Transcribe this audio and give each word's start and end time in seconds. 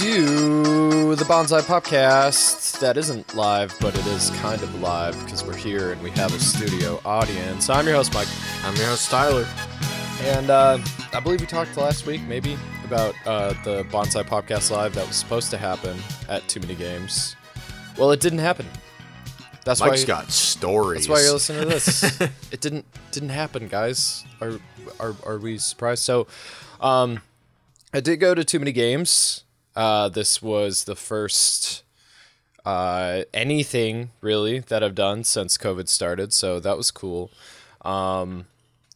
to 0.00 1.14
the 1.14 1.24
Bonsai 1.24 1.60
Podcast. 1.60 2.80
That 2.80 2.96
isn't 2.96 3.34
live, 3.34 3.76
but 3.82 3.94
it 3.94 4.06
is 4.06 4.30
kind 4.30 4.62
of 4.62 4.80
live 4.80 5.12
because 5.22 5.44
we're 5.44 5.54
here 5.54 5.92
and 5.92 6.02
we 6.02 6.10
have 6.12 6.34
a 6.34 6.38
studio 6.38 6.98
audience. 7.04 7.68
I'm 7.68 7.86
your 7.86 7.96
host, 7.96 8.14
Mike. 8.14 8.28
I'm 8.64 8.74
your 8.76 8.86
host, 8.86 9.10
Tyler. 9.10 9.46
And 10.22 10.48
uh, 10.48 10.78
I 11.12 11.20
believe 11.20 11.42
we 11.42 11.46
talked 11.46 11.76
last 11.76 12.06
week, 12.06 12.22
maybe, 12.22 12.56
about 12.82 13.14
uh, 13.26 13.52
the 13.62 13.84
Bonsai 13.90 14.24
Podcast 14.24 14.70
Live 14.70 14.94
that 14.94 15.06
was 15.06 15.16
supposed 15.16 15.50
to 15.50 15.58
happen 15.58 15.98
at 16.30 16.48
Too 16.48 16.60
Many 16.60 16.76
Games. 16.76 17.36
Well, 17.98 18.10
it 18.10 18.20
didn't 18.20 18.38
happen. 18.38 18.64
That's 19.66 19.80
Mike's 19.80 20.04
why 20.04 20.06
got 20.06 20.30
stories. 20.30 21.06
That's 21.06 21.08
why 21.10 21.22
you're 21.24 21.34
listening 21.34 21.60
to 21.64 21.68
this. 21.68 22.20
it 22.50 22.62
didn't 22.62 22.86
didn't 23.10 23.28
happen, 23.28 23.68
guys. 23.68 24.24
Are 24.40 24.58
are, 24.98 25.14
are 25.26 25.36
we 25.36 25.58
surprised? 25.58 26.02
So, 26.04 26.26
um, 26.80 27.20
I 27.92 28.00
did 28.00 28.16
go 28.16 28.34
to 28.34 28.44
Too 28.44 28.60
Many 28.60 28.72
Games. 28.72 29.44
Uh, 29.76 30.08
this 30.08 30.42
was 30.42 30.84
the 30.84 30.96
first 30.96 31.82
uh, 32.64 33.22
anything 33.32 34.10
really 34.20 34.60
that 34.60 34.82
I've 34.82 34.94
done 34.94 35.24
since 35.24 35.56
COVID 35.56 35.88
started, 35.88 36.32
so 36.32 36.60
that 36.60 36.76
was 36.76 36.90
cool. 36.90 37.30
Um, 37.82 38.46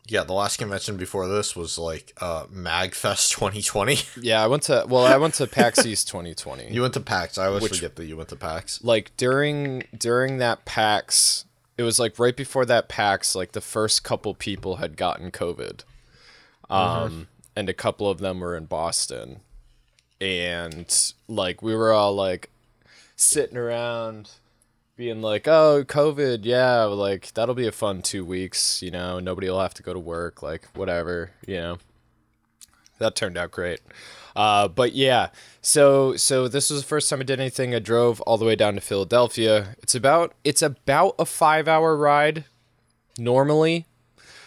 yeah, 0.06 0.22
the 0.24 0.34
last 0.34 0.58
convention 0.58 0.96
before 0.96 1.26
this 1.28 1.56
was 1.56 1.78
like 1.78 2.12
uh, 2.20 2.44
MagFest 2.46 3.30
2020. 3.34 3.98
yeah, 4.20 4.42
I 4.42 4.46
went 4.46 4.64
to 4.64 4.84
well, 4.88 5.06
I 5.06 5.16
went 5.16 5.34
to 5.34 5.46
PAX 5.46 5.86
East 5.86 6.08
2020. 6.08 6.72
You 6.72 6.82
went 6.82 6.94
to 6.94 7.00
PAX. 7.00 7.38
I 7.38 7.46
always 7.46 7.62
which, 7.62 7.74
forget 7.74 7.96
that 7.96 8.06
you 8.06 8.16
went 8.16 8.28
to 8.30 8.36
PAX. 8.36 8.82
Like 8.84 9.16
during 9.16 9.84
during 9.96 10.38
that 10.38 10.64
PAX, 10.64 11.46
it 11.78 11.84
was 11.84 11.98
like 11.98 12.18
right 12.18 12.36
before 12.36 12.66
that 12.66 12.88
PAX. 12.88 13.34
Like 13.34 13.52
the 13.52 13.60
first 13.62 14.04
couple 14.04 14.34
people 14.34 14.76
had 14.76 14.96
gotten 14.96 15.30
COVID, 15.30 15.84
um, 16.68 16.78
mm-hmm. 16.78 17.22
and 17.56 17.68
a 17.68 17.74
couple 17.74 18.10
of 18.10 18.18
them 18.18 18.40
were 18.40 18.56
in 18.56 18.66
Boston 18.66 19.40
and 20.24 21.12
like 21.28 21.62
we 21.62 21.74
were 21.76 21.92
all 21.92 22.14
like 22.14 22.50
sitting 23.14 23.56
around 23.56 24.30
being 24.96 25.22
like, 25.22 25.46
"Oh, 25.46 25.84
COVID, 25.86 26.40
yeah, 26.44 26.84
like 26.84 27.32
that'll 27.34 27.54
be 27.54 27.66
a 27.66 27.72
fun 27.72 28.02
2 28.02 28.24
weeks, 28.24 28.82
you 28.82 28.90
know, 28.90 29.20
nobody 29.20 29.48
will 29.48 29.60
have 29.60 29.74
to 29.74 29.82
go 29.82 29.92
to 29.92 29.98
work, 29.98 30.42
like 30.42 30.64
whatever, 30.74 31.30
you 31.46 31.56
know." 31.56 31.78
That 32.98 33.16
turned 33.16 33.36
out 33.36 33.50
great. 33.50 33.80
Uh, 34.36 34.66
but 34.68 34.92
yeah, 34.94 35.28
so 35.60 36.16
so 36.16 36.48
this 36.48 36.70
was 36.70 36.80
the 36.82 36.86
first 36.86 37.10
time 37.10 37.20
I 37.20 37.24
did 37.24 37.40
anything. 37.40 37.74
I 37.74 37.78
drove 37.78 38.20
all 38.22 38.38
the 38.38 38.44
way 38.44 38.56
down 38.56 38.74
to 38.74 38.80
Philadelphia. 38.80 39.76
It's 39.82 39.94
about 39.94 40.32
it's 40.42 40.62
about 40.62 41.14
a 41.18 41.24
5-hour 41.24 41.96
ride 41.96 42.44
normally. 43.18 43.86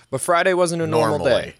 But 0.09 0.21
Friday 0.21 0.53
wasn't 0.53 0.81
a 0.81 0.87
normal 0.87 1.19
day. 1.19 1.55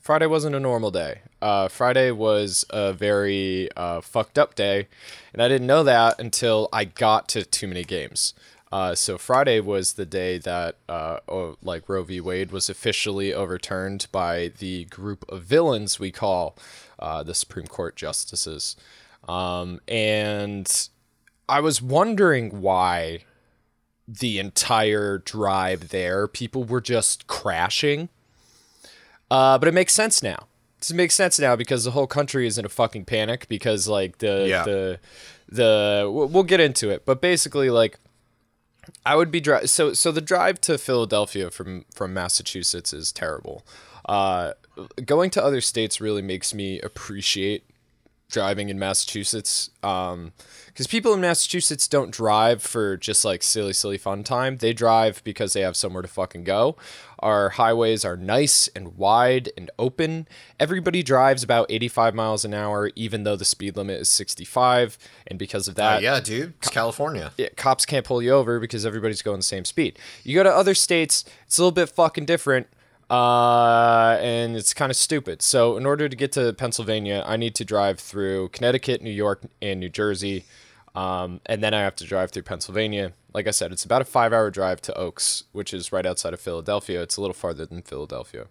Friday 0.00 0.26
wasn't 0.26 0.56
a 0.56 0.60
normal 0.60 0.90
day. 0.90 1.20
Uh, 1.46 1.68
Friday 1.68 2.10
was 2.10 2.64
a 2.70 2.92
very 2.92 3.68
uh, 3.76 4.00
fucked 4.00 4.36
up 4.36 4.56
day, 4.56 4.88
and 5.32 5.40
I 5.40 5.46
didn't 5.46 5.68
know 5.68 5.84
that 5.84 6.18
until 6.18 6.68
I 6.72 6.86
got 6.86 7.28
to 7.28 7.44
too 7.44 7.68
many 7.68 7.84
games. 7.84 8.34
Uh, 8.72 8.96
so 8.96 9.16
Friday 9.16 9.60
was 9.60 9.92
the 9.92 10.04
day 10.04 10.38
that, 10.38 10.74
oh, 10.88 11.56
like 11.62 11.88
Roe 11.88 12.02
v. 12.02 12.20
Wade 12.20 12.50
was 12.50 12.68
officially 12.68 13.32
overturned 13.32 14.08
by 14.10 14.50
the 14.58 14.86
group 14.86 15.24
of 15.28 15.44
villains 15.44 16.00
we 16.00 16.10
call 16.10 16.56
uh, 16.98 17.22
the 17.22 17.32
Supreme 17.32 17.68
Court 17.68 17.94
justices, 17.94 18.74
um, 19.28 19.80
and 19.86 20.88
I 21.48 21.60
was 21.60 21.80
wondering 21.80 22.60
why 22.60 23.20
the 24.08 24.40
entire 24.40 25.18
drive 25.18 25.90
there 25.90 26.26
people 26.26 26.64
were 26.64 26.80
just 26.80 27.28
crashing 27.28 28.08
uh, 29.30 29.58
but 29.58 29.68
it 29.68 29.74
makes 29.74 29.92
sense 29.92 30.22
now. 30.22 30.46
It 30.80 30.92
makes 30.94 31.14
sense 31.14 31.38
now 31.38 31.56
because 31.56 31.84
the 31.84 31.90
whole 31.92 32.06
country 32.06 32.46
is 32.46 32.58
in 32.58 32.64
a 32.64 32.68
fucking 32.68 33.06
panic 33.06 33.48
because 33.48 33.88
like 33.88 34.18
the 34.18 34.46
yeah. 34.48 34.64
the 34.64 35.00
the 35.48 36.10
we'll 36.12 36.42
get 36.42 36.60
into 36.60 36.90
it, 36.90 37.04
but 37.06 37.20
basically 37.20 37.70
like 37.70 37.98
I 39.04 39.16
would 39.16 39.30
be 39.30 39.40
dri- 39.40 39.66
so 39.66 39.92
so 39.92 40.12
the 40.12 40.20
drive 40.20 40.60
to 40.62 40.78
Philadelphia 40.78 41.50
from 41.50 41.84
from 41.94 42.14
Massachusetts 42.14 42.92
is 42.92 43.12
terrible. 43.12 43.66
Uh, 44.06 44.52
going 45.04 45.30
to 45.30 45.42
other 45.42 45.60
states 45.60 46.00
really 46.00 46.22
makes 46.22 46.54
me 46.54 46.80
appreciate 46.80 47.64
driving 48.28 48.68
in 48.68 48.78
Massachusetts. 48.78 49.70
Um, 49.82 50.32
because 50.76 50.88
people 50.88 51.14
in 51.14 51.22
Massachusetts 51.22 51.88
don't 51.88 52.10
drive 52.10 52.62
for 52.62 52.98
just 52.98 53.24
like 53.24 53.42
silly, 53.42 53.72
silly 53.72 53.96
fun 53.96 54.22
time. 54.22 54.58
They 54.58 54.74
drive 54.74 55.24
because 55.24 55.54
they 55.54 55.62
have 55.62 55.74
somewhere 55.74 56.02
to 56.02 56.08
fucking 56.08 56.44
go. 56.44 56.76
Our 57.18 57.48
highways 57.48 58.04
are 58.04 58.14
nice 58.14 58.68
and 58.76 58.98
wide 58.98 59.48
and 59.56 59.70
open. 59.78 60.28
Everybody 60.60 61.02
drives 61.02 61.42
about 61.42 61.70
85 61.70 62.14
miles 62.14 62.44
an 62.44 62.52
hour, 62.52 62.90
even 62.94 63.22
though 63.22 63.36
the 63.36 63.46
speed 63.46 63.74
limit 63.74 64.02
is 64.02 64.10
65. 64.10 64.98
And 65.26 65.38
because 65.38 65.66
of 65.66 65.76
that, 65.76 65.96
uh, 65.96 66.00
yeah, 66.00 66.20
dude, 66.20 66.52
it's 66.58 66.68
California. 66.68 67.32
Yeah, 67.38 67.48
cops 67.56 67.86
can't 67.86 68.04
pull 68.04 68.20
you 68.20 68.32
over 68.32 68.60
because 68.60 68.84
everybody's 68.84 69.22
going 69.22 69.38
the 69.38 69.44
same 69.44 69.64
speed. 69.64 69.98
You 70.24 70.34
go 70.34 70.42
to 70.42 70.54
other 70.54 70.74
states, 70.74 71.24
it's 71.46 71.56
a 71.56 71.62
little 71.62 71.72
bit 71.72 71.88
fucking 71.88 72.26
different 72.26 72.66
uh, 73.10 74.18
and 74.20 74.56
it's 74.56 74.74
kind 74.74 74.90
of 74.90 74.96
stupid. 74.96 75.42
So, 75.42 75.76
in 75.76 75.86
order 75.86 76.08
to 76.08 76.16
get 76.16 76.32
to 76.32 76.52
Pennsylvania, 76.52 77.22
I 77.26 77.36
need 77.36 77.54
to 77.56 77.64
drive 77.64 78.00
through 78.00 78.48
Connecticut, 78.48 79.02
New 79.02 79.10
York, 79.10 79.42
and 79.62 79.80
New 79.80 79.88
Jersey. 79.88 80.44
Um, 80.94 81.40
and 81.46 81.62
then 81.62 81.74
I 81.74 81.80
have 81.80 81.94
to 81.96 82.04
drive 82.04 82.30
through 82.30 82.44
Pennsylvania. 82.44 83.12
Like 83.34 83.46
I 83.46 83.50
said, 83.50 83.70
it's 83.70 83.84
about 83.84 84.02
a 84.02 84.06
five 84.06 84.32
hour 84.32 84.50
drive 84.50 84.80
to 84.82 84.94
Oaks, 84.98 85.44
which 85.52 85.74
is 85.74 85.92
right 85.92 86.06
outside 86.06 86.32
of 86.32 86.40
Philadelphia. 86.40 87.02
It's 87.02 87.16
a 87.16 87.20
little 87.20 87.34
farther 87.34 87.66
than 87.66 87.82
Philadelphia. 87.82 88.46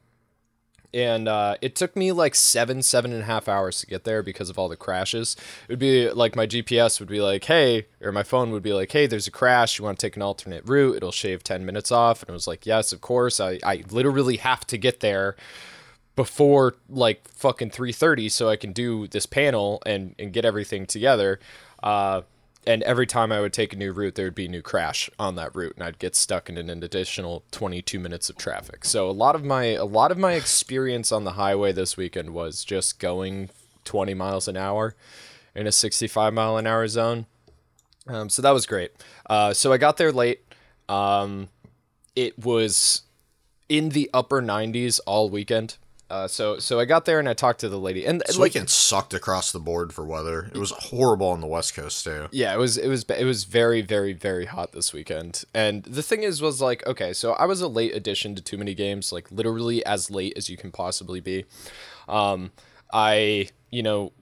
And 0.96 1.28
uh, 1.28 1.58
it 1.62 1.76
took 1.76 1.98
me 1.98 2.14
like 2.14 2.36
seven, 2.36 2.82
seven 2.82 3.12
and 3.12 3.24
a 3.24 3.26
half 3.26 3.50
hours 3.50 3.82
to 3.82 3.86
get 3.86 4.06
there 4.06 4.24
because 4.24 4.50
of 4.50 4.58
all 4.58 4.70
the 4.70 4.78
crashes. 4.78 5.36
It 5.68 5.74
would 5.74 5.80
be 5.80 6.10
like 6.10 6.38
my 6.38 6.48
GPS 6.48 7.02
would 7.02 7.10
be 7.10 7.20
like, 7.20 7.44
hey, 7.44 7.88
or 8.00 8.14
my 8.14 8.24
phone 8.24 8.52
would 8.52 8.64
be 8.64 8.72
like, 8.72 8.94
hey, 8.94 9.06
there's 9.06 9.28
a 9.28 9.32
crash. 9.32 9.78
You 9.78 9.84
want 9.84 10.00
to 10.00 10.08
take 10.08 10.16
an 10.16 10.22
alternate 10.22 10.64
route? 10.66 10.96
It'll 10.96 11.12
shave 11.12 11.44
10 11.44 11.66
minutes 11.66 11.92
off. 11.92 12.24
And 12.24 12.30
it 12.30 12.32
was 12.32 12.48
like, 12.48 12.66
yes, 12.66 12.94
of 12.94 13.02
course. 13.02 13.42
I, 13.42 13.60
I 13.62 13.84
literally 13.92 14.38
have 14.38 14.66
to 14.68 14.78
get 14.78 15.02
there 15.02 15.36
before 16.16 16.76
like 16.88 17.28
fucking 17.28 17.72
3.30 17.72 18.32
so 18.32 18.48
I 18.48 18.56
can 18.56 18.72
do 18.72 19.06
this 19.08 19.26
panel 19.26 19.84
and, 19.86 20.16
and 20.18 20.32
get 20.32 20.46
everything 20.46 20.86
together. 20.86 21.42
Uh, 21.84 22.22
and 22.68 22.82
every 22.84 23.06
time 23.06 23.32
I 23.32 23.42
would 23.42 23.54
take 23.54 23.74
a 23.74 23.78
new 23.78 23.92
route, 23.92 24.16
there 24.16 24.26
would 24.26 24.36
be 24.36 24.46
a 24.46 24.50
new 24.50 24.62
crash 24.62 25.10
on 25.20 25.36
that 25.36 25.56
route, 25.56 25.76
and 25.76 25.84
I'd 25.84 26.00
get 26.00 26.16
stuck 26.16 26.50
in 26.50 26.58
an 26.58 26.70
additional 26.70 27.44
22 27.52 28.00
minutes 28.00 28.30
of 28.30 28.38
traffic. 28.38 28.86
So 28.86 29.10
a 29.10 29.12
lot 29.12 29.36
of 29.36 29.44
my 29.44 29.66
a 29.66 29.86
lot 29.86 30.12
of 30.12 30.18
my 30.18 30.34
experience 30.34 31.12
on 31.12 31.24
the 31.24 31.34
highway 31.34 31.72
this 31.72 31.98
weekend 31.98 32.32
was 32.34 32.64
just 32.64 33.00
going 33.00 33.50
20 33.84 34.14
miles 34.14 34.48
an 34.48 34.58
hour 34.58 34.96
in 35.54 35.68
a 35.68 35.72
65 35.72 36.34
mile 36.34 36.58
an 36.58 36.68
hour 36.68 36.88
zone. 36.88 37.26
Um, 38.08 38.30
so 38.30 38.42
that 38.42 38.52
was 38.52 38.66
great. 38.66 38.92
Uh, 39.28 39.54
so 39.54 39.72
I 39.72 39.78
got 39.78 39.98
there 39.98 40.12
late. 40.12 40.42
Um, 40.88 41.50
it 42.16 42.38
was 42.38 43.04
in 43.68 43.90
the 43.90 44.10
upper 44.14 44.42
90s 44.42 45.00
all 45.06 45.30
weekend. 45.30 45.78
Uh, 46.08 46.28
so 46.28 46.60
so 46.60 46.80
I 46.80 46.86
got 46.86 47.06
there 47.06 47.18
and 47.18 47.28
I 47.28 47.34
talked 47.34 47.62
to 47.62 47.70
the 47.70 47.80
lady, 47.80 48.06
and 48.06 48.22
this 48.22 48.38
like, 48.38 48.54
weekend 48.54 48.70
sucked 48.70 49.16
across 49.16 49.52
the 49.52 49.60
board 49.60 49.92
for 49.92 50.06
weather. 50.06 50.52
It 50.54 50.58
was 50.60 50.72
horrible 50.72 51.30
on 51.30 51.42
the 51.42 51.48
West 51.48 51.74
Coast 51.74 52.04
too. 52.04 52.28
Yeah, 52.32 52.54
it 52.54 52.58
was 52.58 52.78
it 52.78 52.88
was 52.88 53.04
it 53.06 53.26
was 53.26 53.46
very 53.46 53.82
very 53.82 54.14
very 54.14 54.46
hot 54.46 54.72
this 54.72 54.94
weekend. 54.94 55.44
And 55.54 55.84
the 55.84 56.04
thing 56.04 56.22
is, 56.22 56.44
was 56.44 56.62
like 56.62 56.86
okay, 56.86 57.12
so 57.12 57.34
I 57.34 57.46
was 57.46 57.60
a 57.62 57.68
late 57.68 57.96
addition 57.96 58.36
to 58.36 58.42
too 58.42 58.58
many 58.58 58.76
games, 58.76 59.12
like 59.12 59.32
literally 59.32 59.84
as 59.84 60.12
late 60.12 60.34
as 60.38 60.48
you 60.48 60.58
can 60.58 60.72
possibly 60.72 61.22
be. 61.22 61.46
Um, 62.08 62.52
I 62.94 63.50
you 63.72 63.82
know 63.82 64.14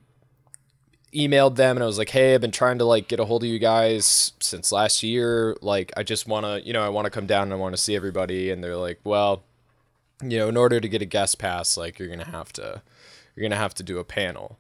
emailed 1.13 1.57
them 1.57 1.77
and 1.77 1.83
I 1.83 1.85
was 1.85 1.97
like, 1.97 2.09
hey, 2.09 2.33
I've 2.33 2.41
been 2.41 2.51
trying 2.51 2.77
to 2.77 2.85
like 2.85 3.09
get 3.09 3.19
a 3.19 3.25
hold 3.25 3.43
of 3.43 3.49
you 3.49 3.59
guys 3.59 4.31
since 4.39 4.71
last 4.71 5.03
year. 5.03 5.55
Like, 5.61 5.91
I 5.95 6.01
just 6.01 6.27
want 6.27 6.43
to, 6.43 6.65
you 6.65 6.73
know, 6.73 6.83
I 6.83 6.89
want 6.89 7.05
to 7.05 7.11
come 7.11 7.27
down 7.27 7.43
and 7.43 7.53
I 7.53 7.55
want 7.55 7.75
to 7.75 7.81
see 7.81 7.95
everybody. 7.95 8.49
And 8.49 8.63
they're 8.63 8.77
like, 8.77 8.99
well 9.03 9.43
you 10.31 10.39
know, 10.39 10.49
in 10.49 10.57
order 10.57 10.79
to 10.79 10.87
get 10.87 11.01
a 11.01 11.05
guest 11.05 11.39
pass, 11.39 11.77
like 11.77 11.99
you're 11.99 12.09
gonna 12.09 12.25
have 12.25 12.53
to, 12.53 12.81
you're 13.35 13.43
gonna 13.47 13.59
have 13.59 13.73
to 13.75 13.83
do 13.83 13.99
a 13.99 14.03
panel. 14.03 14.57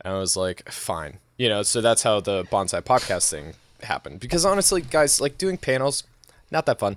And 0.00 0.14
I 0.14 0.18
was 0.18 0.36
like, 0.36 0.70
fine, 0.70 1.18
you 1.36 1.48
know. 1.48 1.62
So 1.62 1.80
that's 1.80 2.02
how 2.02 2.20
the 2.20 2.44
bonsai 2.44 2.82
podcast 2.82 3.30
thing 3.30 3.54
happened. 3.82 4.20
Because 4.20 4.44
honestly, 4.44 4.80
guys, 4.80 5.20
like 5.20 5.38
doing 5.38 5.58
panels, 5.58 6.04
not 6.50 6.66
that 6.66 6.78
fun. 6.78 6.96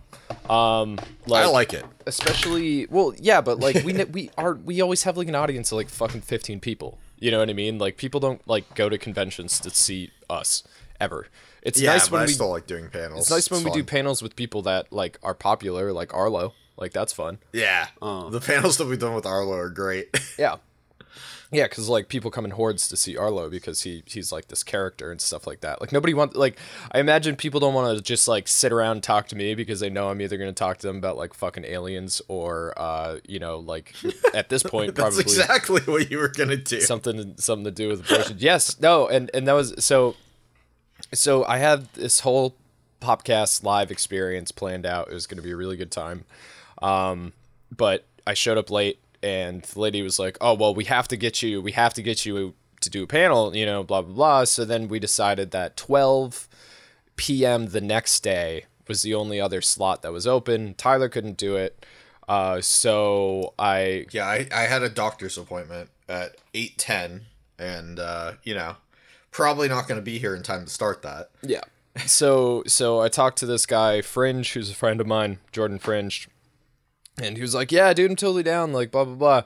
Um, 0.50 0.98
like, 1.26 1.44
I 1.44 1.48
like 1.48 1.74
it, 1.74 1.86
especially. 2.06 2.88
Well, 2.88 3.14
yeah, 3.18 3.42
but 3.42 3.60
like 3.60 3.84
we 3.84 4.04
we 4.12 4.30
are 4.38 4.56
we 4.56 4.82
always 4.82 5.04
have 5.04 5.18
like 5.18 5.28
an 5.28 5.36
audience 5.36 5.72
of 5.72 5.78
like 5.78 5.90
fucking 5.90 6.22
fifteen 6.22 6.60
people. 6.60 7.00
You 7.20 7.32
know 7.32 7.40
what 7.40 7.50
I 7.50 7.54
mean? 7.54 7.78
Like 7.78 7.98
people 7.98 8.20
don't 8.20 8.46
like 8.48 8.74
go 8.76 8.90
to 8.90 8.98
conventions 8.98 9.60
to 9.60 9.70
see 9.70 10.12
us 10.30 10.64
ever. 11.00 11.28
It's 11.62 11.80
yeah, 11.80 11.92
nice 11.92 12.10
when 12.10 12.22
I 12.22 12.26
we 12.26 12.34
still 12.34 12.50
like 12.50 12.66
doing 12.66 12.90
panels. 12.90 13.22
It's 13.22 13.32
nice 13.32 13.52
when 13.52 13.60
it's 13.60 13.66
we 13.66 13.72
fun. 13.72 13.80
do 13.80 13.84
panels 13.84 14.22
with 14.24 14.36
people 14.36 14.62
that 14.64 14.92
like 14.92 15.20
are 15.22 15.36
popular, 15.36 15.92
like 15.92 16.14
Arlo. 16.14 16.54
Like 16.82 16.94
that's 16.94 17.14
fun. 17.14 17.38
Yeah, 17.54 17.88
uh. 18.02 18.30
the 18.30 18.42
panels 18.42 18.78
that 18.78 18.88
we've 18.88 19.00
done 19.00 19.14
with 19.14 19.28
Arlo 19.28 19.54
are 19.54 19.70
great. 19.70 20.10
yeah, 20.38 20.56
Yeah, 21.52 21.66
because 21.66 21.88
like 21.88 22.08
people 22.08 22.32
come 22.32 22.44
in 22.44 22.52
hordes 22.52 22.88
to 22.88 22.98
see 22.98 23.16
Arlo 23.16 23.52
because 23.52 23.84
he 23.84 24.02
he's 24.08 24.32
like 24.32 24.48
this 24.48 24.64
character 24.64 25.12
and 25.12 25.22
stuff 25.22 25.46
like 25.46 25.62
that. 25.62 25.80
Like 25.80 25.92
nobody 25.92 26.16
want 26.16 26.36
like 26.36 26.58
I 26.92 27.00
imagine 27.00 27.36
people 27.36 27.60
don't 27.60 27.76
want 27.76 27.96
to 27.96 28.04
just 28.04 28.28
like 28.28 28.48
sit 28.48 28.72
around 28.72 28.94
and 28.94 29.04
talk 29.04 29.28
to 29.28 29.36
me 29.36 29.54
because 29.54 29.80
they 29.80 29.92
know 29.92 30.10
I'm 30.10 30.20
either 30.22 30.38
going 30.38 30.50
to 30.50 30.58
talk 30.58 30.80
to 30.80 30.88
them 30.88 30.98
about 30.98 31.18
like 31.18 31.36
fucking 31.36 31.66
aliens 31.66 32.20
or 32.28 32.74
uh 32.78 33.20
you 33.28 33.38
know 33.38 33.60
like 33.60 33.94
at 34.34 34.50
this 34.50 34.64
point 34.64 34.96
That's 34.96 35.16
probably 35.16 35.22
exactly 35.22 35.82
what 35.82 36.10
you 36.10 36.18
were 36.18 36.30
gonna 36.30 36.58
do. 36.58 36.82
something 36.82 37.36
something 37.38 37.66
to 37.66 37.72
do 37.72 37.90
with 37.90 38.10
abortion. 38.10 38.38
yes, 38.40 38.80
no, 38.80 39.08
and 39.08 39.30
and 39.36 39.48
that 39.48 39.54
was 39.54 39.76
so. 39.78 40.16
So 41.14 41.46
I 41.46 41.58
had 41.58 41.92
this 41.94 42.22
whole 42.22 42.56
podcast 43.02 43.64
live 43.64 43.92
experience 43.92 44.52
planned 44.52 44.86
out. 44.86 45.10
It 45.10 45.14
was 45.14 45.28
going 45.28 45.38
to 45.38 45.44
be 45.44 45.52
a 45.52 45.56
really 45.56 45.76
good 45.76 45.92
time, 45.92 46.24
um, 46.82 47.34
but 47.76 48.06
I 48.26 48.34
showed 48.34 48.58
up 48.58 48.70
late, 48.70 49.00
and 49.24 49.64
the 49.64 49.80
lady 49.80 50.02
was 50.02 50.20
like, 50.20 50.38
"Oh 50.42 50.54
well, 50.54 50.74
we 50.74 50.86
have 50.86 51.08
to 51.10 51.18
get 51.18 51.42
you. 51.42 51.62
We 51.62 51.72
have 51.74 51.94
to 51.96 52.02
get 52.02 52.26
you 52.26 52.54
to 52.82 52.90
do 52.90 53.04
a 53.04 53.08
panel. 53.08 53.56
You 53.56 53.66
know, 53.66 53.84
blah 53.84 54.02
blah 54.02 54.14
blah." 54.14 54.44
So 54.46 54.66
then 54.66 54.88
we 54.88 55.00
decided 55.00 55.52
that 55.52 55.78
twelve 55.78 56.48
p.m. 57.16 57.68
the 57.68 57.82
next 57.82 58.22
day 58.22 58.66
was 58.88 59.04
the 59.04 59.14
only 59.14 59.40
other 59.40 59.62
slot 59.62 60.02
that 60.02 60.12
was 60.12 60.28
open. 60.28 60.74
Tyler 60.76 61.10
couldn't 61.10 61.38
do 61.38 61.56
it. 61.56 61.86
Uh, 62.28 62.62
so 62.62 63.54
I 63.60 64.06
Yeah, 64.12 64.26
I, 64.26 64.48
I 64.54 64.62
had 64.62 64.84
a 64.84 64.90
doctor's 64.90 65.38
appointment 65.38 65.90
at 66.08 66.36
eight 66.54 66.78
ten, 66.78 67.26
and 67.58 68.00
uh, 68.00 68.34
you 68.44 68.54
know, 68.54 68.78
probably 69.32 69.68
not 69.68 69.88
going 69.88 70.00
to 70.00 70.04
be 70.04 70.18
here 70.18 70.36
in 70.36 70.44
time 70.44 70.66
to 70.66 70.72
start 70.72 71.02
that. 71.02 71.30
Yeah. 71.42 71.62
So 72.06 72.64
so 72.68 73.02
I 73.02 73.10
talked 73.10 73.38
to 73.40 73.46
this 73.46 73.66
guy 73.66 74.02
Fringe, 74.02 74.54
who's 74.54 74.72
a 74.72 74.76
friend 74.76 75.02
of 75.02 75.08
mine, 75.08 75.40
Jordan 75.52 75.78
Fringe, 75.78 76.28
and 77.22 77.38
he 77.38 77.42
was 77.42 77.56
like, 77.56 77.72
"Yeah, 77.72 77.94
dude, 77.94 78.12
I'm 78.12 78.16
totally 78.16 78.44
down." 78.44 78.74
Like 78.74 78.92
blah 78.92 79.06
blah 79.06 79.44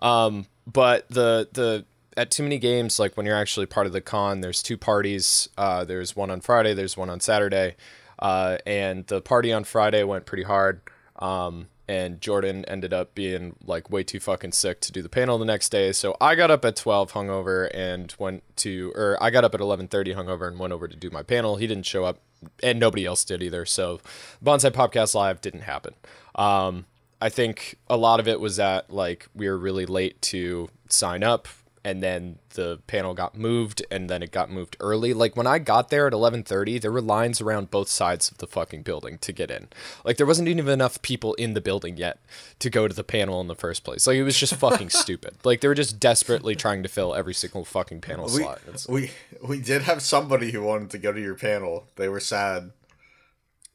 blah. 0.00 0.26
Um, 0.26 0.46
but 0.66 1.08
the 1.08 1.48
the 1.52 1.84
at 2.16 2.30
too 2.30 2.42
many 2.42 2.58
games, 2.58 2.98
like 2.98 3.16
when 3.16 3.26
you're 3.26 3.36
actually 3.36 3.66
part 3.66 3.86
of 3.86 3.92
the 3.92 4.00
con, 4.00 4.40
there's 4.40 4.62
two 4.62 4.76
parties. 4.76 5.48
Uh, 5.56 5.84
there's 5.84 6.16
one 6.16 6.30
on 6.30 6.40
Friday. 6.40 6.74
There's 6.74 6.96
one 6.96 7.08
on 7.08 7.20
Saturday. 7.20 7.76
Uh, 8.18 8.58
and 8.66 9.06
the 9.06 9.20
party 9.20 9.52
on 9.52 9.62
Friday 9.62 10.02
went 10.02 10.26
pretty 10.26 10.42
hard. 10.42 10.80
Um, 11.20 11.68
and 11.86 12.20
Jordan 12.20 12.64
ended 12.66 12.92
up 12.92 13.14
being 13.14 13.56
like 13.64 13.88
way 13.88 14.02
too 14.02 14.20
fucking 14.20 14.52
sick 14.52 14.80
to 14.80 14.92
do 14.92 15.00
the 15.00 15.08
panel 15.08 15.38
the 15.38 15.44
next 15.44 15.70
day. 15.70 15.92
So 15.92 16.16
I 16.20 16.34
got 16.34 16.50
up 16.50 16.64
at 16.64 16.76
12 16.76 17.12
hungover 17.12 17.70
and 17.72 18.12
went 18.18 18.42
to, 18.56 18.92
or 18.94 19.16
I 19.20 19.30
got 19.30 19.44
up 19.44 19.54
at 19.54 19.60
11:30 19.60 20.14
hungover 20.14 20.48
and 20.48 20.58
went 20.58 20.72
over 20.72 20.86
to 20.86 20.96
do 20.96 21.10
my 21.10 21.22
panel. 21.22 21.56
He 21.56 21.66
didn't 21.66 21.86
show 21.86 22.04
up, 22.04 22.20
and 22.62 22.78
nobody 22.78 23.06
else 23.06 23.24
did 23.24 23.42
either. 23.42 23.64
So 23.64 24.00
Bonsai 24.44 24.70
Podcast 24.70 25.14
Live 25.14 25.40
didn't 25.40 25.62
happen. 25.62 25.94
Um, 26.34 26.84
I 27.20 27.28
think 27.28 27.76
a 27.88 27.96
lot 27.96 28.20
of 28.20 28.28
it 28.28 28.40
was 28.40 28.56
that 28.56 28.92
like 28.92 29.28
we 29.34 29.48
were 29.48 29.58
really 29.58 29.86
late 29.86 30.20
to 30.22 30.68
sign 30.88 31.22
up 31.22 31.48
and 31.84 32.02
then 32.02 32.38
the 32.50 32.80
panel 32.86 33.14
got 33.14 33.36
moved 33.36 33.82
and 33.90 34.10
then 34.10 34.22
it 34.22 34.30
got 34.30 34.50
moved 34.50 34.76
early. 34.80 35.14
Like 35.14 35.36
when 35.36 35.46
I 35.46 35.58
got 35.58 35.88
there 35.88 36.06
at 36.06 36.12
11:30, 36.12 36.80
there 36.80 36.92
were 36.92 37.00
lines 37.00 37.40
around 37.40 37.70
both 37.70 37.88
sides 37.88 38.30
of 38.30 38.38
the 38.38 38.46
fucking 38.46 38.82
building 38.82 39.18
to 39.18 39.32
get 39.32 39.50
in. 39.50 39.68
Like 40.04 40.16
there 40.16 40.26
wasn't 40.26 40.48
even 40.48 40.68
enough 40.68 41.00
people 41.02 41.34
in 41.34 41.54
the 41.54 41.60
building 41.60 41.96
yet 41.96 42.18
to 42.58 42.68
go 42.68 42.88
to 42.88 42.94
the 42.94 43.04
panel 43.04 43.40
in 43.40 43.46
the 43.46 43.54
first 43.54 43.84
place. 43.84 44.06
Like 44.06 44.16
it 44.16 44.24
was 44.24 44.38
just 44.38 44.54
fucking 44.56 44.90
stupid. 45.04 45.36
Like 45.44 45.60
they 45.60 45.68
were 45.68 45.74
just 45.74 45.98
desperately 45.98 46.54
trying 46.54 46.82
to 46.82 46.88
fill 46.88 47.14
every 47.14 47.34
single 47.34 47.64
fucking 47.64 48.00
panel 48.00 48.26
We, 48.26 48.42
slot. 48.42 48.60
We 48.88 49.10
we 49.42 49.60
did 49.60 49.82
have 49.82 50.02
somebody 50.02 50.50
who 50.52 50.62
wanted 50.62 50.90
to 50.90 50.98
go 50.98 51.12
to 51.12 51.20
your 51.20 51.36
panel. 51.36 51.86
They 51.96 52.08
were 52.08 52.20
sad. 52.20 52.72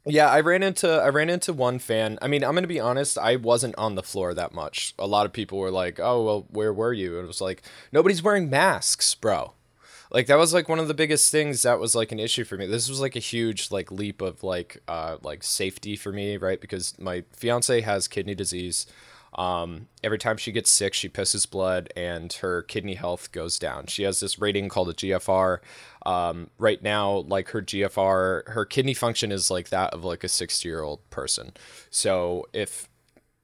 Yeah, 0.06 0.30
I 0.30 0.42
ran 0.42 0.64
into 0.64 0.90
I 0.90 1.08
ran 1.10 1.30
into 1.30 1.54
one 1.54 1.80
fan. 1.80 2.20
I 2.22 2.28
mean, 2.28 2.44
I'm 2.44 2.54
gonna 2.56 2.68
be 2.68 2.80
honest. 2.80 3.18
I 3.18 3.38
wasn't 3.38 3.76
on 3.78 3.96
the 3.96 4.04
floor 4.04 4.34
that 4.34 4.54
much. 4.54 4.94
A 5.00 5.08
lot 5.08 5.26
of 5.26 5.32
people 5.32 5.58
were 5.60 5.72
like, 5.72 5.98
"Oh, 6.00 6.24
well, 6.24 6.46
where 6.50 6.74
were 6.74 6.92
you?" 6.92 7.16
And 7.18 7.24
it 7.24 7.28
was 7.28 7.40
like, 7.42 7.62
nobody's 7.92 8.22
wearing 8.22 8.50
masks, 8.50 9.16
bro. 9.16 9.54
Like 10.12 10.28
that 10.28 10.38
was 10.38 10.54
like 10.54 10.68
one 10.70 10.80
of 10.80 10.88
the 10.90 10.94
biggest 10.94 11.32
things 11.32 11.62
that 11.64 11.80
was 11.80 11.96
like 11.96 12.12
an 12.12 12.20
issue 12.20 12.44
for 12.44 12.58
me. 12.58 12.68
This 12.68 12.90
was 12.90 13.00
like 13.02 13.16
a 13.16 13.20
huge 13.20 13.72
like 13.72 13.92
leap 13.92 14.22
of 14.22 14.44
like 14.44 14.82
uh 14.88 15.18
like 15.24 15.42
safety 15.44 15.96
for 15.96 16.12
me, 16.12 16.36
right? 16.38 16.60
Because 16.60 16.98
my 17.00 17.24
fiance 17.32 17.82
has 17.82 18.08
kidney 18.08 18.36
disease. 18.36 18.86
Um, 19.36 19.88
every 20.04 20.18
time 20.18 20.38
she 20.38 20.52
gets 20.52 20.70
sick, 20.70 20.94
she 20.94 21.10
pisses 21.10 21.50
blood, 21.50 21.92
and 21.96 22.32
her 22.34 22.62
kidney 22.62 22.96
health 22.96 23.32
goes 23.32 23.58
down. 23.58 23.88
She 23.88 24.04
has 24.04 24.20
this 24.20 24.40
rating 24.40 24.70
called 24.70 24.90
a 24.90 24.94
GFR. 24.94 25.60
Um, 26.06 26.50
right 26.58 26.82
now, 26.82 27.24
like 27.28 27.50
her 27.50 27.62
GFR, 27.62 28.50
her 28.50 28.66
kidney 28.66 28.94
function 28.94 29.32
is 29.32 29.50
like 29.50 29.70
that 29.70 29.94
of 29.94 30.04
like 30.04 30.24
a 30.24 30.28
sixty-year-old 30.28 31.10
person. 31.10 31.54
So 31.90 32.48
if 32.54 32.90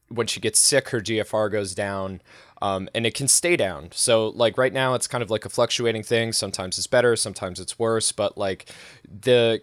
when 0.09 0.27
she 0.27 0.39
gets 0.39 0.59
sick, 0.59 0.89
her 0.89 1.01
GFR 1.01 1.51
goes 1.51 1.73
down, 1.75 2.21
um, 2.61 2.89
and 2.93 3.05
it 3.05 3.13
can 3.13 3.27
stay 3.27 3.55
down. 3.55 3.89
So 3.91 4.29
like 4.29 4.57
right 4.57 4.73
now, 4.73 4.93
it's 4.93 5.07
kind 5.07 5.23
of 5.23 5.29
like 5.31 5.45
a 5.45 5.49
fluctuating 5.49 6.03
thing. 6.03 6.33
Sometimes 6.33 6.77
it's 6.77 6.87
better, 6.87 7.15
sometimes 7.15 7.59
it's 7.59 7.79
worse, 7.79 8.11
but 8.11 8.37
like 8.37 8.69
the 9.07 9.61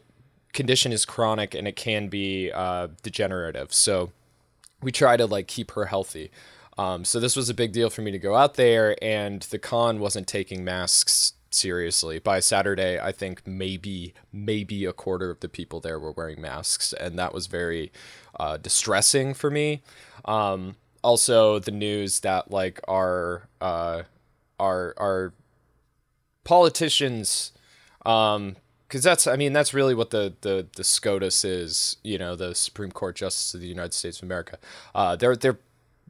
condition 0.52 0.92
is 0.92 1.04
chronic 1.04 1.54
and 1.54 1.68
it 1.68 1.76
can 1.76 2.08
be 2.08 2.50
uh, 2.52 2.88
degenerative. 3.02 3.74
So 3.74 4.12
we 4.82 4.92
try 4.92 5.16
to 5.16 5.26
like 5.26 5.46
keep 5.46 5.72
her 5.72 5.86
healthy. 5.86 6.30
Um, 6.78 7.04
so 7.04 7.18
this 7.18 7.36
was 7.36 7.48
a 7.48 7.54
big 7.54 7.72
deal 7.72 7.88
for 7.88 8.02
me 8.02 8.10
to 8.10 8.18
go 8.18 8.34
out 8.34 8.54
there, 8.54 8.96
and 9.02 9.42
the 9.42 9.58
con 9.58 9.98
wasn't 9.98 10.26
taking 10.26 10.62
masks 10.64 11.32
seriously. 11.50 12.18
By 12.18 12.40
Saturday, 12.40 13.00
I 13.00 13.12
think 13.12 13.46
maybe 13.46 14.12
maybe 14.32 14.84
a 14.84 14.92
quarter 14.92 15.30
of 15.30 15.40
the 15.40 15.48
people 15.48 15.80
there 15.80 15.98
were 15.98 16.12
wearing 16.12 16.40
masks, 16.40 16.92
and 16.92 17.18
that 17.18 17.32
was 17.32 17.46
very 17.46 17.92
uh, 18.38 18.58
distressing 18.58 19.32
for 19.32 19.50
me. 19.50 19.82
Um, 20.26 20.76
also, 21.02 21.58
the 21.58 21.70
news 21.70 22.20
that 22.20 22.50
like 22.50 22.80
our 22.86 23.48
uh, 23.60 24.02
our 24.60 24.94
our 24.98 25.32
politicians 26.44 27.50
um 28.04 28.54
because 28.88 29.02
that's 29.02 29.26
i 29.26 29.36
mean 29.36 29.52
that's 29.52 29.74
really 29.74 29.94
what 29.94 30.10
the, 30.10 30.34
the 30.42 30.66
the 30.76 30.84
scotus 30.84 31.44
is 31.44 31.96
you 32.04 32.18
know 32.18 32.36
the 32.36 32.54
supreme 32.54 32.90
court 32.92 33.16
justice 33.16 33.54
of 33.54 33.60
the 33.60 33.66
united 33.66 33.92
states 33.94 34.18
of 34.18 34.24
america. 34.24 34.58
Uh 34.94 35.16
they're 35.16 35.36
they're 35.36 35.58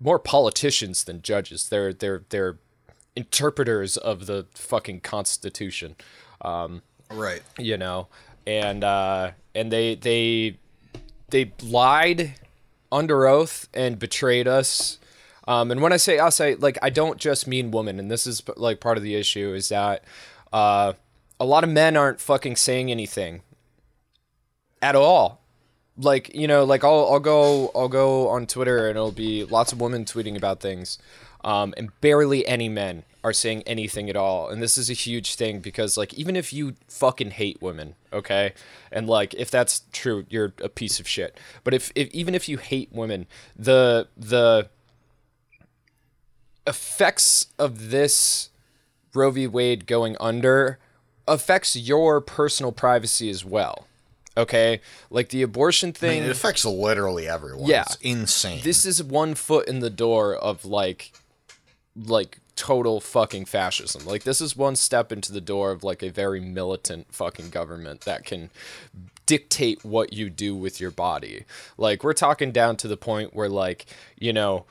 more 0.01 0.19
politicians 0.19 1.05
than 1.05 1.23
judges. 1.23 1.69
They're 1.71 1.93
they're 1.93 2.23
they're 2.29 2.59
interpreters 3.15 3.97
of 3.97 4.27
the 4.27 4.47
fucking 4.55 5.01
constitution. 5.01 5.97
Um 6.43 6.83
Right. 7.11 7.43
you 7.59 7.77
know 7.77 8.09
and 8.47 8.85
uh 8.85 9.31
and 9.55 9.73
they 9.73 9.95
they 9.95 10.59
they 11.31 11.53
lied 11.63 12.35
under 12.93 13.27
oath 13.27 13.69
and 13.73 13.99
betrayed 13.99 14.47
us. 14.47 14.99
Um 15.49 15.71
and 15.71 15.81
when 15.81 15.93
i 15.93 15.97
say 15.97 16.19
us 16.19 16.41
i 16.41 16.55
like 16.59 16.79
i 16.83 16.91
don't 16.91 17.19
just 17.19 17.47
mean 17.47 17.71
women. 17.71 17.99
And 17.99 18.11
this 18.11 18.27
is 18.27 18.43
like 18.57 18.81
part 18.81 18.97
of 18.99 19.03
the 19.03 19.15
issue 19.15 19.55
is 19.55 19.69
that 19.71 20.05
uh 20.53 20.93
a 21.39 21.45
lot 21.45 21.65
of 21.65 21.71
men 21.71 21.97
aren't 21.97 22.21
fucking 22.21 22.57
saying 22.57 22.91
anything 22.91 23.43
at 24.83 24.97
all. 24.97 25.43
Like 25.99 26.35
you 26.35 26.47
know 26.47 26.65
like 26.65 26.85
I'll, 26.85 27.09
I'll 27.11 27.21
go 27.21 27.71
i'll 27.75 27.89
go 27.89 28.29
on 28.29 28.47
twitter 28.47 28.87
and 28.87 28.99
it'll 28.99 29.13
be 29.13 29.45
lots 29.45 29.73
of 29.73 29.81
women 29.81 30.05
tweeting 30.05 30.37
about 30.37 30.61
things 30.61 30.99
um, 31.43 31.73
and 31.77 31.99
barely 32.03 32.47
any 32.47 32.69
men 32.69 33.05
are 33.23 33.33
saying 33.33 33.63
anything 33.67 34.11
at 34.11 34.17
all. 34.17 34.49
And 34.49 34.61
this 34.61 34.77
is 34.77 34.91
a 34.91 34.93
huge 34.93 35.37
thing 35.37 35.61
because 35.61 35.97
like 35.97 36.13
even 36.15 36.37
if 36.37 36.53
you 36.53 36.75
fucking 36.89 37.31
hate 37.31 37.63
women 37.63 37.95
okay 38.13 38.53
and 38.93 39.09
like 39.09 39.33
if 39.35 39.51
that's 39.51 39.83
true 39.93 40.27
you're 40.29 40.53
a 40.63 40.69
piece 40.69 41.01
of 41.01 41.09
shit. 41.09 41.39
But 41.65 41.73
if, 41.73 41.93
if 41.95 42.09
even 42.11 42.35
if 42.35 42.49
you 42.49 42.59
hate 42.59 42.93
women 42.93 43.27
the 43.57 44.09
the 44.17 44.69
effects 46.67 47.47
of 47.59 47.91
this 47.91 48.51
roe 49.15 49.31
v. 49.31 49.47
Wade 49.47 49.87
going 49.87 50.17
under 50.21 50.79
affects 51.29 51.77
your 51.77 52.21
personal 52.21 52.73
privacy 52.73 53.31
as 53.31 53.45
well 53.45 53.87
okay 54.37 54.81
like 55.11 55.31
the 55.31 55.43
abortion 55.43 55.91
I 55.91 55.93
thing 55.93 56.21
mean, 56.21 56.29
it 56.29 56.33
affects 56.33 56.65
literally 56.65 57.27
everyone. 57.29 57.67
Yeah. 57.69 57.83
It's 57.83 57.97
insane. 57.97 58.61
this 58.63 58.85
is 58.85 59.03
one 59.03 59.35
foot 59.35 59.67
in 59.69 59.81
the 59.81 59.91
door 59.91 60.35
of 60.35 60.65
like 60.65 61.13
like 61.95 62.39
total 62.55 63.01
fucking 63.01 63.45
fascism 63.45 64.05
like 64.07 64.25
this 64.25 64.41
is 64.41 64.57
one 64.57 64.77
step 64.77 65.13
into 65.13 65.33
the 65.33 65.41
door 65.41 65.71
of 65.71 65.85
like 65.85 66.03
a 66.03 66.11
very 66.11 66.41
militant 66.41 67.07
fucking 67.13 67.51
government 67.51 68.03
that 68.03 68.25
can 68.25 68.51
dictate 69.27 69.85
what 69.85 70.13
you 70.13 70.31
do 70.31 70.55
with 70.55 70.81
your 70.81 70.91
body 70.91 71.45
like 71.77 72.03
we're 72.05 72.15
talking 72.15 72.53
down 72.53 72.77
to 72.77 72.89
the 72.89 72.97
point 72.97 73.35
where 73.35 73.49
like 73.49 73.87
you 74.19 74.33
know 74.33 74.65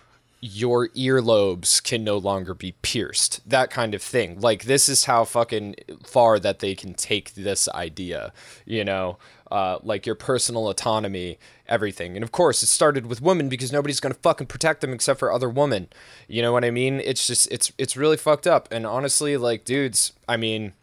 your 0.46 0.90
earlobes 0.90 1.82
can 1.82 2.04
no 2.04 2.18
longer 2.18 2.54
be 2.54 2.74
pierced. 2.82 3.48
That 3.50 3.70
kind 3.70 3.96
of 3.96 4.02
thing. 4.02 4.40
Like 4.40 4.66
this 4.66 4.88
is 4.88 5.06
how 5.06 5.26
fucking 5.26 5.76
far 6.04 6.40
that 6.40 6.60
they 6.60 6.76
can 6.76 6.94
take 6.94 7.34
this 7.34 7.68
idea 7.70 8.34
you 8.66 8.84
know? 8.84 9.18
Uh, 9.52 9.78
like 9.84 10.08
your 10.08 10.16
personal 10.16 10.68
autonomy 10.70 11.38
everything. 11.68 12.16
And 12.16 12.24
of 12.24 12.32
course 12.32 12.64
it 12.64 12.68
started 12.68 13.06
with 13.06 13.22
women 13.22 13.48
because 13.48 13.72
nobody's 13.72 14.00
gonna 14.00 14.16
fucking 14.16 14.48
protect 14.48 14.82
them 14.82 14.92
except 14.92 15.20
for 15.20 15.32
other 15.32 15.50
women. 15.50 15.88
You 16.28 16.42
know 16.42 16.52
what 16.52 16.66
i 16.66 16.72
mean? 16.72 17.00
It's 17.00 17.28
just 17.28 17.48
it's 17.52 17.72
it's 17.78 17.96
really 17.96 18.18
fucked 18.18 18.48
up. 18.48 18.68
And 18.72 18.86
honestly 18.86 19.38
like 19.38 19.64
dudes 19.64 20.14
i 20.28 20.36
mean 20.36 20.74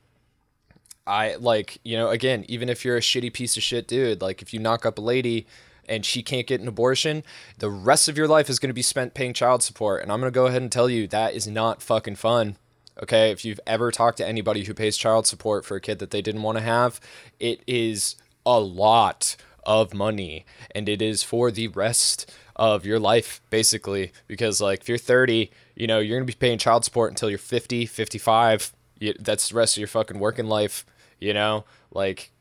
I 1.05 1.35
like, 1.35 1.79
you 1.83 1.97
know, 1.97 2.11
again, 2.11 2.45
even 2.47 2.69
if 2.69 2.85
you're 2.85 2.97
a 2.97 3.01
shitty 3.01 3.33
piece 3.33 3.57
of 3.57 3.65
shit 3.65 3.89
dude, 3.89 4.23
like 4.23 4.41
if 4.41 4.55
you 4.55 4.61
knock 4.61 4.87
up 4.87 4.99
a 4.99 5.01
lady 5.01 5.49
and 5.89 6.05
she 6.05 6.23
can't 6.23 6.47
get 6.47 6.61
an 6.61 6.69
abortion, 6.69 7.25
the 7.59 7.71
rest 7.71 8.09
of 8.09 8.17
your 8.17 8.29
life 8.29 8.49
is 8.49 8.59
going 8.59 8.71
to 8.71 8.75
be 8.75 8.83
spent 8.83 9.15
paying 9.15 9.35
child 9.35 9.63
support. 9.63 10.03
And 10.03 10.13
I'm 10.13 10.21
going 10.21 10.33
to 10.33 10.35
go 10.35 10.47
ahead 10.47 10.63
and 10.63 10.71
tell 10.71 10.89
you 10.89 11.07
that 11.09 11.35
is 11.35 11.47
not 11.47 11.83
fucking 11.83 12.17
fun. 12.17 12.57
Okay, 13.03 13.31
if 13.31 13.45
you've 13.45 13.61
ever 13.67 13.91
talked 13.91 14.19
to 14.19 14.27
anybody 14.27 14.65
who 14.65 14.75
pays 14.75 14.97
child 14.97 15.27
support 15.27 15.65
for 15.65 15.77
a 15.77 15.81
kid 15.81 15.99
that 15.99 16.11
they 16.11 16.21
didn't 16.21 16.43
want 16.43 16.59
to 16.59 16.65
have, 16.65 17.01
it 17.41 17.63
is 17.67 18.17
a 18.45 18.61
lot 18.61 19.37
of 19.65 19.95
money 19.95 20.45
and 20.75 20.89
it 20.89 21.01
is 21.01 21.23
for 21.23 21.51
the 21.51 21.69
rest 21.69 22.31
of 22.57 22.85
your 22.85 22.99
life 22.99 23.41
basically 23.51 24.13
because 24.27 24.61
like 24.61 24.81
if 24.81 24.89
you're 24.89 24.99
30 24.99 25.51
you 25.77 25.87
know 25.87 26.01
you're 26.01 26.19
gonna 26.19 26.27
be 26.27 26.33
paying 26.33 26.59
child 26.59 26.85
support 26.85 27.11
until 27.11 27.31
you're 27.31 27.39
50 27.39 27.87
55 27.87 28.73
you, 28.99 29.15
that's 29.19 29.49
the 29.49 29.55
rest 29.55 29.77
of 29.77 29.81
your 29.81 29.89
fucking 29.89 30.19
working 30.19 30.47
life 30.47 30.85
you 31.21 31.33
know 31.33 31.65
like 31.93 32.33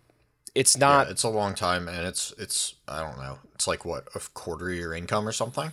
it's 0.55 0.77
not 0.77 1.07
Yeah, 1.07 1.11
it's 1.11 1.23
a 1.23 1.29
long 1.29 1.55
time, 1.55 1.87
and 1.87 2.05
it's 2.07 2.33
it's 2.37 2.75
I 2.87 2.99
don't 2.99 3.17
know. 3.17 3.39
It's 3.55 3.67
like 3.67 3.85
what 3.85 4.07
a 4.15 4.19
quarter 4.33 4.69
of 4.69 4.75
your 4.77 4.93
income 4.93 5.27
or 5.27 5.31
something. 5.31 5.71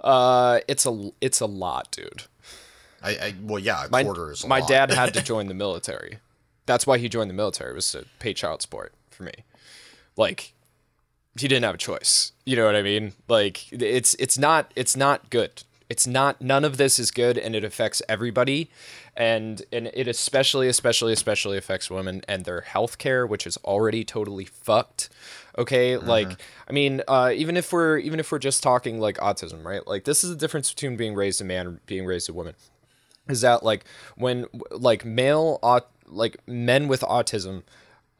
uh 0.00 0.60
it's 0.68 0.86
a 0.86 1.10
it's 1.20 1.40
a 1.40 1.46
lot 1.46 1.90
dude 1.90 2.24
I, 3.02 3.10
I 3.10 3.34
well 3.42 3.58
yeah, 3.58 3.86
a 3.86 3.90
my, 3.90 4.04
quarter 4.04 4.30
is 4.30 4.44
a 4.44 4.48
my 4.48 4.60
lot. 4.60 4.68
dad 4.68 4.90
had 4.92 5.12
to 5.14 5.22
join 5.32 5.46
the 5.48 5.54
military 5.54 6.18
that's 6.66 6.86
why 6.86 6.98
he 6.98 7.08
joined 7.08 7.30
the 7.30 7.34
military 7.34 7.74
was 7.74 7.90
to 7.92 8.04
pay 8.18 8.32
child 8.34 8.62
support 8.62 8.92
for 9.10 9.24
me 9.24 9.32
like 10.16 10.52
he 11.38 11.48
didn't 11.48 11.64
have 11.64 11.74
a 11.74 11.78
choice 11.78 12.32
you 12.46 12.54
know 12.56 12.64
what 12.64 12.76
i 12.76 12.82
mean 12.82 13.12
like 13.28 13.72
it's 13.72 14.14
it's 14.14 14.38
not 14.38 14.72
it's 14.76 14.96
not 14.96 15.30
good 15.30 15.62
it's 15.88 16.06
not 16.06 16.40
none 16.42 16.64
of 16.64 16.76
this 16.76 16.98
is 16.98 17.10
good 17.10 17.38
and 17.38 17.56
it 17.56 17.64
affects 17.64 18.02
everybody. 18.08 18.70
And 19.16 19.62
and 19.72 19.90
it 19.94 20.06
especially 20.06 20.68
especially 20.68 21.12
especially 21.12 21.56
affects 21.56 21.90
women 21.90 22.22
and 22.28 22.44
their 22.44 22.60
health 22.60 22.98
care 22.98 23.26
which 23.26 23.46
is 23.46 23.56
already 23.58 24.04
totally 24.04 24.44
fucked. 24.44 25.08
Okay? 25.56 25.96
Like 25.96 26.40
i 26.68 26.72
mean 26.72 27.02
uh, 27.08 27.32
even 27.34 27.56
if 27.56 27.72
we're 27.72 27.98
even 27.98 28.20
if 28.20 28.30
we're 28.30 28.38
just 28.38 28.62
talking 28.62 29.00
like 29.00 29.16
autism 29.18 29.64
right? 29.64 29.86
Like 29.86 30.04
this 30.04 30.22
is 30.22 30.30
the 30.30 30.36
difference 30.36 30.72
between 30.72 30.96
being 30.96 31.14
raised 31.14 31.40
a 31.40 31.44
man 31.44 31.66
and 31.66 31.86
being 31.86 32.04
raised 32.04 32.28
a 32.28 32.32
woman. 32.32 32.54
Is 33.28 33.40
that 33.42 33.62
like 33.62 33.84
when 34.16 34.46
like 34.70 35.04
male 35.04 35.58
aut- 35.62 35.90
like 36.06 36.36
men 36.46 36.88
with 36.88 37.00
autism 37.02 37.62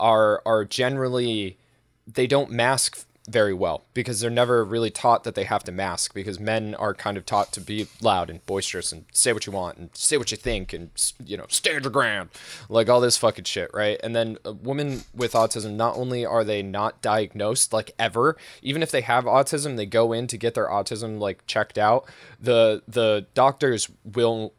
are 0.00 0.42
are 0.46 0.64
generally 0.64 1.58
they 2.06 2.26
don't 2.26 2.50
mask 2.50 3.06
very 3.28 3.52
well 3.52 3.84
because 3.94 4.20
they're 4.20 4.30
never 4.30 4.64
really 4.64 4.90
taught 4.90 5.24
that 5.24 5.34
they 5.34 5.44
have 5.44 5.62
to 5.64 5.72
mask 5.72 6.14
because 6.14 6.40
men 6.40 6.74
are 6.74 6.94
kind 6.94 7.16
of 7.16 7.26
taught 7.26 7.52
to 7.52 7.60
be 7.60 7.86
loud 8.00 8.30
and 8.30 8.44
boisterous 8.46 8.90
and 8.90 9.04
say 9.12 9.32
what 9.32 9.46
you 9.46 9.52
want 9.52 9.76
and 9.78 9.90
say 9.92 10.16
what 10.16 10.30
you 10.30 10.36
think 10.36 10.72
and 10.72 10.90
you 11.24 11.36
know 11.36 11.44
stand 11.48 11.84
your 11.84 11.92
ground 11.92 12.30
like 12.68 12.88
all 12.88 13.00
this 13.00 13.16
fucking 13.16 13.44
shit 13.44 13.70
right 13.74 14.00
and 14.02 14.16
then 14.16 14.38
women 14.44 15.02
with 15.14 15.32
autism 15.32 15.74
not 15.74 15.96
only 15.96 16.24
are 16.24 16.44
they 16.44 16.62
not 16.62 17.00
diagnosed 17.02 17.72
like 17.72 17.90
ever 17.98 18.36
even 18.62 18.82
if 18.82 18.90
they 18.90 19.02
have 19.02 19.24
autism 19.24 19.76
they 19.76 19.86
go 19.86 20.12
in 20.12 20.26
to 20.26 20.36
get 20.36 20.54
their 20.54 20.68
autism 20.68 21.18
like 21.18 21.46
checked 21.46 21.76
out 21.78 22.08
the 22.40 22.82
the 22.88 23.26
doctors 23.34 23.88
will 24.04 24.52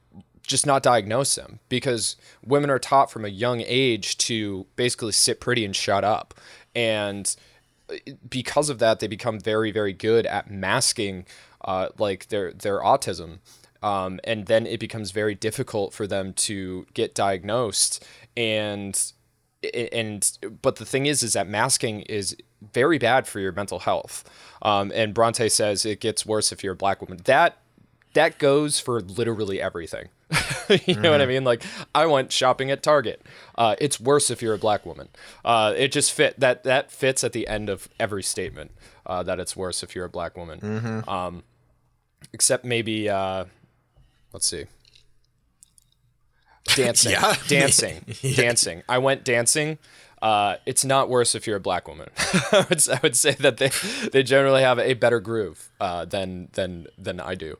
just 0.49 0.65
not 0.65 0.81
diagnose 0.81 1.35
them 1.35 1.59
because 1.69 2.15
women 2.43 2.71
are 2.71 2.79
taught 2.79 3.11
from 3.11 3.23
a 3.23 3.29
young 3.29 3.61
age 3.65 4.17
to 4.17 4.65
basically 4.75 5.11
sit 5.11 5.39
pretty 5.39 5.63
and 5.63 5.75
shut 5.75 6.03
up. 6.03 6.33
And 6.75 7.33
because 8.29 8.69
of 8.69 8.79
that, 8.79 8.99
they 8.99 9.07
become 9.07 9.39
very, 9.39 9.71
very 9.71 9.93
good 9.93 10.25
at 10.25 10.49
masking 10.49 11.25
uh, 11.63 11.89
like 11.97 12.27
their 12.27 12.53
their 12.53 12.79
autism. 12.79 13.39
Um, 13.81 14.19
and 14.23 14.47
then 14.47 14.67
it 14.67 14.79
becomes 14.79 15.11
very 15.11 15.35
difficult 15.35 15.93
for 15.93 16.05
them 16.05 16.33
to 16.33 16.85
get 16.93 17.15
diagnosed. 17.15 18.05
And 18.35 19.01
and 19.73 20.37
but 20.61 20.77
the 20.77 20.85
thing 20.85 21.05
is 21.05 21.23
is 21.23 21.33
that 21.33 21.47
masking 21.47 22.01
is 22.01 22.35
very 22.73 22.97
bad 22.97 23.27
for 23.27 23.39
your 23.39 23.51
mental 23.51 23.79
health. 23.79 24.29
Um, 24.61 24.91
and 24.93 25.13
bronte 25.13 25.47
says 25.49 25.85
it 25.85 26.01
gets 26.01 26.25
worse 26.25 26.51
if 26.51 26.63
you're 26.63 26.73
a 26.73 26.77
black 26.77 27.01
woman. 27.01 27.19
That 27.25 27.57
that 28.13 28.37
goes 28.39 28.79
for 28.79 29.01
literally 29.01 29.61
everything. 29.61 30.09
you 30.85 30.95
know 30.95 31.11
what 31.11 31.21
I 31.21 31.25
mean? 31.25 31.43
Like 31.43 31.63
I 31.95 32.05
went 32.05 32.31
shopping 32.31 32.69
at 32.71 32.83
Target. 32.83 33.21
Uh, 33.55 33.75
it's 33.79 33.99
worse 33.99 34.29
if 34.29 34.41
you're 34.41 34.53
a 34.53 34.57
black 34.59 34.85
woman. 34.85 35.09
Uh, 35.43 35.73
it 35.75 35.91
just 35.91 36.13
fit 36.13 36.39
that 36.39 36.63
that 36.63 36.91
fits 36.91 37.23
at 37.23 37.33
the 37.33 37.47
end 37.47 37.69
of 37.69 37.89
every 37.99 38.23
statement 38.23 38.71
uh, 39.05 39.23
that 39.23 39.39
it's 39.39 39.55
worse 39.55 39.83
if 39.83 39.95
you're 39.95 40.05
a 40.05 40.09
black 40.09 40.37
woman. 40.37 41.03
Um, 41.07 41.43
except 42.33 42.63
maybe 42.65 43.09
uh, 43.09 43.45
let's 44.33 44.47
see. 44.47 44.65
Dancing, 46.75 47.11
Yeah. 47.13 47.35
dancing, 47.47 48.05
dancing. 48.35 48.83
I 48.87 48.99
went 48.99 49.23
dancing. 49.23 49.79
Uh, 50.21 50.57
it's 50.65 50.83
not 50.83 51.09
worse 51.09 51.33
if 51.33 51.47
you're 51.47 51.55
a 51.55 51.59
black 51.61 51.87
woman. 51.87 52.09
I, 52.51 52.65
would, 52.69 52.89
I 52.89 52.99
would 53.01 53.15
say 53.15 53.31
that 53.39 53.57
they, 53.57 53.71
they 54.11 54.21
generally 54.21 54.61
have 54.61 54.77
a 54.77 54.93
better 54.93 55.19
groove 55.21 55.69
uh, 55.79 56.03
than 56.05 56.49
than 56.53 56.87
than 56.97 57.19
I 57.21 57.35
do. 57.35 57.57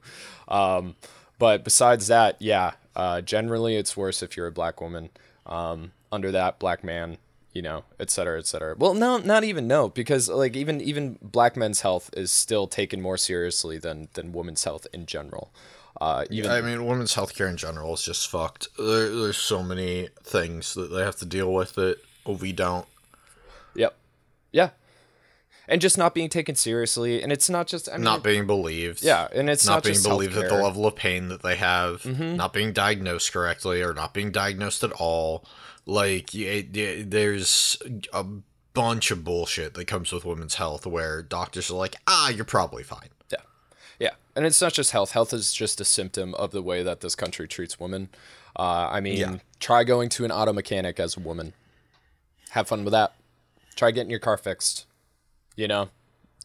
Um, 0.49 0.95
but 1.37 1.63
besides 1.63 2.07
that, 2.07 2.35
yeah, 2.39 2.73
uh, 2.95 3.21
generally 3.21 3.75
it's 3.77 3.95
worse 3.95 4.21
if 4.21 4.35
you're 4.35 4.47
a 4.47 4.51
black 4.51 4.81
woman. 4.81 5.09
Um, 5.45 5.93
under 6.11 6.31
that, 6.31 6.59
black 6.59 6.83
man, 6.83 7.17
you 7.53 7.61
know, 7.61 7.83
et 7.99 8.09
cetera, 8.09 8.37
et 8.39 8.45
cetera. 8.45 8.75
Well, 8.77 8.93
no, 8.93 9.17
not 9.17 9.43
even 9.43 9.67
no, 9.67 9.89
because 9.89 10.27
like 10.27 10.55
even 10.55 10.81
even 10.81 11.17
black 11.21 11.55
men's 11.55 11.81
health 11.81 12.09
is 12.13 12.31
still 12.31 12.67
taken 12.67 13.01
more 13.01 13.17
seriously 13.17 13.77
than 13.77 14.09
than 14.13 14.33
women's 14.33 14.63
health 14.63 14.85
in 14.93 15.05
general. 15.05 15.51
Uh, 16.01 16.25
even 16.29 16.51
I 16.51 16.61
mean, 16.61 16.85
women's 16.85 17.15
healthcare 17.15 17.49
in 17.49 17.57
general 17.57 17.93
is 17.93 18.03
just 18.03 18.29
fucked. 18.29 18.69
There, 18.77 19.09
there's 19.09 19.37
so 19.37 19.63
many 19.63 20.09
things 20.23 20.73
that 20.73 20.91
they 20.91 21.01
have 21.01 21.17
to 21.17 21.25
deal 21.25 21.53
with 21.53 21.75
that 21.75 21.97
we 22.25 22.51
don't. 22.51 22.85
Yep. 23.75 23.95
Yeah. 24.51 24.69
And 25.69 25.79
just 25.79 25.97
not 25.99 26.13
being 26.15 26.29
taken 26.29 26.55
seriously, 26.55 27.21
and 27.21 27.31
it's 27.31 27.49
not 27.49 27.67
just 27.67 27.87
I 27.87 27.93
mean, 27.93 28.03
Not 28.03 28.23
being 28.23 28.47
believed. 28.47 29.03
yeah, 29.03 29.27
and 29.33 29.49
it's 29.49 29.65
not, 29.67 29.83
just. 29.83 30.03
Not 30.03 30.09
being 30.09 30.15
believed 30.31 30.35
at 30.37 30.49
the. 30.49 30.55
Mm-hmm. 30.55 30.63
level 30.63 30.85
of 30.87 30.95
pain 30.95 31.27
that 31.29 31.43
they 31.43 31.55
have. 31.57 32.05
Not 32.05 32.53
being 32.53 32.73
diagnosed 32.73 33.31
correctly 33.31 33.81
or 33.83 33.93
not 33.93 34.13
being 34.13 34.31
diagnosed 34.31 34.83
at 34.83 34.91
all. 34.93 35.45
Like, 35.85 36.31
y- 36.33 36.67
y- 36.73 37.03
there's 37.07 37.77
a 38.11 38.25
bunch 38.73 39.11
of 39.11 39.23
bullshit 39.23 39.75
that 39.75 39.85
comes 39.85 40.11
with 40.11 40.25
women's 40.25 40.55
health 40.55 40.85
where 40.85 41.21
doctors 41.21 41.69
are 41.69 41.75
like, 41.75 41.95
ah, 42.07 42.29
you're 42.29 42.45
probably 42.45 42.83
fine. 42.83 43.09
Yeah, 43.31 43.37
yeah, 43.99 44.09
and 44.35 44.45
it's 44.45 44.61
not 44.61 44.73
just 44.73 44.91
health. 44.91 45.11
Health 45.11 45.33
is 45.33 45.53
just 45.53 45.79
a 45.79 45.85
symptom 45.85 46.33
of 46.35 46.49
the 46.51 46.61
way 46.63 46.81
that 46.83 47.01
this 47.01 47.13
country 47.15 47.47
treats 47.47 47.79
women. 47.79 48.09
Uh, 48.57 48.89
I 48.91 49.01
mean, 49.01 49.17
Yeah. 49.17 49.37
try 49.59 49.83
going 49.83 50.09
to 50.09 50.25
an 50.25 50.31
auto 50.31 50.51
mechanic 50.53 50.99
as 50.99 51.15
a 51.15 51.19
woman. 51.19 51.53
Have 52.51 52.67
fun 52.67 52.83
with 52.83 52.91
that. 52.93 53.13
Try 53.75 53.91
getting 53.91 54.09
your 54.09 54.19
car 54.19 54.35
fixed. 54.37 54.85
You 55.59 55.67
know, 55.67 55.89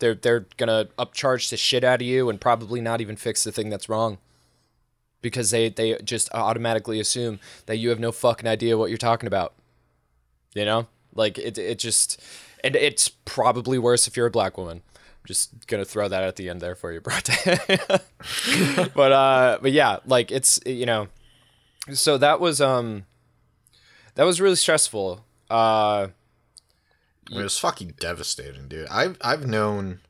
they're 0.00 0.16
they're 0.16 0.47
gonna 0.56 0.88
upcharge 0.99 1.49
the 1.49 1.56
shit 1.56 1.85
out 1.85 2.00
of 2.02 2.06
you 2.06 2.28
and 2.28 2.40
probably 2.40 2.80
not 2.80 3.00
even 3.00 3.14
fix 3.14 3.44
the 3.44 3.52
thing 3.52 3.71
that's 3.71 3.88
wrong. 3.88 4.18
Because 5.23 5.52
they 5.52 5.68
they 5.68 5.97
just 6.02 6.28
automatically 6.35 6.99
assume 6.99 7.38
that 7.66 7.76
you 7.76 7.90
have 7.90 8.00
no 8.00 8.11
fucking 8.11 8.49
idea 8.49 8.76
what 8.76 8.90
you're 8.90 8.99
talking 8.99 9.28
about. 9.28 9.54
You 10.52 10.64
know, 10.64 10.88
like 11.14 11.38
it 11.38 11.56
it 11.56 11.78
just, 11.78 12.21
and 12.64 12.75
it's 12.75 13.09
probably 13.09 13.78
worse 13.78 14.09
if 14.09 14.16
you're 14.16 14.26
a 14.26 14.33
black 14.33 14.59
woman. 14.59 14.83
I'm 14.85 15.26
just 15.26 15.68
gonna 15.68 15.85
throw 15.85 16.09
that 16.09 16.25
at 16.25 16.35
the 16.35 16.49
end 16.49 16.61
there 16.61 16.75
for 16.75 16.92
you, 16.92 17.00
bro. 17.00 17.14
but 18.97 19.12
uh, 19.12 19.59
but 19.62 19.71
yeah, 19.71 19.99
like 20.06 20.33
it's 20.33 20.59
you 20.66 20.87
know, 20.87 21.06
so 21.92 22.18
that 22.18 22.40
was 22.40 22.61
um, 22.61 23.06
that 24.16 24.25
was 24.25 24.40
really 24.40 24.56
stressful. 24.56 25.25
Uh, 25.49 26.09
I 27.31 27.37
mean, 27.37 27.45
it's 27.45 27.59
fucking 27.59 27.95
devastating, 27.99 28.69
dude. 28.69 28.88
I've 28.88 29.16
I've 29.21 29.47
known, 29.47 30.00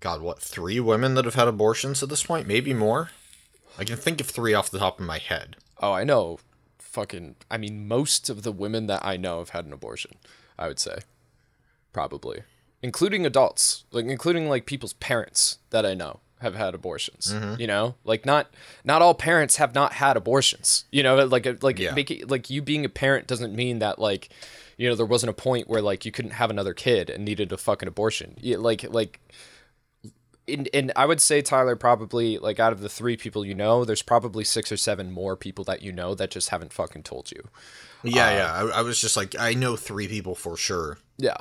God, 0.00 0.20
what 0.20 0.40
three 0.40 0.80
women 0.80 1.14
that 1.14 1.24
have 1.24 1.34
had 1.34 1.48
abortions 1.48 2.02
at 2.02 2.08
this 2.08 2.24
point? 2.24 2.46
Maybe 2.46 2.74
more. 2.74 3.10
I 3.78 3.84
can 3.84 3.96
think 3.96 4.20
of 4.20 4.26
three 4.28 4.52
off 4.52 4.70
the 4.70 4.78
top 4.78 5.00
of 5.00 5.06
my 5.06 5.18
head. 5.18 5.56
oh, 5.80 5.92
I 5.92 6.04
know, 6.04 6.38
fucking. 6.78 7.36
I 7.50 7.56
mean, 7.56 7.88
most 7.88 8.28
of 8.28 8.42
the 8.42 8.52
women 8.52 8.86
that 8.88 9.04
I 9.04 9.16
know 9.16 9.38
have 9.38 9.50
had 9.50 9.64
an 9.64 9.72
abortion. 9.72 10.16
I 10.58 10.68
would 10.68 10.78
say, 10.78 10.98
probably, 11.92 12.42
including 12.82 13.24
adults, 13.24 13.84
like 13.90 14.04
including 14.04 14.48
like 14.48 14.66
people's 14.66 14.92
parents 14.94 15.58
that 15.70 15.86
I 15.86 15.94
know 15.94 16.20
have 16.40 16.54
had 16.54 16.74
abortions. 16.74 17.32
Mm-hmm. 17.34 17.60
You 17.60 17.66
know, 17.66 17.94
like 18.04 18.26
not 18.26 18.48
not 18.84 19.02
all 19.02 19.14
parents 19.14 19.56
have 19.56 19.74
not 19.74 19.94
had 19.94 20.16
abortions. 20.16 20.84
You 20.90 21.02
know, 21.02 21.24
like 21.24 21.46
uh, 21.46 21.54
like 21.62 21.78
Yeah. 21.78 21.94
making 21.94 22.26
like 22.28 22.50
you 22.50 22.62
being 22.62 22.84
a 22.84 22.88
parent 22.88 23.26
doesn't 23.26 23.54
mean 23.54 23.78
that 23.80 23.98
like 23.98 24.28
you 24.76 24.88
know 24.88 24.94
there 24.94 25.06
wasn't 25.06 25.30
a 25.30 25.34
point 25.34 25.68
where 25.68 25.82
like 25.82 26.04
you 26.04 26.12
couldn't 26.12 26.32
have 26.32 26.50
another 26.50 26.74
kid 26.74 27.10
and 27.10 27.24
needed 27.24 27.52
a 27.52 27.56
fucking 27.56 27.88
abortion. 27.88 28.36
Yeah, 28.40 28.56
like 28.58 28.82
like 28.92 29.20
and, 30.48 30.68
and 30.74 30.90
I 30.96 31.06
would 31.06 31.20
say 31.20 31.42
Tyler 31.42 31.76
probably 31.76 32.38
like 32.38 32.58
out 32.58 32.72
of 32.72 32.80
the 32.80 32.88
three 32.88 33.16
people 33.16 33.44
you 33.44 33.54
know, 33.54 33.84
there's 33.84 34.02
probably 34.02 34.42
six 34.42 34.72
or 34.72 34.76
seven 34.76 35.12
more 35.12 35.36
people 35.36 35.64
that 35.64 35.82
you 35.82 35.92
know 35.92 36.14
that 36.16 36.30
just 36.30 36.48
haven't 36.48 36.72
fucking 36.72 37.02
told 37.04 37.30
you. 37.30 37.48
Yeah, 38.02 38.26
uh, 38.26 38.30
yeah. 38.32 38.52
I, 38.74 38.78
I 38.78 38.82
was 38.82 39.00
just 39.00 39.16
like, 39.16 39.36
I 39.38 39.52
know 39.54 39.76
three 39.76 40.08
people 40.08 40.34
for 40.34 40.56
sure 40.56 40.98
Yeah, 41.18 41.36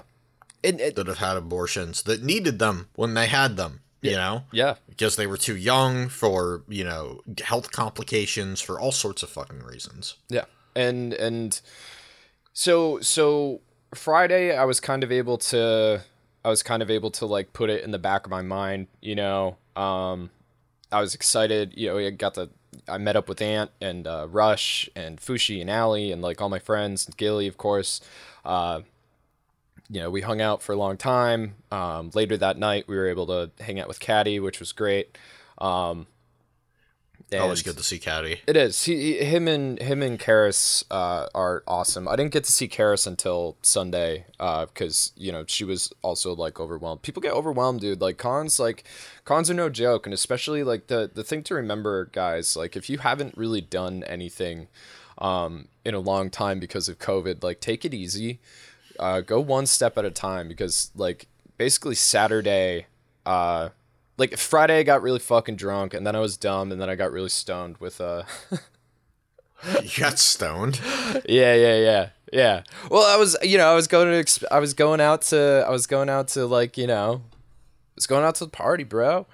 and, 0.64 0.80
and 0.82 0.94
that 0.96 1.08
have 1.08 1.18
had 1.20 1.38
abortions 1.38 2.04
that 2.04 2.22
needed 2.22 2.60
them 2.60 2.90
when 2.96 3.14
they 3.14 3.28
had 3.28 3.56
them. 3.58 3.80
You 4.02 4.12
know, 4.12 4.44
yeah, 4.52 4.76
because 4.88 5.18
they 5.18 5.28
were 5.28 5.38
too 5.38 5.58
young 5.58 6.08
for 6.08 6.64
you 6.70 6.86
know 6.86 7.22
health 7.44 7.72
complications 7.72 8.62
for 8.62 8.80
all 8.80 8.94
sorts 8.94 9.24
of 9.24 9.30
fucking 9.30 9.64
reasons. 9.64 10.16
yeah, 10.30 10.46
and 10.76 11.14
and 11.14 11.60
so 12.54 13.00
so 13.02 13.60
Friday 13.94 14.56
I 14.56 14.64
was 14.64 14.80
kind 14.80 15.04
of 15.04 15.12
able 15.12 15.38
to 15.38 16.02
I 16.44 16.50
was 16.50 16.64
kind 16.64 16.82
of 16.82 16.90
able 16.90 17.12
to 17.12 17.26
like 17.26 17.54
put 17.54 17.70
it 17.70 17.84
in 17.84 17.92
the 17.92 18.00
back 18.00 18.26
of 18.26 18.32
my 18.32 18.42
mind, 18.42 18.88
you 19.02 19.16
know. 19.16 19.58
Um, 19.76 20.30
I 20.92 21.02
was 21.02 21.14
excited, 21.14 21.74
you 21.76 21.90
know. 21.90 21.98
I 21.98 22.10
got 22.12 22.36
the 22.36 22.50
I 22.88 22.98
met 22.98 23.16
up 23.16 23.28
with 23.28 23.42
Ant 23.42 23.72
and 23.82 24.08
uh, 24.08 24.28
Rush 24.30 24.90
and 24.96 25.20
Fushi 25.20 25.62
and 25.62 25.70
Allie 25.70 26.12
and 26.12 26.22
like 26.22 26.42
all 26.42 26.50
my 26.50 26.60
friends 26.60 27.06
and 27.06 27.16
Gilly, 27.18 27.48
of 27.48 27.58
course. 27.58 28.02
Uh, 28.46 28.82
you 29.90 30.00
know, 30.00 30.10
we 30.10 30.22
hung 30.22 30.42
out 30.42 30.62
for 30.62 30.74
a 30.74 30.78
long 30.78 30.98
time. 30.98 31.56
Um, 31.72 32.12
later 32.14 32.38
that 32.38 32.58
night, 32.58 32.88
we 32.88 32.96
were 32.96 33.08
able 33.08 33.28
to 33.28 33.52
hang 33.64 33.80
out 33.80 33.88
with 33.88 34.00
Caddy, 34.00 34.40
which 34.40 34.60
was 34.60 34.72
great. 34.72 35.18
Um, 35.58 36.08
Always 37.38 37.62
good 37.62 37.78
to 37.78 37.84
see 37.84 38.00
Caddy. 38.00 38.42
It 38.48 38.58
is. 38.58 38.84
He, 38.86 39.18
him 39.24 39.48
and 39.48 39.80
him 39.80 40.02
and 40.02 40.20
Karis 40.20 40.84
uh, 40.90 41.28
are 41.36 41.64
awesome. 41.68 42.08
I 42.08 42.16
didn't 42.16 42.32
get 42.32 42.44
to 42.46 42.52
see 42.52 42.68
Karis 42.68 43.06
until 43.06 43.56
Sunday 43.62 44.26
because 44.38 45.14
uh, 45.16 45.22
you 45.22 45.32
know 45.32 45.46
she 45.48 45.64
was 45.64 45.94
also 46.02 46.34
like 46.34 46.60
overwhelmed. 46.60 47.04
People 47.04 47.22
get 47.22 47.34
overwhelmed, 47.34 47.82
dude. 47.82 48.02
Like 48.02 48.18
cons, 48.18 48.60
like 48.60 48.84
cons 49.26 49.52
are 49.52 49.54
no 49.54 49.70
joke, 49.70 50.08
and 50.08 50.14
especially 50.14 50.64
like 50.64 50.88
the 50.88 51.12
the 51.14 51.24
thing 51.24 51.44
to 51.44 51.54
remember, 51.54 52.06
guys. 52.06 52.56
Like 52.56 52.76
if 52.76 52.90
you 52.90 52.98
haven't 53.00 53.38
really 53.38 53.62
done 53.62 54.04
anything 54.06 54.68
um, 55.20 55.68
in 55.86 55.94
a 55.94 56.00
long 56.00 56.32
time 56.32 56.60
because 56.60 56.90
of 56.90 56.98
COVID, 56.98 57.44
like 57.44 57.60
take 57.60 57.86
it 57.86 57.94
easy. 57.94 58.40
Uh, 59.00 59.22
go 59.22 59.40
one 59.40 59.66
step 59.66 59.98
at 59.98 60.06
a 60.06 60.12
time 60.12 60.48
because 60.48 60.92
like 60.96 61.28
basically 61.58 61.96
Saturday. 61.96 62.88
Uh, 63.26 63.70
like 64.18 64.38
Friday 64.38 64.80
I 64.80 64.84
got 64.84 65.02
really 65.02 65.20
fucking 65.20 65.56
drunk 65.56 65.94
and 65.94 66.06
then 66.06 66.16
I 66.16 66.20
was 66.20 66.36
dumb 66.38 66.72
and 66.72 66.82
then 66.82 66.90
I 66.90 66.96
got 66.96 67.12
really 67.12 67.30
stoned 67.30 67.78
with 67.78 68.02
uh 68.02 68.24
You 69.84 69.90
got 69.98 70.20
stoned? 70.20 70.80
yeah, 71.28 71.54
yeah, 71.56 71.76
yeah. 71.78 72.10
Yeah. 72.32 72.64
Well, 72.90 73.04
I 73.04 73.18
was, 73.18 73.36
you 73.42 73.58
know, 73.58 73.70
I 73.70 73.76
was 73.76 73.88
going 73.88 74.08
to 74.08 74.14
exp- 74.24 74.46
I 74.52 74.60
was 74.60 74.74
going 74.74 75.02
out 75.02 75.24
to 75.24 75.64
I 75.68 75.72
was 75.72 75.88
going 75.88 76.10
out 76.10 76.28
to 76.30 76.46
like, 76.46 76.78
you 76.78 76.88
know, 76.88 77.22
I 77.24 77.96
was 77.96 78.08
going 78.08 78.24
out 78.24 78.36
to 78.36 78.46
the 78.46 78.52
party, 78.52 78.84
bro. 78.84 79.26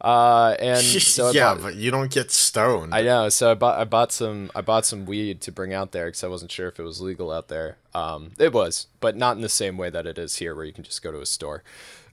Uh 0.00 0.56
and 0.58 0.78
so 0.82 1.30
Yeah, 1.30 1.54
bought, 1.54 1.62
but 1.62 1.74
you 1.76 1.90
don't 1.90 2.10
get 2.10 2.30
stoned. 2.30 2.94
I 2.94 3.02
know. 3.02 3.28
So 3.28 3.50
I 3.50 3.54
bought 3.54 3.78
I 3.78 3.84
bought 3.84 4.12
some 4.12 4.50
I 4.54 4.60
bought 4.60 4.86
some 4.86 5.06
weed 5.06 5.40
to 5.42 5.52
bring 5.52 5.74
out 5.74 5.92
there 5.92 6.10
cuz 6.10 6.24
I 6.24 6.28
wasn't 6.28 6.50
sure 6.50 6.68
if 6.68 6.78
it 6.78 6.84
was 6.84 7.00
legal 7.00 7.30
out 7.30 7.48
there. 7.48 7.76
Um 7.94 8.32
it 8.38 8.52
was, 8.52 8.86
but 9.00 9.16
not 9.16 9.36
in 9.36 9.42
the 9.42 9.48
same 9.48 9.76
way 9.76 9.90
that 9.90 10.06
it 10.06 10.18
is 10.18 10.36
here 10.36 10.54
where 10.54 10.64
you 10.64 10.72
can 10.72 10.84
just 10.84 11.02
go 11.02 11.12
to 11.12 11.20
a 11.20 11.26
store. 11.26 11.62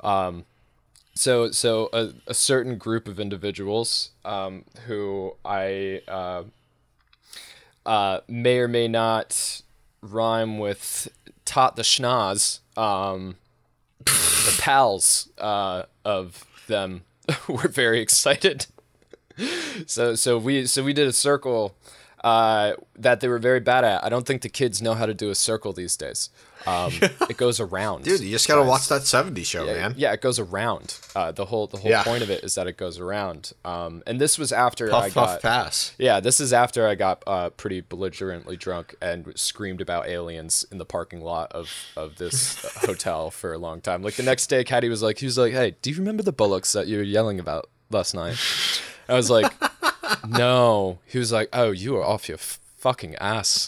Um 0.02 0.46
so 1.18 1.52
so 1.52 1.90
a, 1.94 2.10
a 2.28 2.34
certain 2.34 2.78
group 2.78 3.08
of 3.08 3.20
individuals 3.20 4.12
um, 4.24 4.66
who 4.86 5.36
I 5.44 6.02
uh, 6.08 6.44
uh, 7.86 8.20
may 8.28 8.60
or 8.60 8.68
may 8.68 8.88
not 8.88 9.62
rhyme 10.02 10.60
with 10.60 11.08
tot 11.44 11.76
the 11.76 11.82
schnoz, 11.82 12.60
um, 12.78 13.38
the 14.06 14.56
pals 14.60 15.30
uh, 15.40 15.84
of 16.06 16.46
them 16.68 17.04
were 17.48 17.68
very 17.68 18.00
excited. 18.00 18.68
so 19.86 20.16
so 20.16 20.38
we 20.38 20.66
so 20.66 20.84
we 20.84 20.94
did 20.94 21.08
a 21.08 21.14
circle 21.14 21.76
uh, 22.24 22.74
that 22.96 23.20
they 23.20 23.28
were 23.28 23.40
very 23.40 23.60
bad 23.60 23.84
at. 23.84 24.04
I 24.04 24.10
don't 24.10 24.26
think 24.26 24.42
the 24.42 24.50
kids 24.50 24.82
know 24.82 24.94
how 24.94 25.06
to 25.06 25.14
do 25.14 25.30
a 25.30 25.36
circle 25.36 25.74
these 25.74 25.96
days. 25.96 26.30
Um, 26.66 26.92
it 27.30 27.38
goes 27.38 27.60
around. 27.60 28.04
Dude, 28.04 28.22
you 28.22 28.32
just 28.32 28.48
gotta 28.48 28.62
guys. 28.62 28.70
watch 28.70 28.88
that 28.90 29.02
'70s 29.02 29.46
show, 29.46 29.66
yeah, 29.66 29.74
man. 29.74 29.94
Yeah, 29.98 30.14
it 30.14 30.22
goes 30.22 30.40
around. 30.40 30.98
Uh, 31.16 31.32
the 31.32 31.46
whole 31.46 31.68
the 31.68 31.78
whole 31.78 31.90
yeah. 31.92 32.04
point 32.04 32.24
of 32.24 32.30
it 32.30 32.44
is 32.44 32.56
that 32.56 32.68
it 32.68 32.78
goes 32.78 33.00
around. 33.00 33.54
Um, 33.64 34.04
and 34.08 34.20
this 34.20 34.38
was 34.38 34.52
after 34.52 34.90
puff, 34.90 35.04
I 35.04 35.10
puff, 35.10 35.14
got 35.14 35.42
pass. 35.42 35.94
Yeah, 35.98 36.20
this 36.20 36.40
is 36.40 36.54
after 36.54 36.88
I 36.88 36.96
got 36.96 37.24
uh, 37.28 37.50
pretty 37.52 37.82
belligerently 37.82 38.58
drunk 38.58 38.96
and 39.02 39.38
screamed 39.38 39.82
about 39.82 40.08
aliens 40.08 40.66
in 40.72 40.78
the 40.78 40.86
parking 40.86 41.22
lot 41.22 41.52
of 41.52 41.72
of 41.96 42.16
this 42.16 42.58
hotel 42.86 43.32
for 43.32 43.54
a 43.54 43.58
long 43.58 43.82
time. 43.82 44.02
Like 44.02 44.16
the 44.16 44.24
next 44.24 44.48
day, 44.48 44.64
Caddy 44.64 44.90
was 44.90 45.02
like, 45.02 45.20
he 45.20 45.26
was 45.26 45.38
like, 45.38 45.54
"Hey, 45.54 45.76
do 45.82 45.90
you 45.90 45.98
remember 45.98 46.24
the 46.24 46.34
bullocks 46.34 46.74
that 46.74 46.88
you 46.88 46.98
were 46.98 47.04
yelling 47.04 47.40
about 47.40 47.70
last 47.90 48.14
night?" 48.14 48.38
I 49.10 49.14
was 49.14 49.30
like, 49.30 49.52
"No." 50.28 51.00
He 51.06 51.18
was 51.20 51.32
like, 51.32 51.50
"Oh, 51.54 51.72
you 51.72 51.98
are 51.98 52.04
off 52.04 52.28
your." 52.28 52.38
Fucking 52.88 53.16
ass. 53.16 53.68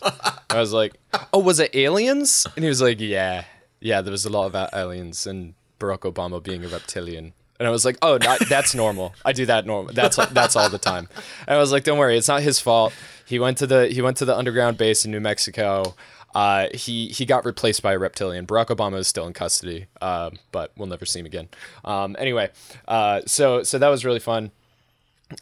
I 0.49 0.61
was 0.61 0.71
like, 0.71 0.93
oh, 1.33 1.39
was 1.39 1.59
it 1.59 1.75
aliens? 1.75 2.47
And 2.55 2.63
he 2.63 2.69
was 2.69 2.81
like, 2.81 3.01
yeah, 3.01 3.43
yeah. 3.81 3.99
There 4.01 4.13
was 4.13 4.23
a 4.23 4.29
lot 4.29 4.45
about 4.45 4.69
aliens 4.73 5.27
and 5.27 5.55
Barack 5.77 6.09
Obama 6.09 6.41
being 6.41 6.63
a 6.63 6.69
reptilian. 6.69 7.33
And 7.59 7.67
I 7.67 7.71
was 7.71 7.83
like, 7.83 7.97
oh, 8.01 8.15
not, 8.15 8.39
that's 8.47 8.73
normal. 8.73 9.13
I 9.25 9.33
do 9.33 9.45
that 9.45 9.65
normal. 9.65 9.93
That's 9.93 10.15
that's 10.27 10.55
all 10.55 10.69
the 10.69 10.77
time. 10.77 11.09
And 11.47 11.57
I 11.57 11.59
was 11.59 11.73
like, 11.73 11.83
don't 11.83 11.97
worry, 11.97 12.17
it's 12.17 12.29
not 12.29 12.41
his 12.41 12.61
fault. 12.61 12.93
He 13.25 13.39
went 13.39 13.57
to 13.57 13.67
the 13.67 13.87
he 13.87 14.01
went 14.01 14.15
to 14.17 14.25
the 14.25 14.37
underground 14.37 14.77
base 14.77 15.03
in 15.03 15.11
New 15.11 15.19
Mexico. 15.19 15.95
Uh, 16.33 16.67
he 16.73 17.09
he 17.09 17.25
got 17.25 17.43
replaced 17.43 17.81
by 17.81 17.91
a 17.91 17.99
reptilian. 17.99 18.47
Barack 18.47 18.67
Obama 18.67 18.99
is 18.99 19.09
still 19.09 19.27
in 19.27 19.33
custody, 19.33 19.87
uh, 19.99 20.29
but 20.53 20.71
we'll 20.77 20.87
never 20.87 21.05
see 21.05 21.19
him 21.19 21.25
again. 21.25 21.49
Um, 21.83 22.15
anyway, 22.17 22.51
uh, 22.87 23.19
so 23.25 23.63
so 23.63 23.77
that 23.79 23.89
was 23.89 24.05
really 24.05 24.19
fun. 24.19 24.51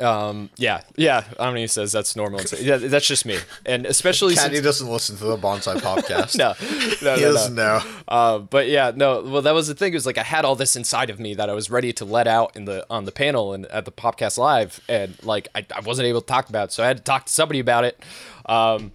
Um, 0.02 0.50
yeah, 0.58 0.82
yeah. 0.98 1.24
Omni 1.40 1.68
says 1.68 1.94
that's 1.94 2.16
normal. 2.16 2.42
Yeah, 2.60 2.78
that's 2.78 3.08
just 3.08 3.26
me, 3.26 3.38
and 3.66 3.86
especially 3.86 4.36
Caddy 4.36 4.56
since... 4.56 4.66
doesn't 4.66 4.90
listen 4.90 5.16
to 5.18 5.24
the 5.24 5.38
Bonsai 5.38 5.78
podcast. 5.78 6.38
no, 6.38 6.54
no, 7.02 7.16
he 7.16 7.22
no, 7.22 7.34
doesn't 7.34 7.56
no. 7.56 7.80
know. 7.80 7.86
Uh, 8.08 8.40
but 8.40 8.68
yeah, 8.68 8.92
no. 8.94 9.22
Well, 9.22 9.42
that 9.44 9.54
was 9.54 9.68
the 9.70 9.76
thing. 9.76 9.94
It 9.94 9.96
was 9.96 10.06
like 10.06 10.18
I 10.18 10.24
had 10.24 10.44
all 10.44 10.56
this 10.56 10.76
inside 10.76 11.10
of 11.10 11.20
me 11.20 11.36
that 11.36 11.50
I 11.50 11.54
was 11.54 11.70
ready 11.70 11.94
to 11.94 12.06
let 12.06 12.28
out 12.28 12.56
in 12.56 12.66
the 12.66 12.86
on 12.90 13.06
the 13.06 13.14
panel 13.14 13.54
and 13.54 13.66
at 13.68 13.86
the 13.86 13.92
podcast 13.92 14.38
live, 14.38 14.82
and 14.90 15.16
like 15.24 15.48
I, 15.56 15.66
I 15.74 15.80
wasn't 15.80 16.08
able 16.08 16.22
to 16.22 16.28
talk 16.28 16.50
about, 16.50 16.70
it, 16.70 16.72
so 16.74 16.84
I 16.84 16.88
had 16.88 16.98
to 16.98 17.04
talk 17.04 17.26
to 17.26 17.32
somebody 17.32 17.60
about 17.60 17.86
it. 17.86 17.98
Um, 18.46 18.92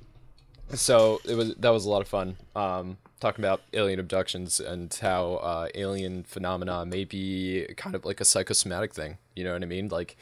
so 0.74 1.20
it 1.24 1.35
was 1.35 1.55
that 1.55 1.70
was 1.70 1.87
a 1.87 1.90
lot 1.90 2.02
of 2.02 2.09
fun. 2.09 2.37
Um, 2.55 2.98
talking 3.22 3.44
about 3.44 3.62
alien 3.72 4.00
abductions 4.00 4.58
and 4.61 4.92
how 5.00 5.35
uh, 5.35 5.68
alien 5.74 6.24
phenomena 6.24 6.85
may 6.85 7.04
be 7.04 7.66
kind 7.76 7.94
of 7.94 8.04
like 8.04 8.20
a 8.20 8.24
psychosomatic 8.24 8.92
thing. 8.92 9.16
You 9.37 9.44
know 9.44 9.52
what 9.52 9.62
I 9.62 9.66
mean? 9.66 9.88
Like 9.88 10.16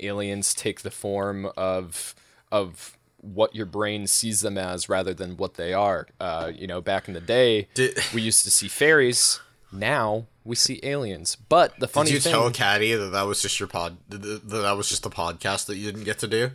aliens 0.00 0.54
take 0.54 0.82
the 0.82 0.90
form 0.90 1.50
of 1.56 2.14
of 2.52 2.96
what 3.20 3.54
your 3.54 3.66
brain 3.66 4.06
sees 4.06 4.40
them 4.42 4.56
as 4.56 4.88
rather 4.88 5.12
than 5.12 5.36
what 5.36 5.54
they 5.54 5.72
are. 5.72 6.06
Uh, 6.20 6.52
you 6.54 6.66
know, 6.66 6.80
back 6.80 7.08
in 7.08 7.14
the 7.14 7.20
day, 7.20 7.68
Did, 7.74 7.98
we 8.14 8.22
used 8.22 8.44
to 8.44 8.50
see 8.50 8.68
fairies. 8.68 9.40
Now 9.72 10.26
we 10.44 10.54
see 10.54 10.78
aliens. 10.84 11.36
But 11.48 11.78
the 11.80 11.88
funny 11.88 12.10
thing 12.10 12.18
is. 12.18 12.24
Did 12.24 12.30
you 12.30 12.34
thing, 12.34 12.42
tell 12.42 12.50
Caddy 12.52 12.94
that 12.94 13.10
that 13.10 13.22
was 13.22 13.42
just 13.42 13.58
your 13.58 13.66
pod? 13.66 13.96
That 14.08 14.48
that 14.48 14.76
was 14.76 14.88
just 14.88 15.02
the 15.02 15.10
podcast 15.10 15.66
that 15.66 15.76
you 15.76 15.90
didn't 15.90 16.04
get 16.04 16.20
to 16.20 16.28
do? 16.28 16.52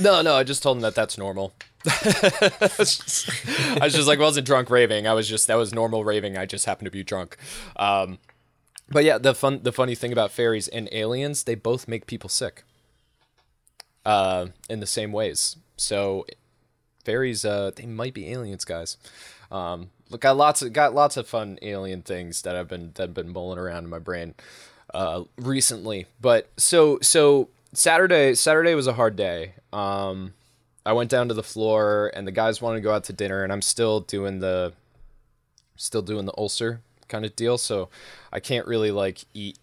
No, 0.00 0.22
no. 0.22 0.34
I 0.34 0.44
just 0.44 0.62
told 0.62 0.78
him 0.78 0.82
that 0.82 0.94
that's 0.94 1.18
normal. 1.18 1.52
I, 1.86 2.70
was 2.78 2.98
just, 2.98 3.30
I 3.80 3.84
was 3.84 3.94
just 3.94 4.08
like, 4.08 4.18
wasn't 4.18 4.46
drunk 4.46 4.70
raving. 4.70 5.06
I 5.06 5.12
was 5.12 5.28
just 5.28 5.46
that 5.46 5.56
was 5.56 5.72
normal 5.72 6.04
raving. 6.04 6.36
I 6.36 6.46
just 6.46 6.66
happened 6.66 6.86
to 6.86 6.90
be 6.90 7.04
drunk. 7.04 7.36
Um, 7.76 8.18
but 8.90 9.04
yeah, 9.04 9.18
the 9.18 9.34
fun 9.34 9.60
the 9.62 9.72
funny 9.72 9.94
thing 9.94 10.12
about 10.12 10.32
fairies 10.32 10.68
and 10.68 10.88
aliens, 10.92 11.44
they 11.44 11.54
both 11.54 11.88
make 11.88 12.06
people 12.06 12.28
sick. 12.28 12.64
Uh, 14.04 14.46
in 14.70 14.80
the 14.80 14.86
same 14.86 15.12
ways. 15.12 15.56
So 15.76 16.24
fairies, 17.04 17.44
uh, 17.44 17.72
they 17.76 17.84
might 17.84 18.14
be 18.14 18.30
aliens, 18.30 18.64
guys. 18.64 18.96
Um, 19.50 19.90
look, 20.08 20.22
got 20.22 20.36
lots 20.36 20.62
of 20.62 20.72
got 20.72 20.94
lots 20.94 21.16
of 21.16 21.28
fun 21.28 21.58
alien 21.60 22.02
things 22.02 22.40
that 22.42 22.56
I've 22.56 22.68
been 22.68 22.92
that 22.94 23.02
have 23.02 23.14
been 23.14 23.32
mulling 23.32 23.58
around 23.58 23.84
in 23.84 23.90
my 23.90 23.98
brain 23.98 24.34
uh, 24.94 25.24
recently. 25.36 26.06
But 26.20 26.50
so 26.56 26.98
so 27.02 27.50
Saturday 27.72 28.34
Saturday 28.34 28.74
was 28.74 28.86
a 28.86 28.94
hard 28.94 29.16
day. 29.16 29.54
Um, 29.72 30.34
I 30.86 30.92
went 30.92 31.10
down 31.10 31.28
to 31.28 31.34
the 31.34 31.42
floor 31.42 32.10
and 32.14 32.26
the 32.26 32.32
guys 32.32 32.62
wanted 32.62 32.78
to 32.78 32.82
go 32.82 32.92
out 32.92 33.04
to 33.04 33.12
dinner, 33.12 33.42
and 33.44 33.52
I'm 33.52 33.62
still 33.62 34.00
doing 34.00 34.40
the 34.40 34.72
still 35.76 36.02
doing 36.02 36.24
the 36.24 36.34
ulcer 36.36 36.80
kind 37.08 37.24
of 37.24 37.36
deal. 37.36 37.58
So 37.58 37.88
I 38.32 38.40
can't 38.40 38.66
really 38.66 38.90
like 38.90 39.24
eat 39.34 39.58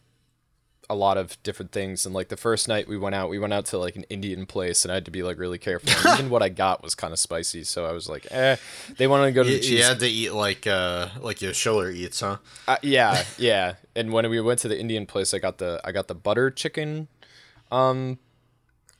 a 0.87 0.95
lot 0.95 1.17
of 1.17 1.41
different 1.41 1.71
things. 1.71 2.05
And 2.05 2.13
like 2.13 2.29
the 2.29 2.37
first 2.37 2.67
night 2.67 2.87
we 2.87 2.95
went 2.97 3.15
out, 3.15 3.29
we 3.29 3.39
went 3.39 3.53
out 3.53 3.65
to 3.67 3.77
like 3.77 3.95
an 3.95 4.03
Indian 4.03 4.45
place, 4.45 4.85
and 4.85 4.91
I 4.91 4.95
had 4.95 5.05
to 5.05 5.11
be 5.11 5.23
like 5.23 5.39
really 5.39 5.57
careful. 5.57 5.89
And 5.89 6.19
even 6.19 6.29
what 6.29 6.43
I 6.43 6.49
got 6.49 6.83
was 6.83 6.93
kind 6.95 7.11
of 7.11 7.19
spicy, 7.19 7.63
so 7.63 7.85
I 7.85 7.91
was 7.91 8.07
like, 8.07 8.27
eh. 8.31 8.57
They 8.97 9.07
wanted 9.07 9.25
to 9.25 9.31
go 9.31 9.43
to 9.43 9.49
you, 9.49 9.55
the 9.55 9.61
cheese. 9.61 9.79
You 9.79 9.83
had 9.83 9.99
to 9.99 10.07
eat 10.07 10.31
like 10.33 10.67
uh 10.67 11.09
like 11.19 11.41
your 11.41 11.53
shoulder 11.53 11.89
eats, 11.89 12.19
huh? 12.19 12.37
Uh, 12.67 12.77
yeah, 12.83 13.23
yeah. 13.37 13.75
And 13.95 14.11
when 14.11 14.29
we 14.29 14.39
went 14.41 14.59
to 14.59 14.67
the 14.67 14.79
Indian 14.79 15.05
place, 15.05 15.33
I 15.33 15.39
got 15.39 15.57
the 15.57 15.81
I 15.83 15.91
got 15.91 16.07
the 16.07 16.15
butter 16.15 16.51
chicken, 16.51 17.07
um, 17.71 18.19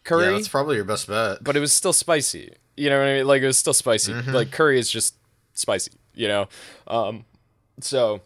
curry. 0.03 0.25
Yeah, 0.25 0.31
that's 0.31 0.47
probably 0.47 0.75
your 0.75 0.85
best 0.85 1.07
bet. 1.07 1.43
But 1.43 1.55
it 1.55 1.59
was 1.59 1.73
still 1.73 1.93
spicy. 1.93 2.53
You 2.77 2.89
know 2.89 2.99
what 2.99 3.07
I 3.07 3.13
mean? 3.17 3.27
Like 3.27 3.41
it 3.41 3.47
was 3.47 3.57
still 3.57 3.73
spicy. 3.73 4.13
Mm-hmm. 4.13 4.31
Like 4.31 4.51
curry 4.51 4.79
is 4.79 4.89
just 4.89 5.15
spicy. 5.53 5.91
You 6.13 6.27
know, 6.29 6.47
um, 6.87 7.25
so 7.81 8.21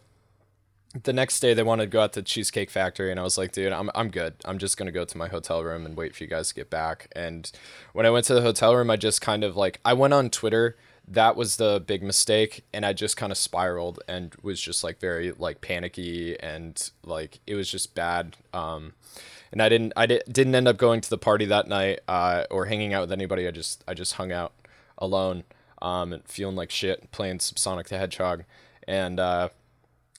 the 1.02 1.12
next 1.12 1.40
day 1.40 1.54
they 1.54 1.62
wanted 1.62 1.84
to 1.84 1.90
go 1.90 2.00
out 2.00 2.12
to 2.14 2.22
Cheesecake 2.22 2.70
Factory 2.70 3.10
and 3.10 3.20
I 3.20 3.22
was 3.22 3.38
like, 3.38 3.52
dude, 3.52 3.72
I'm 3.72 3.90
I'm 3.94 4.10
good. 4.10 4.34
I'm 4.44 4.58
just 4.58 4.76
gonna 4.76 4.92
go 4.92 5.04
to 5.04 5.18
my 5.18 5.28
hotel 5.28 5.62
room 5.62 5.86
and 5.86 5.96
wait 5.96 6.14
for 6.14 6.24
you 6.24 6.30
guys 6.30 6.48
to 6.48 6.54
get 6.54 6.70
back. 6.70 7.08
And 7.14 7.50
when 7.92 8.06
I 8.06 8.10
went 8.10 8.26
to 8.26 8.34
the 8.34 8.42
hotel 8.42 8.74
room, 8.74 8.90
I 8.90 8.96
just 8.96 9.20
kind 9.20 9.44
of 9.44 9.56
like 9.56 9.80
I 9.84 9.92
went 9.92 10.14
on 10.14 10.30
Twitter. 10.30 10.76
That 11.06 11.34
was 11.34 11.56
the 11.56 11.82
big 11.84 12.04
mistake, 12.04 12.64
and 12.72 12.86
I 12.86 12.92
just 12.92 13.16
kind 13.16 13.32
of 13.32 13.38
spiraled 13.38 14.00
and 14.06 14.32
was 14.42 14.60
just 14.60 14.84
like 14.84 15.00
very 15.00 15.32
like 15.32 15.60
panicky 15.60 16.38
and 16.38 16.90
like 17.04 17.40
it 17.46 17.54
was 17.54 17.68
just 17.68 17.94
bad. 17.94 18.36
Um, 18.52 18.92
and 19.52 19.60
I 19.60 19.68
didn't 19.68 19.92
I 19.96 20.06
di- 20.06 20.22
didn't 20.30 20.54
end 20.54 20.68
up 20.68 20.76
going 20.76 21.00
to 21.00 21.10
the 21.10 21.18
party 21.18 21.44
that 21.46 21.68
night 21.68 22.00
uh, 22.08 22.44
or 22.50 22.66
hanging 22.66 22.94
out 22.94 23.02
with 23.02 23.12
anybody. 23.12 23.46
I 23.46 23.50
just 23.50 23.84
I 23.86 23.94
just 23.94 24.14
hung 24.14 24.32
out 24.32 24.52
alone 24.98 25.44
um, 25.82 26.12
and 26.12 26.26
feeling 26.28 26.56
like 26.56 26.70
shit, 26.70 27.10
playing 27.10 27.40
some 27.40 27.56
Sonic 27.56 27.88
the 27.88 27.98
Hedgehog, 27.98 28.44
and 28.86 29.18
uh, 29.18 29.48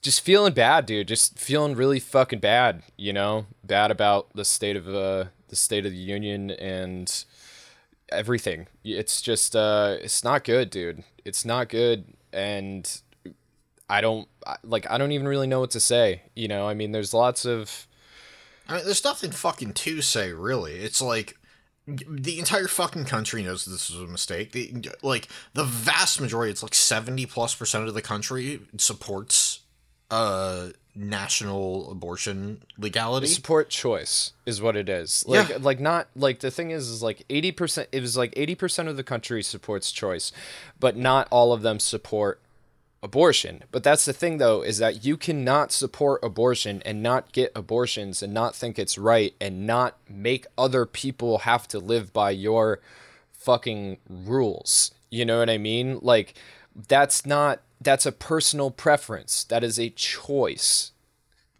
just 0.00 0.20
feeling 0.20 0.52
bad, 0.52 0.86
dude. 0.86 1.08
Just 1.08 1.38
feeling 1.38 1.74
really 1.74 2.00
fucking 2.00 2.40
bad. 2.40 2.82
You 2.96 3.12
know, 3.12 3.46
bad 3.64 3.90
about 3.90 4.34
the 4.34 4.44
state 4.44 4.76
of 4.76 4.88
uh, 4.88 5.26
the 5.48 5.56
state 5.56 5.86
of 5.86 5.92
the 5.92 5.98
union 5.98 6.50
and 6.50 7.24
everything. 8.10 8.66
It's 8.84 9.22
just 9.22 9.56
uh, 9.56 9.96
it's 10.00 10.24
not 10.24 10.44
good, 10.44 10.70
dude. 10.70 11.04
It's 11.24 11.44
not 11.44 11.68
good, 11.68 12.04
and 12.32 13.00
I 13.88 14.00
don't 14.00 14.28
like. 14.64 14.90
I 14.90 14.98
don't 14.98 15.12
even 15.12 15.28
really 15.28 15.46
know 15.46 15.60
what 15.60 15.70
to 15.70 15.80
say. 15.80 16.22
You 16.34 16.48
know, 16.48 16.68
I 16.68 16.74
mean, 16.74 16.92
there's 16.92 17.14
lots 17.14 17.44
of. 17.44 17.86
I 18.68 18.76
mean, 18.76 18.84
there's 18.84 19.04
nothing 19.04 19.30
fucking 19.30 19.72
to 19.74 20.02
say, 20.02 20.32
really. 20.32 20.74
It's 20.74 21.02
like 21.02 21.36
the 21.86 22.38
entire 22.38 22.68
fucking 22.68 23.06
country 23.06 23.42
knows 23.42 23.64
this 23.64 23.90
was 23.90 24.00
a 24.00 24.06
mistake. 24.06 24.52
The, 24.52 24.92
like 25.02 25.28
the 25.54 25.64
vast 25.64 26.20
majority, 26.20 26.50
it's 26.50 26.62
like 26.62 26.74
seventy 26.74 27.26
plus 27.26 27.54
percent 27.54 27.88
of 27.88 27.94
the 27.94 28.02
country 28.02 28.60
supports 28.78 29.60
uh 30.10 30.68
national 30.94 31.90
abortion 31.90 32.62
legality. 32.78 33.26
Support 33.26 33.70
choice 33.70 34.32
is 34.44 34.60
what 34.60 34.76
it 34.76 34.88
is. 34.88 35.24
Like 35.26 35.48
yeah. 35.48 35.58
like 35.60 35.80
not 35.80 36.08
like 36.14 36.40
the 36.40 36.50
thing 36.50 36.70
is 36.70 36.88
is 36.88 37.02
like 37.02 37.26
80% 37.28 37.86
it 37.92 38.00
was 38.00 38.16
like 38.16 38.34
80% 38.34 38.88
of 38.88 38.96
the 38.96 39.04
country 39.04 39.42
supports 39.42 39.90
choice, 39.90 40.32
but 40.78 40.96
not 40.96 41.28
all 41.30 41.52
of 41.52 41.62
them 41.62 41.80
support 41.80 42.41
abortion. 43.02 43.64
But 43.70 43.82
that's 43.82 44.04
the 44.04 44.12
thing 44.12 44.38
though 44.38 44.62
is 44.62 44.78
that 44.78 45.04
you 45.04 45.16
cannot 45.16 45.72
support 45.72 46.22
abortion 46.22 46.82
and 46.84 47.02
not 47.02 47.32
get 47.32 47.52
abortions 47.54 48.22
and 48.22 48.32
not 48.32 48.54
think 48.54 48.78
it's 48.78 48.96
right 48.96 49.34
and 49.40 49.66
not 49.66 49.98
make 50.08 50.46
other 50.56 50.86
people 50.86 51.38
have 51.38 51.66
to 51.68 51.78
live 51.78 52.12
by 52.12 52.30
your 52.30 52.80
fucking 53.32 53.98
rules. 54.08 54.92
You 55.10 55.24
know 55.24 55.40
what 55.40 55.50
I 55.50 55.58
mean? 55.58 55.98
Like 56.00 56.34
that's 56.88 57.26
not 57.26 57.60
that's 57.80 58.06
a 58.06 58.12
personal 58.12 58.70
preference. 58.70 59.44
That 59.44 59.64
is 59.64 59.78
a 59.78 59.90
choice 59.90 60.92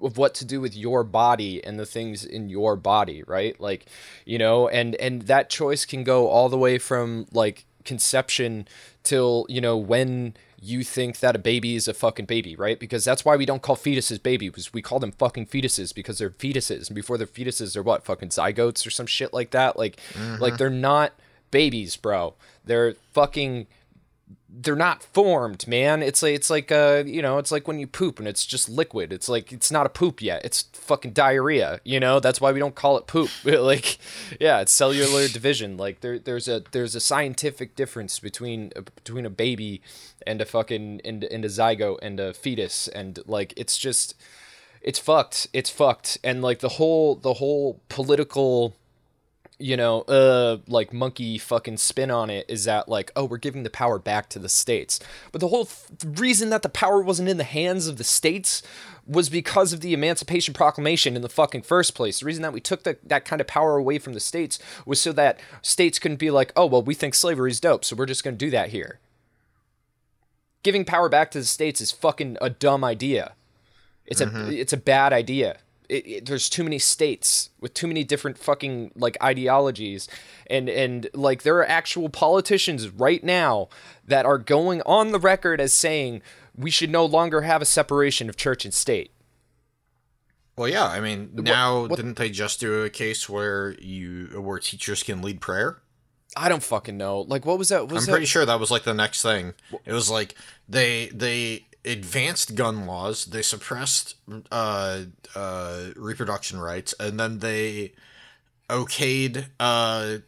of 0.01 0.17
what 0.17 0.35
to 0.35 0.45
do 0.45 0.61
with 0.61 0.77
your 0.77 1.05
body 1.05 1.65
and 1.65 1.79
the 1.79 1.87
things 1.87 2.25
in 2.25 2.49
your 2.49 2.77
body, 2.77 3.23
right? 3.27 3.61
Like, 3.61 3.87
you 4.25 4.39
know, 4.39 4.69
and 4.69 4.95
and 4.97 5.23
that 5.23 5.51
choice 5.51 5.85
can 5.85 6.05
go 6.05 6.29
all 6.29 6.49
the 6.49 6.59
way 6.59 6.79
from 6.79 7.27
like 7.33 7.65
conception 7.85 8.67
till, 9.03 9.47
you 9.49 9.61
know, 9.61 9.77
when 9.77 10.35
you 10.65 10.85
think 10.85 11.19
that 11.19 11.35
a 11.35 11.41
baby 11.41 11.75
is 11.75 11.89
a 11.89 11.95
fucking 11.95 12.27
baby, 12.27 12.55
right? 12.55 12.79
Because 12.79 13.05
that's 13.05 13.25
why 13.25 13.35
we 13.35 13.45
don't 13.45 13.63
call 13.63 13.77
fetuses 13.77 14.23
babies. 14.23 14.73
We 14.73 14.81
call 14.81 15.01
them 15.01 15.11
fucking 15.11 15.47
fetuses 15.47 15.93
because 15.93 16.19
they're 16.19 16.31
fetuses. 16.31 16.87
And 16.87 16.95
before 16.95 17.19
they're 17.19 17.27
fetuses, 17.27 17.75
they're 17.75 17.83
what? 17.83 18.05
Fucking 18.05 18.29
zygotes 18.29 18.87
or 18.87 18.91
some 18.91 19.07
shit 19.07 19.35
like 19.35 19.51
that. 19.51 19.77
Like, 19.77 19.97
mm-hmm. 20.13 20.41
like 20.41 20.59
they're 20.59 20.71
not 20.71 21.15
babies, 21.51 21.97
bro. 21.97 22.35
They're 22.65 22.95
fucking 23.13 23.67
they're 24.55 24.77
not 24.77 25.03
formed, 25.03 25.67
man. 25.67 26.03
It's 26.03 26.23
like 26.23 26.35
it's 26.35 26.51
like 26.51 26.71
uh, 26.71 27.05
you 27.07 27.23
know, 27.23 27.39
it's 27.39 27.51
like 27.51 27.67
when 27.67 27.79
you 27.79 27.87
poop 27.87 28.19
and 28.19 28.29
it's 28.29 28.45
just 28.45 28.69
liquid. 28.69 29.13
It's 29.13 29.29
like 29.29 29.53
it's 29.53 29.71
not 29.71 29.87
a 29.87 29.89
poop 29.89 30.21
yet. 30.21 30.45
It's 30.45 30.65
fucking 30.73 31.13
diarrhea, 31.13 31.81
you 31.85 31.99
know? 31.99 32.21
That's 32.21 32.41
why 32.41 32.53
we 32.53 32.59
don't 32.59 32.75
call 32.75 32.99
it 32.99 33.07
poop. 33.07 33.31
like 33.45 33.99
yeah, 34.39 34.61
it's 34.61 34.73
cellular 34.73 35.27
division. 35.33 35.77
Like 35.77 36.01
there 36.01 36.19
there's 36.19 36.49
a 36.49 36.63
there's 36.73 36.95
a 36.95 37.01
scientific 37.01 37.75
difference 37.77 38.19
between 38.19 38.73
uh, 38.77 38.83
between 38.83 39.25
a 39.25 39.31
baby 39.31 39.81
and 40.27 40.41
a 40.41 40.45
fucking 40.45 41.01
and, 41.05 41.25
and 41.25 41.45
a 41.45 41.49
zygote 41.49 41.99
and 42.03 42.21
a 42.21 42.35
fetus 42.35 42.89
and 42.89 43.21
like 43.27 43.55
it's 43.57 43.79
just 43.79 44.15
it's 44.83 44.99
fucked. 44.99 45.47
It's 45.53 45.71
fucked. 45.71 46.19
And 46.23 46.43
like 46.43 46.59
the 46.59 46.71
whole 46.71 47.15
the 47.15 47.35
whole 47.35 47.81
political 47.89 48.77
you 49.63 49.77
know, 49.77 50.01
uh, 50.03 50.59
like 50.67 50.93
monkey 50.93 51.39
fucking 51.39 51.77
spin 51.77 52.11
on 52.11 52.31
it 52.31 52.45
is 52.49 52.65
that 52.65 52.89
like, 52.89 53.13
oh, 53.15 53.25
we're 53.25 53.37
giving 53.37 53.63
the 53.63 53.71
power 53.71 53.99
back 53.99 54.29
to 54.31 54.39
the 54.41 54.49
states. 54.49 54.99
But 55.31 55.41
the 55.41 55.49
whole 55.49 55.67
th- 55.67 56.19
reason 56.19 56.51
that 56.51 56.63
the 56.63 56.69
power 56.69 57.01
wasn't 57.01 57.29
in 57.29 57.37
the 57.37 57.45
hands 57.45 57.87
of 57.87 57.97
the 57.97 58.05
states 58.05 58.63
was 59.07 59.29
because 59.29 59.73
of 59.73 59.81
the 59.81 59.95
Emancipation 59.95 60.53
Proclamation 60.53 61.15
in 61.15 61.23
the 61.23 61.29
fucking 61.29 61.63
first 61.63 61.95
place. 61.95 62.21
The 62.21 62.27
reason 62.27 62.43
that 62.43 62.53
we 62.53 62.61
took 62.61 62.83
the, 62.83 62.99
that 63.05 63.25
kind 63.25 63.41
of 63.41 63.47
power 63.47 63.77
away 63.77 63.99
from 63.99 64.15
the 64.15 64.21
states 64.21 64.59
was 64.85 65.01
so 65.01 65.13
that 65.13 65.39
states 65.63 66.01
couldn't 66.01 66.19
be 66.19 66.31
like, 66.31 66.53
oh, 66.57 66.67
well, 66.67 66.83
we 66.83 66.95
think 66.95 67.15
slavery's 67.15 67.61
dope, 67.61 67.85
so 67.85 67.95
we're 67.95 68.07
just 68.07 68.25
gonna 68.25 68.37
do 68.37 68.51
that 68.51 68.71
here. 68.71 68.99
Giving 70.65 70.85
power 70.85 71.09
back 71.09 71.31
to 71.33 71.39
the 71.39 71.45
states 71.45 71.81
is 71.81 71.93
fucking 71.93 72.37
a 72.41 72.51
dumb 72.51 72.83
idea. 72.83 73.35
It's 74.07 74.21
mm-hmm. 74.21 74.51
a 74.51 74.53
it's 74.53 74.73
a 74.73 74.77
bad 74.77 75.13
idea 75.13 75.59
it, 75.93 76.07
it, 76.07 76.27
there's 76.27 76.49
too 76.49 76.65
many 76.65 76.79
states 76.79 77.51
with 77.61 77.75
too 77.75 77.87
many 77.87 78.03
different 78.03 78.39
fucking 78.39 78.93
like 78.97 79.17
ideologies 79.23 80.09
and 80.49 80.69
and 80.69 81.09
like 81.13 81.43
there 81.43 81.57
are 81.57 81.69
actual 81.69 82.09
politicians 82.09 82.89
right 82.89 83.23
now 83.23 83.69
that 84.07 84.25
are 84.25 84.39
going 84.39 84.81
on 84.83 85.13
the 85.13 85.21
record 85.21 85.61
as 85.61 85.73
saying 85.73 86.23
we 86.57 86.71
should 86.71 86.91
no 86.91 87.05
longer 87.05 87.43
have 87.43 87.61
a 87.61 87.67
separation 87.67 88.29
of 88.29 88.37
church 88.37 88.65
and 88.65 88.73
state 88.73 89.13
well 90.57 90.69
yeah 90.69 90.87
i 90.87 90.99
mean 90.99 91.31
now 91.35 91.83
what, 91.83 91.91
what, 91.91 91.97
didn't 91.97 92.17
they 92.17 92.31
just 92.31 92.59
do 92.59 92.83
a 92.83 92.91
case 92.91 93.29
where 93.29 93.75
you 93.81 94.29
where 94.41 94.59
teachers 94.59 95.03
can 95.03 95.21
lead 95.21 95.41
prayer 95.41 95.83
I 96.35 96.49
don't 96.49 96.63
fucking 96.63 96.97
know. 96.97 97.21
Like, 97.21 97.45
what 97.45 97.59
was 97.59 97.69
that? 97.69 97.89
Was 97.89 98.05
I'm 98.05 98.07
that... 98.07 98.13
pretty 98.13 98.25
sure 98.25 98.47
that 98.47 98.59
was 98.59 98.71
like 98.71 98.85
the 98.85 98.95
next 98.95 99.21
thing. 99.21 99.53
It 99.85 99.93
was 99.93 100.09
like 100.09 100.35
they 100.67 101.09
they 101.09 101.67
advanced 101.85 102.55
gun 102.55 102.87
laws, 102.87 103.27
they 103.27 103.43
suppressed 103.43 104.17
uh, 104.51 105.03
uh, 105.35 105.81
reproduction 105.97 106.59
rights, 106.59 106.95
and 107.01 107.19
then 107.19 107.39
they 107.39 107.93
okayed 108.71 109.47
uh, 109.59 110.19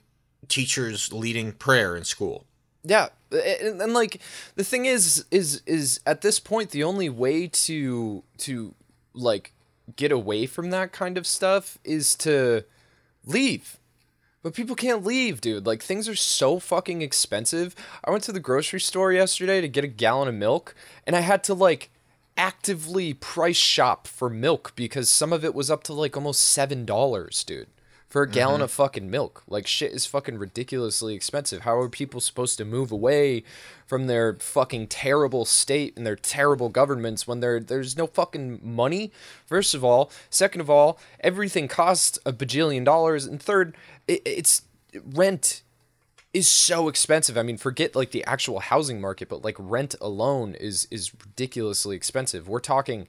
teachers 0.48 1.12
leading 1.12 1.52
prayer 1.52 1.96
in 1.96 2.04
school. 2.04 2.46
Yeah, 2.82 3.08
and, 3.30 3.80
and 3.80 3.94
like 3.94 4.20
the 4.56 4.64
thing 4.64 4.84
is, 4.84 5.24
is 5.30 5.62
is 5.66 6.00
at 6.06 6.20
this 6.20 6.38
point 6.38 6.70
the 6.70 6.84
only 6.84 7.08
way 7.08 7.46
to 7.48 8.22
to 8.38 8.74
like 9.14 9.52
get 9.96 10.12
away 10.12 10.46
from 10.46 10.70
that 10.70 10.92
kind 10.92 11.16
of 11.16 11.26
stuff 11.26 11.78
is 11.84 12.14
to 12.16 12.64
leave 13.24 13.78
but 14.44 14.52
people 14.52 14.76
can't 14.76 15.04
leave, 15.04 15.40
dude. 15.40 15.66
Like 15.66 15.82
things 15.82 16.06
are 16.06 16.14
so 16.14 16.58
fucking 16.58 17.00
expensive. 17.00 17.74
I 18.04 18.10
went 18.10 18.24
to 18.24 18.32
the 18.32 18.38
grocery 18.38 18.78
store 18.78 19.10
yesterday 19.10 19.62
to 19.62 19.68
get 19.68 19.84
a 19.84 19.88
gallon 19.88 20.28
of 20.28 20.34
milk, 20.34 20.74
and 21.06 21.16
I 21.16 21.20
had 21.20 21.42
to 21.44 21.54
like 21.54 21.90
actively 22.36 23.14
price 23.14 23.56
shop 23.56 24.06
for 24.06 24.28
milk 24.28 24.74
because 24.76 25.08
some 25.08 25.32
of 25.32 25.46
it 25.46 25.54
was 25.54 25.70
up 25.70 25.82
to 25.84 25.94
like 25.94 26.14
almost 26.14 26.44
seven 26.44 26.84
dollars, 26.84 27.42
dude 27.42 27.68
for 28.14 28.22
a 28.22 28.28
gallon 28.28 28.58
mm-hmm. 28.58 28.62
of 28.62 28.70
fucking 28.70 29.10
milk. 29.10 29.42
Like 29.48 29.66
shit 29.66 29.90
is 29.90 30.06
fucking 30.06 30.38
ridiculously 30.38 31.16
expensive. 31.16 31.62
How 31.62 31.76
are 31.78 31.88
people 31.88 32.20
supposed 32.20 32.58
to 32.58 32.64
move 32.64 32.92
away 32.92 33.42
from 33.86 34.06
their 34.06 34.34
fucking 34.34 34.86
terrible 34.86 35.44
state 35.44 35.96
and 35.96 36.06
their 36.06 36.14
terrible 36.14 36.68
governments 36.68 37.26
when 37.26 37.40
there 37.40 37.58
there's 37.58 37.96
no 37.96 38.06
fucking 38.06 38.60
money? 38.62 39.10
First 39.46 39.74
of 39.74 39.82
all, 39.82 40.12
second 40.30 40.60
of 40.60 40.70
all, 40.70 40.96
everything 41.18 41.66
costs 41.66 42.20
a 42.24 42.32
bajillion 42.32 42.84
dollars, 42.84 43.26
and 43.26 43.42
third, 43.42 43.76
it, 44.08 44.22
it's 44.24 44.62
rent 44.92 45.62
is 46.32 46.48
so 46.48 46.88
expensive. 46.88 47.38
I 47.38 47.42
mean, 47.42 47.56
forget 47.56 47.94
like 47.94 48.10
the 48.10 48.24
actual 48.24 48.60
housing 48.60 49.00
market, 49.00 49.28
but 49.28 49.44
like 49.44 49.56
rent 49.58 49.94
alone 50.00 50.54
is 50.54 50.88
is 50.90 51.12
ridiculously 51.14 51.96
expensive. 51.96 52.48
We're 52.48 52.60
talking 52.60 53.06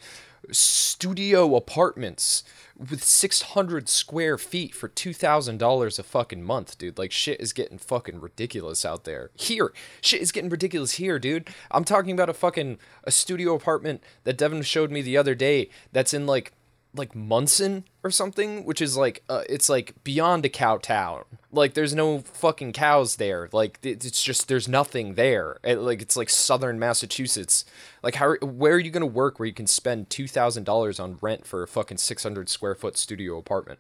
studio 0.51 1.55
apartments 1.55 2.43
with 2.77 3.03
600 3.03 3.88
square 3.88 4.38
feet 4.38 4.75
for 4.75 4.89
$2,000 4.89 5.99
a 5.99 6.03
fucking 6.03 6.43
month, 6.43 6.77
dude. 6.77 6.97
Like, 6.97 7.12
shit 7.12 7.39
is 7.39 7.53
getting 7.53 7.77
fucking 7.77 8.19
ridiculous 8.19 8.86
out 8.86 9.05
there. 9.05 9.31
Here, 9.36 9.73
shit 10.01 10.21
is 10.21 10.31
getting 10.31 10.49
ridiculous 10.49 10.93
here, 10.93 11.19
dude. 11.19 11.49
I'm 11.71 11.84
talking 11.84 12.12
about 12.12 12.29
a 12.29 12.34
fucking 12.34 12.77
a 13.03 13.12
studio 13.12 13.55
apartment 13.55 14.03
that 14.23 14.38
Devin 14.38 14.62
showed 14.63 14.91
me 14.91 15.01
the 15.01 15.17
other 15.17 15.36
day 15.36 15.69
that's 15.91 16.13
in 16.13 16.25
like 16.25 16.53
like 16.97 17.15
Monson 17.15 17.84
or 18.03 18.12
something, 18.12 18.65
which 18.65 18.81
is 18.81 18.97
like 18.97 19.23
uh, 19.29 19.43
it's 19.49 19.69
like 19.69 19.93
beyond 20.03 20.45
a 20.45 20.49
cow 20.49 20.77
town. 20.77 21.23
Like 21.51 21.73
there's 21.73 21.95
no 21.95 22.19
fucking 22.19 22.73
cows 22.73 23.15
there. 23.17 23.49
Like 23.51 23.79
it's 23.84 24.23
just 24.23 24.47
there's 24.47 24.67
nothing 24.67 25.15
there. 25.15 25.58
It, 25.63 25.77
like 25.77 26.01
it's 26.01 26.17
like 26.17 26.29
southern 26.29 26.79
Massachusetts. 26.79 27.65
Like 28.03 28.15
how 28.15 28.36
where 28.41 28.73
are 28.73 28.79
you 28.79 28.91
gonna 28.91 29.05
work 29.05 29.39
where 29.39 29.47
you 29.47 29.53
can 29.53 29.67
spend 29.67 30.10
two 30.10 30.27
thousand 30.27 30.63
dollars 30.63 30.99
on 30.99 31.17
rent 31.21 31.45
for 31.45 31.63
a 31.63 31.67
fucking 31.67 31.97
six 31.97 32.23
hundred 32.23 32.49
square 32.49 32.75
foot 32.75 32.97
studio 32.97 33.38
apartment? 33.38 33.79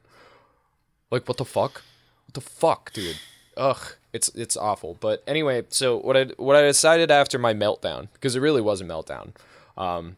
Like 1.11 1.27
what 1.27 1.37
the 1.37 1.45
fuck? 1.45 1.83
What 2.27 2.33
the 2.33 2.41
fuck, 2.41 2.93
dude? 2.93 3.19
Ugh, 3.57 3.95
it's 4.13 4.29
it's 4.29 4.57
awful. 4.57 4.97
But 4.99 5.23
anyway, 5.27 5.65
so 5.69 5.97
what 5.97 6.17
I 6.17 6.25
what 6.37 6.55
I 6.55 6.61
decided 6.63 7.11
after 7.11 7.37
my 7.37 7.53
meltdown 7.53 8.09
because 8.13 8.35
it 8.35 8.41
really 8.41 8.61
was 8.61 8.81
a 8.81 8.85
meltdown. 8.85 9.33
Um, 9.77 10.17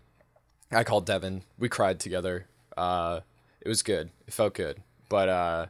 I 0.72 0.84
called 0.84 1.06
Devin. 1.06 1.44
We 1.58 1.70
cried 1.70 2.00
together 2.00 2.48
uh, 2.78 3.22
it 3.62 3.68
was 3.68 3.84
good. 3.84 4.12
It 4.28 4.34
felt 4.34 4.54
good. 4.54 4.82
But 5.10 5.30
uh, 5.30 5.66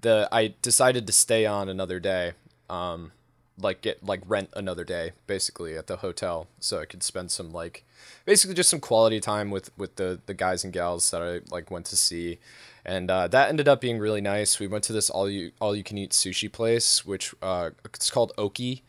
the 0.00 0.28
I 0.32 0.54
decided 0.62 1.06
to 1.06 1.12
stay 1.12 1.46
on 1.46 1.68
another 1.68 2.00
day. 2.00 2.32
Um, 2.68 3.12
like 3.60 3.80
get 3.80 4.04
like 4.04 4.20
rent 4.26 4.50
another 4.54 4.84
day 4.84 5.12
basically 5.26 5.76
at 5.76 5.88
the 5.88 5.96
hotel 5.96 6.46
so 6.60 6.80
I 6.80 6.84
could 6.84 7.02
spend 7.02 7.30
some 7.30 7.52
like 7.52 7.84
basically 8.24 8.54
just 8.54 8.70
some 8.70 8.80
quality 8.80 9.20
time 9.20 9.50
with 9.50 9.76
with 9.76 9.96
the 9.96 10.20
the 10.26 10.34
guys 10.34 10.64
and 10.64 10.72
gals 10.72 11.10
that 11.10 11.22
I 11.22 11.40
like 11.52 11.70
went 11.70 11.86
to 11.86 11.96
see 11.96 12.38
and 12.84 13.10
uh, 13.10 13.26
that 13.28 13.48
ended 13.48 13.66
up 13.66 13.80
being 13.80 13.98
really 13.98 14.20
nice 14.20 14.60
we 14.60 14.68
went 14.68 14.84
to 14.84 14.92
this 14.92 15.10
all 15.10 15.28
you 15.28 15.50
all 15.60 15.74
you 15.74 15.82
can 15.82 15.98
eat 15.98 16.12
sushi 16.12 16.50
place 16.50 17.04
which 17.04 17.34
uh, 17.42 17.70
it's 17.84 18.10
called 18.10 18.32
Oki 18.38 18.84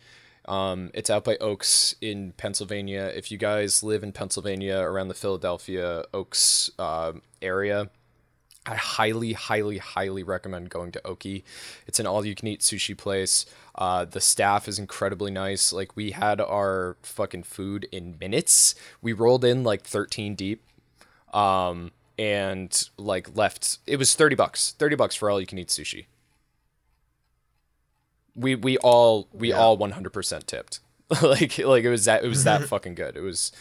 Um, 0.46 0.90
it's 0.96 1.10
out 1.12 1.26
by 1.26 1.38
Oaks 1.38 1.96
in 2.02 2.34
Pennsylvania. 2.34 3.12
If 3.16 3.32
you 3.32 3.38
guys 3.38 3.84
live 3.84 4.04
in 4.04 4.12
Pennsylvania 4.12 4.80
around 4.80 5.10
the 5.10 5.14
Philadelphia 5.14 6.04
Oaks 6.12 6.72
uh, 6.80 7.14
area, 7.41 7.89
I 8.65 8.75
highly, 8.75 9.34
highly, 9.34 9.78
highly 9.78 10.21
recommend 10.23 10.69
going 10.69 10.91
to 10.91 11.08
Oki. 11.08 11.43
It's 11.88 11.99
an 11.99 12.06
all-you-can-eat 12.06 12.60
sushi 12.62 12.95
place. 12.97 13.45
Uh, 13.75 14.06
the 14.06 14.21
staff 14.21 14.67
is 14.67 14.78
incredibly 14.78 15.32
nice. 15.32 15.71
Like 15.73 15.95
we 15.95 16.12
had 16.12 16.39
our 16.41 16.97
fucking 17.02 17.43
food 17.43 17.88
in 17.91 18.17
minutes. 18.19 18.75
We 19.02 19.13
rolled 19.13 19.45
in 19.45 19.63
like 19.63 19.84
13 19.84 20.36
deep, 20.36 20.63
um, 21.34 21.91
and 22.17 22.89
like 22.97 23.36
left. 23.36 23.80
It 23.88 23.95
was 23.97 24.13
30 24.13 24.36
bucks. 24.36 24.75
30 24.78 24.95
bucks 24.97 25.15
for 25.15 25.30
all-you-can-eat 25.32 25.69
sushi. 25.69 26.06
We 28.36 28.56
we 28.56 28.78
all 28.78 29.28
we 29.34 29.49
Yeah. 29.49 29.58
all 29.58 29.78
100% 29.78 30.45
tipped. 30.45 30.80
like 31.23 31.58
like 31.58 31.84
it 31.84 31.89
was 31.89 32.06
that 32.06 32.23
it 32.23 32.28
was 32.28 32.43
that 32.43 32.63
fucking 32.67 32.95
good. 32.95 33.15
It 33.17 33.21
was 33.21 33.52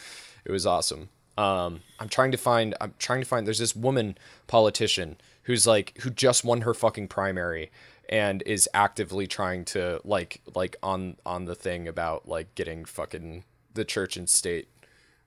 it 0.45 0.51
was 0.51 0.65
awesome. 0.65 1.09
Um, 1.39 1.83
I'm 2.01 2.09
trying 2.09 2.31
to 2.31 2.37
find. 2.37 2.75
I'm 2.81 2.93
trying 2.99 3.21
to 3.21 3.25
find. 3.25 3.47
There's 3.47 3.59
this 3.59 3.73
woman 3.75 4.17
politician 4.47 5.17
who's 5.43 5.65
like 5.65 5.97
who 6.01 6.09
just 6.09 6.43
won 6.43 6.61
her 6.61 6.73
fucking 6.73 7.07
primary 7.07 7.71
and 8.09 8.43
is 8.45 8.67
actively 8.73 9.25
trying 9.25 9.63
to 9.63 10.01
like 10.03 10.41
like 10.53 10.75
on 10.83 11.15
on 11.25 11.45
the 11.45 11.55
thing 11.55 11.87
about 11.87 12.27
like 12.27 12.53
getting 12.55 12.83
fucking 12.83 13.45
the 13.73 13.85
church 13.85 14.17
and 14.17 14.27
state 14.29 14.67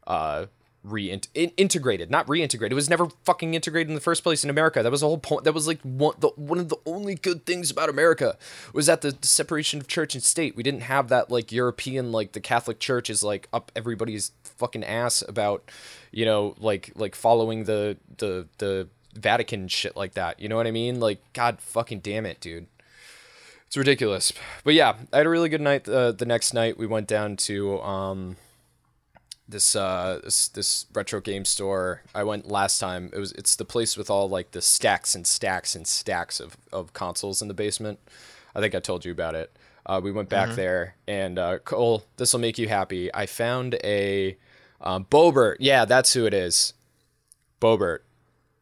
uh 0.06 0.46
reint 0.84 1.28
in- 1.34 1.52
integrated 1.56 2.10
not 2.10 2.26
reintegrated. 2.26 2.72
It 2.72 2.74
was 2.74 2.90
never 2.90 3.08
fucking 3.24 3.54
integrated 3.54 3.88
in 3.88 3.94
the 3.94 4.00
first 4.00 4.22
place 4.22 4.42
in 4.42 4.50
america. 4.50 4.82
That 4.82 4.90
was 4.90 5.02
the 5.02 5.06
whole 5.06 5.18
point 5.18 5.44
that 5.44 5.52
was 5.52 5.66
like 5.66 5.80
one 5.82 6.14
the 6.18 6.28
one 6.30 6.58
of 6.58 6.68
the 6.70 6.76
only 6.86 7.14
good 7.14 7.46
things 7.46 7.70
about 7.70 7.88
america 7.88 8.36
was 8.72 8.86
that 8.86 9.00
the 9.00 9.16
separation 9.22 9.80
of 9.80 9.86
church 9.86 10.14
and 10.14 10.22
state. 10.22 10.56
We 10.56 10.62
didn't 10.62 10.82
have 10.82 11.08
that 11.08 11.30
like 11.30 11.52
european 11.52 12.10
like 12.10 12.32
the 12.32 12.40
catholic 12.40 12.80
church 12.80 13.10
is 13.10 13.22
like 13.22 13.48
up 13.52 13.70
everybody's 13.76 14.32
fucking 14.42 14.84
ass 14.84 15.22
about 15.26 15.70
you 16.10 16.24
know 16.24 16.54
like 16.58 16.90
like 16.96 17.14
following 17.14 17.64
the 17.64 17.96
the 18.18 18.48
the 18.58 18.88
vatican 19.14 19.68
shit 19.68 19.96
like 19.96 20.14
that. 20.14 20.40
You 20.40 20.48
know 20.48 20.56
what 20.56 20.66
i 20.66 20.72
mean? 20.72 20.98
Like 20.98 21.22
god 21.32 21.60
fucking 21.60 22.00
damn 22.00 22.26
it 22.26 22.40
dude. 22.40 22.66
It's 23.68 23.76
ridiculous. 23.76 24.32
But 24.64 24.74
yeah 24.74 24.94
i 25.12 25.18
had 25.18 25.26
a 25.26 25.30
really 25.30 25.48
good 25.48 25.60
night 25.60 25.88
uh, 25.88 26.10
the 26.10 26.26
next 26.26 26.54
night. 26.54 26.76
We 26.76 26.88
went 26.88 27.06
down 27.06 27.36
to 27.36 27.80
um 27.82 28.36
this 29.48 29.76
uh 29.76 30.20
this 30.24 30.48
this 30.48 30.86
retro 30.94 31.20
game 31.20 31.44
store 31.44 32.02
I 32.14 32.24
went 32.24 32.50
last 32.50 32.78
time. 32.78 33.10
It 33.12 33.18
was 33.18 33.32
it's 33.32 33.56
the 33.56 33.64
place 33.64 33.96
with 33.96 34.08
all 34.10 34.28
like 34.28 34.52
the 34.52 34.62
stacks 34.62 35.14
and 35.14 35.26
stacks 35.26 35.74
and 35.74 35.86
stacks 35.86 36.40
of 36.40 36.56
of 36.72 36.92
consoles 36.92 37.42
in 37.42 37.48
the 37.48 37.54
basement. 37.54 37.98
I 38.54 38.60
think 38.60 38.74
I 38.74 38.80
told 38.80 39.04
you 39.04 39.12
about 39.12 39.34
it. 39.34 39.56
Uh, 39.84 40.00
we 40.02 40.12
went 40.12 40.28
back 40.28 40.50
there 40.54 40.94
and 41.08 41.38
uh, 41.38 41.58
Cole, 41.58 42.04
this 42.16 42.32
will 42.32 42.40
make 42.40 42.56
you 42.56 42.68
happy. 42.68 43.12
I 43.12 43.26
found 43.26 43.74
a 43.82 44.36
um, 44.80 45.06
Boebert. 45.06 45.56
Yeah, 45.58 45.84
that's 45.84 46.12
who 46.12 46.24
it 46.26 46.34
is. 46.34 46.74
Boebert. 47.60 48.00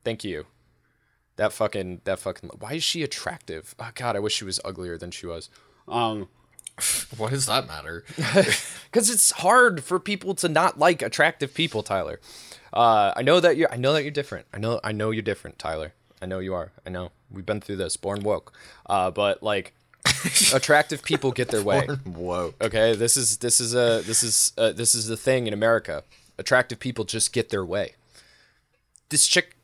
Thank 0.05 0.25
you. 0.25 0.47
That 1.37 1.53
fucking 1.53 2.03
that 2.05 2.19
fucking. 2.19 2.51
Why 2.59 2.75
is 2.75 2.85
she 2.85 3.03
attractive? 3.03 3.75
Oh 3.79 3.90
God, 3.95 4.16
I 4.16 4.19
wish 4.19 4.35
she 4.35 4.45
was 4.45 4.61
uglier 4.64 4.99
than 4.99 5.11
she 5.11 5.27
was. 5.27 5.49
Um, 5.88 6.29
What 7.16 7.31
does 7.31 7.47
that 7.47 7.66
matter? 7.66 8.05
because 8.16 9.11
it's 9.11 9.31
hard 9.33 9.85
for 9.85 9.99
people 9.99 10.35
to 10.37 10.49
not 10.49 10.79
like 10.79 11.03
attractive 11.03 11.55
people 11.55 11.83
tyler. 11.83 12.21
Uh, 12.73 13.12
i 13.16 13.23
know 13.23 13.40
that 13.40 13.57
you're 13.57 13.73
i 13.73 13.77
know 13.77 13.93
that 13.93 14.03
you're 14.03 14.11
different. 14.12 14.47
I 14.55 14.59
know 14.59 14.81
i 14.85 14.93
know 14.93 15.11
you're 15.11 15.23
different 15.23 15.59
tyler. 15.59 15.93
I 16.23 16.27
know 16.27 16.38
you 16.38 16.55
are. 16.55 16.71
I 16.87 16.90
know. 16.90 17.12
We've 17.31 17.47
been 17.47 17.61
through 17.61 17.77
this. 17.77 17.97
Born 17.97 18.23
woke. 18.23 18.53
Uh, 18.87 19.11
but 19.11 19.43
like 19.43 19.73
attractive 20.55 21.03
people 21.03 21.33
get 21.33 21.49
their 21.49 21.62
way. 21.62 21.87
Whoa. 22.05 22.55
okay? 22.61 22.95
This 22.95 23.16
is 23.16 23.38
this 23.38 23.61
is 23.61 23.75
a 23.75 24.03
this 24.05 24.23
is 24.23 24.53
uh 24.59 24.73
this 24.73 24.95
is 24.95 25.07
the 25.07 25.16
thing 25.16 25.47
in 25.47 25.53
america. 25.53 26.05
Attractive 26.38 26.79
people 26.79 27.05
just 27.05 27.33
get 27.33 27.51
their 27.51 27.64
way. 27.64 27.95
This 29.09 29.27
chick 29.27 29.57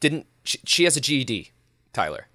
didn't 0.00 0.26
she, 0.44 0.58
she 0.64 0.84
has 0.84 0.96
a 0.96 1.00
ged 1.00 1.48
tyler. 1.92 2.28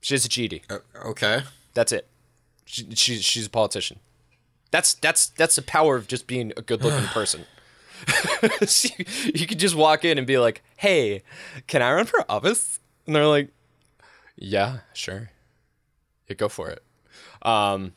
She 0.00 0.14
has 0.14 0.24
a 0.24 0.28
ged 0.28 0.60
Uh, 0.70 0.78
okay. 1.06 1.42
That's 1.74 1.92
it. 1.92 2.06
She, 2.66 2.88
she, 2.94 3.16
she's 3.16 3.46
a 3.46 3.50
politician. 3.50 3.98
That's 4.70 4.94
that's 4.94 5.28
that's 5.28 5.56
the 5.56 5.62
power 5.62 5.96
of 5.96 6.06
just 6.06 6.26
being 6.26 6.52
a 6.56 6.62
good-looking 6.62 7.08
person. 7.08 7.44
She- 8.66 9.04
you 9.34 9.46
could 9.46 9.58
just 9.58 9.74
walk 9.74 10.04
in 10.04 10.16
and 10.18 10.26
be 10.26 10.38
like, 10.38 10.62
"Hey, 10.76 11.22
can 11.66 11.82
I 11.82 11.92
run 11.92 12.06
for 12.06 12.24
office?" 12.30 12.78
And 13.06 13.14
they're 13.14 13.26
like, 13.26 13.50
"Yeah, 14.36 14.78
sure. 14.94 15.30
Yeah, 16.28 16.34
go 16.36 16.48
for 16.48 16.70
it." 16.70 16.82
Um, 17.42 17.92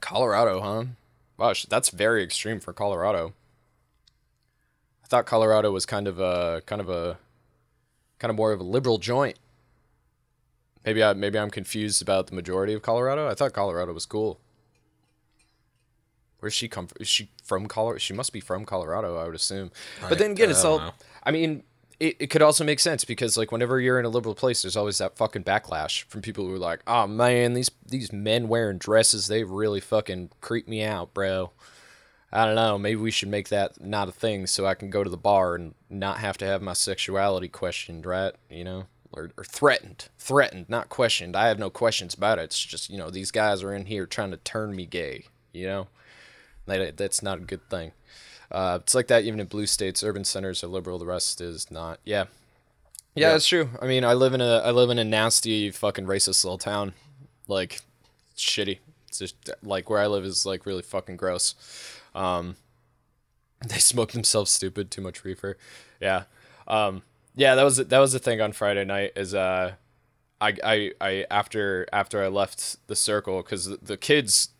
Colorado, 0.00 0.60
huh? 0.60 0.84
Wow, 1.38 1.52
sh- 1.54 1.66
that's 1.70 1.88
very 1.90 2.22
extreme 2.22 2.60
for 2.60 2.72
Colorado. 2.74 3.32
I 5.04 5.06
thought 5.06 5.24
Colorado 5.26 5.70
was 5.70 5.86
kind 5.86 6.06
of 6.06 6.20
a 6.20 6.62
kind 6.66 6.80
of 6.80 6.88
a 6.90 7.18
kind 8.18 8.30
of 8.30 8.36
more 8.36 8.52
of 8.52 8.60
a 8.60 8.64
liberal 8.64 8.98
joint. 8.98 9.38
Maybe 10.84 11.02
I 11.02 11.12
maybe 11.12 11.38
I'm 11.38 11.50
confused 11.50 12.00
about 12.00 12.28
the 12.28 12.34
majority 12.34 12.72
of 12.72 12.82
Colorado. 12.82 13.28
I 13.28 13.34
thought 13.34 13.52
Colorado 13.52 13.92
was 13.92 14.06
cool. 14.06 14.40
Where's 16.38 16.54
she 16.54 16.68
come 16.68 16.86
from? 16.86 16.96
Is 17.00 17.08
she 17.08 17.30
from 17.44 17.66
Colorado? 17.66 17.98
She 17.98 18.14
must 18.14 18.32
be 18.32 18.40
from 18.40 18.64
Colorado, 18.64 19.16
I 19.16 19.26
would 19.26 19.34
assume. 19.34 19.70
But 20.08 20.18
then 20.18 20.32
again, 20.32 20.50
it's 20.50 20.64
all. 20.64 20.78
know. 20.78 20.92
I 21.22 21.30
mean, 21.32 21.64
it, 22.00 22.16
it 22.18 22.26
could 22.28 22.40
also 22.40 22.64
make 22.64 22.80
sense 22.80 23.04
because 23.04 23.36
like 23.36 23.52
whenever 23.52 23.78
you're 23.78 24.00
in 24.00 24.06
a 24.06 24.08
liberal 24.10 24.34
place, 24.34 24.62
there's 24.62 24.76
always 24.76 24.98
that 24.98 25.18
fucking 25.18 25.44
backlash 25.44 26.04
from 26.04 26.22
people 26.22 26.46
who 26.46 26.54
are 26.54 26.58
like, 26.58 26.80
"Oh 26.86 27.06
man, 27.06 27.52
these 27.52 27.70
these 27.86 28.10
men 28.12 28.48
wearing 28.48 28.78
dresses, 28.78 29.26
they 29.26 29.44
really 29.44 29.80
fucking 29.80 30.30
creep 30.40 30.66
me 30.66 30.82
out, 30.82 31.12
bro." 31.12 31.52
I 32.32 32.46
don't 32.46 32.54
know. 32.54 32.78
Maybe 32.78 33.00
we 33.00 33.10
should 33.10 33.28
make 33.28 33.48
that 33.48 33.80
not 33.84 34.08
a 34.08 34.12
thing 34.12 34.46
so 34.46 34.64
I 34.64 34.74
can 34.74 34.88
go 34.88 35.02
to 35.02 35.10
the 35.10 35.16
bar 35.16 35.56
and 35.56 35.74
not 35.90 36.18
have 36.18 36.38
to 36.38 36.46
have 36.46 36.62
my 36.62 36.74
sexuality 36.74 37.48
questioned, 37.48 38.06
right? 38.06 38.34
You 38.48 38.62
know, 38.64 38.86
or, 39.12 39.30
or 39.36 39.44
threatened. 39.44 40.08
Threatened, 40.18 40.68
not 40.68 40.88
questioned. 40.88 41.36
I 41.36 41.48
have 41.48 41.58
no 41.58 41.70
questions 41.70 42.14
about 42.14 42.38
it. 42.38 42.42
It's 42.42 42.58
just, 42.64 42.90
you 42.90 42.98
know, 42.98 43.10
these 43.10 43.30
guys 43.30 43.62
are 43.62 43.74
in 43.74 43.86
here 43.86 44.06
trying 44.06 44.30
to 44.30 44.36
turn 44.38 44.74
me 44.76 44.86
gay, 44.86 45.24
you 45.52 45.66
know? 45.66 45.88
That, 46.66 46.96
that's 46.96 47.22
not 47.22 47.38
a 47.38 47.42
good 47.42 47.68
thing. 47.68 47.92
Uh, 48.50 48.78
it's 48.82 48.94
like 48.94 49.08
that 49.08 49.24
even 49.24 49.40
in 49.40 49.46
blue 49.46 49.66
states. 49.66 50.02
Urban 50.04 50.24
centers 50.24 50.62
are 50.62 50.68
liberal, 50.68 50.98
the 50.98 51.06
rest 51.06 51.40
is 51.40 51.70
not. 51.70 51.98
Yeah. 52.04 52.24
Yeah, 53.14 53.26
Yeah. 53.28 53.32
that's 53.32 53.46
true. 53.48 53.70
I 53.82 53.86
mean, 53.86 54.04
I 54.04 54.12
live 54.14 54.34
in 54.34 54.40
a 54.40 54.58
I 54.58 54.70
live 54.70 54.90
in 54.90 54.98
a 54.98 55.04
nasty 55.04 55.70
fucking 55.70 56.06
racist 56.06 56.44
little 56.44 56.58
town. 56.58 56.92
Like 57.48 57.80
shitty. 58.36 58.78
It's 59.08 59.18
just 59.18 59.50
like 59.62 59.90
where 59.90 59.98
I 60.00 60.06
live 60.06 60.24
is 60.24 60.46
like 60.46 60.64
really 60.66 60.82
fucking 60.82 61.16
gross. 61.16 61.56
Um, 62.14 62.56
they 63.68 63.78
smoke 63.78 64.12
themselves 64.12 64.50
stupid, 64.52 64.90
too 64.90 65.00
much 65.02 65.24
reefer. 65.24 65.56
Yeah. 66.00 66.24
Um, 66.68 67.02
yeah, 67.34 67.54
that 67.54 67.62
was 67.62 67.76
that 67.76 67.98
was 67.98 68.12
the 68.12 68.18
thing 68.18 68.40
on 68.40 68.52
Friday 68.52 68.84
night. 68.84 69.12
Is 69.16 69.34
uh, 69.34 69.74
I 70.40 70.56
I 70.64 70.92
I 71.00 71.26
after 71.30 71.86
after 71.92 72.22
I 72.22 72.28
left 72.28 72.86
the 72.86 72.96
circle 72.96 73.42
because 73.42 73.78
the, 73.78 73.96
kids, 73.96 74.50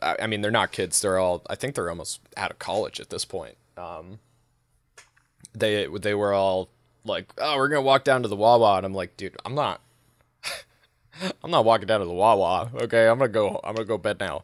I, 0.00 0.16
I 0.22 0.26
mean 0.26 0.40
they're 0.40 0.50
not 0.50 0.72
kids. 0.72 1.00
They're 1.00 1.18
all 1.18 1.42
I 1.48 1.54
think 1.54 1.74
they're 1.74 1.90
almost 1.90 2.20
out 2.36 2.50
of 2.50 2.58
college 2.58 3.00
at 3.00 3.10
this 3.10 3.24
point. 3.24 3.56
Um, 3.76 4.20
they 5.54 5.86
they 5.86 6.14
were 6.14 6.32
all 6.32 6.70
like, 7.04 7.32
oh, 7.38 7.56
we're 7.56 7.68
gonna 7.68 7.82
walk 7.82 8.04
down 8.04 8.22
to 8.22 8.28
the 8.28 8.36
Wawa, 8.36 8.76
and 8.76 8.86
I'm 8.86 8.94
like, 8.94 9.16
dude, 9.16 9.36
I'm 9.44 9.54
not. 9.54 9.80
I'm 11.42 11.50
not 11.50 11.64
walking 11.64 11.86
down 11.86 12.00
to 12.00 12.06
the 12.06 12.12
Wawa. 12.12 12.70
Okay, 12.74 13.08
I'm 13.08 13.18
gonna 13.18 13.28
go. 13.28 13.60
I'm 13.64 13.74
gonna 13.74 13.86
go 13.86 13.98
bed 13.98 14.20
now. 14.20 14.42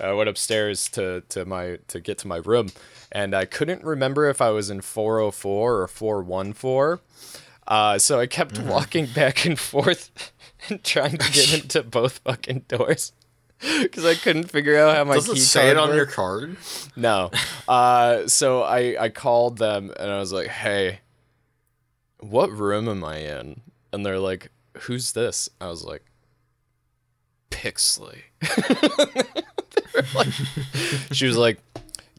I 0.00 0.12
went 0.12 0.28
upstairs 0.28 0.88
to 0.90 1.22
to 1.30 1.44
my 1.44 1.78
to 1.88 2.00
get 2.00 2.18
to 2.18 2.28
my 2.28 2.36
room, 2.36 2.70
and 3.14 3.32
I 3.34 3.44
couldn't 3.44 3.84
remember 3.84 4.28
if 4.28 4.42
I 4.42 4.50
was 4.50 4.68
in 4.68 4.80
404 4.80 5.80
or 5.80 5.86
414. 5.88 7.02
Uh, 7.66 7.98
so 7.98 8.18
I 8.18 8.26
kept 8.26 8.58
walking 8.58 9.06
back 9.14 9.46
and 9.46 9.58
forth 9.58 10.32
and 10.68 10.82
trying 10.82 11.16
to 11.16 11.32
get 11.32 11.54
into 11.54 11.82
both 11.84 12.18
fucking 12.18 12.64
doors 12.68 13.12
because 13.82 14.04
I 14.04 14.16
couldn't 14.16 14.50
figure 14.50 14.76
out 14.76 14.96
how 14.96 15.04
my 15.04 15.14
Does 15.14 15.28
key 15.28 15.38
say 15.38 15.70
it 15.70 15.78
on 15.78 15.94
your 15.94 16.06
card? 16.06 16.56
No. 16.96 17.30
Uh, 17.68 18.26
so 18.26 18.62
I, 18.62 18.96
I 19.04 19.08
called 19.10 19.58
them 19.58 19.92
and 19.98 20.10
I 20.10 20.18
was 20.18 20.32
like, 20.32 20.48
hey, 20.48 20.98
what 22.18 22.50
room 22.50 22.88
am 22.88 23.04
I 23.04 23.18
in? 23.18 23.60
And 23.92 24.04
they're 24.04 24.18
like, 24.18 24.50
who's 24.80 25.12
this? 25.12 25.48
I 25.60 25.68
was 25.68 25.84
like, 25.84 26.04
Pixley. 27.50 28.22
Like- 30.14 30.32
she 31.12 31.26
was 31.26 31.36
like, 31.36 31.60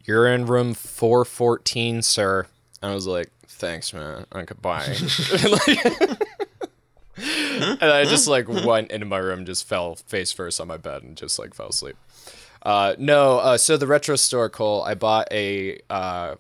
you're 0.06 0.28
in 0.28 0.46
room 0.46 0.74
414, 0.74 2.02
sir. 2.02 2.48
And 2.82 2.92
I 2.92 2.96
was 2.96 3.08
like, 3.08 3.32
thanks, 3.48 3.94
man. 3.94 4.26
Could 4.32 4.62
buy. 4.62 4.84
and 7.18 7.84
I 7.84 8.04
just 8.06 8.28
like 8.28 8.48
went 8.48 8.92
into 8.92 9.06
my 9.06 9.18
room, 9.18 9.46
just 9.46 9.68
fell 9.68 9.96
face 9.96 10.32
first 10.32 10.60
on 10.60 10.68
my 10.68 10.78
bed, 10.78 11.04
and 11.04 11.16
just 11.16 11.40
like 11.40 11.54
fell 11.54 11.70
asleep. 11.70 11.96
Uh, 12.62 12.96
no, 12.98 13.40
uh, 13.40 13.58
so 13.58 13.78
the 13.78 13.88
retro 13.88 14.16
store, 14.16 14.50
Cole, 14.50 14.84
I 14.84 14.96
bought 14.96 15.28
a 15.32 15.80
uh, 15.90 16.36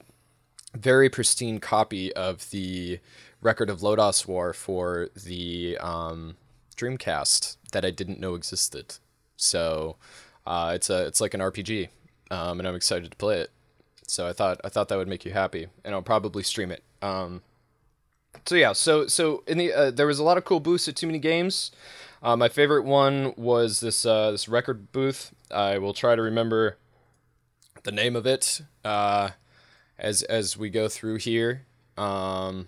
very 0.73 1.09
pristine 1.09 1.59
copy 1.59 2.11
of 2.13 2.49
the 2.49 2.99
record 3.41 3.69
of 3.69 3.79
Lodoss 3.81 4.27
War 4.27 4.51
for 4.51 5.09
the 5.15 5.77
um, 5.79 6.35
Dreamcast 6.75 7.57
that 7.71 7.85
I 7.85 7.91
didn't 7.91 8.19
know 8.19 8.35
existed. 8.35 8.95
So 9.37 9.97
Uh, 10.47 10.73
it's 10.75 10.89
a 10.91 11.05
it's 11.07 11.19
like 11.21 11.33
an 11.33 11.39
RPG, 11.41 11.89
um, 12.29 12.59
and 12.59 12.67
I'm 12.67 12.75
excited 12.75 13.09
to 13.09 13.17
play 13.17 13.39
it. 13.39 13.51
So 14.07 14.27
I 14.27 14.33
thought 14.33 14.61
I 14.63 14.69
thought 14.69 14.89
that 14.89 14.97
would 14.97 15.07
make 15.07 15.25
you 15.25 15.31
happy, 15.31 15.67
and 15.83 15.95
I'll 15.95 16.01
probably 16.01 16.43
stream 16.43 16.71
it. 16.71 16.83
Um, 17.01 17.41
so 18.45 18.55
yeah, 18.55 18.73
so 18.73 19.07
so 19.07 19.43
in 19.47 19.57
the 19.57 19.73
uh, 19.73 19.91
there 19.91 20.07
was 20.07 20.19
a 20.19 20.23
lot 20.23 20.37
of 20.37 20.45
cool 20.45 20.59
booths 20.59 20.87
at 20.87 20.95
Too 20.95 21.07
Many 21.07 21.19
Games. 21.19 21.71
Uh, 22.21 22.35
my 22.35 22.49
favorite 22.49 22.83
one 22.83 23.33
was 23.37 23.79
this 23.79 24.05
uh, 24.05 24.31
this 24.31 24.47
record 24.47 24.91
booth. 24.91 25.33
I 25.51 25.77
will 25.77 25.93
try 25.93 26.15
to 26.15 26.21
remember 26.21 26.77
the 27.83 27.91
name 27.91 28.15
of 28.15 28.25
it 28.25 28.61
uh, 28.83 29.31
as 29.97 30.23
as 30.23 30.57
we 30.57 30.69
go 30.69 30.87
through 30.87 31.17
here. 31.17 31.65
Um, 31.97 32.67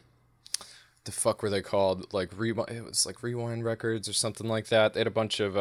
the 1.03 1.11
fuck 1.11 1.41
were 1.41 1.49
they 1.49 1.61
called? 1.61 2.13
Like 2.13 2.29
rewind. 2.37 2.69
It 2.69 2.83
was 2.83 3.05
like 3.05 3.23
Rewind 3.23 3.63
Records 3.63 4.09
or 4.09 4.13
something 4.13 4.47
like 4.47 4.67
that. 4.67 4.93
They 4.93 4.99
had 4.99 5.07
a 5.07 5.11
bunch 5.11 5.39
of. 5.39 5.57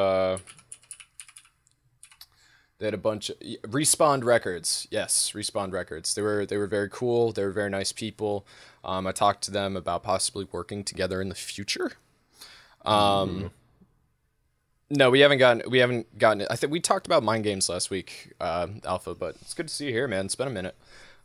Uh, 2.77 2.81
they 2.81 2.87
had 2.87 2.95
a 2.95 2.99
bunch 2.99 3.31
of 3.31 3.39
respawn 3.63 4.25
records. 4.25 4.87
Yes, 4.91 5.33
respawn 5.33 5.73
records. 5.73 6.15
They 6.15 6.23
were 6.23 6.47
they 6.47 6.57
were 6.57 6.67
very 6.67 6.89
cool. 6.91 7.33
They 7.33 7.45
were 7.45 7.53
very 7.53 7.71
nice 7.71 7.93
people. 7.93 8.47
Um, 8.85 9.07
I 9.07 9.13
talked 9.13 9.43
to 9.45 9.51
them 9.51 9.77
about 9.77 10.03
possibly 10.03 10.47
working 10.53 10.85
together 10.85 11.21
in 11.21 11.29
the 11.29 11.35
future. 11.35 11.93
Um, 12.85 13.45
mm. 13.45 13.51
no, 14.91 15.11
we 15.11 15.21
haven't 15.21 15.39
gotten 15.39 15.71
we 15.71 15.79
haven't 15.79 16.19
gotten 16.19 16.43
it. 16.43 16.49
I 16.51 16.57
think 16.57 16.73
we 16.73 16.81
talked 16.81 17.07
about 17.07 17.23
mind 17.23 17.45
games 17.45 17.69
last 17.69 17.91
week, 17.91 18.33
uh, 18.41 18.69
Alpha. 18.85 19.15
But 19.15 19.37
it's 19.41 19.55
good 19.55 19.69
to 19.69 19.75
see 19.75 19.87
you 19.87 19.93
here, 19.93 20.09
man. 20.09 20.27
It's 20.27 20.35
been 20.35 20.49
a 20.49 20.51
minute. 20.51 20.77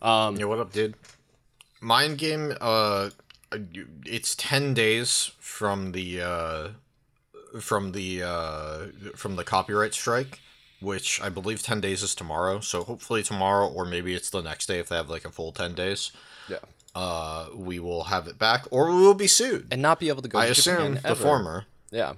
Um, 0.01 0.37
yeah, 0.37 0.45
what 0.45 0.59
up, 0.59 0.71
dude? 0.71 0.95
Mind 1.81 2.17
game. 2.17 2.53
Uh, 2.61 3.09
it's 4.05 4.35
ten 4.35 4.73
days 4.73 5.31
from 5.39 5.91
the 5.91 6.21
uh, 6.21 6.67
from 7.59 7.91
the 7.91 8.23
uh, 8.23 8.85
from 9.15 9.35
the 9.35 9.43
copyright 9.43 9.93
strike 9.93 10.39
which 10.81 11.21
I 11.21 11.29
believe 11.29 11.61
10 11.61 11.79
days 11.79 12.03
is 12.03 12.15
tomorrow. 12.15 12.59
So 12.59 12.83
hopefully 12.83 13.23
tomorrow, 13.23 13.67
or 13.67 13.85
maybe 13.85 14.13
it's 14.13 14.29
the 14.29 14.41
next 14.41 14.65
day 14.65 14.79
if 14.79 14.89
they 14.89 14.95
have 14.95 15.09
like 15.09 15.25
a 15.25 15.31
full 15.31 15.51
10 15.51 15.73
days. 15.73 16.11
Yeah. 16.49 16.57
Uh, 16.93 17.47
we 17.55 17.79
will 17.79 18.05
have 18.05 18.27
it 18.27 18.37
back, 18.37 18.65
or 18.69 18.87
we 18.89 19.01
will 19.01 19.13
be 19.13 19.27
sued 19.27 19.67
and 19.71 19.81
not 19.81 19.99
be 19.99 20.09
able 20.09 20.21
to 20.21 20.27
go. 20.27 20.39
I 20.39 20.47
to 20.47 20.51
assume 20.51 20.95
Japan 20.95 21.01
the 21.03 21.15
former. 21.15 21.65
Yeah. 21.89 22.13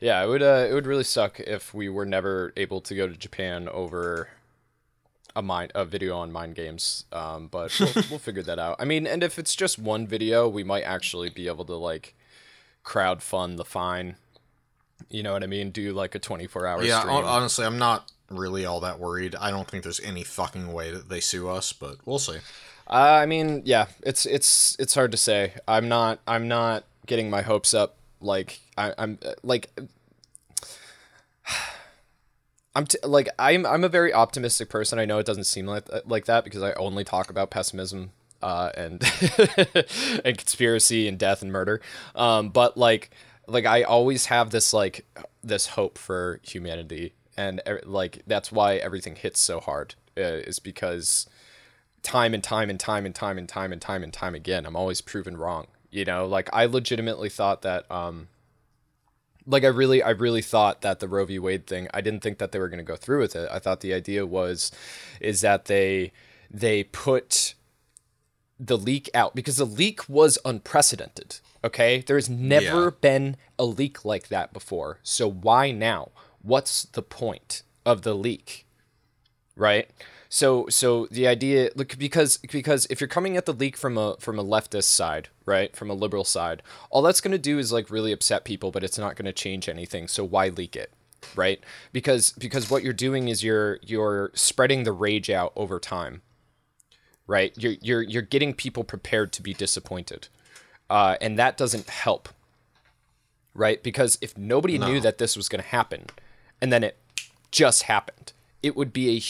Yeah, 0.00 0.22
it 0.24 0.28
would. 0.28 0.42
Uh, 0.42 0.66
it 0.68 0.74
would 0.74 0.86
really 0.86 1.04
suck 1.04 1.38
if 1.40 1.72
we 1.72 1.88
were 1.88 2.04
never 2.04 2.52
able 2.56 2.80
to 2.80 2.94
go 2.94 3.06
to 3.06 3.16
Japan 3.16 3.68
over 3.68 4.28
a 5.36 5.42
mind 5.42 5.70
a 5.74 5.84
video 5.84 6.16
on 6.16 6.32
mind 6.32 6.54
games. 6.54 7.04
Um, 7.12 7.46
but 7.46 7.78
we'll, 7.78 7.92
we'll 8.10 8.18
figure 8.18 8.42
that 8.42 8.58
out. 8.58 8.76
I 8.80 8.84
mean, 8.84 9.06
and 9.06 9.22
if 9.22 9.38
it's 9.38 9.54
just 9.54 9.78
one 9.78 10.06
video, 10.06 10.48
we 10.48 10.64
might 10.64 10.82
actually 10.82 11.30
be 11.30 11.46
able 11.46 11.64
to 11.66 11.76
like 11.76 12.14
crowd 12.82 13.22
fund 13.22 13.58
the 13.58 13.64
fine 13.64 14.16
you 15.08 15.22
know 15.22 15.32
what 15.32 15.42
I 15.42 15.46
mean? 15.46 15.70
Do 15.70 15.92
like 15.92 16.14
a 16.14 16.18
24 16.18 16.66
hour 16.66 16.82
yeah, 16.82 17.00
stream. 17.00 17.14
honestly, 17.14 17.64
I'm 17.64 17.78
not 17.78 18.10
really 18.30 18.64
all 18.64 18.80
that 18.80 18.98
worried. 18.98 19.34
I 19.34 19.50
don't 19.50 19.68
think 19.68 19.82
there's 19.82 20.00
any 20.00 20.24
fucking 20.24 20.72
way 20.72 20.90
that 20.90 21.08
they 21.08 21.20
sue 21.20 21.48
us, 21.48 21.72
but 21.72 21.96
we'll 22.04 22.18
see. 22.18 22.38
Uh, 22.88 23.18
I 23.22 23.26
mean, 23.26 23.62
yeah, 23.64 23.86
it's 24.02 24.26
it's 24.26 24.76
it's 24.78 24.94
hard 24.94 25.10
to 25.12 25.16
say. 25.16 25.54
I'm 25.66 25.88
not 25.88 26.20
I'm 26.26 26.48
not 26.48 26.84
getting 27.06 27.30
my 27.30 27.42
hopes 27.42 27.74
up. 27.74 27.96
Like 28.20 28.60
I, 28.78 28.92
am 28.98 29.18
like 29.42 29.70
I'm 32.74 32.86
t- 32.86 32.98
like 33.02 33.28
I'm 33.38 33.66
I'm 33.66 33.84
a 33.84 33.88
very 33.88 34.12
optimistic 34.12 34.68
person. 34.68 34.98
I 34.98 35.04
know 35.04 35.18
it 35.18 35.26
doesn't 35.26 35.44
seem 35.44 35.66
like 35.66 35.88
like 36.04 36.26
that 36.26 36.44
because 36.44 36.62
I 36.62 36.72
only 36.74 37.04
talk 37.04 37.30
about 37.30 37.50
pessimism 37.50 38.12
uh, 38.42 38.70
and 38.76 39.02
and 40.24 40.38
conspiracy 40.38 41.08
and 41.08 41.18
death 41.18 41.42
and 41.42 41.50
murder. 41.50 41.80
Um, 42.14 42.50
but 42.50 42.76
like 42.76 43.10
like 43.46 43.66
I 43.66 43.82
always 43.82 44.26
have 44.26 44.50
this 44.50 44.72
like 44.72 45.06
this 45.42 45.68
hope 45.68 45.98
for 45.98 46.40
humanity, 46.42 47.14
and 47.36 47.60
like 47.84 48.22
that's 48.26 48.50
why 48.50 48.76
everything 48.76 49.16
hits 49.16 49.40
so 49.40 49.60
hard 49.60 49.94
uh, 50.16 50.22
is 50.22 50.58
because 50.58 51.26
time 52.02 52.34
and 52.34 52.42
time 52.42 52.70
and 52.70 52.78
time 52.78 53.04
and 53.04 53.14
time 53.14 53.36
and 53.38 53.48
time 53.48 53.72
and 53.72 53.82
time 53.82 54.02
and 54.04 54.12
time 54.12 54.34
again, 54.34 54.64
I'm 54.64 54.76
always 54.76 55.00
proven 55.00 55.36
wrong. 55.36 55.66
You 55.90 56.04
know, 56.04 56.26
like 56.26 56.48
I 56.52 56.66
legitimately 56.66 57.28
thought 57.28 57.62
that 57.62 57.90
um 57.90 58.28
like 59.46 59.64
I 59.64 59.68
really 59.68 60.02
I 60.02 60.10
really 60.10 60.42
thought 60.42 60.82
that 60.82 61.00
the 61.00 61.08
Roe 61.08 61.24
v. 61.24 61.38
Wade 61.38 61.66
thing, 61.66 61.88
I 61.92 62.00
didn't 62.00 62.22
think 62.22 62.38
that 62.38 62.52
they 62.52 62.58
were 62.58 62.68
going 62.68 62.78
to 62.78 62.84
go 62.84 62.96
through 62.96 63.20
with 63.20 63.36
it. 63.36 63.48
I 63.50 63.58
thought 63.58 63.80
the 63.80 63.94
idea 63.94 64.24
was 64.26 64.70
is 65.20 65.40
that 65.40 65.64
they 65.66 66.12
they 66.50 66.84
put 66.84 67.54
the 68.58 68.78
leak 68.78 69.10
out 69.14 69.34
because 69.34 69.56
the 69.56 69.66
leak 69.66 70.08
was 70.08 70.38
unprecedented. 70.44 71.40
Okay? 71.64 72.02
there 72.06 72.16
has 72.16 72.30
never 72.30 72.84
yeah. 72.84 72.90
been 73.00 73.36
a 73.58 73.64
leak 73.64 74.04
like 74.04 74.28
that 74.28 74.52
before. 74.52 75.00
So 75.02 75.28
why 75.28 75.72
now? 75.72 76.10
What's 76.42 76.84
the 76.84 77.02
point 77.02 77.62
of 77.84 78.02
the 78.02 78.14
leak? 78.14 78.66
Right? 79.56 79.90
So 80.28 80.66
so 80.68 81.06
the 81.10 81.26
idea 81.26 81.70
look 81.74 81.96
because 81.98 82.38
because 82.38 82.86
if 82.90 83.00
you're 83.00 83.08
coming 83.08 83.36
at 83.36 83.46
the 83.46 83.52
leak 83.52 83.76
from 83.76 83.96
a 83.96 84.16
from 84.18 84.38
a 84.38 84.44
leftist 84.44 84.84
side, 84.84 85.28
right? 85.44 85.74
From 85.74 85.90
a 85.90 85.94
liberal 85.94 86.24
side, 86.24 86.62
all 86.90 87.02
that's 87.02 87.20
going 87.20 87.32
to 87.32 87.38
do 87.38 87.58
is 87.58 87.72
like 87.72 87.90
really 87.90 88.12
upset 88.12 88.44
people, 88.44 88.70
but 88.70 88.84
it's 88.84 88.98
not 88.98 89.16
going 89.16 89.26
to 89.26 89.32
change 89.32 89.68
anything. 89.68 90.08
So 90.08 90.24
why 90.24 90.48
leak 90.48 90.76
it? 90.76 90.92
Right? 91.34 91.60
Because 91.92 92.32
because 92.32 92.70
what 92.70 92.82
you're 92.82 92.92
doing 92.92 93.28
is 93.28 93.42
you're 93.42 93.78
you're 93.82 94.30
spreading 94.34 94.82
the 94.84 94.92
rage 94.92 95.30
out 95.30 95.52
over 95.56 95.78
time. 95.78 96.22
Right? 97.26 97.52
You're 97.56 97.74
you're 97.80 98.02
you're 98.02 98.22
getting 98.22 98.54
people 98.54 98.84
prepared 98.84 99.32
to 99.34 99.42
be 99.42 99.52
disappointed 99.52 100.28
uh, 100.88 101.16
and 101.20 101.38
that 101.38 101.56
doesn't 101.56 101.88
help, 101.88 102.28
right? 103.54 103.82
Because 103.82 104.18
if 104.20 104.36
nobody 104.36 104.78
no. 104.78 104.86
knew 104.88 105.00
that 105.00 105.18
this 105.18 105.36
was 105.36 105.48
going 105.48 105.62
to 105.62 105.68
happen, 105.68 106.06
and 106.60 106.72
then 106.72 106.84
it 106.84 106.96
just 107.50 107.84
happened, 107.84 108.32
it 108.62 108.76
would 108.76 108.92
be 108.92 109.16
a 109.16 109.22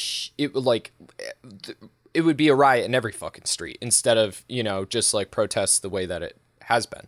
it 0.43 0.55
would 0.55 0.65
like 0.65 0.93
it 2.13 2.23
would 2.23 2.37
be 2.37 2.49
a 2.49 2.55
riot 2.55 2.85
in 2.85 2.95
every 2.95 3.13
fucking 3.13 3.45
street 3.45 3.79
instead 3.81 4.19
of 4.19 4.45
you 4.49 4.63
know 4.63 4.85
just 4.85 5.15
like 5.15 5.31
protests 5.31 5.79
the 5.79 5.89
way 5.89 6.07
that 6.07 6.23
it 6.23 6.37
has 6.63 6.87
been. 6.87 7.07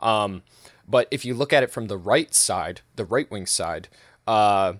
Um, 0.00 0.42
but 0.86 1.08
if 1.10 1.24
you 1.24 1.34
look 1.34 1.52
at 1.52 1.62
it 1.62 1.70
from 1.70 1.86
the 1.86 1.96
right 1.96 2.34
side, 2.34 2.82
the 2.96 3.04
right 3.04 3.30
wing 3.30 3.46
side, 3.46 3.88
uh, 4.26 4.74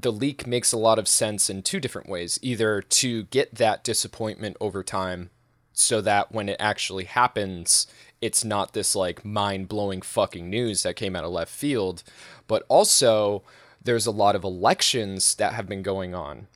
the 0.00 0.12
leak 0.12 0.46
makes 0.46 0.72
a 0.72 0.78
lot 0.78 0.98
of 0.98 1.08
sense 1.08 1.50
in 1.50 1.62
two 1.62 1.80
different 1.80 2.08
ways. 2.08 2.38
Either 2.42 2.80
to 2.82 3.24
get 3.24 3.54
that 3.56 3.82
disappointment 3.82 4.56
over 4.60 4.82
time 4.82 5.30
so 5.72 6.00
that 6.00 6.32
when 6.32 6.48
it 6.48 6.56
actually 6.58 7.04
happens, 7.04 7.86
it's 8.20 8.44
not 8.44 8.72
this 8.72 8.94
like 8.94 9.24
mind 9.24 9.68
blowing 9.68 10.02
fucking 10.02 10.48
news 10.48 10.82
that 10.82 10.96
came 10.96 11.16
out 11.16 11.24
of 11.24 11.32
left 11.32 11.52
field, 11.52 12.02
but 12.46 12.64
also 12.68 13.42
there's 13.82 14.06
a 14.06 14.10
lot 14.12 14.36
of 14.36 14.44
elections 14.44 15.34
that 15.36 15.54
have 15.54 15.68
been 15.68 15.82
going 15.82 16.14
on. 16.14 16.48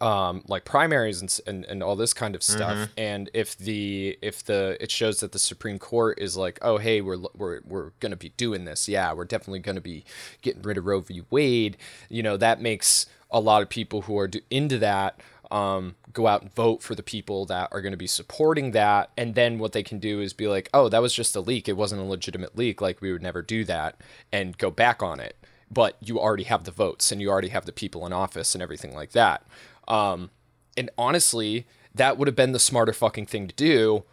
Um, 0.00 0.44
like 0.48 0.64
primaries 0.64 1.20
and, 1.20 1.40
and, 1.46 1.64
and 1.66 1.82
all 1.82 1.94
this 1.94 2.14
kind 2.14 2.34
of 2.34 2.42
stuff. 2.42 2.72
Mm-hmm. 2.72 2.92
And 2.96 3.30
if 3.34 3.54
the 3.58 4.18
if 4.22 4.42
the 4.42 4.78
it 4.80 4.90
shows 4.90 5.20
that 5.20 5.32
the 5.32 5.38
Supreme 5.38 5.78
Court 5.78 6.18
is 6.18 6.38
like, 6.38 6.58
oh 6.62 6.78
hey, 6.78 7.02
we're 7.02 7.18
we're 7.36 7.60
we're 7.66 7.90
gonna 8.00 8.16
be 8.16 8.30
doing 8.30 8.64
this. 8.64 8.88
Yeah, 8.88 9.12
we're 9.12 9.26
definitely 9.26 9.58
gonna 9.58 9.82
be 9.82 10.04
getting 10.40 10.62
rid 10.62 10.78
of 10.78 10.86
Roe 10.86 11.00
v. 11.00 11.22
Wade. 11.28 11.76
You 12.08 12.22
know 12.22 12.38
that 12.38 12.62
makes 12.62 13.04
a 13.30 13.40
lot 13.40 13.60
of 13.60 13.68
people 13.68 14.02
who 14.02 14.16
are 14.18 14.30
into 14.50 14.78
that 14.78 15.20
um, 15.50 15.94
go 16.12 16.26
out 16.26 16.42
and 16.42 16.54
vote 16.54 16.82
for 16.82 16.94
the 16.94 17.02
people 17.02 17.46
that 17.46 17.68
are 17.72 17.80
going 17.80 17.92
to 17.92 17.98
be 17.98 18.06
supporting 18.06 18.72
that. 18.72 19.10
And 19.16 19.34
then 19.34 19.58
what 19.58 19.72
they 19.72 19.82
can 19.82 19.98
do 19.98 20.20
is 20.20 20.32
be 20.32 20.48
like, 20.48 20.68
oh, 20.74 20.88
that 20.88 21.02
was 21.02 21.14
just 21.14 21.36
a 21.36 21.40
leak. 21.40 21.68
It 21.68 21.76
wasn't 21.76 22.00
a 22.00 22.04
legitimate 22.04 22.56
leak. 22.56 22.80
Like, 22.80 23.00
we 23.00 23.12
would 23.12 23.22
never 23.22 23.42
do 23.42 23.64
that 23.64 24.00
and 24.32 24.58
go 24.58 24.70
back 24.70 25.02
on 25.02 25.20
it. 25.20 25.36
But 25.70 25.96
you 26.00 26.18
already 26.18 26.44
have 26.44 26.64
the 26.64 26.70
votes 26.70 27.10
and 27.10 27.20
you 27.20 27.30
already 27.30 27.48
have 27.48 27.66
the 27.66 27.72
people 27.72 28.06
in 28.06 28.12
office 28.12 28.54
and 28.54 28.62
everything 28.62 28.94
like 28.94 29.12
that. 29.12 29.44
Um, 29.88 30.30
and 30.76 30.90
honestly, 30.98 31.66
that 31.94 32.18
would 32.18 32.28
have 32.28 32.36
been 32.36 32.52
the 32.52 32.58
smarter 32.58 32.92
fucking 32.92 33.26
thing 33.26 33.48
to 33.48 33.54
do. 33.54 34.04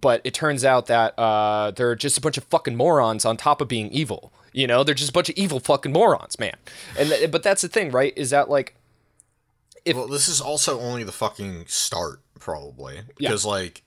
But 0.00 0.20
it 0.22 0.32
turns 0.32 0.64
out 0.64 0.86
that 0.86 1.18
uh, 1.18 1.72
they're 1.72 1.96
just 1.96 2.18
a 2.18 2.20
bunch 2.20 2.38
of 2.38 2.44
fucking 2.44 2.76
morons 2.76 3.24
on 3.24 3.36
top 3.36 3.60
of 3.60 3.66
being 3.68 3.90
evil. 3.90 4.32
You 4.52 4.66
know, 4.66 4.84
they're 4.84 4.94
just 4.94 5.10
a 5.10 5.12
bunch 5.12 5.28
of 5.28 5.36
evil 5.36 5.60
fucking 5.60 5.92
morons, 5.92 6.38
man. 6.38 6.54
And 6.98 7.08
th- 7.08 7.30
but 7.30 7.42
that's 7.42 7.62
the 7.62 7.68
thing, 7.68 7.90
right? 7.90 8.12
Is 8.16 8.30
that 8.30 8.48
like 8.48 8.76
if, 9.84 9.96
well, 9.96 10.06
this 10.06 10.28
is 10.28 10.40
also 10.40 10.78
only 10.80 11.02
the 11.02 11.12
fucking 11.12 11.64
start, 11.66 12.20
probably, 12.38 13.00
because 13.16 13.44
yeah. 13.44 13.50
like, 13.50 13.82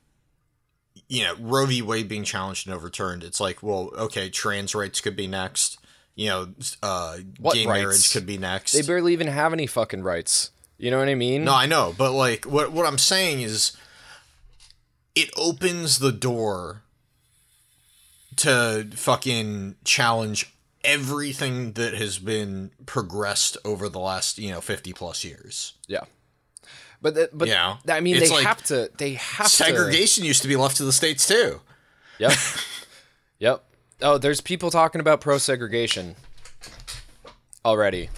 you 1.08 1.24
know, 1.24 1.36
Roe 1.40 1.66
v. 1.66 1.82
Wade 1.82 2.08
being 2.08 2.24
challenged 2.24 2.68
and 2.68 2.76
overturned. 2.76 3.24
It's 3.24 3.40
like, 3.40 3.62
well, 3.62 3.92
okay, 3.98 4.30
trans 4.30 4.74
rights 4.74 5.00
could 5.00 5.16
be 5.16 5.28
next. 5.28 5.78
You 6.16 6.28
know, 6.28 6.54
uh, 6.82 7.18
what 7.40 7.56
gay 7.56 7.66
rights? 7.66 7.82
marriage 7.82 8.14
could 8.14 8.26
be 8.26 8.38
next. 8.38 8.74
They 8.74 8.82
barely 8.82 9.14
even 9.14 9.28
have 9.28 9.54
any 9.54 9.68
fucking 9.68 10.04
rights. 10.04 10.52
You 10.82 10.90
know 10.90 10.98
what 10.98 11.10
I 11.10 11.16
mean? 11.16 11.44
No, 11.44 11.54
I 11.54 11.68
know, 11.68 11.94
but 11.96 12.12
like, 12.12 12.46
what 12.46 12.72
what 12.72 12.88
I'm 12.88 12.98
saying 12.98 13.42
is, 13.42 13.78
it 15.14 15.30
opens 15.38 16.00
the 16.00 16.12
door 16.12 16.82
to 18.38 18.88
fucking 18.96 19.76
challenge 19.86 20.56
everything 20.84 21.74
that 21.74 21.94
has 21.94 22.18
been 22.18 22.72
progressed 22.88 23.60
over 23.64 23.90
the 23.90 24.00
last 24.00 24.40
you 24.40 24.50
know 24.50 24.60
50 24.60 24.92
plus 24.94 25.24
years. 25.24 25.74
Yeah. 25.88 26.06
But 27.00 27.14
the, 27.14 27.30
but 27.32 27.48
yeah. 27.48 27.78
I 27.88 28.00
mean 28.00 28.20
they 28.20 28.30
like 28.30 28.44
have 28.44 28.64
to 28.64 28.90
they 28.98 29.14
have 29.14 29.50
segregation 29.50 30.24
to... 30.24 30.28
used 30.28 30.42
to 30.42 30.48
be 30.48 30.56
left 30.56 30.78
to 30.78 30.84
the 30.84 30.94
states 30.94 31.28
too. 31.28 31.62
Yep. 32.18 32.34
Yep. 33.38 33.64
Oh 34.02 34.18
there's 34.18 34.42
people 34.42 34.72
talking 34.72 35.00
about 35.00 35.22
pro 35.22 35.38
segregation 35.38 36.16
already 37.64 38.10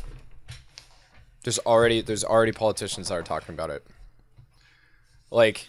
There's 1.43 1.59
already 1.59 2.01
there's 2.01 2.23
already 2.23 2.51
politicians 2.51 3.09
that 3.09 3.15
are 3.15 3.23
talking 3.23 3.53
about 3.53 3.69
it. 3.69 3.85
Like 5.31 5.67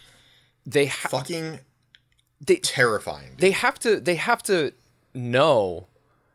they 0.66 0.86
ha- 0.86 1.08
Fucking 1.08 1.60
they 2.40 2.56
terrifying. 2.56 3.32
they 3.38 3.50
have 3.52 3.78
to 3.80 4.00
they 4.00 4.16
have 4.16 4.42
to 4.44 4.72
know 5.14 5.86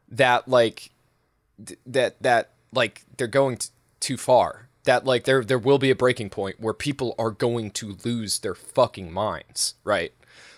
that 0.09 0.47
like 0.47 0.91
th- 1.63 1.79
that 1.85 2.21
that 2.21 2.51
like 2.73 3.03
they're 3.17 3.27
going 3.27 3.57
t- 3.57 3.69
too 3.99 4.17
far 4.17 4.69
that 4.85 5.05
like 5.05 5.25
there 5.25 5.43
there 5.43 5.59
will 5.59 5.77
be 5.77 5.91
a 5.91 5.95
breaking 5.95 6.29
point 6.29 6.59
where 6.59 6.73
people 6.73 7.13
are 7.19 7.31
going 7.31 7.69
to 7.71 7.97
lose 8.03 8.39
their 8.39 8.55
fucking 8.55 9.11
minds 9.11 9.75
right 9.83 10.13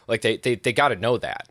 like 0.08 0.22
they 0.22 0.38
they, 0.38 0.56
they 0.56 0.72
got 0.72 0.90
to 0.90 0.96
know 0.96 1.18
that 1.18 1.50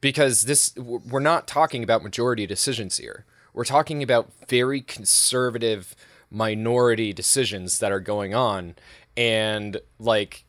because 0.00 0.42
this 0.42 0.74
we're 0.76 1.20
not 1.20 1.46
talking 1.46 1.82
about 1.82 2.02
majority 2.02 2.46
decisions 2.46 2.96
here 2.98 3.24
we're 3.52 3.64
talking 3.64 4.02
about 4.02 4.30
very 4.48 4.80
conservative 4.80 5.94
minority 6.30 7.12
decisions 7.12 7.78
that 7.78 7.92
are 7.92 8.00
going 8.00 8.34
on 8.34 8.74
and 9.16 9.80
like 9.98 10.44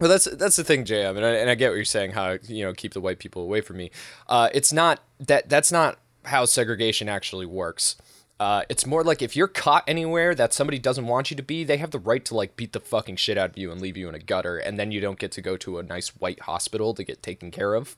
well, 0.00 0.08
that's 0.08 0.26
that's 0.26 0.56
the 0.56 0.64
thing, 0.64 0.84
JM, 0.84 1.16
and 1.16 1.24
I, 1.24 1.30
and 1.30 1.50
I 1.50 1.56
get 1.56 1.70
what 1.70 1.76
you're 1.76 1.84
saying. 1.84 2.12
How 2.12 2.38
you 2.46 2.64
know 2.64 2.72
keep 2.72 2.94
the 2.94 3.00
white 3.00 3.18
people 3.18 3.42
away 3.42 3.60
from 3.60 3.78
me. 3.78 3.90
Uh, 4.28 4.48
it's 4.54 4.72
not 4.72 5.00
that 5.18 5.48
that's 5.48 5.72
not 5.72 5.98
how 6.24 6.44
segregation 6.44 7.08
actually 7.08 7.46
works. 7.46 7.96
Uh, 8.38 8.62
it's 8.68 8.86
more 8.86 9.02
like 9.02 9.20
if 9.20 9.34
you're 9.34 9.48
caught 9.48 9.82
anywhere 9.88 10.32
that 10.32 10.54
somebody 10.54 10.78
doesn't 10.78 11.08
want 11.08 11.32
you 11.32 11.36
to 11.36 11.42
be, 11.42 11.64
they 11.64 11.78
have 11.78 11.90
the 11.90 11.98
right 11.98 12.24
to 12.24 12.36
like 12.36 12.54
beat 12.54 12.72
the 12.72 12.78
fucking 12.78 13.16
shit 13.16 13.36
out 13.36 13.50
of 13.50 13.58
you 13.58 13.72
and 13.72 13.80
leave 13.80 13.96
you 13.96 14.08
in 14.08 14.14
a 14.14 14.20
gutter, 14.20 14.58
and 14.58 14.78
then 14.78 14.92
you 14.92 15.00
don't 15.00 15.18
get 15.18 15.32
to 15.32 15.42
go 15.42 15.56
to 15.56 15.78
a 15.78 15.82
nice 15.82 16.10
white 16.10 16.40
hospital 16.42 16.94
to 16.94 17.02
get 17.02 17.20
taken 17.20 17.50
care 17.50 17.74
of. 17.74 17.96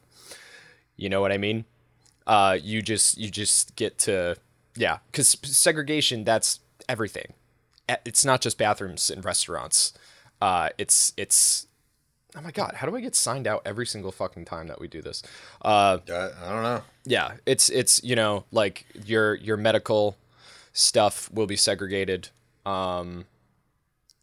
You 0.96 1.10
know 1.10 1.20
what 1.20 1.32
I 1.32 1.38
mean? 1.38 1.66
Uh, 2.26 2.56
you 2.62 2.80
just 2.80 3.18
you 3.18 3.30
just 3.30 3.76
get 3.76 3.98
to 3.98 4.36
yeah, 4.74 4.98
because 5.12 5.36
segregation 5.42 6.24
that's 6.24 6.60
everything. 6.90 7.32
It's 8.04 8.24
not 8.24 8.40
just 8.40 8.58
bathrooms 8.58 9.10
and 9.10 9.24
restaurants. 9.24 9.92
Uh, 10.42 10.70
it's 10.76 11.12
it's 11.16 11.66
oh 12.36 12.40
my 12.40 12.50
god, 12.50 12.74
how 12.76 12.88
do 12.88 12.96
I 12.96 13.00
get 13.00 13.14
signed 13.14 13.46
out 13.46 13.62
every 13.64 13.86
single 13.86 14.12
fucking 14.12 14.44
time 14.44 14.66
that 14.68 14.80
we 14.80 14.88
do 14.88 15.00
this? 15.00 15.22
Uh, 15.62 15.98
I, 16.08 16.30
I 16.44 16.52
don't 16.52 16.62
know. 16.62 16.82
yeah, 17.04 17.34
it's 17.46 17.68
it's 17.68 18.02
you 18.02 18.16
know 18.16 18.44
like 18.52 18.86
your 19.06 19.34
your 19.36 19.56
medical 19.56 20.16
stuff 20.72 21.30
will 21.32 21.46
be 21.46 21.56
segregated, 21.56 22.28
um, 22.66 23.24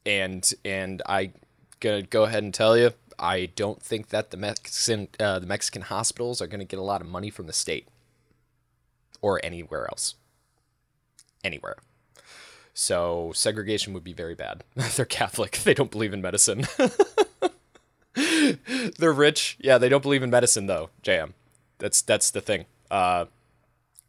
and 0.05 0.49
and 0.63 1.01
I 1.07 1.31
gonna 1.79 2.03
go 2.03 2.23
ahead 2.23 2.43
and 2.43 2.53
tell 2.53 2.77
you, 2.77 2.91
I 3.19 3.47
don't 3.55 3.81
think 3.81 4.09
that 4.09 4.31
the 4.31 4.37
Mexican 4.37 5.07
uh, 5.19 5.39
the 5.39 5.47
Mexican 5.47 5.83
hospitals 5.83 6.41
are 6.41 6.47
gonna 6.47 6.65
get 6.65 6.79
a 6.79 6.83
lot 6.83 7.01
of 7.01 7.07
money 7.07 7.29
from 7.29 7.47
the 7.47 7.53
state 7.53 7.87
or 9.21 9.41
anywhere 9.43 9.87
else, 9.89 10.15
anywhere. 11.43 11.77
So 12.79 13.31
segregation 13.33 13.93
would 13.93 14.03
be 14.03 14.13
very 14.13 14.35
bad. 14.35 14.63
They're 14.75 15.03
Catholic. 15.03 15.53
They 15.63 15.73
don't 15.73 15.89
believe 15.89 16.13
in 16.13 16.21
medicine. 16.21 16.67
They're 18.13 19.11
rich. 19.11 19.57
Yeah, 19.59 19.79
they 19.79 19.89
don't 19.89 20.03
believe 20.03 20.21
in 20.21 20.29
medicine 20.29 20.67
though. 20.67 20.91
JM. 21.03 21.33
That's 21.79 22.03
that's 22.03 22.29
the 22.29 22.39
thing. 22.39 22.65
Uh, 22.91 23.25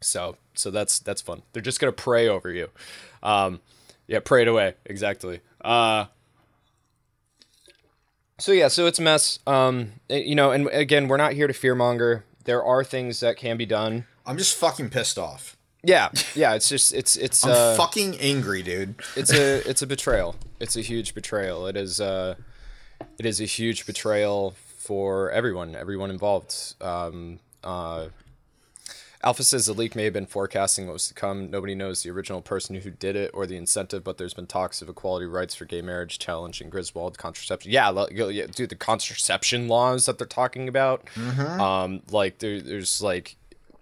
so 0.01 0.37
so 0.53 0.69
that's 0.69 0.99
that's 0.99 1.19
fun. 1.19 1.41
They're 1.51 1.63
just 1.63 1.79
gonna 1.79 1.91
pray 1.91 2.27
over 2.27 2.51
you. 2.51 2.69
Um, 3.23 3.59
yeah, 4.05 4.19
pray 4.19 4.43
it 4.43 4.47
away. 4.47 4.75
Exactly. 4.85 5.41
Uh, 5.61 6.05
so 8.37 8.51
yeah, 8.51 8.67
so 8.67 8.85
it's 8.85 8.99
a 8.99 9.01
mess. 9.01 9.39
Um, 9.47 9.93
you 10.09 10.35
know, 10.35 10.51
and 10.51 10.67
again, 10.67 11.07
we're 11.07 11.17
not 11.17 11.33
here 11.33 11.47
to 11.47 11.53
fearmonger. 11.53 12.21
There 12.43 12.63
are 12.63 12.83
things 12.83 13.19
that 13.21 13.35
can 13.35 13.57
be 13.57 13.65
done. 13.65 14.05
I'm 14.27 14.37
just 14.37 14.55
fucking 14.55 14.91
pissed 14.91 15.17
off. 15.17 15.57
Yeah, 15.83 16.09
yeah. 16.35 16.55
It's 16.55 16.67
just 16.67 16.93
it's 16.93 17.15
it's 17.15 17.45
I'm 17.45 17.51
uh, 17.51 17.75
fucking 17.75 18.17
angry, 18.19 18.61
dude. 18.63 18.95
it's 19.15 19.31
a 19.31 19.67
it's 19.69 19.81
a 19.81 19.87
betrayal. 19.87 20.35
It's 20.59 20.75
a 20.75 20.81
huge 20.81 21.15
betrayal. 21.15 21.67
It 21.67 21.77
is 21.77 22.01
uh 22.01 22.35
it 23.17 23.25
is 23.25 23.39
a 23.39 23.45
huge 23.45 23.85
betrayal 23.85 24.55
for 24.77 25.29
everyone, 25.31 25.75
everyone 25.75 26.09
involved. 26.09 26.75
Um, 26.81 27.39
uh, 27.63 28.07
Alpha 29.21 29.43
says 29.43 29.65
the 29.65 29.73
leak 29.73 29.95
may 29.95 30.05
have 30.05 30.13
been 30.13 30.25
forecasting 30.25 30.87
what 30.87 30.93
was 30.93 31.07
to 31.09 31.13
come. 31.13 31.51
Nobody 31.51 31.75
knows 31.75 32.03
the 32.03 32.09
original 32.09 32.41
person 32.41 32.75
who 32.77 32.89
did 32.89 33.15
it 33.17 33.31
or 33.33 33.45
the 33.45 33.57
incentive, 33.57 34.03
but 34.03 34.17
there's 34.17 34.33
been 34.33 34.47
talks 34.47 34.81
of 34.81 34.87
equality 34.87 35.25
rights 35.25 35.53
for 35.53 35.65
gay 35.65 35.81
marriage, 35.81 36.19
challenging 36.19 36.69
Griswold 36.69 37.17
contraception. 37.17 37.71
Yeah, 37.71 37.91
dude, 38.11 38.69
the 38.69 38.75
contraception 38.75 39.67
laws 39.67 40.05
that 40.05 40.17
they're 40.17 40.25
talking 40.27 40.67
about. 40.69 41.03
Um, 41.59 42.01
like 42.09 42.39
there, 42.39 42.61
there's 42.61 43.01
like 43.01 43.35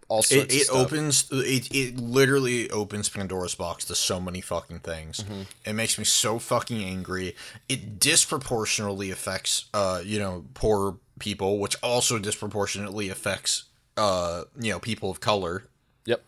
all 0.10 0.24
sorts 0.24 0.54
It, 0.56 0.70
of 0.70 0.76
it 0.76 0.80
opens 0.80 1.28
it, 1.32 1.68
it 1.76 1.98
literally 1.98 2.70
opens 2.72 3.10
Pandora's 3.10 3.56
box 3.56 3.84
to 3.86 3.96
so 3.96 4.20
many 4.20 4.40
fucking 4.42 4.80
things. 4.80 5.20
Mm-hmm. 5.22 5.42
It 5.66 5.74
makes 5.74 5.98
me 5.98 6.06
so 6.06 6.40
fucking 6.40 6.82
angry. 6.84 7.36
It 7.68 8.00
disproportionately 8.00 9.12
affects 9.12 9.66
uh 9.74 10.02
you 10.06 10.20
know 10.20 10.46
poor 10.54 10.98
people, 11.20 11.60
which 11.60 11.76
also 11.84 12.20
disproportionately 12.20 13.10
affects 13.10 13.64
uh 13.98 14.44
you 14.60 14.72
know 14.72 14.80
people 14.80 15.10
of 15.12 15.20
color 15.20 15.64
Yep. 16.06 16.24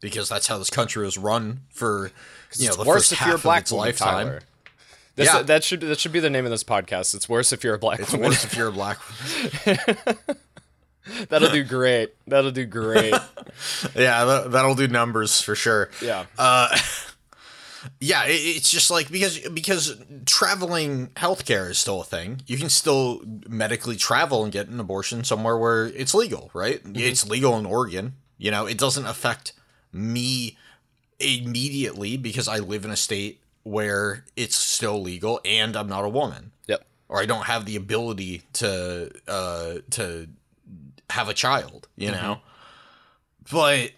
because 0.00 0.28
that's 0.28 0.46
how 0.46 0.58
this 0.58 0.70
country 0.70 1.04
was 1.04 1.18
run 1.18 1.62
for 1.70 2.12
you 2.56 2.68
know 2.68 2.74
the 2.76 2.84
worse 2.84 2.98
first 3.08 3.12
if 3.12 3.18
half 3.18 3.26
you're 3.26 3.34
a 3.34 3.38
of 3.38 3.42
black 3.42 3.62
its 3.62 3.72
woman, 3.72 3.86
lifetime. 3.86 4.26
Tyler. 4.26 4.40
This, 5.16 5.26
Yeah. 5.34 5.42
that 5.42 5.64
should 5.64 5.80
that 5.80 5.98
should 5.98 6.12
be 6.12 6.20
the 6.20 6.30
name 6.30 6.44
of 6.44 6.52
this 6.52 6.62
podcast. 6.62 7.12
It's 7.14 7.28
worse 7.28 7.52
if 7.52 7.64
you're 7.64 7.74
a 7.74 7.78
black 7.78 7.98
It's 7.98 8.12
woman. 8.12 8.28
worse 8.28 8.44
if 8.44 8.56
you're 8.56 8.68
a 8.68 8.72
black. 8.72 8.98
That'll 11.28 11.50
do 11.50 11.64
great. 11.64 12.14
That'll 12.26 12.50
do 12.50 12.66
great. 12.66 13.12
yeah, 13.94 14.24
that, 14.24 14.52
that'll 14.52 14.74
do 14.74 14.88
numbers 14.88 15.40
for 15.40 15.54
sure. 15.54 15.90
Yeah. 16.02 16.26
Uh, 16.38 16.76
yeah 18.00 18.24
it, 18.24 18.32
it's 18.32 18.70
just 18.70 18.90
like 18.90 19.10
because 19.10 19.38
because 19.50 19.96
traveling 20.26 21.08
healthcare 21.08 21.70
is 21.70 21.78
still 21.78 22.00
a 22.00 22.04
thing 22.04 22.40
you 22.46 22.58
can 22.58 22.68
still 22.68 23.22
medically 23.48 23.96
travel 23.96 24.42
and 24.42 24.52
get 24.52 24.68
an 24.68 24.80
abortion 24.80 25.24
somewhere 25.24 25.56
where 25.56 25.86
it's 25.86 26.14
legal 26.14 26.50
right 26.54 26.80
it's 26.94 27.28
legal 27.28 27.56
in 27.56 27.66
oregon 27.66 28.14
you 28.36 28.50
know 28.50 28.66
it 28.66 28.78
doesn't 28.78 29.06
affect 29.06 29.52
me 29.92 30.56
immediately 31.20 32.16
because 32.16 32.48
i 32.48 32.58
live 32.58 32.84
in 32.84 32.90
a 32.90 32.96
state 32.96 33.40
where 33.62 34.24
it's 34.36 34.56
still 34.56 35.00
legal 35.00 35.40
and 35.44 35.76
i'm 35.76 35.88
not 35.88 36.04
a 36.04 36.08
woman 36.08 36.52
yep. 36.66 36.84
or 37.08 37.20
i 37.20 37.26
don't 37.26 37.46
have 37.46 37.64
the 37.64 37.76
ability 37.76 38.42
to 38.52 39.10
uh 39.26 39.74
to 39.90 40.28
have 41.10 41.28
a 41.28 41.34
child 41.34 41.88
you 41.96 42.10
know 42.10 42.40
but 43.50 43.92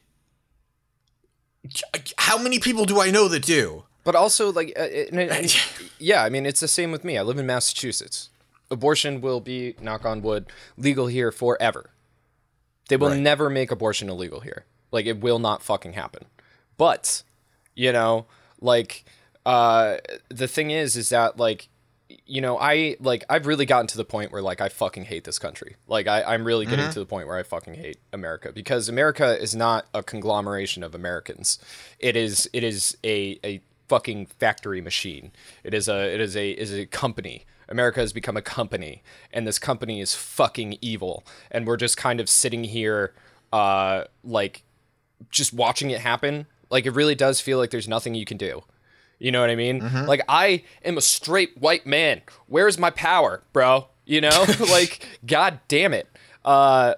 how 2.18 2.38
many 2.42 2.58
people 2.58 2.84
do 2.84 3.00
i 3.00 3.10
know 3.10 3.28
that 3.28 3.44
do 3.44 3.84
But 4.02 4.14
also, 4.16 4.50
like, 4.50 4.72
uh, 4.78 4.84
it- 4.84 5.12
it- 5.12 5.92
yeah, 5.98 6.24
I 6.24 6.30
mean, 6.30 6.46
it's 6.46 6.60
the 6.60 6.66
same 6.68 6.90
with 6.90 7.04
me. 7.04 7.18
I 7.18 7.22
live 7.22 7.38
in 7.38 7.44
Massachusetts. 7.46 8.30
Abortion 8.70 9.20
will 9.20 9.40
be, 9.40 9.74
knock 9.78 10.06
on 10.06 10.22
wood, 10.22 10.46
legal 10.78 11.06
here 11.08 11.30
forever. 11.30 11.90
They 12.88 12.96
will 12.96 13.10
Right. 13.10 13.20
never 13.20 13.50
make 13.50 13.70
abortion 13.70 14.08
illegal 14.08 14.40
here. 14.40 14.64
Like, 14.90 15.04
it 15.04 15.20
will 15.20 15.38
not 15.38 15.62
fucking 15.62 15.92
happen. 15.92 16.24
But, 16.78 17.22
you 17.74 17.92
know, 17.92 18.24
like, 18.58 19.04
uh, 19.44 19.98
the 20.30 20.48
thing 20.48 20.70
is, 20.70 20.96
is 20.96 21.10
that, 21.10 21.36
like, 21.36 21.68
you 22.26 22.40
know, 22.40 22.58
I 22.58 22.96
like 23.00 23.24
I've 23.28 23.46
really 23.46 23.66
gotten 23.66 23.86
to 23.88 23.96
the 23.96 24.04
point 24.04 24.32
where 24.32 24.42
like 24.42 24.60
I 24.60 24.68
fucking 24.68 25.04
hate 25.04 25.24
this 25.24 25.38
country. 25.38 25.76
Like 25.86 26.06
I, 26.06 26.22
I'm 26.22 26.44
really 26.44 26.66
getting 26.66 26.90
to 26.90 26.98
the 26.98 27.06
point 27.06 27.26
where 27.26 27.36
I 27.36 27.42
fucking 27.42 27.74
hate 27.74 27.98
America 28.12 28.52
because 28.52 28.88
America 28.88 29.40
is 29.40 29.54
not 29.54 29.86
a 29.94 30.02
conglomeration 30.02 30.82
of 30.82 30.94
Americans. 30.94 31.58
It 31.98 32.16
is 32.16 32.48
it 32.52 32.64
is 32.64 32.96
a, 33.04 33.38
a 33.44 33.60
fucking 33.88 34.26
factory 34.26 34.80
machine. 34.80 35.32
It 35.64 35.74
is 35.74 35.88
a 35.88 36.12
it 36.12 36.20
is 36.20 36.36
a 36.36 36.50
is 36.50 36.72
a 36.72 36.86
company. 36.86 37.44
America 37.68 38.00
has 38.00 38.12
become 38.12 38.36
a 38.36 38.42
company, 38.42 39.02
and 39.32 39.46
this 39.46 39.58
company 39.58 40.00
is 40.00 40.14
fucking 40.14 40.78
evil. 40.80 41.24
And 41.50 41.66
we're 41.66 41.76
just 41.76 41.96
kind 41.96 42.18
of 42.18 42.28
sitting 42.28 42.64
here, 42.64 43.14
uh, 43.52 44.04
like 44.24 44.64
just 45.30 45.52
watching 45.52 45.90
it 45.90 46.00
happen. 46.00 46.46
Like 46.68 46.86
it 46.86 46.90
really 46.90 47.14
does 47.14 47.40
feel 47.40 47.58
like 47.58 47.70
there's 47.70 47.88
nothing 47.88 48.14
you 48.14 48.24
can 48.24 48.36
do. 48.36 48.64
You 49.20 49.30
know 49.30 49.40
what 49.40 49.50
I 49.50 49.54
mean? 49.54 49.80
Like 50.06 50.22
I 50.28 50.64
am 50.84 50.96
a 50.98 51.00
straight 51.02 51.56
white 51.58 51.86
man. 51.86 52.22
Where's 52.46 52.78
my 52.78 52.90
power, 52.90 53.42
bro? 53.52 53.86
You 54.06 54.22
know? 54.22 54.46
like 54.70 55.06
god 55.24 55.60
damn 55.68 55.92
it. 55.94 56.08
Uh 56.44 56.94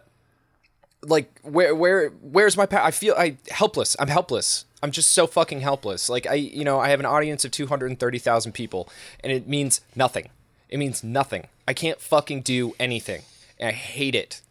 like 1.03 1.41
where 1.43 1.75
where 1.75 2.09
where's 2.11 2.57
my 2.57 2.64
power? 2.64 2.81
I 2.81 2.93
feel 2.93 3.14
I 3.18 3.37
helpless. 3.51 3.97
I'm 3.99 4.09
helpless. 4.09 4.64
I'm 4.85 4.93
just 4.93 5.11
so 5.11 5.27
fucking 5.27 5.61
helpless. 5.61 6.09
Like 6.09 6.27
I 6.29 6.35
you 6.35 6.64
know, 6.64 6.79
I 6.79 6.89
have 6.91 7.01
an 7.01 7.07
audience 7.07 7.45
of 7.45 7.51
230,000 7.51 8.53
people 8.53 8.89
and 9.20 9.33
it 9.33 9.49
means 9.49 9.81
nothing. 9.97 10.29
It 10.68 10.79
means 10.79 11.03
nothing. 11.05 11.49
I 11.66 11.75
can't 11.75 12.01
fucking 12.01 12.43
do 12.43 12.73
anything. 12.79 13.23
And 13.59 13.68
I 13.68 13.73
hate 13.73 14.14
it. 14.14 14.43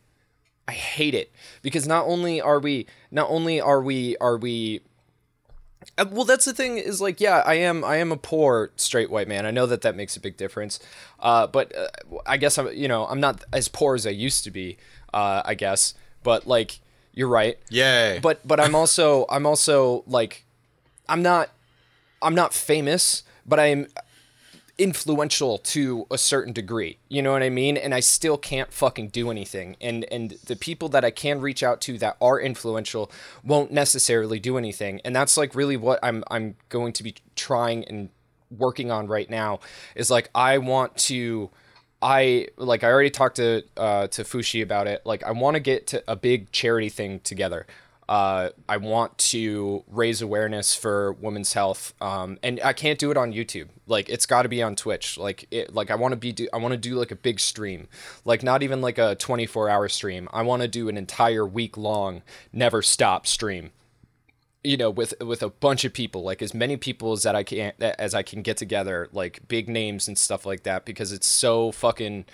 I 0.67 0.74
hate 0.74 1.15
it 1.15 1.32
because 1.61 1.88
not 1.88 2.05
only 2.05 2.39
are 2.41 2.59
we 2.59 2.86
not 3.11 3.30
only 3.30 3.59
are 3.59 3.82
we 3.82 4.17
are 4.17 4.38
we 4.38 4.82
well 6.04 6.26
that's 6.26 6.45
the 6.45 6.54
thing 6.54 6.78
is 6.78 7.02
like 7.02 7.20
yeah 7.22 7.43
i 7.45 7.54
am 7.54 7.84
i 7.84 7.97
am 7.97 8.12
a 8.12 8.18
poor 8.18 8.72
straight 8.76 9.10
white 9.10 9.28
man. 9.28 9.45
I 9.45 9.52
know 9.52 9.66
that 9.66 9.82
that 9.82 9.95
makes 9.95 10.16
a 10.16 10.20
big 10.20 10.38
difference. 10.38 10.80
Uh, 11.20 11.47
but 11.47 11.76
uh, 11.76 11.88
i 12.26 12.38
guess 12.38 12.58
i'm 12.58 12.72
you 12.74 12.88
know 12.88 13.06
i'm 13.06 13.20
not 13.20 13.43
as 13.54 13.68
poor 13.68 13.95
as 13.95 14.08
i 14.08 14.10
used 14.10 14.43
to 14.45 14.52
be 14.52 14.78
uh, 15.14 15.41
i 15.45 15.54
guess. 15.54 15.93
But 16.24 16.47
like 16.47 16.80
you're 17.14 17.28
right. 17.28 17.58
Yeah 17.70 18.20
but 18.20 18.47
but 18.47 18.60
i'm 18.60 18.76
also 18.76 19.26
i'm 19.30 19.45
also 19.45 20.04
like 20.08 20.45
i'm 21.10 21.22
not 21.22 21.49
I'm 22.22 22.36
not 22.36 22.54
famous, 22.54 23.24
but 23.45 23.60
I'm 23.60 23.88
influential 24.82 25.59
to 25.59 26.07
a 26.09 26.17
certain 26.17 26.53
degree. 26.53 26.97
You 27.07 27.21
know 27.21 27.32
what 27.34 27.43
I 27.43 27.51
mean? 27.51 27.77
And 27.77 27.93
I 27.93 27.99
still 27.99 28.36
can't 28.36 28.73
fucking 28.73 29.09
do 29.09 29.29
anything. 29.29 29.77
And 29.79 30.11
and 30.11 30.32
the 30.47 30.55
people 30.55 30.89
that 30.89 31.05
I 31.05 31.11
can 31.11 31.39
reach 31.39 31.61
out 31.61 31.82
to 31.82 31.99
that 31.99 32.17
are 32.19 32.39
influential 32.39 33.11
won't 33.43 33.71
necessarily 33.71 34.39
do 34.39 34.57
anything. 34.57 34.99
And 35.05 35.15
that's 35.15 35.38
like 35.38 35.53
really 35.53 35.77
what 35.77 35.99
I'm 36.01 36.23
I'm 36.32 36.55
going 36.69 36.93
to 36.93 37.03
be 37.03 37.13
trying 37.36 37.86
and 37.86 38.09
working 38.49 38.89
on 38.89 39.05
right 39.05 39.29
now 39.29 39.59
is 39.95 40.09
like 40.09 40.32
I 40.34 40.57
want 40.57 40.97
to 40.97 41.51
I 42.01 42.47
like 42.57 42.84
I 42.84 42.89
already 42.89 43.11
talked 43.11 43.36
to 43.36 43.61
uh, 43.77 44.07
to 44.07 44.23
Fushi 44.23 44.63
about 44.63 44.88
it. 44.88 45.05
Like 45.05 45.23
I 45.23 45.32
want 45.32 45.53
to 45.53 45.59
get 45.59 45.86
to 45.88 46.03
a 46.07 46.15
big 46.15 46.51
charity 46.51 46.89
thing 46.89 47.19
together. 47.19 47.67
Uh, 48.10 48.49
I 48.68 48.78
want 48.78 49.18
to 49.20 49.84
raise 49.88 50.22
awareness 50.22 50.76
for 50.76 51.14
women's 51.14 51.54
health, 51.54 51.93
um, 52.02 52.39
and 52.43 52.60
I 52.64 52.74
can't 52.74 52.99
do 52.99 53.10
it 53.12 53.18
on 53.18 53.32
YouTube. 53.32 53.70
Like 53.88 54.10
it's 54.10 54.26
got 54.26 54.43
to 54.43 54.49
be 54.49 54.62
on 54.62 54.76
Twitch. 54.76 55.18
Like 55.18 55.47
it, 55.52 55.74
like 55.74 55.89
I 55.89 55.95
want 55.95 56.12
to 56.12 56.18
be 56.18 56.34
do 56.34 56.47
I 56.52 56.58
want 56.58 56.74
to 56.74 56.78
do 56.78 56.95
like 56.95 57.12
a 57.12 57.16
big 57.16 57.39
stream, 57.39 57.88
like 58.26 58.43
not 58.43 58.64
even 58.64 58.82
like 58.82 58.97
a 58.97 59.16
twenty 59.16 59.45
four 59.45 59.70
hour 59.70 59.88
stream. 59.88 60.28
I 60.34 60.41
want 60.41 60.62
to 60.62 60.68
do 60.68 60.89
an 60.89 60.97
entire 60.97 61.45
week 61.45 61.78
long, 61.78 62.22
never 62.52 62.82
stop 62.82 63.26
stream 63.28 63.72
you 64.64 64.78
know 64.78 64.89
with 64.89 65.14
with 65.22 65.41
a 65.41 65.49
bunch 65.49 65.86
of 65.86 65.93
people 65.93 66.24
like 66.24 66.41
as 66.41 66.54
many 66.54 66.78
people 66.78 67.14
as 67.14 67.24
that 67.24 67.36
I 67.36 67.43
can 67.43 67.74
as 67.80 68.14
I 68.14 68.22
can 68.22 68.41
get 68.41 68.58
together 68.58 69.10
like 69.12 69.47
big 69.47 69.68
names 69.68 70.08
and 70.08 70.18
stuff 70.18 70.45
like 70.45 70.64
that 70.64 70.86
because 70.86 71.12
it's 71.12 71.28
so 71.28 71.72
fucking 71.72 72.26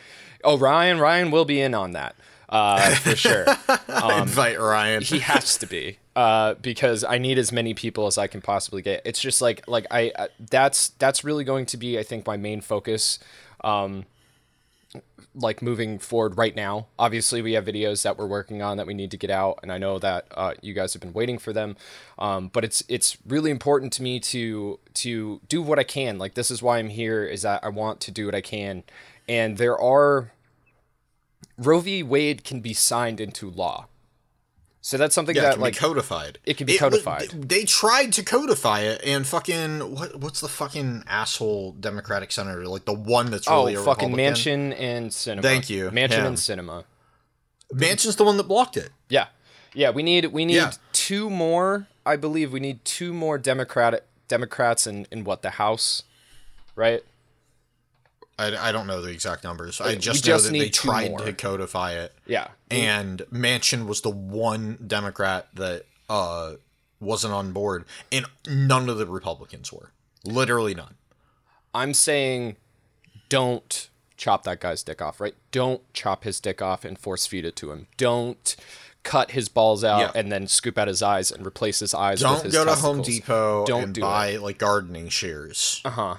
oh 0.44 0.58
Ryan 0.58 1.00
Ryan 1.00 1.32
will 1.32 1.46
be 1.46 1.62
in 1.62 1.74
on 1.74 1.92
that 1.92 2.16
uh 2.50 2.96
for 2.96 3.16
sure 3.16 3.46
um, 3.90 4.24
invite 4.24 4.60
Ryan 4.60 5.02
he 5.02 5.20
has 5.20 5.58
to 5.58 5.66
be 5.66 5.98
uh 6.16 6.54
because 6.56 7.04
I 7.04 7.18
need 7.18 7.38
as 7.38 7.52
many 7.52 7.74
people 7.74 8.08
as 8.08 8.18
I 8.18 8.28
can 8.28 8.42
possibly 8.42 8.82
get 8.82 9.02
it's 9.06 9.20
just 9.20 9.42
like 9.42 9.68
like 9.68 9.86
I, 9.92 10.12
I 10.18 10.28
that's 10.40 10.90
that's 10.90 11.24
really 11.24 11.44
going 11.44 11.66
to 11.68 11.78
be 11.78 12.00
I 12.00 12.04
think 12.04 12.26
my 12.26 12.38
main 12.38 12.62
focus 12.62 13.20
um 13.64 14.06
like 15.38 15.62
moving 15.62 16.00
forward 16.00 16.38
right 16.38 16.56
now. 16.56 16.88
Obviously, 16.98 17.42
we 17.42 17.54
have 17.54 17.66
videos 17.66 18.04
that 18.04 18.18
we're 18.18 18.28
working 18.28 18.62
on 18.62 18.78
that 18.78 18.88
we 18.88 18.94
need 18.94 19.12
to 19.12 19.18
get 19.18 19.30
out, 19.30 19.60
and 19.62 19.72
I 19.72 19.78
know 19.78 20.00
that 20.00 20.28
uh, 20.32 20.54
you 20.62 20.74
guys 20.74 20.94
have 20.94 21.02
been 21.02 21.14
waiting 21.14 21.38
for 21.38 21.54
them. 21.54 21.78
Um, 22.18 22.50
but 22.52 22.64
it's 22.64 22.84
it's 22.88 23.18
really 23.26 23.52
important 23.52 23.94
to 23.94 24.04
me 24.04 24.20
to 24.22 24.80
to 24.96 25.42
do 25.48 25.62
what 25.62 25.80
I 25.80 25.84
can. 25.84 26.18
Like 26.18 26.34
this 26.34 26.52
is 26.52 26.62
why 26.62 26.80
I'm 26.80 26.90
here. 26.90 27.24
Is 27.24 27.44
that 27.44 27.64
I 27.64 27.70
want 27.70 28.02
to 28.02 28.12
do 28.12 28.26
what 28.26 28.36
I 28.36 28.42
can, 28.42 28.84
and 29.30 29.58
there 29.58 29.80
are 29.80 30.32
Roe 31.58 31.80
v. 31.80 32.04
Wade 32.04 32.44
can 32.44 32.62
be 32.62 32.74
signed 32.74 33.20
into 33.20 33.50
law. 33.50 33.88
So 34.88 34.98
that's 34.98 35.14
something 35.14 35.36
yeah, 35.36 35.42
that 35.42 35.60
like 35.60 35.76
codified. 35.76 36.40
It 36.46 36.56
can 36.56 36.66
be 36.66 36.76
it, 36.76 36.80
codified. 36.80 37.30
They 37.32 37.66
tried 37.66 38.14
to 38.14 38.24
codify 38.24 38.82
it, 38.82 39.02
and 39.04 39.28
fucking 39.28 39.80
what? 39.80 40.18
What's 40.18 40.40
the 40.40 40.48
fucking 40.48 41.04
asshole 41.08 41.74
Democratic 41.74 42.32
senator? 42.32 42.66
Like 42.68 42.86
the 42.86 42.94
one 42.94 43.30
that's 43.30 43.50
really 43.50 43.76
oh, 43.76 43.84
fucking 43.84 44.12
Manchin 44.12 44.74
and 44.80 45.10
Sinema. 45.10 45.42
Thank 45.42 45.70
you, 45.70 45.90
Manchin 45.90 46.26
and 46.26 46.38
Sinema. 46.38 46.86
Manchin's 47.74 48.16
the 48.16 48.24
one 48.24 48.38
that 48.38 48.44
blocked 48.44 48.78
it. 48.78 48.92
Yeah, 49.10 49.28
yeah. 49.74 49.90
We 49.90 50.04
need 50.04 50.28
we 50.28 50.46
need 50.46 50.56
yeah. 50.56 50.72
two 50.94 51.30
more. 51.30 51.88
I 52.06 52.16
believe 52.16 52.54
we 52.54 52.62
need 52.62 52.86
two 52.86 53.14
more 53.14 53.38
Democratic 53.38 54.06
Democrats 54.30 54.88
in 54.88 55.06
in 55.12 55.26
what 55.26 55.42
the 55.42 55.50
House, 55.50 56.04
right? 56.78 57.04
I, 58.40 58.70
I 58.70 58.72
don't 58.72 58.88
know 58.88 59.02
the 59.02 59.10
exact 59.10 59.44
numbers. 59.44 59.82
I 59.82 59.96
just, 59.96 60.24
just 60.24 60.46
know 60.46 60.52
that 60.52 60.58
they 60.58 60.70
tried 60.70 61.18
to 61.18 61.34
codify 61.34 61.94
it. 61.94 62.14
Yeah. 62.26 62.50
And 62.70 63.20
Manchin 63.32 63.88
was 63.88 64.02
the 64.02 64.12
one 64.12 64.78
Democrat 64.86 65.48
that 65.56 65.86
uh, 66.10 66.54
wasn't 67.00 67.34
on 67.34 67.52
board, 67.52 67.86
and 68.12 68.26
none 68.48 68.90
of 68.90 68.98
the 68.98 69.08
Republicans 69.08 69.74
were. 69.74 69.92
Literally 70.24 70.76
none. 70.76 70.96
I'm 71.74 71.94
saying 71.94 72.58
don't 73.30 73.90
chop 74.18 74.44
that 74.44 74.60
guy's 74.60 74.84
dick 74.84 75.02
off, 75.02 75.20
right? 75.20 75.36
Don't 75.52 75.82
chop 75.94 76.24
his 76.24 76.40
dick 76.40 76.62
off 76.62 76.86
and 76.86 76.98
force 76.98 77.26
feed 77.26 77.46
it 77.46 77.56
to 77.58 77.72
him. 77.72 77.88
Don't 77.98 78.56
cut 79.04 79.32
his 79.32 79.48
balls 79.48 79.84
out 79.84 80.00
yeah. 80.00 80.12
and 80.16 80.32
then 80.32 80.48
scoop 80.48 80.78
out 80.78 80.88
his 80.88 81.02
eyes 81.02 81.32
and 81.32 81.46
replace 81.46 81.80
his 81.80 81.94
eyes 81.94 82.20
don't 82.20 82.34
with 82.34 82.44
his 82.44 82.54
go 82.54 82.66
testicles. 82.66 82.82
to 82.82 82.88
Home 82.88 83.02
Depot 83.04 83.66
don't 83.66 83.84
and 83.84 83.94
do 83.94 84.02
buy 84.02 84.28
it. 84.30 84.42
like 84.42 84.58
gardening 84.58 85.08
shears. 85.10 85.82
Uh-huh 85.86 86.18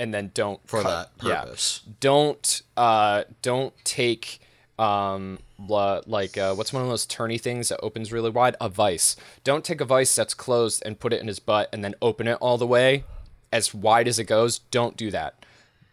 and 0.00 0.14
then 0.14 0.32
don't 0.32 0.66
for 0.66 0.82
cut, 0.82 0.88
that 0.88 1.18
purpose. 1.18 1.82
Yeah, 1.84 1.92
don't 2.00 2.62
uh, 2.76 3.24
don't 3.42 3.74
take 3.84 4.40
um, 4.78 5.38
like 5.68 6.38
uh, 6.38 6.54
what's 6.54 6.72
one 6.72 6.82
of 6.82 6.88
those 6.88 7.06
turny 7.06 7.40
things 7.40 7.68
that 7.68 7.78
opens 7.82 8.10
really 8.10 8.30
wide? 8.30 8.56
A 8.60 8.68
vice. 8.68 9.14
Don't 9.44 9.64
take 9.64 9.80
a 9.80 9.84
vice 9.84 10.12
that's 10.16 10.34
closed 10.34 10.82
and 10.84 10.98
put 10.98 11.12
it 11.12 11.20
in 11.20 11.28
his 11.28 11.38
butt 11.38 11.68
and 11.72 11.84
then 11.84 11.94
open 12.00 12.26
it 12.26 12.38
all 12.40 12.56
the 12.56 12.66
way 12.66 13.04
as 13.52 13.74
wide 13.74 14.08
as 14.08 14.18
it 14.18 14.24
goes. 14.24 14.60
Don't 14.70 14.96
do 14.96 15.10
that. 15.10 15.44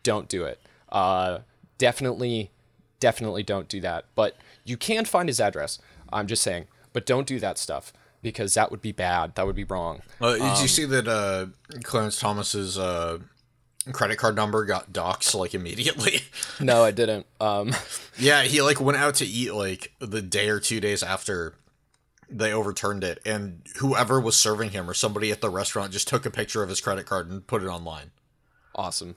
Don't 0.04 0.30
do 0.30 0.46
it. 0.46 0.62
Uh, 0.90 1.40
definitely, 1.78 2.50
definitely 3.02 3.44
don't 3.44 3.68
do 3.68 3.82
that. 3.82 4.06
But 4.16 4.38
you 4.64 4.78
can 4.78 5.04
find 5.04 5.28
his 5.28 5.42
address. 5.42 5.80
I'm 6.12 6.28
just 6.28 6.42
saying. 6.42 6.68
But 6.94 7.06
don't 7.06 7.28
do 7.28 7.40
that 7.40 7.58
stuff 7.58 7.92
because 8.22 8.54
that 8.54 8.72
would 8.72 8.82
be 8.82 8.94
bad. 8.94 9.36
That 9.36 9.46
would 9.46 9.56
be 9.56 9.66
wrong. 9.66 10.02
Uh, 10.22 10.34
did 10.34 10.42
um, 10.42 10.62
you 10.62 10.68
see 10.70 10.86
that 10.86 11.08
uh, 11.10 11.48
Clarence 11.84 12.20
Thomas's 12.20 12.78
uh, 12.78 13.20
credit 13.94 14.18
card 14.18 14.36
number 14.36 14.66
got 14.66 14.94
doxxed 14.94 15.36
like 15.36 15.54
immediately. 15.54 16.22
no, 16.60 16.84
I 16.84 16.92
didn't. 16.92 17.26
Um 17.40 17.74
Yeah, 18.20 18.44
he 18.44 18.62
like 18.62 18.82
went 18.82 18.98
out 18.98 19.16
to 19.16 19.26
eat 19.26 19.54
like 19.54 19.94
the 20.00 20.22
day 20.22 20.50
or 20.50 20.60
two 20.60 20.80
days 20.80 21.04
after 21.04 21.56
they 22.30 22.52
overturned 22.52 23.04
it 23.04 23.20
and 23.26 23.62
whoever 23.78 24.20
was 24.20 24.36
serving 24.36 24.72
him 24.72 24.90
or 24.90 24.94
somebody 24.94 25.32
at 25.32 25.40
the 25.40 25.50
restaurant 25.50 25.94
just 25.94 26.08
took 26.08 26.26
a 26.26 26.32
picture 26.32 26.62
of 26.62 26.70
his 26.70 26.82
credit 26.82 27.06
card 27.06 27.30
and 27.30 27.48
put 27.48 27.64
it 27.64 27.68
online. 27.68 28.12
Awesome. 28.76 29.16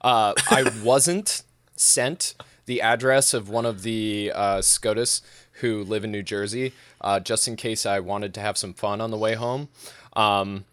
Uh 0.00 0.34
I 0.50 0.70
wasn't 0.82 1.42
sent 1.76 2.34
the 2.66 2.80
address 2.80 3.34
of 3.34 3.48
one 3.48 3.66
of 3.66 3.82
the 3.82 4.32
uh, 4.34 4.62
SCOTUS 4.62 5.22
who 5.60 5.84
live 5.84 6.04
in 6.04 6.12
New 6.12 6.22
Jersey, 6.22 6.72
uh, 7.00 7.20
just 7.20 7.48
in 7.48 7.56
case 7.56 7.84
I 7.84 8.00
wanted 8.00 8.34
to 8.34 8.40
have 8.40 8.56
some 8.56 8.72
fun 8.74 9.00
on 9.00 9.10
the 9.10 9.16
way 9.16 9.34
home. 9.34 9.68
Um, 10.14 10.64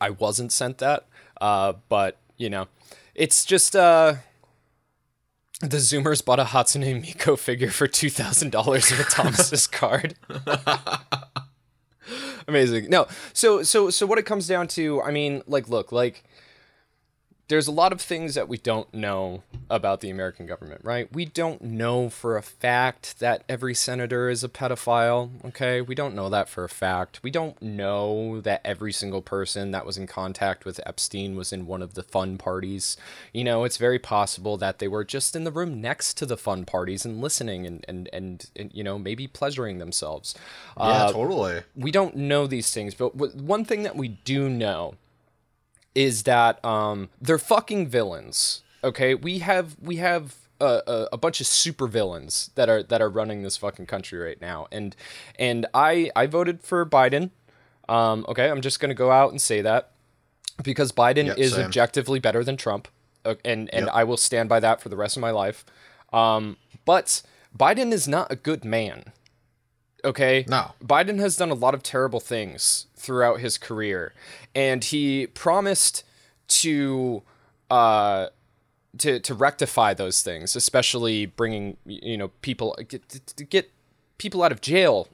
I 0.00 0.10
wasn't 0.10 0.52
sent 0.52 0.78
that, 0.78 1.06
uh, 1.40 1.74
but 1.88 2.18
you 2.36 2.50
know, 2.50 2.68
it's 3.14 3.44
just 3.44 3.74
uh 3.76 4.14
the 5.60 5.78
Zoomers 5.78 6.24
bought 6.24 6.38
a 6.38 6.44
Hatsune 6.44 7.02
Miku 7.02 7.38
figure 7.38 7.70
for 7.70 7.86
two 7.86 8.10
thousand 8.10 8.50
dollars 8.52 8.90
of 8.92 9.00
a 9.00 9.04
Thomas's 9.04 9.66
card. 9.66 10.14
Amazing. 12.48 12.90
No, 12.90 13.06
so 13.32 13.62
so 13.62 13.90
so 13.90 14.06
what 14.06 14.18
it 14.18 14.24
comes 14.24 14.46
down 14.46 14.68
to, 14.68 15.02
I 15.02 15.10
mean, 15.10 15.42
like, 15.46 15.68
look, 15.68 15.90
like 15.92 16.22
there's 17.48 17.68
a 17.68 17.72
lot 17.72 17.92
of 17.92 18.00
things 18.00 18.34
that 18.34 18.48
we 18.48 18.56
don't 18.56 18.92
know 18.92 19.42
about 19.70 20.00
the 20.00 20.10
American 20.10 20.46
government, 20.46 20.80
right? 20.84 21.12
We 21.12 21.24
don't 21.24 21.62
know 21.62 22.10
for 22.10 22.36
a 22.36 22.42
fact 22.42 23.20
that 23.20 23.44
every 23.48 23.74
senator 23.74 24.28
is 24.28 24.42
a 24.42 24.48
pedophile, 24.48 25.30
okay? 25.44 25.80
We 25.80 25.94
don't 25.94 26.16
know 26.16 26.28
that 26.28 26.48
for 26.48 26.64
a 26.64 26.68
fact. 26.68 27.20
We 27.22 27.30
don't 27.30 27.60
know 27.62 28.40
that 28.40 28.62
every 28.64 28.92
single 28.92 29.22
person 29.22 29.70
that 29.70 29.86
was 29.86 29.96
in 29.96 30.08
contact 30.08 30.64
with 30.64 30.80
Epstein 30.84 31.36
was 31.36 31.52
in 31.52 31.66
one 31.66 31.82
of 31.82 31.94
the 31.94 32.02
fun 32.02 32.36
parties. 32.36 32.96
You 33.32 33.44
know, 33.44 33.62
it's 33.62 33.76
very 33.76 34.00
possible 34.00 34.56
that 34.56 34.80
they 34.80 34.88
were 34.88 35.04
just 35.04 35.36
in 35.36 35.44
the 35.44 35.52
room 35.52 35.80
next 35.80 36.14
to 36.18 36.26
the 36.26 36.36
fun 36.36 36.64
parties 36.64 37.04
and 37.04 37.20
listening 37.20 37.64
and, 37.64 37.84
and, 37.86 38.08
and, 38.12 38.50
and 38.56 38.72
you 38.74 38.82
know, 38.82 38.98
maybe 38.98 39.28
pleasuring 39.28 39.78
themselves. 39.78 40.34
Yeah, 40.76 40.84
uh, 40.84 41.12
totally. 41.12 41.62
We 41.76 41.92
don't 41.92 42.16
know 42.16 42.48
these 42.48 42.72
things, 42.72 42.94
but 42.94 43.14
one 43.14 43.64
thing 43.64 43.84
that 43.84 43.94
we 43.94 44.08
do 44.08 44.48
know 44.48 44.94
is 45.96 46.24
that 46.24 46.62
um, 46.62 47.08
they're 47.20 47.38
fucking 47.38 47.88
villains. 47.88 48.62
Okay, 48.84 49.14
we 49.14 49.38
have 49.38 49.76
we 49.80 49.96
have 49.96 50.36
a, 50.60 50.82
a, 50.86 51.08
a, 51.14 51.16
bunch 51.16 51.40
of 51.40 51.46
super 51.46 51.88
villains 51.88 52.50
that 52.54 52.68
are 52.68 52.82
that 52.82 53.00
are 53.00 53.08
running 53.08 53.42
this 53.42 53.56
fucking 53.56 53.86
country 53.86 54.18
right 54.18 54.40
now, 54.40 54.68
and 54.70 54.94
and 55.38 55.66
I 55.72 56.10
I 56.14 56.26
voted 56.26 56.62
for 56.62 56.84
Biden. 56.84 57.30
Um, 57.88 58.26
okay, 58.28 58.50
I'm 58.50 58.60
just 58.60 58.78
gonna 58.78 58.94
go 58.94 59.10
out 59.10 59.30
and 59.30 59.40
say 59.40 59.62
that 59.62 59.92
because 60.62 60.92
Biden 60.92 61.26
yep, 61.26 61.38
is 61.38 61.54
same. 61.54 61.64
objectively 61.64 62.20
better 62.20 62.44
than 62.44 62.58
Trump, 62.58 62.88
uh, 63.24 63.36
and 63.42 63.72
and 63.74 63.86
yep. 63.86 63.94
I 63.94 64.04
will 64.04 64.18
stand 64.18 64.50
by 64.50 64.60
that 64.60 64.82
for 64.82 64.90
the 64.90 64.96
rest 64.96 65.16
of 65.16 65.22
my 65.22 65.30
life. 65.30 65.64
Um, 66.12 66.58
but 66.84 67.22
Biden 67.56 67.90
is 67.90 68.06
not 68.06 68.30
a 68.30 68.36
good 68.36 68.66
man. 68.66 69.12
Okay. 70.04 70.44
No. 70.46 70.72
Biden 70.84 71.18
has 71.18 71.36
done 71.36 71.50
a 71.50 71.54
lot 71.54 71.74
of 71.74 71.82
terrible 71.82 72.20
things 72.20 72.86
throughout 73.06 73.38
his 73.38 73.56
career, 73.56 74.12
and 74.54 74.82
he 74.82 75.28
promised 75.28 76.02
to 76.48 77.22
uh, 77.70 78.26
to 78.98 79.20
to 79.20 79.34
rectify 79.34 79.94
those 79.94 80.22
things, 80.22 80.56
especially 80.56 81.26
bringing 81.26 81.76
you 81.86 82.16
know 82.16 82.28
people 82.42 82.76
get, 82.88 83.08
to 83.08 83.44
get 83.44 83.70
people 84.18 84.42
out 84.42 84.50
of 84.52 84.60
jail 84.60 85.08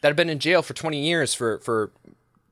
that 0.00 0.08
have 0.08 0.16
been 0.16 0.28
in 0.28 0.40
jail 0.40 0.60
for 0.62 0.74
20 0.74 1.00
years 1.00 1.32
for 1.32 1.58
for 1.58 1.92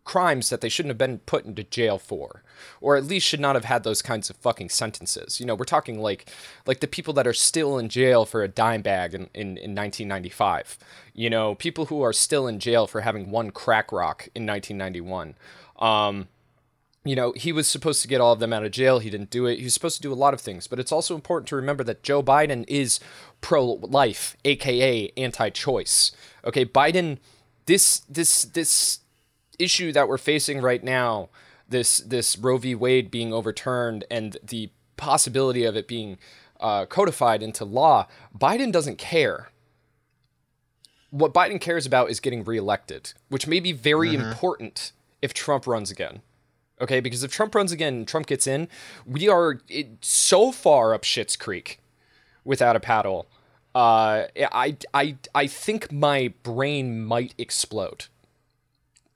crimes 0.09 0.48
that 0.48 0.62
they 0.62 0.70
shouldn't 0.70 0.88
have 0.88 0.96
been 0.96 1.18
put 1.18 1.44
into 1.44 1.62
jail 1.62 1.98
for 1.98 2.42
or 2.80 2.96
at 2.96 3.04
least 3.04 3.26
should 3.26 3.38
not 3.38 3.54
have 3.54 3.66
had 3.66 3.84
those 3.84 4.00
kinds 4.00 4.30
of 4.30 4.36
fucking 4.36 4.70
sentences 4.70 5.38
you 5.38 5.44
know 5.44 5.54
we're 5.54 5.66
talking 5.66 6.00
like 6.00 6.30
like 6.64 6.80
the 6.80 6.86
people 6.86 7.12
that 7.12 7.26
are 7.26 7.34
still 7.34 7.76
in 7.76 7.90
jail 7.90 8.24
for 8.24 8.42
a 8.42 8.48
dime 8.48 8.80
bag 8.80 9.12
in, 9.12 9.28
in, 9.34 9.59
in 9.59 9.74
1995 9.74 10.78
you 11.12 11.28
know 11.28 11.54
people 11.54 11.84
who 11.86 12.00
are 12.00 12.14
still 12.14 12.46
in 12.46 12.59
jail 12.59 12.86
for 12.86 13.02
having 13.02 13.30
one 13.30 13.50
crack 13.50 13.92
rock 13.92 14.28
in 14.34 14.46
1991 14.46 15.34
um, 15.78 16.26
you 17.04 17.14
know, 17.14 17.32
he 17.36 17.52
was 17.52 17.68
supposed 17.68 18.02
to 18.02 18.09
get 18.09 18.20
all 18.20 18.32
of 18.32 18.40
them 18.40 18.52
out 18.52 18.64
of 18.64 18.72
jail. 18.72 18.98
He 18.98 19.09
didn't 19.09 19.30
do 19.30 19.46
it. 19.46 19.59
He 19.59 19.64
was 19.64 19.72
supposed 19.72 19.96
to 19.96 20.02
do 20.02 20.12
a 20.12 20.14
lot 20.14 20.34
of 20.34 20.40
things, 20.40 20.66
but 20.66 20.80
it's 20.80 20.90
also 20.90 21.14
important 21.14 21.48
to 21.48 21.56
remember 21.56 21.84
that 21.84 22.02
Joe 22.02 22.22
Biden 22.22 22.64
is 22.66 22.98
pro-life, 23.40 24.36
aka 24.44 25.11
anti-choice. 25.16 26.12
Okay, 26.44 26.66
Biden 26.66 27.18
this 27.68 28.00
this 28.09 28.42
this 28.42 29.00
issue 29.59 29.92
that 29.92 30.09
we're 30.09 30.18
facing 30.18 30.61
right 30.61 30.82
now, 30.82 31.28
this 31.68 31.98
this 31.98 32.36
Roe 32.38 32.59
v. 32.59 32.74
Wade 32.74 33.11
being 33.11 33.32
overturned 33.32 34.04
and 34.11 34.36
the 34.42 34.70
possibility 34.96 35.64
of 35.64 35.76
it 35.76 35.86
being 35.86 36.18
uh, 36.61 36.86
codified 36.86 37.42
into 37.42 37.64
law, 37.64 38.06
Biden 38.36 38.72
doesn't 38.72 38.98
care. 38.98 39.50
What 41.11 41.32
Biden 41.32 41.61
cares 41.61 41.86
about 41.86 42.11
is 42.11 42.20
getting 42.20 42.44
reelected, 42.44 43.14
which 43.28 43.46
may 43.46 43.61
be 43.61 43.72
very 43.72 44.11
mm-hmm. 44.11 44.28
important 44.28 44.92
if 45.22 45.32
Trump 45.32 45.66
runs 45.66 45.90
again. 45.90 46.20
Okay, 46.80 47.00
because 47.00 47.24
if 47.24 47.32
Trump 47.32 47.54
runs 47.54 47.72
again 47.72 47.94
and 47.94 48.09
Trump 48.09 48.26
gets 48.26 48.46
in, 48.46 48.68
we 49.04 49.28
are 49.28 49.61
so 50.00 50.52
far 50.52 50.94
up 50.94 51.04
Shit's 51.04 51.36
Creek 51.36 51.80
without 52.44 52.76
a 52.76 52.80
paddle. 52.80 53.26
Uh, 53.74 54.26
I, 54.52 54.76
I, 54.94 55.16
I 55.34 55.46
think 55.46 55.90
my 55.90 56.32
brain 56.42 57.04
might 57.04 57.34
explode. 57.36 58.06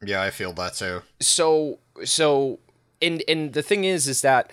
Yeah, 0.02 0.22
I 0.22 0.30
feel 0.30 0.52
that 0.54 0.74
too. 0.74 1.02
So, 1.20 1.78
so, 2.04 2.58
and 3.00 3.22
and 3.28 3.52
the 3.52 3.62
thing 3.62 3.84
is, 3.84 4.08
is 4.08 4.22
that 4.22 4.52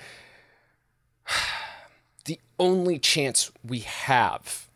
the 2.25 2.39
only 2.59 2.99
chance 2.99 3.51
we 3.63 3.79
have 3.79 4.67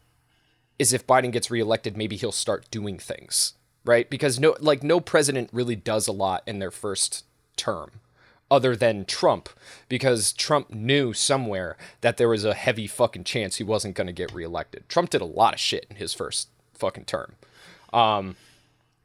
is 0.80 0.93
if 0.93 1.05
Biden 1.05 1.32
gets 1.32 1.51
reelected, 1.51 1.95
maybe 1.95 2.15
he'll 2.15 2.32
start 2.32 2.69
doing 2.71 2.97
things, 2.97 3.53
right? 3.86 4.09
Because 4.09 4.39
no, 4.39 4.55
like 4.59 4.84
no 4.84 4.99
president 4.99 5.49
really 5.53 5.76
does 5.76 6.07
a 6.07 6.11
lot 6.11 6.43
in 6.47 6.59
their 6.59 6.71
first 6.71 7.26
term 7.55 7.91
other 8.49 8.76
than 8.76 9.05
Trump 9.05 9.49
because 9.89 10.34
Trump 10.34 10.71
knew 10.71 11.13
somewhere 11.13 11.78
that 12.01 12.17
there 12.17 12.30
was 12.30 12.45
a 12.45 12.53
heavy 12.53 12.86
fucking 12.88 13.24
chance 13.24 13.55
he 13.55 13.63
wasn't 13.63 13.95
going 13.95 14.07
to 14.07 14.13
get 14.13 14.34
reelected. 14.34 14.88
Trump 14.88 15.09
did 15.09 15.21
a 15.21 15.26
lot 15.26 15.53
of 15.53 15.59
shit 15.59 15.88
in 15.89 15.95
his 15.95 16.13
first 16.13 16.49
fucking 16.74 17.05
term. 17.05 17.34
Um, 17.91 18.36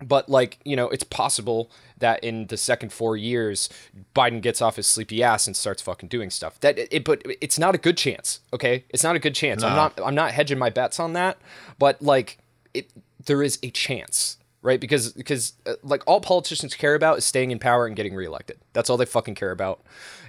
but 0.02 0.28
like 0.28 0.58
you 0.64 0.76
know 0.76 0.88
it's 0.88 1.04
possible 1.04 1.70
that 1.98 2.22
in 2.22 2.46
the 2.46 2.56
second 2.56 2.92
four 2.92 3.16
years 3.16 3.68
biden 4.14 4.40
gets 4.40 4.62
off 4.62 4.76
his 4.76 4.86
sleepy 4.86 5.22
ass 5.22 5.46
and 5.46 5.56
starts 5.56 5.82
fucking 5.82 6.08
doing 6.08 6.30
stuff 6.30 6.60
that 6.60 6.78
it, 6.78 7.04
but 7.04 7.20
it's 7.40 7.58
not 7.58 7.74
a 7.74 7.78
good 7.78 7.96
chance 7.96 8.40
okay 8.52 8.84
it's 8.90 9.02
not 9.02 9.16
a 9.16 9.18
good 9.18 9.34
chance 9.34 9.62
i'm 9.62 9.74
not 9.74 9.98
i'm 10.04 10.14
not 10.14 10.30
hedging 10.30 10.58
my 10.58 10.70
bets 10.70 11.00
on 11.00 11.14
that 11.14 11.36
but 11.78 12.00
like 12.00 12.38
it 12.74 12.92
there 13.26 13.42
is 13.42 13.58
a 13.62 13.70
chance 13.70 14.38
right? 14.62 14.80
Because 14.80 15.12
because 15.12 15.54
uh, 15.66 15.74
like 15.82 16.02
all 16.06 16.20
politicians 16.20 16.74
care 16.74 16.94
about 16.94 17.18
is 17.18 17.24
staying 17.24 17.50
in 17.50 17.58
power 17.58 17.86
and 17.86 17.96
getting 17.96 18.14
reelected. 18.14 18.58
That's 18.72 18.90
all 18.90 18.96
they 18.96 19.06
fucking 19.06 19.34
care 19.34 19.50
about, 19.50 19.80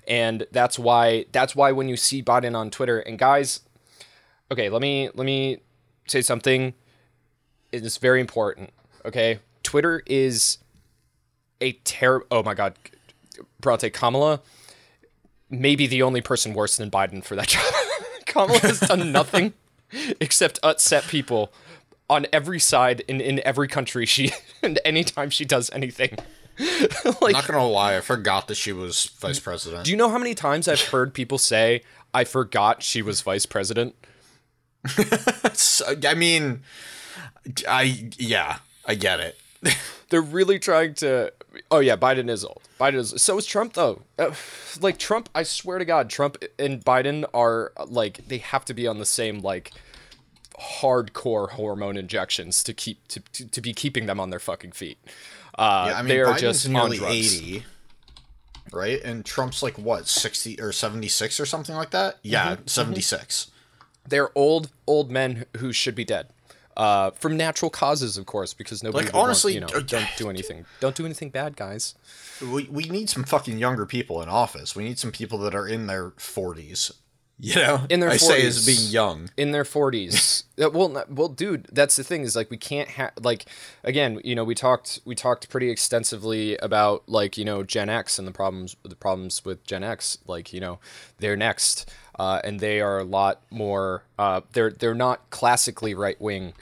and 0.07 0.45
that's 0.51 0.77
why 0.77 1.25
that's 1.31 1.55
why 1.55 1.71
when 1.71 1.89
you 1.89 1.97
see 1.97 2.21
Biden 2.23 2.55
on 2.55 2.69
Twitter 2.69 2.99
and 2.99 3.17
guys, 3.17 3.61
okay, 4.51 4.69
let 4.69 4.81
me 4.81 5.09
let 5.13 5.25
me 5.25 5.57
say 6.07 6.21
something. 6.21 6.73
It's 7.71 7.97
very 7.97 8.21
important. 8.21 8.71
Okay, 9.05 9.39
Twitter 9.69 10.01
is 10.07 10.57
a 11.61 11.73
terrible. 11.83 12.25
Oh 12.31 12.41
my 12.41 12.55
god, 12.55 12.73
Bronte 13.59 13.91
Kamala, 13.91 14.41
maybe 15.47 15.85
the 15.85 16.01
only 16.01 16.21
person 16.21 16.55
worse 16.55 16.77
than 16.77 16.89
Biden 16.89 17.23
for 17.23 17.35
that 17.35 17.47
job. 17.49 17.71
Kamala 18.25 18.57
has 18.61 18.79
done 18.79 19.11
nothing 19.11 19.53
except 20.19 20.57
upset 20.63 21.03
people 21.03 21.53
on 22.09 22.25
every 22.33 22.59
side 22.59 23.01
in, 23.01 23.21
in 23.21 23.45
every 23.45 23.67
country 23.67 24.07
she 24.07 24.31
and 24.63 24.79
anytime 24.83 25.29
she 25.29 25.45
does 25.45 25.69
anything. 25.69 26.17
like, 27.21 27.33
not 27.33 27.45
gonna 27.45 27.67
lie, 27.67 27.95
I 27.95 28.01
forgot 28.01 28.47
that 28.47 28.55
she 28.55 28.73
was 28.73 29.05
vice 29.19 29.39
president. 29.39 29.85
Do 29.85 29.91
you 29.91 29.97
know 29.97 30.09
how 30.09 30.17
many 30.17 30.33
times 30.33 30.67
I've 30.67 30.81
heard 30.81 31.13
people 31.13 31.37
say, 31.37 31.83
I 32.11 32.23
forgot 32.23 32.81
she 32.81 33.03
was 33.03 33.21
vice 33.21 33.45
president? 33.45 33.93
I 34.97 36.15
mean, 36.15 36.61
I 37.67 38.09
yeah, 38.17 38.57
I 38.83 38.95
get 38.95 39.19
it. 39.19 39.37
They're 40.09 40.21
really 40.21 40.59
trying 40.59 40.93
to. 40.95 41.33
Oh 41.69 41.79
yeah, 41.79 41.95
Biden 41.95 42.29
is 42.29 42.43
old. 42.43 42.61
Biden 42.79 42.95
is. 42.95 43.21
So 43.21 43.37
is 43.37 43.45
Trump 43.45 43.73
though. 43.73 44.01
Uh, 44.17 44.33
like 44.81 44.97
Trump, 44.97 45.29
I 45.35 45.43
swear 45.43 45.77
to 45.77 45.85
God, 45.85 46.09
Trump 46.09 46.37
and 46.57 46.83
Biden 46.83 47.25
are 47.33 47.71
like 47.87 48.27
they 48.27 48.37
have 48.39 48.65
to 48.65 48.73
be 48.73 48.87
on 48.87 48.99
the 48.99 49.05
same 49.05 49.39
like 49.39 49.71
hardcore 50.59 51.51
hormone 51.51 51.97
injections 51.97 52.63
to 52.63 52.73
keep 52.73 53.07
to, 53.07 53.21
to, 53.33 53.47
to 53.47 53.61
be 53.61 53.73
keeping 53.73 54.05
them 54.05 54.19
on 54.19 54.29
their 54.29 54.39
fucking 54.39 54.71
feet. 54.71 54.97
Uh, 55.57 55.87
yeah, 55.89 55.97
I 55.97 56.01
mean, 56.01 56.09
they 56.09 56.21
are 56.21 56.27
Biden's 56.27 56.41
just 56.41 56.69
nearly 56.69 57.03
eighty, 57.05 57.65
right? 58.71 59.01
And 59.03 59.25
Trump's 59.25 59.61
like 59.61 59.77
what 59.77 60.07
sixty 60.07 60.59
or 60.59 60.71
seventy 60.71 61.07
six 61.07 61.39
or 61.39 61.45
something 61.45 61.75
like 61.75 61.91
that. 61.91 62.19
Yeah, 62.23 62.55
mm-hmm. 62.55 62.67
seventy 62.67 63.01
six. 63.01 63.45
Mm-hmm. 63.45 64.09
They're 64.09 64.37
old 64.37 64.71
old 64.87 65.11
men 65.11 65.45
who 65.57 65.71
should 65.71 65.95
be 65.95 66.05
dead. 66.05 66.29
Uh, 66.79 67.11
from 67.11 67.35
natural 67.35 67.69
causes, 67.69 68.17
of 68.17 68.25
course, 68.25 68.53
because 68.53 68.81
nobody 68.81 69.07
like 69.07 69.13
honestly, 69.13 69.59
want, 69.59 69.69
you 69.69 69.77
know, 69.79 69.83
don't 69.83 70.07
do 70.15 70.29
anything. 70.29 70.65
Don't 70.79 70.95
do 70.95 71.03
anything 71.03 71.29
bad, 71.29 71.57
guys. 71.57 71.93
We 72.41 72.69
we 72.71 72.85
need 72.85 73.09
some 73.09 73.25
fucking 73.25 73.57
younger 73.57 73.85
people 73.85 74.21
in 74.21 74.29
office. 74.29 74.77
We 74.77 74.85
need 74.85 74.97
some 74.97 75.11
people 75.11 75.39
that 75.39 75.53
are 75.53 75.67
in 75.67 75.87
their 75.87 76.11
forties 76.15 76.93
you 77.41 77.55
know, 77.55 77.85
in 77.89 78.01
their 78.01 78.09
I 78.09 78.15
40s, 78.15 78.19
say 78.19 78.45
as 78.45 78.65
being 78.65 78.91
young. 78.91 79.29
In 79.37 79.51
their 79.51 79.63
forties. 79.63 80.43
well, 80.57 81.05
well, 81.09 81.29
dude, 81.29 81.67
that's 81.71 81.95
the 81.95 82.03
thing 82.03 82.23
is 82.23 82.35
like 82.35 82.49
we 82.49 82.57
can't 82.57 82.89
have 82.89 83.11
like 83.21 83.45
again, 83.83 84.19
you 84.25 84.35
know, 84.35 84.43
we 84.43 84.55
talked 84.55 84.99
we 85.05 85.15
talked 85.15 85.49
pretty 85.49 85.69
extensively 85.69 86.57
about 86.57 87.07
like 87.07 87.37
you 87.37 87.45
know 87.45 87.63
Gen 87.63 87.87
X 87.87 88.19
and 88.19 88.27
the 88.27 88.33
problems 88.33 88.75
the 88.83 88.95
problems 88.95 89.45
with 89.45 89.65
Gen 89.65 89.85
X. 89.85 90.17
Like 90.27 90.51
you 90.51 90.59
know, 90.59 90.79
they're 91.19 91.37
next, 91.37 91.89
uh, 92.17 92.41
and 92.43 92.59
they 92.59 92.81
are 92.81 92.99
a 92.99 93.05
lot 93.05 93.41
more. 93.49 94.03
Uh, 94.17 94.41
they're 94.51 94.71
they're 94.71 94.93
not 94.93 95.29
classically 95.29 95.93
right 95.93 96.19
wing 96.19 96.53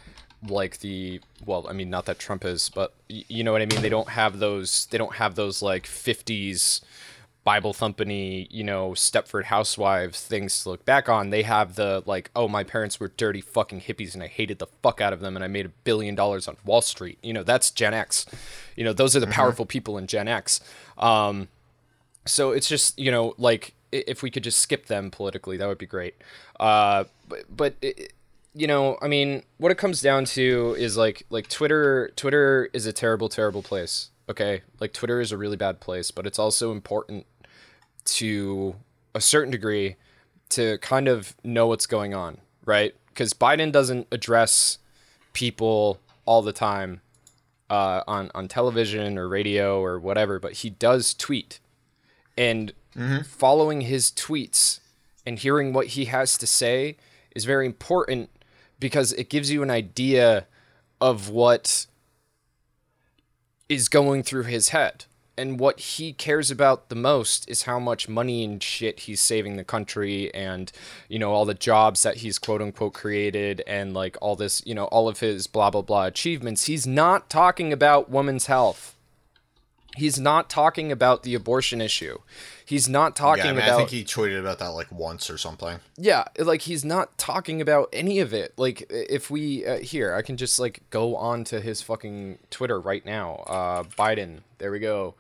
like 0.47 0.79
the 0.79 1.19
well 1.45 1.65
i 1.69 1.73
mean 1.73 1.89
not 1.89 2.05
that 2.05 2.19
trump 2.19 2.45
is 2.45 2.69
but 2.69 2.93
you 3.07 3.43
know 3.43 3.51
what 3.51 3.61
i 3.61 3.65
mean 3.65 3.81
they 3.81 3.89
don't 3.89 4.09
have 4.09 4.39
those 4.39 4.85
they 4.91 4.97
don't 4.97 5.15
have 5.15 5.35
those 5.35 5.61
like 5.61 5.85
50s 5.85 6.81
Bible 7.47 7.71
thumpany, 7.71 8.45
you 8.51 8.61
know, 8.61 8.89
Stepford 8.89 9.45
Housewives 9.45 10.21
things 10.21 10.63
to 10.63 10.69
look 10.71 10.83
back 10.83 11.07
on. 11.07 11.29
They 11.29 11.43
have 11.43 11.75
the 11.75 12.03
like, 12.05 12.29
oh, 12.35 12.49
my 12.49 12.65
parents 12.65 12.99
were 12.99 13.07
dirty 13.07 13.39
fucking 13.39 13.79
hippies 13.79 14.13
and 14.13 14.21
I 14.21 14.27
hated 14.27 14.59
the 14.59 14.67
fuck 14.83 14.99
out 14.99 15.13
of 15.13 15.21
them 15.21 15.37
and 15.37 15.45
I 15.45 15.47
made 15.47 15.65
a 15.65 15.69
billion 15.69 16.13
dollars 16.13 16.49
on 16.49 16.57
Wall 16.65 16.81
Street. 16.81 17.17
You 17.23 17.31
know, 17.31 17.43
that's 17.43 17.71
Gen 17.71 17.93
X. 17.93 18.25
You 18.75 18.83
know, 18.83 18.91
those 18.91 19.15
are 19.15 19.21
the 19.21 19.27
mm-hmm. 19.27 19.31
powerful 19.31 19.65
people 19.65 19.97
in 19.97 20.07
Gen 20.07 20.27
X. 20.27 20.59
Um, 20.97 21.47
so 22.25 22.51
it's 22.51 22.67
just 22.67 22.99
you 22.99 23.11
know 23.11 23.33
like 23.37 23.73
if 23.93 24.21
we 24.21 24.29
could 24.29 24.43
just 24.43 24.59
skip 24.59 24.87
them 24.87 25.09
politically, 25.09 25.55
that 25.55 25.67
would 25.67 25.77
be 25.77 25.85
great. 25.85 26.15
Uh, 26.59 27.05
but 27.29 27.45
but 27.49 27.75
it, 27.81 28.11
you 28.57 28.65
know, 28.65 28.97
I 29.01 29.07
mean, 29.07 29.43
what 29.57 29.71
it 29.71 29.77
comes 29.77 30.01
down 30.01 30.25
to 30.25 30.75
is 30.79 30.97
like 30.97 31.25
like 31.29 31.47
Twitter. 31.47 32.11
Twitter 32.15 32.69
is 32.73 32.87
a 32.87 32.93
terrible, 32.93 33.29
terrible 33.29 33.61
place. 33.61 34.09
Okay, 34.29 34.63
like 34.79 34.93
Twitter 34.93 35.21
is 35.21 35.31
a 35.31 35.37
really 35.37 35.57
bad 35.57 35.79
place, 35.79 36.09
but 36.11 36.25
it's 36.25 36.39
also 36.39 36.71
important 36.71 37.25
to 38.05 38.75
a 39.13 39.21
certain 39.21 39.51
degree 39.51 39.95
to 40.49 40.79
kind 40.79 41.07
of 41.07 41.35
know 41.43 41.67
what's 41.67 41.85
going 41.85 42.13
on, 42.13 42.39
right? 42.65 42.95
Because 43.07 43.33
Biden 43.33 43.71
doesn't 43.71 44.07
address 44.11 44.79
people 45.33 45.99
all 46.25 46.41
the 46.41 46.51
time 46.51 47.01
uh, 47.69 48.01
on 48.07 48.31
on 48.33 48.47
television 48.47 49.19
or 49.19 49.29
radio 49.29 49.81
or 49.81 49.99
whatever, 49.99 50.39
but 50.39 50.53
he 50.53 50.71
does 50.71 51.13
tweet, 51.13 51.59
and 52.35 52.73
mm-hmm. 52.95 53.21
following 53.21 53.81
his 53.81 54.09
tweets 54.09 54.79
and 55.27 55.37
hearing 55.37 55.73
what 55.73 55.87
he 55.87 56.05
has 56.05 56.37
to 56.39 56.47
say 56.47 56.97
is 57.35 57.45
very 57.45 57.65
important 57.67 58.31
because 58.79 59.13
it 59.13 59.29
gives 59.29 59.51
you 59.51 59.63
an 59.63 59.71
idea 59.71 60.47
of 60.99 61.29
what 61.29 61.85
is 63.69 63.89
going 63.89 64.23
through 64.23 64.43
his 64.43 64.69
head. 64.69 65.05
And 65.39 65.59
what 65.59 65.79
he 65.79 66.13
cares 66.13 66.49
about 66.49 66.89
the 66.89 66.95
most 66.95 67.47
is 67.47 67.63
how 67.63 67.79
much 67.79 68.09
money 68.09 68.43
and 68.43 68.61
shit 68.61 69.01
he's 69.01 69.21
saving 69.21 69.55
the 69.55 69.63
country 69.63 70.33
and 70.33 70.71
you 71.09 71.19
know 71.19 71.31
all 71.31 71.45
the 71.45 71.53
jobs 71.53 72.01
that 72.01 72.17
he's 72.17 72.39
quote 72.39 72.59
unquote 72.59 72.95
created 72.95 73.61
and 73.67 73.93
like 73.93 74.17
all 74.19 74.35
this 74.35 74.63
you 74.65 74.73
know 74.73 74.85
all 74.85 75.07
of 75.07 75.19
his 75.19 75.45
blah 75.45 75.69
blah 75.69 75.83
blah 75.83 76.05
achievements. 76.05 76.65
He's 76.65 76.87
not 76.87 77.29
talking 77.29 77.71
about 77.71 78.09
women's 78.09 78.47
health 78.47 78.96
he's 79.97 80.19
not 80.19 80.49
talking 80.49 80.91
about 80.91 81.23
the 81.23 81.35
abortion 81.35 81.81
issue 81.81 82.19
he's 82.65 82.87
not 82.87 83.15
talking 83.15 83.45
yeah, 83.45 83.51
I 83.51 83.53
mean, 83.53 83.63
about 83.63 83.73
i 83.73 83.77
think 83.77 83.89
he 83.89 84.03
tweeted 84.03 84.39
about 84.39 84.59
that 84.59 84.69
like 84.69 84.91
once 84.91 85.29
or 85.29 85.37
something 85.37 85.79
yeah 85.97 86.25
like 86.39 86.61
he's 86.61 86.85
not 86.85 87.17
talking 87.17 87.61
about 87.61 87.89
any 87.91 88.19
of 88.19 88.33
it 88.33 88.53
like 88.57 88.85
if 88.89 89.29
we 89.29 89.65
uh, 89.65 89.79
here 89.79 90.13
i 90.13 90.21
can 90.21 90.37
just 90.37 90.59
like 90.59 90.83
go 90.89 91.15
on 91.15 91.43
to 91.45 91.59
his 91.59 91.81
fucking 91.81 92.39
twitter 92.49 92.79
right 92.79 93.05
now 93.05 93.43
uh 93.47 93.83
biden 93.83 94.39
there 94.59 94.71
we 94.71 94.79
go 94.79 95.15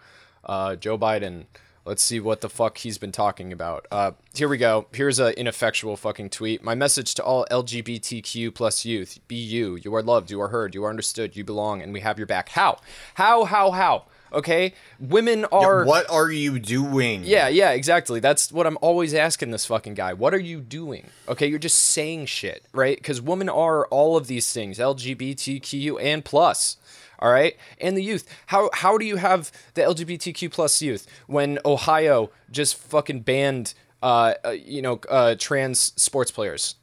uh, 0.47 0.75
Joe 0.75 0.97
Biden. 0.97 1.45
Let's 1.85 2.03
see 2.03 2.19
what 2.19 2.41
the 2.41 2.49
fuck 2.49 2.79
he's 2.79 2.97
been 2.97 3.13
talking 3.13 3.53
about. 3.53 3.87
Uh, 3.89 4.11
here 4.33 4.49
we 4.49 4.57
go. 4.57 4.87
Here's 4.91 5.19
an 5.19 5.33
ineffectual 5.33 5.95
fucking 5.95 6.31
tweet. 6.31 6.61
My 6.61 6.75
message 6.75 7.13
to 7.15 7.23
all 7.23 7.45
LGBTQ 7.49 8.53
plus 8.53 8.83
youth: 8.83 9.19
Be 9.29 9.35
you. 9.35 9.77
You 9.81 9.95
are 9.95 10.03
loved. 10.03 10.29
You 10.29 10.41
are 10.41 10.49
heard. 10.49 10.75
You 10.75 10.83
are 10.83 10.89
understood. 10.89 11.37
You 11.37 11.45
belong, 11.45 11.81
and 11.81 11.93
we 11.93 12.01
have 12.01 12.17
your 12.17 12.27
back. 12.27 12.49
How? 12.49 12.79
How? 13.13 13.45
How? 13.45 13.71
How? 13.71 14.05
Okay, 14.33 14.73
women 14.99 15.45
are. 15.45 15.85
What 15.85 16.09
are 16.09 16.29
you 16.29 16.59
doing? 16.59 17.23
Yeah, 17.23 17.47
yeah, 17.47 17.71
exactly. 17.71 18.19
That's 18.19 18.51
what 18.51 18.67
I'm 18.67 18.77
always 18.81 19.13
asking 19.13 19.51
this 19.51 19.65
fucking 19.65 19.93
guy. 19.93 20.13
What 20.13 20.33
are 20.33 20.39
you 20.39 20.59
doing? 20.59 21.07
Okay, 21.27 21.47
you're 21.47 21.59
just 21.59 21.79
saying 21.79 22.25
shit, 22.25 22.65
right? 22.73 22.97
Because 22.97 23.21
women 23.21 23.49
are 23.49 23.87
all 23.87 24.17
of 24.17 24.27
these 24.27 24.51
things, 24.51 24.79
LGBTQ 24.79 26.01
and 26.01 26.23
plus. 26.25 26.77
All 27.19 27.31
right, 27.31 27.55
and 27.81 27.97
the 27.97 28.03
youth. 28.03 28.27
How 28.47 28.69
how 28.73 28.97
do 28.97 29.05
you 29.05 29.15
have 29.15 29.51
the 29.73 29.81
LGBTQ 29.81 30.51
plus 30.51 30.81
youth 30.81 31.07
when 31.25 31.57
Ohio 31.65 32.29
just 32.51 32.75
fucking 32.75 33.21
banned, 33.21 33.73
uh, 34.03 34.33
uh 34.45 34.49
you 34.51 34.81
know, 34.81 34.99
uh, 35.09 35.35
trans 35.39 35.79
sports 35.95 36.29
players? 36.31 36.75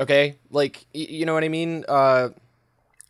Okay, 0.00 0.36
like 0.50 0.86
y- 0.94 1.06
you 1.10 1.26
know 1.26 1.34
what 1.34 1.44
I 1.44 1.48
mean. 1.48 1.84
Uh, 1.86 2.30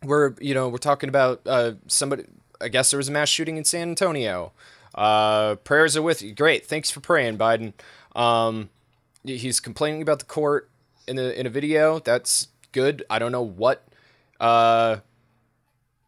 we're 0.03 0.35
you 0.41 0.55
know 0.55 0.69
we're 0.69 0.79
talking 0.79 1.09
about 1.09 1.41
uh 1.47 1.73
somebody 1.87 2.25
I 2.61 2.69
guess 2.69 2.91
there 2.91 2.99
was 2.99 3.09
a 3.09 3.13
mass 3.13 3.29
shooting 3.29 3.57
in 3.57 3.65
San 3.65 3.89
Antonio. 3.91 4.53
Uh, 4.95 5.57
prayers 5.57 5.97
are 5.97 6.03
with 6.03 6.23
you. 6.23 6.33
Great, 6.35 6.67
thanks 6.67 6.91
for 6.91 7.01
praying, 7.01 7.39
Biden. 7.39 7.73
Um, 8.17 8.71
he's 9.25 9.61
complaining 9.61 10.03
about 10.03 10.19
the 10.19 10.25
court 10.25 10.69
in 11.07 11.19
a 11.19 11.31
in 11.31 11.47
a 11.47 11.51
video. 11.51 11.99
That's 11.99 12.49
good. 12.73 13.05
I 13.11 13.19
don't 13.19 13.33
know 13.33 13.43
what 13.43 13.87
uh 14.41 14.99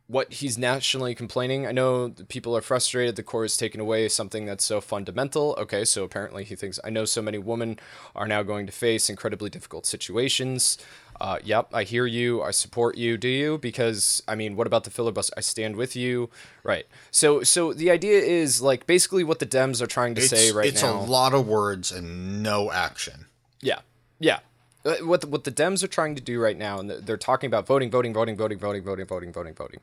what 0.06 0.32
he's 0.32 0.58
nationally 0.58 1.14
complaining. 1.14 1.68
I 1.68 1.72
know 1.72 2.12
people 2.28 2.56
are 2.56 2.60
frustrated 2.60 3.14
the 3.14 3.22
court 3.22 3.44
has 3.44 3.56
taken 3.56 3.80
away 3.80 4.08
something 4.08 4.44
that's 4.44 4.64
so 4.64 4.80
fundamental. 4.80 5.54
Okay, 5.56 5.84
so 5.84 6.02
apparently 6.02 6.42
he 6.42 6.56
thinks 6.56 6.80
I 6.82 6.90
know 6.90 7.04
so 7.04 7.22
many 7.22 7.38
women 7.38 7.78
are 8.16 8.26
now 8.26 8.42
going 8.42 8.66
to 8.66 8.72
face 8.72 9.08
incredibly 9.08 9.50
difficult 9.50 9.86
situations. 9.86 10.78
Uh, 11.20 11.38
yep, 11.44 11.68
I 11.74 11.82
hear 11.84 12.06
you. 12.06 12.42
I 12.42 12.50
support 12.50 12.96
you. 12.96 13.18
Do 13.18 13.28
you? 13.28 13.58
Because 13.58 14.22
I 14.26 14.34
mean, 14.34 14.56
what 14.56 14.66
about 14.66 14.84
the 14.84 14.90
filibuster? 14.90 15.34
I 15.36 15.40
stand 15.40 15.76
with 15.76 15.94
you. 15.94 16.30
Right. 16.64 16.86
So, 17.10 17.42
so 17.42 17.74
the 17.74 17.90
idea 17.90 18.18
is 18.20 18.62
like 18.62 18.86
basically 18.86 19.22
what 19.22 19.38
the 19.38 19.46
Dems 19.46 19.82
are 19.82 19.86
trying 19.86 20.14
to 20.14 20.22
it's, 20.22 20.30
say 20.30 20.50
right 20.50 20.66
it's 20.66 20.82
now. 20.82 21.00
It's 21.00 21.08
a 21.08 21.10
lot 21.10 21.34
of 21.34 21.46
words 21.46 21.92
and 21.92 22.42
no 22.42 22.72
action. 22.72 23.26
Yeah, 23.60 23.80
yeah. 24.18 24.38
Uh, 24.82 24.94
What 25.02 25.20
the, 25.20 25.26
what 25.26 25.44
the 25.44 25.52
Dems 25.52 25.84
are 25.84 25.88
trying 25.88 26.14
to 26.14 26.22
do 26.22 26.40
right 26.40 26.56
now, 26.56 26.78
and 26.80 26.88
they're 26.88 27.18
talking 27.18 27.48
about 27.48 27.66
voting, 27.66 27.90
voting, 27.90 28.14
voting, 28.14 28.36
voting, 28.36 28.58
voting, 28.58 28.82
voting, 28.82 29.06
voting, 29.06 29.32
voting, 29.32 29.54
voting. 29.54 29.80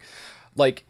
Like, 0.56 0.86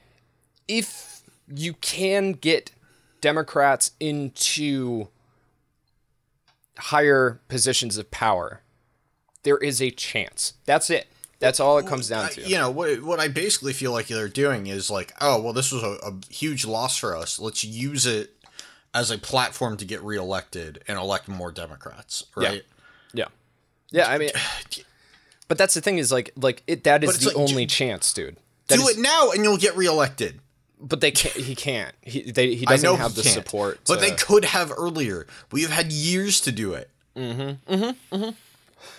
if 0.69 1.23
you 1.53 1.73
can 1.73 2.31
get 2.31 2.71
Democrats 3.19 3.91
into 3.99 5.09
higher 6.77 7.41
positions 7.49 7.97
of 7.97 8.09
power, 8.11 8.61
there 9.47 9.57
is 9.57 9.81
a 9.81 9.89
chance. 9.89 10.55
That's 10.65 10.89
it. 10.89 11.07
That's 11.39 11.61
all 11.61 11.77
it 11.77 11.87
comes 11.87 12.09
down 12.09 12.29
to. 12.31 12.41
you 12.41 12.57
know 12.57 12.69
what? 12.69 13.01
What 13.01 13.21
I 13.21 13.29
basically 13.29 13.71
feel 13.71 13.93
like 13.93 14.07
they're 14.07 14.27
doing 14.27 14.67
is 14.67 14.89
like, 14.91 15.13
oh 15.21 15.41
well, 15.41 15.53
this 15.53 15.71
was 15.71 15.83
a, 15.83 15.97
a 16.05 16.13
huge 16.29 16.65
loss 16.65 16.97
for 16.97 17.15
us. 17.15 17.39
Let's 17.39 17.63
use 17.63 18.05
it 18.05 18.35
as 18.93 19.09
a 19.09 19.17
platform 19.17 19.77
to 19.77 19.85
get 19.85 20.03
reelected 20.03 20.83
and 20.85 20.99
elect 20.99 21.29
more 21.29 21.51
Democrats, 21.53 22.25
right? 22.35 22.65
Yeah. 23.13 23.25
Yeah, 23.91 24.01
yeah 24.03 24.11
I 24.11 24.17
mean, 24.17 24.31
but 25.47 25.57
that's 25.57 25.75
the 25.75 25.81
thing 25.81 25.97
is 25.97 26.11
like 26.11 26.33
like 26.35 26.61
it. 26.67 26.83
That 26.83 27.05
is 27.05 27.19
the 27.19 27.27
like, 27.27 27.37
only 27.37 27.65
do- 27.65 27.69
chance, 27.73 28.11
dude. 28.11 28.35
That 28.67 28.79
Do 28.79 28.87
is- 28.87 28.97
it 28.97 29.01
now, 29.01 29.31
and 29.31 29.45
you'll 29.45 29.55
get 29.57 29.77
reelected. 29.77 30.41
But 30.81 30.99
they 30.99 31.11
can't. 31.11 31.35
He 31.35 31.55
can't. 31.55 31.95
He 32.01 32.29
they, 32.31 32.53
he 32.53 32.65
doesn't 32.65 32.97
have 32.97 33.11
he 33.11 33.21
the 33.21 33.23
can't, 33.23 33.33
support. 33.33 33.79
but 33.87 33.95
to- 33.95 34.01
they 34.01 34.11
could 34.11 34.43
have 34.43 34.73
earlier. 34.77 35.25
We 35.51 35.61
have 35.61 35.71
had 35.71 35.93
years 35.93 36.41
to 36.41 36.51
do 36.51 36.73
it. 36.73 36.89
Mm-hmm. 37.15 37.73
Mm-hmm. 37.73 38.15
Mm-hmm. 38.15 38.29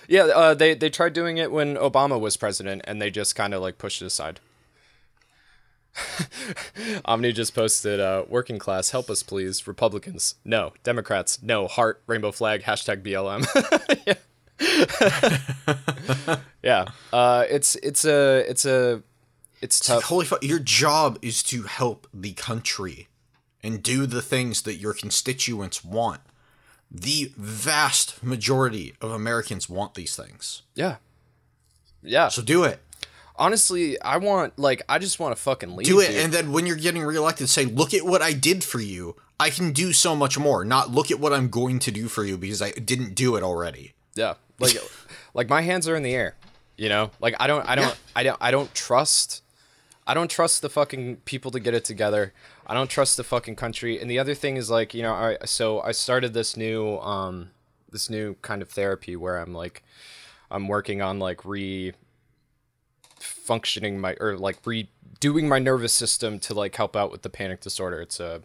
Yeah, 0.08 0.24
uh, 0.24 0.54
they 0.54 0.74
they 0.74 0.90
tried 0.90 1.12
doing 1.12 1.38
it 1.38 1.52
when 1.52 1.76
Obama 1.76 2.18
was 2.20 2.36
president, 2.36 2.82
and 2.84 3.00
they 3.00 3.10
just 3.10 3.34
kind 3.36 3.54
of 3.54 3.62
like 3.62 3.78
pushed 3.78 4.02
it 4.02 4.06
aside. 4.06 4.40
Omni 7.04 7.32
just 7.32 7.54
posted, 7.54 8.00
uh, 8.00 8.24
"Working 8.28 8.58
class, 8.58 8.90
help 8.90 9.10
us, 9.10 9.22
please. 9.22 9.66
Republicans, 9.66 10.36
no. 10.44 10.72
Democrats, 10.82 11.42
no. 11.42 11.66
Heart, 11.66 12.02
rainbow 12.06 12.32
flag, 12.32 12.62
hashtag 12.62 13.02
BLM." 13.02 13.46
yeah, 14.06 14.14
yeah. 16.62 16.86
Uh, 17.12 17.44
it's 17.48 17.76
it's 17.76 18.04
a 18.04 18.44
it's 18.48 18.64
a 18.64 19.02
it's 19.60 19.80
tough. 19.80 20.04
Holy 20.04 20.26
fuck! 20.26 20.42
Your 20.42 20.58
job 20.58 21.18
is 21.22 21.42
to 21.44 21.62
help 21.62 22.06
the 22.12 22.32
country 22.32 23.08
and 23.62 23.82
do 23.82 24.06
the 24.06 24.22
things 24.22 24.62
that 24.62 24.76
your 24.76 24.94
constituents 24.94 25.84
want. 25.84 26.20
The 26.90 27.32
vast 27.36 28.22
majority 28.22 28.94
of 29.00 29.10
Americans 29.10 29.68
want 29.68 29.94
these 29.94 30.16
things, 30.16 30.62
Yeah, 30.74 30.96
yeah. 32.02 32.28
so 32.28 32.40
do 32.42 32.64
it. 32.64 32.80
Honestly, 33.36 34.00
I 34.00 34.16
want 34.16 34.58
like 34.58 34.82
I 34.88 34.98
just 34.98 35.20
want 35.20 35.36
to 35.36 35.40
fucking 35.42 35.76
leave. 35.76 35.86
Do 35.86 36.00
it, 36.00 36.10
and 36.10 36.32
then 36.32 36.50
when 36.52 36.66
you're 36.66 36.76
getting 36.76 37.02
reelected, 37.02 37.48
say, 37.48 37.64
"Look 37.66 37.94
at 37.94 38.04
what 38.04 38.20
I 38.22 38.32
did 38.32 38.64
for 38.64 38.80
you. 38.80 39.16
I 39.38 39.50
can 39.50 39.72
do 39.72 39.92
so 39.92 40.16
much 40.16 40.38
more." 40.38 40.64
Not 40.64 40.90
look 40.90 41.10
at 41.10 41.20
what 41.20 41.32
I'm 41.32 41.48
going 41.48 41.78
to 41.80 41.90
do 41.92 42.08
for 42.08 42.24
you 42.24 42.36
because 42.36 42.60
I 42.62 42.70
didn't 42.72 43.14
do 43.14 43.36
it 43.36 43.42
already. 43.44 43.92
Yeah. 44.14 44.34
Like 44.58 44.76
like 45.34 45.48
my 45.48 45.60
hands 45.62 45.86
are 45.86 45.94
in 45.94 46.02
the 46.02 46.14
air. 46.14 46.34
You 46.76 46.88
know? 46.88 47.10
Like 47.20 47.34
I 47.38 47.46
don't 47.46 47.68
I 47.68 47.74
don't 47.74 47.84
Yeah. 47.88 47.94
I 48.16 48.22
don't 48.24 48.38
I 48.40 48.50
don't 48.50 48.74
trust 48.74 49.42
I 50.06 50.14
don't 50.14 50.30
trust 50.30 50.62
the 50.62 50.68
fucking 50.68 51.16
people 51.24 51.50
to 51.52 51.60
get 51.60 51.74
it 51.74 51.84
together. 51.84 52.32
I 52.68 52.74
don't 52.74 52.90
trust 52.90 53.16
the 53.16 53.24
fucking 53.24 53.56
country. 53.56 53.98
And 54.00 54.10
the 54.10 54.18
other 54.18 54.34
thing 54.34 54.56
is 54.56 54.68
like, 54.70 54.92
you 54.94 55.02
know, 55.02 55.14
I 55.14 55.38
so 55.44 55.80
I 55.80 55.92
started 55.92 56.34
this 56.34 56.56
new 56.56 56.98
um 56.98 57.50
this 57.90 58.10
new 58.10 58.34
kind 58.42 58.60
of 58.62 58.68
therapy 58.68 59.16
where 59.16 59.38
I'm 59.38 59.54
like 59.54 59.82
I'm 60.50 60.68
working 60.68 61.00
on 61.02 61.18
like 61.18 61.44
re 61.44 61.94
functioning 63.18 63.98
my 63.98 64.14
or 64.20 64.36
like 64.36 64.62
redoing 64.62 65.48
my 65.48 65.58
nervous 65.58 65.92
system 65.92 66.38
to 66.40 66.54
like 66.54 66.76
help 66.76 66.94
out 66.96 67.10
with 67.10 67.22
the 67.22 67.30
panic 67.30 67.60
disorder. 67.60 68.00
It's 68.00 68.20
a 68.20 68.42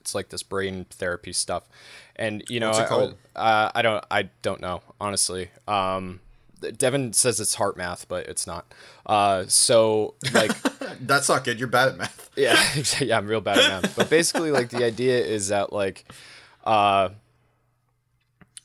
it's 0.00 0.14
like 0.14 0.28
this 0.28 0.42
brain 0.42 0.84
therapy 0.90 1.32
stuff 1.32 1.66
and 2.16 2.44
you 2.48 2.60
know 2.60 2.68
What's 2.68 2.78
it 2.80 2.84
I- 2.84 2.96
I, 3.34 3.62
uh, 3.64 3.72
I 3.74 3.82
don't 3.82 4.04
i 4.10 4.22
don't 4.42 4.60
know 4.60 4.82
honestly 5.00 5.48
um 5.66 6.20
devin 6.76 7.14
says 7.14 7.40
it's 7.40 7.54
heart 7.54 7.78
math 7.78 8.06
but 8.06 8.26
it's 8.26 8.46
not 8.46 8.66
uh 9.06 9.44
so 9.46 10.14
like 10.34 10.50
That's 11.00 11.28
not 11.28 11.44
good. 11.44 11.58
You're 11.58 11.68
bad 11.68 11.88
at 11.88 11.96
math. 11.98 12.30
yeah 12.36 12.56
yeah 13.00 13.18
i'm 13.18 13.26
real 13.26 13.40
bad 13.40 13.58
at 13.58 13.82
math. 13.82 13.96
But 13.96 14.10
basically 14.10 14.50
like 14.50 14.70
the 14.70 14.84
idea 14.84 15.18
is 15.24 15.48
that 15.48 15.72
like 15.72 16.04
uh 16.64 17.10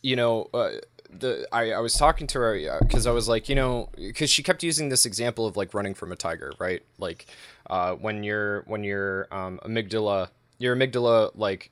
you 0.02 0.16
know 0.16 0.50
uh, 0.54 0.72
the 1.20 1.48
I, 1.52 1.72
I 1.72 1.80
was 1.80 1.96
talking 1.96 2.28
to 2.28 2.40
her 2.40 2.80
because 2.82 3.08
I 3.08 3.12
was 3.12 3.28
like 3.28 3.50
you 3.50 3.56
know 3.56 3.90
because 3.96 4.30
she 4.30 4.44
kept 4.44 4.64
using 4.64 4.90
this 4.90 5.06
example 5.06 5.46
of 5.46 5.58
like 5.58 5.74
running 5.74 5.94
from 5.94 6.12
a 6.12 6.16
tiger 6.16 6.54
right? 6.60 6.84
Like 6.98 7.26
uh, 7.70 7.94
when 7.94 8.24
your 8.24 8.64
when 8.68 8.84
your 8.84 9.28
um, 9.32 9.60
amygdala 9.64 10.30
your 10.58 10.76
amygdala 10.76 11.32
like 11.36 11.72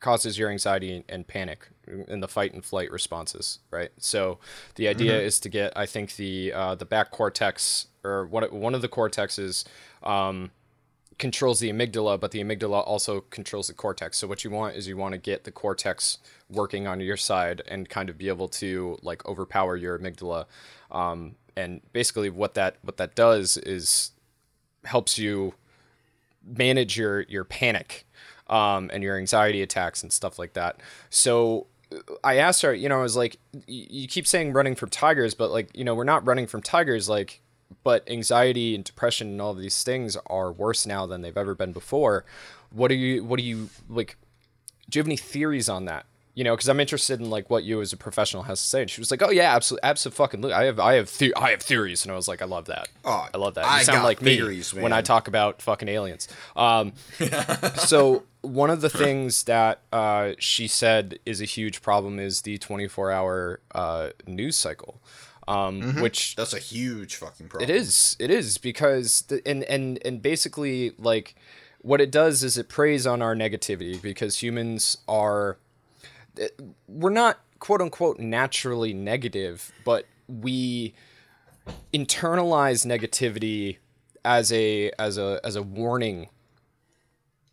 causes 0.00 0.38
your 0.38 0.50
anxiety 0.50 1.04
and 1.08 1.26
panic 1.26 1.68
in 2.08 2.20
the 2.20 2.28
fight 2.28 2.52
and 2.54 2.64
flight 2.64 2.90
responses 2.90 3.58
right? 3.70 3.90
So 3.98 4.38
the 4.76 4.88
idea 4.88 5.20
is 5.20 5.40
to 5.40 5.48
get 5.48 5.72
I 5.76 5.86
think 5.86 6.16
the 6.16 6.52
uh, 6.52 6.74
the 6.74 6.86
back 6.86 7.10
cortex 7.10 7.86
or 8.04 8.26
one 8.26 8.44
one 8.44 8.74
of 8.74 8.82
the 8.82 8.88
cortexes 8.88 9.64
um, 10.02 10.50
controls 11.18 11.60
the 11.60 11.70
amygdala, 11.70 12.18
but 12.18 12.30
the 12.30 12.42
amygdala 12.42 12.86
also 12.86 13.20
controls 13.20 13.68
the 13.68 13.74
cortex. 13.74 14.16
So 14.16 14.26
what 14.26 14.44
you 14.44 14.50
want 14.50 14.76
is 14.76 14.88
you 14.88 14.96
want 14.96 15.12
to 15.12 15.18
get 15.18 15.44
the 15.44 15.52
cortex 15.52 16.18
working 16.50 16.86
on 16.86 17.00
your 17.00 17.16
side 17.16 17.62
and 17.68 17.88
kind 17.88 18.08
of 18.08 18.18
be 18.18 18.28
able 18.28 18.48
to 18.48 18.98
like 19.02 19.24
overpower 19.26 19.76
your 19.76 19.98
amygdala. 19.98 20.46
Um, 20.90 21.36
and 21.56 21.80
basically, 21.92 22.30
what 22.30 22.54
that 22.54 22.76
what 22.82 22.96
that 22.96 23.14
does 23.14 23.56
is 23.56 24.12
helps 24.84 25.18
you 25.18 25.54
manage 26.44 26.96
your 26.96 27.20
your 27.22 27.44
panic 27.44 28.04
um, 28.48 28.90
and 28.92 29.02
your 29.02 29.16
anxiety 29.16 29.62
attacks 29.62 30.02
and 30.02 30.12
stuff 30.12 30.38
like 30.38 30.54
that. 30.54 30.80
So 31.08 31.66
uh, 31.92 31.98
I 32.24 32.38
asked 32.38 32.62
her, 32.62 32.74
you 32.74 32.88
know, 32.88 32.98
I 32.98 33.02
was 33.02 33.16
like, 33.16 33.38
you 33.66 34.08
keep 34.08 34.26
saying 34.26 34.52
running 34.52 34.74
from 34.74 34.90
tigers, 34.90 35.34
but 35.34 35.50
like, 35.50 35.70
you 35.76 35.84
know, 35.84 35.94
we're 35.94 36.04
not 36.04 36.26
running 36.26 36.46
from 36.46 36.62
tigers, 36.62 37.08
like, 37.08 37.40
but 37.84 38.08
anxiety 38.10 38.74
and 38.74 38.84
depression 38.84 39.28
and 39.28 39.40
all 39.40 39.52
of 39.52 39.58
these 39.58 39.82
things 39.82 40.16
are 40.26 40.50
worse 40.52 40.86
now 40.86 41.06
than 41.06 41.22
they've 41.22 41.36
ever 41.36 41.54
been 41.54 41.72
before. 41.72 42.24
What 42.70 42.88
do 42.88 42.94
you, 42.94 43.24
what 43.24 43.38
do 43.38 43.44
you 43.44 43.68
like? 43.88 44.16
Do 44.88 44.98
you 44.98 45.00
have 45.00 45.08
any 45.08 45.16
theories 45.16 45.68
on 45.68 45.84
that? 45.86 46.06
You 46.34 46.44
know, 46.44 46.54
because 46.56 46.68
I'm 46.68 46.80
interested 46.80 47.20
in 47.20 47.28
like 47.28 47.50
what 47.50 47.62
you 47.62 47.82
as 47.82 47.92
a 47.92 47.96
professional 47.98 48.44
has 48.44 48.58
to 48.62 48.66
say. 48.66 48.80
And 48.80 48.90
she 48.90 49.02
was 49.02 49.10
like, 49.10 49.20
"Oh 49.22 49.30
yeah, 49.30 49.54
absolutely, 49.54 49.86
absolutely. 49.86 50.16
fucking. 50.16 50.40
Look, 50.40 50.52
I 50.52 50.64
have, 50.64 50.80
I 50.80 50.94
have, 50.94 51.18
the- 51.18 51.34
I 51.36 51.50
have 51.50 51.60
theories." 51.60 52.04
And 52.04 52.12
I 52.12 52.16
was 52.16 52.26
like, 52.26 52.40
"I 52.40 52.46
love 52.46 52.64
that. 52.66 52.88
Oh, 53.04 53.28
I 53.34 53.36
love 53.36 53.52
that. 53.54 53.66
You 53.66 53.70
I 53.70 53.82
sound 53.82 54.02
like 54.04 54.18
theories, 54.20 54.74
me 54.74 54.82
when 54.82 54.94
I 54.94 55.02
talk 55.02 55.28
about 55.28 55.60
fucking 55.60 55.88
aliens." 55.90 56.28
Um, 56.56 56.94
so 57.76 58.22
one 58.40 58.70
of 58.70 58.80
the 58.80 58.88
things 58.88 59.44
that 59.44 59.80
uh, 59.92 60.32
she 60.38 60.68
said 60.68 61.18
is 61.26 61.42
a 61.42 61.44
huge 61.44 61.82
problem 61.82 62.18
is 62.18 62.42
the 62.42 62.56
24 62.56 63.10
hour 63.10 63.60
uh, 63.74 64.10
news 64.26 64.56
cycle, 64.56 65.00
um, 65.48 66.00
which 66.00 66.36
That's 66.36 66.52
a 66.52 66.58
huge 66.58 67.16
fucking 67.16 67.48
problem. 67.48 67.68
it 67.68 67.74
is. 67.74 68.16
It 68.18 68.30
is 68.30 68.58
because 68.58 69.22
the, 69.22 69.42
and 69.46 69.64
and 69.64 69.98
and 70.04 70.22
basically 70.22 70.92
like 70.98 71.34
what 71.80 72.00
it 72.00 72.10
does 72.10 72.42
is 72.42 72.56
it 72.56 72.68
preys 72.68 73.06
on 73.06 73.20
our 73.20 73.34
negativity 73.34 74.00
because 74.00 74.42
humans 74.42 74.98
are 75.08 75.58
we're 76.86 77.10
not 77.10 77.40
quote 77.58 77.80
unquote 77.80 78.18
naturally 78.18 78.92
negative, 78.92 79.72
but 79.84 80.06
we 80.28 80.94
internalize 81.92 82.86
negativity 82.86 83.78
as 84.24 84.52
a 84.52 84.90
as 84.98 85.18
a 85.18 85.40
as 85.44 85.56
a 85.56 85.62
warning 85.62 86.28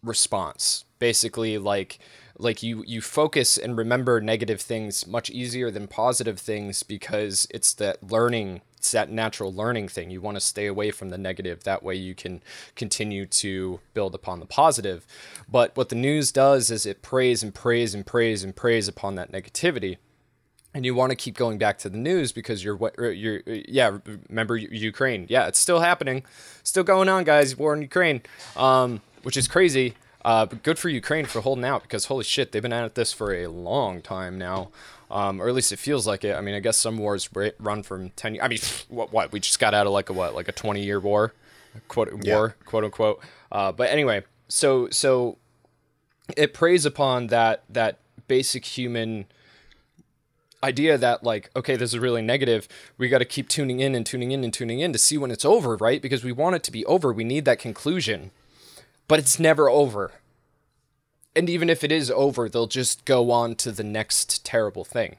response. 0.04 0.86
Basically 1.00 1.58
like 1.58 2.00
like 2.40 2.64
you 2.64 2.84
you 2.88 3.02
focus 3.02 3.58
and 3.58 3.78
remember 3.78 4.20
negative 4.22 4.62
things 4.62 5.06
much 5.06 5.30
easier 5.30 5.70
than 5.70 5.88
positive 5.88 6.40
things 6.40 6.82
because 6.84 7.48
it's 7.52 7.74
that 7.74 8.02
learning 8.12 8.62
it's 8.78 8.94
that 8.94 9.12
natural 9.12 9.54
learning 9.54 9.90
thing. 9.90 10.10
You 10.10 10.22
want 10.22 10.38
to 10.38 10.42
stay 10.42 10.66
away 10.66 10.92
from 10.92 11.10
the 11.10 11.18
negative. 11.18 11.66
That 11.66 11.84
way 11.84 11.96
you 11.96 12.16
can 12.16 12.42
continue 12.78 13.26
to 13.26 13.82
build 13.94 14.16
upon 14.16 14.40
the 14.40 14.46
positive. 14.46 15.06
But 15.52 15.76
what 15.76 15.90
the 15.90 15.96
news 15.96 16.32
does 16.32 16.72
is 16.72 16.86
it 16.86 17.02
preys 17.02 17.44
and 17.44 17.54
preys 17.54 17.94
and 17.94 18.06
preys 18.06 18.42
and 18.42 18.56
preys 18.56 18.88
upon 18.88 19.16
that 19.16 19.34
negativity. 19.34 19.98
And 20.74 20.86
you 20.86 20.96
want 20.96 21.10
to 21.10 21.18
keep 21.18 21.36
going 21.36 21.58
back 21.58 21.78
to 21.80 21.90
the 21.90 21.98
news 21.98 22.32
because 22.32 22.64
you're 22.64 22.78
what 22.78 22.98
you're 22.98 23.42
yeah 23.46 23.98
remember 24.30 24.56
Ukraine. 24.56 25.26
Yeah 25.28 25.48
it's 25.48 25.60
still 25.60 25.82
happening. 25.82 26.24
Still 26.64 26.86
going 26.86 27.10
on 27.10 27.26
guys. 27.26 27.58
War 27.58 27.74
in 27.74 27.82
Ukraine. 27.82 28.22
Um, 28.56 29.02
which 29.24 29.36
is 29.36 29.50
crazy 29.50 29.96
uh, 30.26 30.45
but 30.45 30.63
good 30.63 30.78
for 30.78 30.89
Ukraine 30.89 31.26
for 31.26 31.41
holding 31.41 31.65
out 31.65 31.84
because 31.84 32.05
holy 32.05 32.24
shit, 32.24 32.51
they've 32.51 32.61
been 32.61 32.74
at 32.74 32.95
this 32.95 33.13
for 33.13 33.34
a 33.34 33.47
long 33.47 34.01
time 34.01 34.38
now. 34.38 34.70
Um, 35.11 35.41
or 35.41 35.47
at 35.47 35.55
least 35.55 35.72
it 35.72 35.80
feels 35.80 36.05
like 36.05 36.24
it. 36.24 36.36
I 36.36 36.41
mean, 36.41 36.53
I 36.53 36.59
guess 36.59 36.78
some 36.78 36.97
wars 36.97 37.30
run 37.59 37.82
from 37.82 38.09
ten. 38.11 38.36
years. 38.36 38.43
I 38.43 38.47
mean, 38.47 38.59
what? 38.89 39.11
What? 39.11 39.32
We 39.32 39.39
just 39.39 39.59
got 39.59 39.74
out 39.74 39.88
of 39.88 39.93
like 39.93 40.09
a 40.09 40.13
what? 40.13 40.36
Like 40.36 40.47
a 40.47 40.51
twenty-year 40.51 40.99
war, 40.99 41.34
quote 41.88 42.11
yeah. 42.24 42.36
war, 42.36 42.55
quote 42.65 42.84
unquote. 42.84 43.20
Uh, 43.51 43.72
but 43.72 43.89
anyway, 43.89 44.24
so 44.47 44.89
so 44.89 45.38
it 46.38 46.53
preys 46.53 46.86
upon 46.86 47.28
that 47.28 47.63
that 47.70 47.99
basic 48.28 48.65
human 48.65 49.26
idea 50.63 50.97
that 50.97 51.24
like 51.24 51.49
okay 51.55 51.76
this 51.78 51.93
is 51.93 51.99
really 51.99 52.22
negative 52.22 52.67
we 52.97 53.07
got 53.07 53.20
to 53.20 53.26
keep 53.26 53.47
tuning 53.47 53.80
in 53.80 53.95
and 53.95 54.05
tuning 54.05 54.32
in 54.32 54.43
and 54.43 54.53
tuning 54.53 54.82
in 54.82 54.91
to 54.91 54.99
see 54.99 55.17
when 55.17 55.32
it's 55.32 55.45
over 55.45 55.78
right 55.78 56.01
because 56.01 56.24
we 56.24 56.34
want 56.34 56.53
it 56.53 56.63
to 56.63 56.72
be 56.72 56.86
over 56.86 57.13
we 57.13 57.24
need 57.24 57.45
that 57.45 57.59
conclusion 57.59 58.32
but 59.10 59.20
it's 59.20 59.39
never 59.39 59.70
over. 59.70 60.12
And 61.36 61.49
even 61.49 61.70
if 61.70 61.84
it 61.84 61.91
is 61.91 62.10
over, 62.12 62.47
they'll 62.47 62.68
just 62.68 63.03
go 63.03 63.32
on 63.32 63.55
to 63.55 63.72
the 63.74 63.84
next 63.84 64.45
terrible 64.45 64.86
thing, 64.86 65.18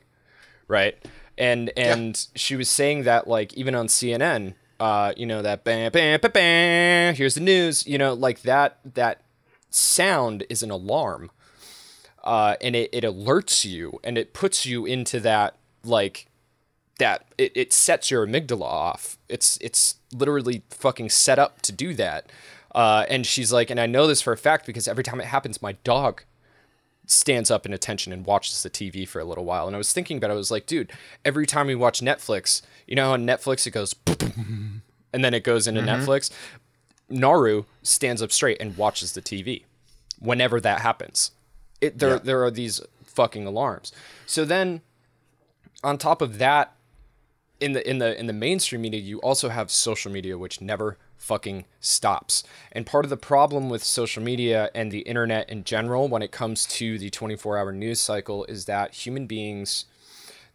right? 0.67 0.97
And 1.37 1.71
and 1.77 2.17
yeah. 2.17 2.39
she 2.39 2.57
was 2.57 2.71
saying 2.71 3.03
that 3.03 3.29
like 3.29 3.53
even 3.55 3.75
on 3.75 3.89
CNN, 3.89 4.55
uh, 4.79 5.13
you 5.17 5.27
know 5.27 5.43
that 5.43 5.65
bam 5.65 5.93
bam 5.93 6.21
bam 6.21 6.31
bam, 6.33 7.15
here's 7.15 7.35
the 7.35 7.41
news, 7.41 7.87
you 7.87 7.99
know, 7.99 8.15
like 8.15 8.43
that 8.43 8.79
that 8.95 9.23
sound 9.69 10.45
is 10.49 10.63
an 10.63 10.71
alarm, 10.71 11.31
uh, 12.25 12.57
and 12.61 12.75
it 12.75 12.91
it 12.93 13.05
alerts 13.05 13.65
you 13.65 14.01
and 14.05 14.17
it 14.17 14.33
puts 14.33 14.65
you 14.65 14.87
into 14.87 15.21
that 15.21 15.57
like 15.85 16.27
that 16.99 17.25
it, 17.39 17.53
it 17.57 17.73
sets 17.73 18.11
your 18.11 18.27
amygdala 18.27 18.63
off. 18.63 19.19
It's 19.29 19.59
it's 19.61 19.97
literally 20.13 20.63
fucking 20.71 21.11
set 21.11 21.39
up 21.39 21.63
to 21.63 21.73
do 21.73 21.95
that. 21.95 22.31
Uh, 22.75 23.05
and 23.09 23.27
she's 23.27 23.53
like, 23.53 23.71
and 23.71 23.81
I 23.81 23.87
know 23.87 24.07
this 24.07 24.23
for 24.23 24.33
a 24.33 24.37
fact 24.37 24.67
because 24.67 24.87
every 24.87 25.05
time 25.05 25.21
it 25.21 25.27
happens, 25.27 25.61
my 25.61 25.73
dog 25.85 26.23
stands 27.07 27.51
up 27.51 27.67
in 27.67 27.73
attention 27.73 28.13
and 28.13 28.25
watches 28.25 28.63
the 28.63 28.71
TV 28.71 29.07
for 29.07 29.19
a 29.19 29.25
little 29.25 29.45
while. 29.45 29.67
And 29.67 29.75
I 29.75 29.79
was 29.79 29.93
thinking 29.93 30.17
about 30.17 30.31
it, 30.31 30.35
I 30.35 30.37
was 30.37 30.51
like, 30.51 30.67
dude, 30.67 30.93
every 31.25 31.47
time 31.47 31.67
we 31.67 31.75
watch 31.75 32.01
Netflix, 32.01 32.63
you 32.87 32.95
know, 32.95 33.13
on 33.13 33.27
Netflix 33.27 33.67
it 33.67 33.73
goes, 33.73 33.95
and 34.07 35.25
then 35.25 35.35
it 35.35 35.43
goes 35.43 35.67
into 35.67 35.81
mm-hmm. 35.81 36.03
Netflix. 36.03 36.31
Naru 37.09 37.65
stands 37.83 38.23
up 38.23 38.31
straight 38.31 38.59
and 38.61 38.77
watches 38.77 39.13
the 39.13 39.23
TV 39.23 39.65
whenever 40.21 40.61
that 40.61 40.81
happens. 40.81 41.33
It, 41.81 41.99
there, 41.99 42.11
yeah. 42.11 42.19
there 42.23 42.45
are 42.45 42.51
these 42.51 42.81
fucking 43.05 43.47
alarms. 43.47 43.91
So 44.27 44.45
then, 44.45 44.83
on 45.83 45.99
top 45.99 46.23
of 46.23 46.39
that, 46.39 46.75
in 47.59 47.73
the 47.73 47.89
in 47.89 47.99
the 47.99 48.19
in 48.19 48.27
the 48.27 48.33
mainstream 48.33 48.83
media, 48.83 49.01
you 49.01 49.19
also 49.21 49.49
have 49.49 49.71
social 49.71 50.13
media, 50.13 50.39
which 50.39 50.61
never 50.61 50.99
fucking 51.21 51.67
stops. 51.81 52.43
And 52.73 52.87
part 52.87 53.05
of 53.05 53.11
the 53.11 53.17
problem 53.17 53.69
with 53.69 53.85
social 53.85 54.23
media 54.23 54.71
and 54.75 54.91
the 54.91 55.01
internet 55.01 55.49
in 55.51 55.65
general 55.65 56.09
when 56.09 56.23
it 56.23 56.33
comes 56.33 56.65
to 56.67 56.99
the 56.99 57.11
24 57.11 57.59
hour 57.59 57.73
news 57.73 58.01
cycle 58.01 58.45
is 58.47 58.65
that 58.65 58.95
human 58.95 59.27
beings, 59.27 59.85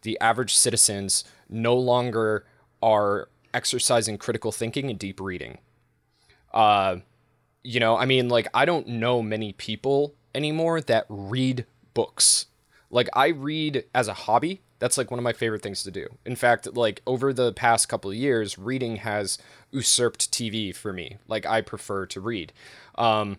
the 0.02 0.18
average 0.20 0.54
citizens, 0.54 1.24
no 1.48 1.76
longer 1.76 2.44
are 2.82 3.28
exercising 3.54 4.18
critical 4.18 4.50
thinking 4.50 4.90
and 4.90 4.98
deep 4.98 5.20
reading. 5.20 5.58
Uh, 6.52 6.96
you 7.62 7.78
know, 7.78 7.96
I 7.96 8.04
mean, 8.04 8.28
like, 8.28 8.48
I 8.52 8.64
don't 8.64 8.88
know 8.88 9.22
many 9.22 9.52
people 9.52 10.14
anymore 10.34 10.80
that 10.80 11.06
read 11.08 11.64
books. 11.94 12.46
Like, 12.90 13.08
I 13.12 13.28
read 13.28 13.84
as 13.94 14.08
a 14.08 14.14
hobby 14.14 14.62
that's 14.78 14.98
like 14.98 15.10
one 15.10 15.18
of 15.18 15.24
my 15.24 15.32
favorite 15.32 15.62
things 15.62 15.82
to 15.84 15.90
do. 15.90 16.06
In 16.24 16.36
fact, 16.36 16.76
like 16.76 17.02
over 17.06 17.32
the 17.32 17.52
past 17.52 17.88
couple 17.88 18.10
of 18.10 18.16
years, 18.16 18.58
reading 18.58 18.96
has 18.96 19.38
usurped 19.70 20.30
TV 20.30 20.74
for 20.74 20.92
me. 20.92 21.18
Like 21.28 21.46
I 21.46 21.60
prefer 21.60 22.06
to 22.06 22.20
read. 22.20 22.52
Um, 22.96 23.38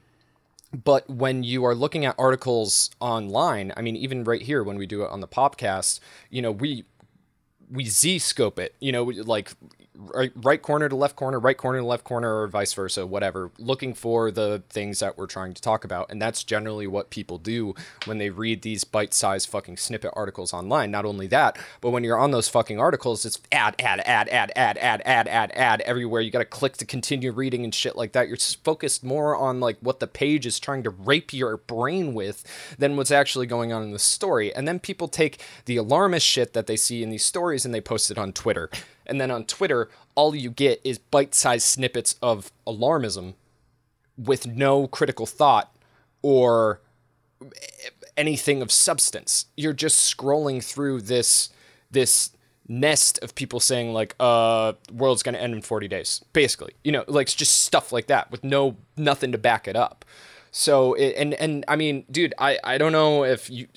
but 0.73 1.09
when 1.09 1.43
you 1.43 1.63
are 1.65 1.75
looking 1.75 2.05
at 2.05 2.15
articles 2.17 2.89
online, 2.99 3.71
I 3.77 3.81
mean, 3.81 3.95
even 3.95 4.23
right 4.23 4.41
here 4.41 4.63
when 4.63 4.77
we 4.77 4.85
do 4.85 5.03
it 5.03 5.09
on 5.09 5.21
the 5.21 5.27
podcast, 5.27 5.99
you 6.29 6.41
know, 6.41 6.51
we 6.51 6.85
we 7.69 7.85
z 7.85 8.19
scope 8.19 8.59
it. 8.59 8.75
You 8.79 8.91
know, 8.91 9.03
like 9.03 9.51
right, 9.97 10.31
right 10.35 10.61
corner 10.61 10.87
to 10.89 10.95
left 10.95 11.15
corner, 11.15 11.39
right 11.39 11.57
corner 11.57 11.79
to 11.79 11.85
left 11.85 12.03
corner, 12.03 12.41
or 12.41 12.47
vice 12.47 12.73
versa, 12.73 13.05
whatever, 13.05 13.51
looking 13.57 13.93
for 13.93 14.31
the 14.31 14.63
things 14.69 14.99
that 14.99 15.17
we're 15.17 15.27
trying 15.27 15.53
to 15.53 15.61
talk 15.61 15.83
about. 15.83 16.11
And 16.11 16.21
that's 16.21 16.43
generally 16.43 16.87
what 16.87 17.09
people 17.09 17.37
do 17.37 17.75
when 18.05 18.17
they 18.17 18.29
read 18.29 18.61
these 18.61 18.83
bite 18.83 19.13
sized 19.13 19.49
fucking 19.49 19.77
snippet 19.77 20.11
articles 20.13 20.53
online. 20.53 20.91
Not 20.91 21.05
only 21.05 21.27
that, 21.27 21.57
but 21.81 21.89
when 21.89 22.03
you're 22.03 22.17
on 22.17 22.31
those 22.31 22.49
fucking 22.49 22.79
articles, 22.79 23.25
it's 23.25 23.39
ad, 23.51 23.75
ad, 23.79 24.01
ad, 24.05 24.29
ad, 24.29 24.51
ad, 24.55 24.77
ad, 24.77 25.01
ad, 25.05 25.27
ad, 25.27 25.51
ad 25.53 25.81
everywhere. 25.81 26.21
You 26.21 26.31
got 26.31 26.39
to 26.39 26.45
click 26.45 26.77
to 26.77 26.85
continue 26.85 27.31
reading 27.31 27.63
and 27.63 27.73
shit 27.73 27.95
like 27.95 28.13
that. 28.13 28.27
You're 28.27 28.37
focused 28.37 29.03
more 29.03 29.35
on 29.35 29.59
like 29.59 29.77
what 29.81 29.99
the 29.99 30.07
page 30.07 30.45
is 30.45 30.59
trying 30.59 30.83
to 30.83 30.89
rape 30.89 31.33
your 31.33 31.57
brain 31.57 32.13
with 32.13 32.43
than 32.77 32.95
what's 32.97 33.11
actually 33.11 33.47
going 33.47 33.73
on 33.73 33.83
in 33.83 33.91
the 33.91 33.99
story. 33.99 34.53
And 34.53 34.67
then 34.67 34.79
people 34.79 35.07
take 35.07 35.41
the 35.65 35.77
alarmist 35.77 36.25
shit 36.25 36.53
that 36.53 36.67
they 36.67 36.75
see 36.75 37.03
in 37.03 37.09
these 37.09 37.25
stories 37.25 37.65
and 37.65 37.73
they 37.73 37.81
post 37.81 38.11
it 38.11 38.17
on 38.17 38.33
Twitter. 38.33 38.69
And 39.07 39.19
then 39.19 39.31
on 39.31 39.45
Twitter, 39.45 39.89
all 40.15 40.35
you 40.35 40.49
get 40.49 40.81
is 40.83 40.97
bite 40.97 41.33
sized 41.33 41.65
snippets 41.65 42.15
of 42.21 42.51
alarmism 42.65 43.35
with 44.17 44.47
no 44.47 44.87
critical 44.87 45.25
thought 45.25 45.75
or 46.21 46.81
anything 48.15 48.61
of 48.61 48.71
substance. 48.71 49.45
You're 49.55 49.73
just 49.73 50.15
scrolling 50.15 50.63
through 50.63 51.01
this 51.01 51.49
this 51.91 52.31
nest 52.67 53.17
of 53.23 53.33
people 53.35 53.59
saying 53.59 53.93
like 53.93 54.13
uh 54.19 54.73
world's 54.91 55.23
going 55.23 55.33
to 55.33 55.41
end 55.41 55.53
in 55.53 55.61
40 55.61 55.87
days 55.87 56.23
basically 56.33 56.73
you 56.83 56.91
know 56.91 57.05
like 57.07 57.27
just 57.27 57.61
stuff 57.61 57.93
like 57.93 58.07
that 58.07 58.29
with 58.29 58.43
no 58.43 58.75
nothing 58.97 59.31
to 59.31 59.37
back 59.37 59.67
it 59.67 59.75
up 59.75 60.03
so 60.51 60.93
it, 60.95 61.15
and 61.17 61.33
and 61.35 61.63
i 61.69 61.77
mean 61.77 62.03
dude 62.11 62.33
i 62.37 62.59
i 62.65 62.77
don't 62.77 62.91
know 62.91 63.23
if 63.23 63.49
you 63.49 63.67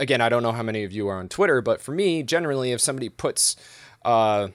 again 0.00 0.20
i 0.20 0.28
don't 0.28 0.42
know 0.42 0.50
how 0.50 0.62
many 0.62 0.82
of 0.82 0.90
you 0.90 1.06
are 1.06 1.18
on 1.18 1.28
twitter 1.28 1.60
but 1.60 1.80
for 1.80 1.92
me 1.92 2.22
generally 2.22 2.72
if 2.72 2.80
somebody 2.80 3.08
puts 3.08 3.54
uh 4.04 4.48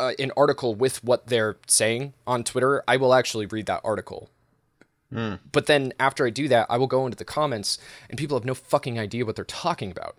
uh, 0.00 0.12
an 0.18 0.32
article 0.36 0.74
with 0.74 1.02
what 1.04 1.26
they're 1.28 1.56
saying 1.66 2.14
on 2.26 2.44
Twitter, 2.44 2.82
I 2.86 2.96
will 2.96 3.14
actually 3.14 3.46
read 3.46 3.66
that 3.66 3.80
article. 3.84 4.30
Mm. 5.12 5.38
But 5.52 5.66
then 5.66 5.92
after 6.00 6.26
I 6.26 6.30
do 6.30 6.48
that, 6.48 6.66
I 6.68 6.76
will 6.76 6.86
go 6.86 7.04
into 7.04 7.16
the 7.16 7.24
comments 7.24 7.78
and 8.08 8.18
people 8.18 8.36
have 8.36 8.44
no 8.44 8.54
fucking 8.54 8.98
idea 8.98 9.24
what 9.24 9.36
they're 9.36 9.44
talking 9.44 9.90
about. 9.90 10.16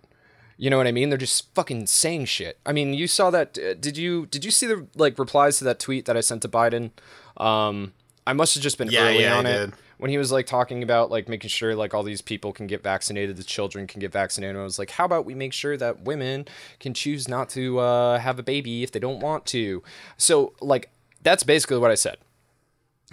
You 0.56 0.70
know 0.70 0.78
what 0.78 0.86
I 0.86 0.92
mean? 0.92 1.10
They're 1.10 1.18
just 1.18 1.54
fucking 1.54 1.86
saying 1.86 2.24
shit. 2.26 2.58
I 2.64 2.72
mean, 2.72 2.94
you 2.94 3.06
saw 3.06 3.30
that. 3.30 3.58
Uh, 3.58 3.74
did 3.74 3.98
you 3.98 4.24
did 4.26 4.42
you 4.42 4.50
see 4.50 4.66
the 4.66 4.86
like 4.94 5.18
replies 5.18 5.58
to 5.58 5.64
that 5.64 5.78
tweet 5.78 6.06
that 6.06 6.16
I 6.16 6.20
sent 6.20 6.40
to 6.42 6.48
Biden? 6.48 6.92
Um, 7.36 7.92
I 8.26 8.32
must 8.32 8.54
have 8.54 8.62
just 8.62 8.78
been 8.78 8.90
yeah, 8.90 9.02
early 9.02 9.20
yeah, 9.20 9.36
on 9.36 9.46
I 9.46 9.50
it. 9.50 9.66
Did 9.66 9.74
when 9.98 10.10
he 10.10 10.18
was 10.18 10.30
like 10.32 10.46
talking 10.46 10.82
about 10.82 11.10
like 11.10 11.28
making 11.28 11.48
sure 11.48 11.74
like 11.74 11.94
all 11.94 12.02
these 12.02 12.20
people 12.20 12.52
can 12.52 12.66
get 12.66 12.82
vaccinated, 12.82 13.36
the 13.36 13.44
children 13.44 13.86
can 13.86 14.00
get 14.00 14.12
vaccinated. 14.12 14.56
I 14.56 14.62
was 14.62 14.78
like, 14.78 14.90
how 14.90 15.04
about 15.04 15.24
we 15.24 15.34
make 15.34 15.52
sure 15.52 15.76
that 15.76 16.02
women 16.02 16.46
can 16.80 16.94
choose 16.94 17.28
not 17.28 17.48
to 17.50 17.78
uh, 17.78 18.18
have 18.18 18.38
a 18.38 18.42
baby 18.42 18.82
if 18.82 18.92
they 18.92 18.98
don't 18.98 19.20
want 19.20 19.46
to? 19.46 19.82
So 20.16 20.52
like 20.60 20.90
that's 21.22 21.42
basically 21.42 21.78
what 21.78 21.90
I 21.90 21.94
said. 21.94 22.18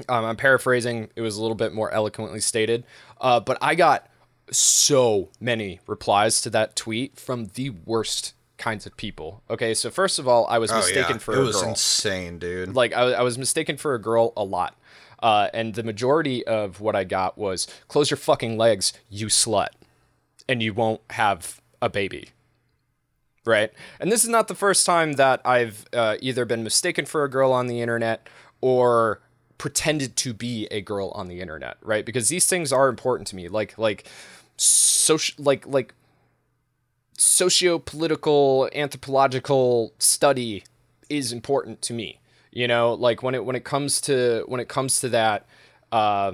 Um, 0.10 0.26
I'm 0.26 0.36
paraphrasing. 0.36 1.10
It 1.16 1.22
was 1.22 1.38
a 1.38 1.42
little 1.42 1.56
bit 1.56 1.74
more 1.74 1.92
eloquently 1.92 2.40
stated, 2.40 2.84
uh, 3.22 3.40
but 3.40 3.58
I 3.62 3.76
got 3.76 4.10
so 4.52 5.30
many 5.40 5.80
replies 5.88 6.42
to 6.42 6.50
that 6.50 6.76
tweet 6.76 7.20
from 7.20 7.46
the 7.54 7.70
worst 7.70 8.34
kinds 8.58 8.86
of 8.86 8.96
people. 8.98 9.44
Okay, 9.50 9.74
so 9.74 9.90
first 9.90 10.20
of 10.20 10.28
all, 10.28 10.48
I 10.48 10.58
was 10.58 10.72
mistaken 10.72 11.04
oh, 11.04 11.10
yeah. 11.10 11.18
for 11.18 11.32
it 11.34 11.36
a 11.36 11.38
girl. 11.38 11.44
It 11.44 11.54
was 11.54 11.64
insane, 11.64 12.40
dude. 12.40 12.74
Like 12.74 12.94
I, 12.94 13.14
I 13.14 13.22
was 13.22 13.38
mistaken 13.38 13.78
for 13.78 13.94
a 13.94 14.00
girl 14.00 14.34
a 14.36 14.44
lot. 14.44 14.78
Uh, 15.24 15.48
and 15.54 15.74
the 15.74 15.84
majority 15.84 16.46
of 16.46 16.82
what 16.82 16.98
I 16.98 17.06
got 17.06 17.38
was 17.38 17.66
close 17.88 18.12
your 18.12 18.18
fucking 18.18 18.58
legs, 18.58 18.92
you 19.10 19.28
slut, 19.28 19.70
and 20.50 20.62
you 20.62 20.74
won't 20.74 21.00
have 21.12 21.62
a 21.82 21.90
baby. 21.90 22.30
Right? 23.46 23.72
And 24.00 24.12
this 24.12 24.24
is 24.24 24.30
not 24.30 24.50
the 24.50 24.56
first 24.56 24.86
time 24.86 25.14
that 25.14 25.42
I've 25.46 25.86
uh, 25.94 26.18
either 26.22 26.46
been 26.46 26.64
mistaken 26.64 27.06
for 27.06 27.24
a 27.24 27.30
girl 27.30 27.54
on 27.54 27.68
the 27.68 27.82
internet 27.82 28.28
or 28.62 29.22
pretended 29.58 30.18
to 30.18 30.34
be 30.34 30.68
a 30.72 30.82
girl 30.82 31.12
on 31.16 31.28
the 31.30 31.40
internet, 31.40 31.78
right? 31.82 32.06
Because 32.06 32.28
these 32.28 32.46
things 32.46 32.74
are 32.74 32.90
important 32.90 33.28
to 33.30 33.36
me. 33.38 33.48
Like 33.48 33.78
like 33.78 34.06
social 34.58 35.42
like 35.44 35.66
like 35.66 35.94
socio-political 37.18 38.70
anthropological 38.76 39.94
study 40.00 40.64
is 41.10 41.32
important 41.32 41.82
to 41.84 41.94
me. 41.94 42.20
You 42.54 42.68
know, 42.68 42.94
like 42.94 43.24
when 43.24 43.34
it 43.34 43.44
when 43.44 43.56
it 43.56 43.64
comes 43.64 44.00
to 44.02 44.44
when 44.48 44.60
it 44.60 44.70
comes 44.70 45.00
to 45.02 45.10
that 45.10 45.48
uh 45.92 46.34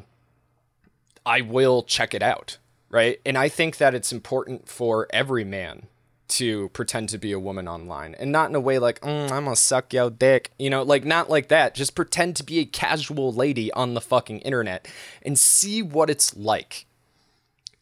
I 1.25 1.41
will 1.41 1.83
check 1.83 2.13
it 2.13 2.21
out, 2.21 2.57
right? 2.89 3.21
And 3.25 3.37
I 3.37 3.47
think 3.47 3.77
that 3.77 3.95
it's 3.95 4.11
important 4.11 4.67
for 4.67 5.07
every 5.11 5.45
man 5.45 5.87
to 6.29 6.69
pretend 6.69 7.09
to 7.09 7.17
be 7.17 7.31
a 7.31 7.39
woman 7.39 7.67
online 7.67 8.15
and 8.19 8.31
not 8.31 8.49
in 8.49 8.55
a 8.55 8.59
way 8.59 8.77
like 8.77 9.01
mm, 9.01 9.31
i'm 9.31 9.45
gonna 9.45 9.55
suck 9.55 9.91
your 9.91 10.11
dick 10.11 10.51
you 10.59 10.69
know 10.69 10.83
like 10.83 11.03
not 11.03 11.27
like 11.29 11.47
that. 11.47 11.73
Just 11.73 11.95
pretend 11.95 12.35
to 12.35 12.43
be 12.43 12.59
a 12.59 12.65
casual 12.65 13.33
lady 13.33 13.71
on 13.73 13.95
the 13.95 14.01
fucking 14.01 14.39
internet 14.41 14.87
and 15.23 15.39
see 15.39 15.81
what 15.81 16.09
it's 16.09 16.35
like. 16.35 16.85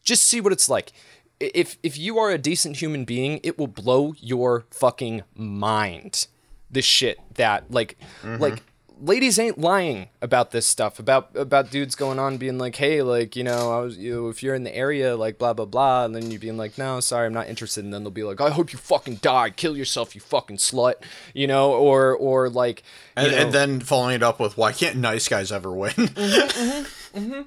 Just 0.02 0.24
see 0.24 0.40
what 0.40 0.52
it's 0.52 0.68
like. 0.68 0.92
If 1.40 1.76
if 1.82 1.98
you 1.98 2.18
are 2.18 2.30
a 2.30 2.38
decent 2.38 2.76
human 2.76 3.04
being 3.04 3.40
it 3.42 3.58
will 3.58 3.66
blow 3.66 4.14
your 4.18 4.64
fucking 4.70 5.24
mind 5.34 6.26
the 6.70 6.82
shit 6.82 7.18
that 7.34 7.70
like 7.70 7.96
mm-hmm. 8.22 8.40
like 8.40 8.62
ladies 9.00 9.38
ain't 9.38 9.58
lying 9.58 10.08
about 10.20 10.50
this 10.50 10.66
stuff 10.66 10.98
about 10.98 11.30
about 11.34 11.70
dudes 11.70 11.94
going 11.94 12.18
on 12.18 12.36
being 12.36 12.58
like 12.58 12.76
hey 12.76 13.02
like 13.02 13.36
you 13.36 13.44
know 13.44 13.72
i 13.72 13.80
was 13.80 13.96
you 13.96 14.14
know, 14.14 14.28
if 14.28 14.42
you're 14.42 14.54
in 14.54 14.64
the 14.64 14.74
area 14.74 15.16
like 15.16 15.38
blah 15.38 15.52
blah 15.52 15.64
blah 15.64 16.04
and 16.04 16.14
then 16.14 16.30
you 16.30 16.38
being 16.38 16.56
like 16.56 16.76
no 16.76 16.98
sorry 17.00 17.26
i'm 17.26 17.32
not 17.32 17.48
interested 17.48 17.84
and 17.84 17.94
then 17.94 18.02
they'll 18.02 18.10
be 18.10 18.24
like 18.24 18.40
i 18.40 18.50
hope 18.50 18.72
you 18.72 18.78
fucking 18.78 19.16
die. 19.16 19.50
Kill 19.50 19.76
yourself 19.76 20.14
you 20.14 20.20
fucking 20.20 20.56
slut 20.56 20.94
you 21.34 21.46
know 21.46 21.72
or 21.72 22.14
or 22.14 22.48
like 22.48 22.82
and, 23.16 23.32
and, 23.32 23.52
then 23.52 23.80
following 23.80 24.16
it 24.16 24.22
up 24.22 24.40
with 24.40 24.56
why 24.56 24.72
can't 24.72 24.96
nice 24.96 25.28
guys 25.28 25.50
ever 25.50 25.72
win? 25.72 25.90
Mm-hmm, 25.90 27.18
mm-hmm, 27.18 27.18
mm-hmm. 27.18 27.42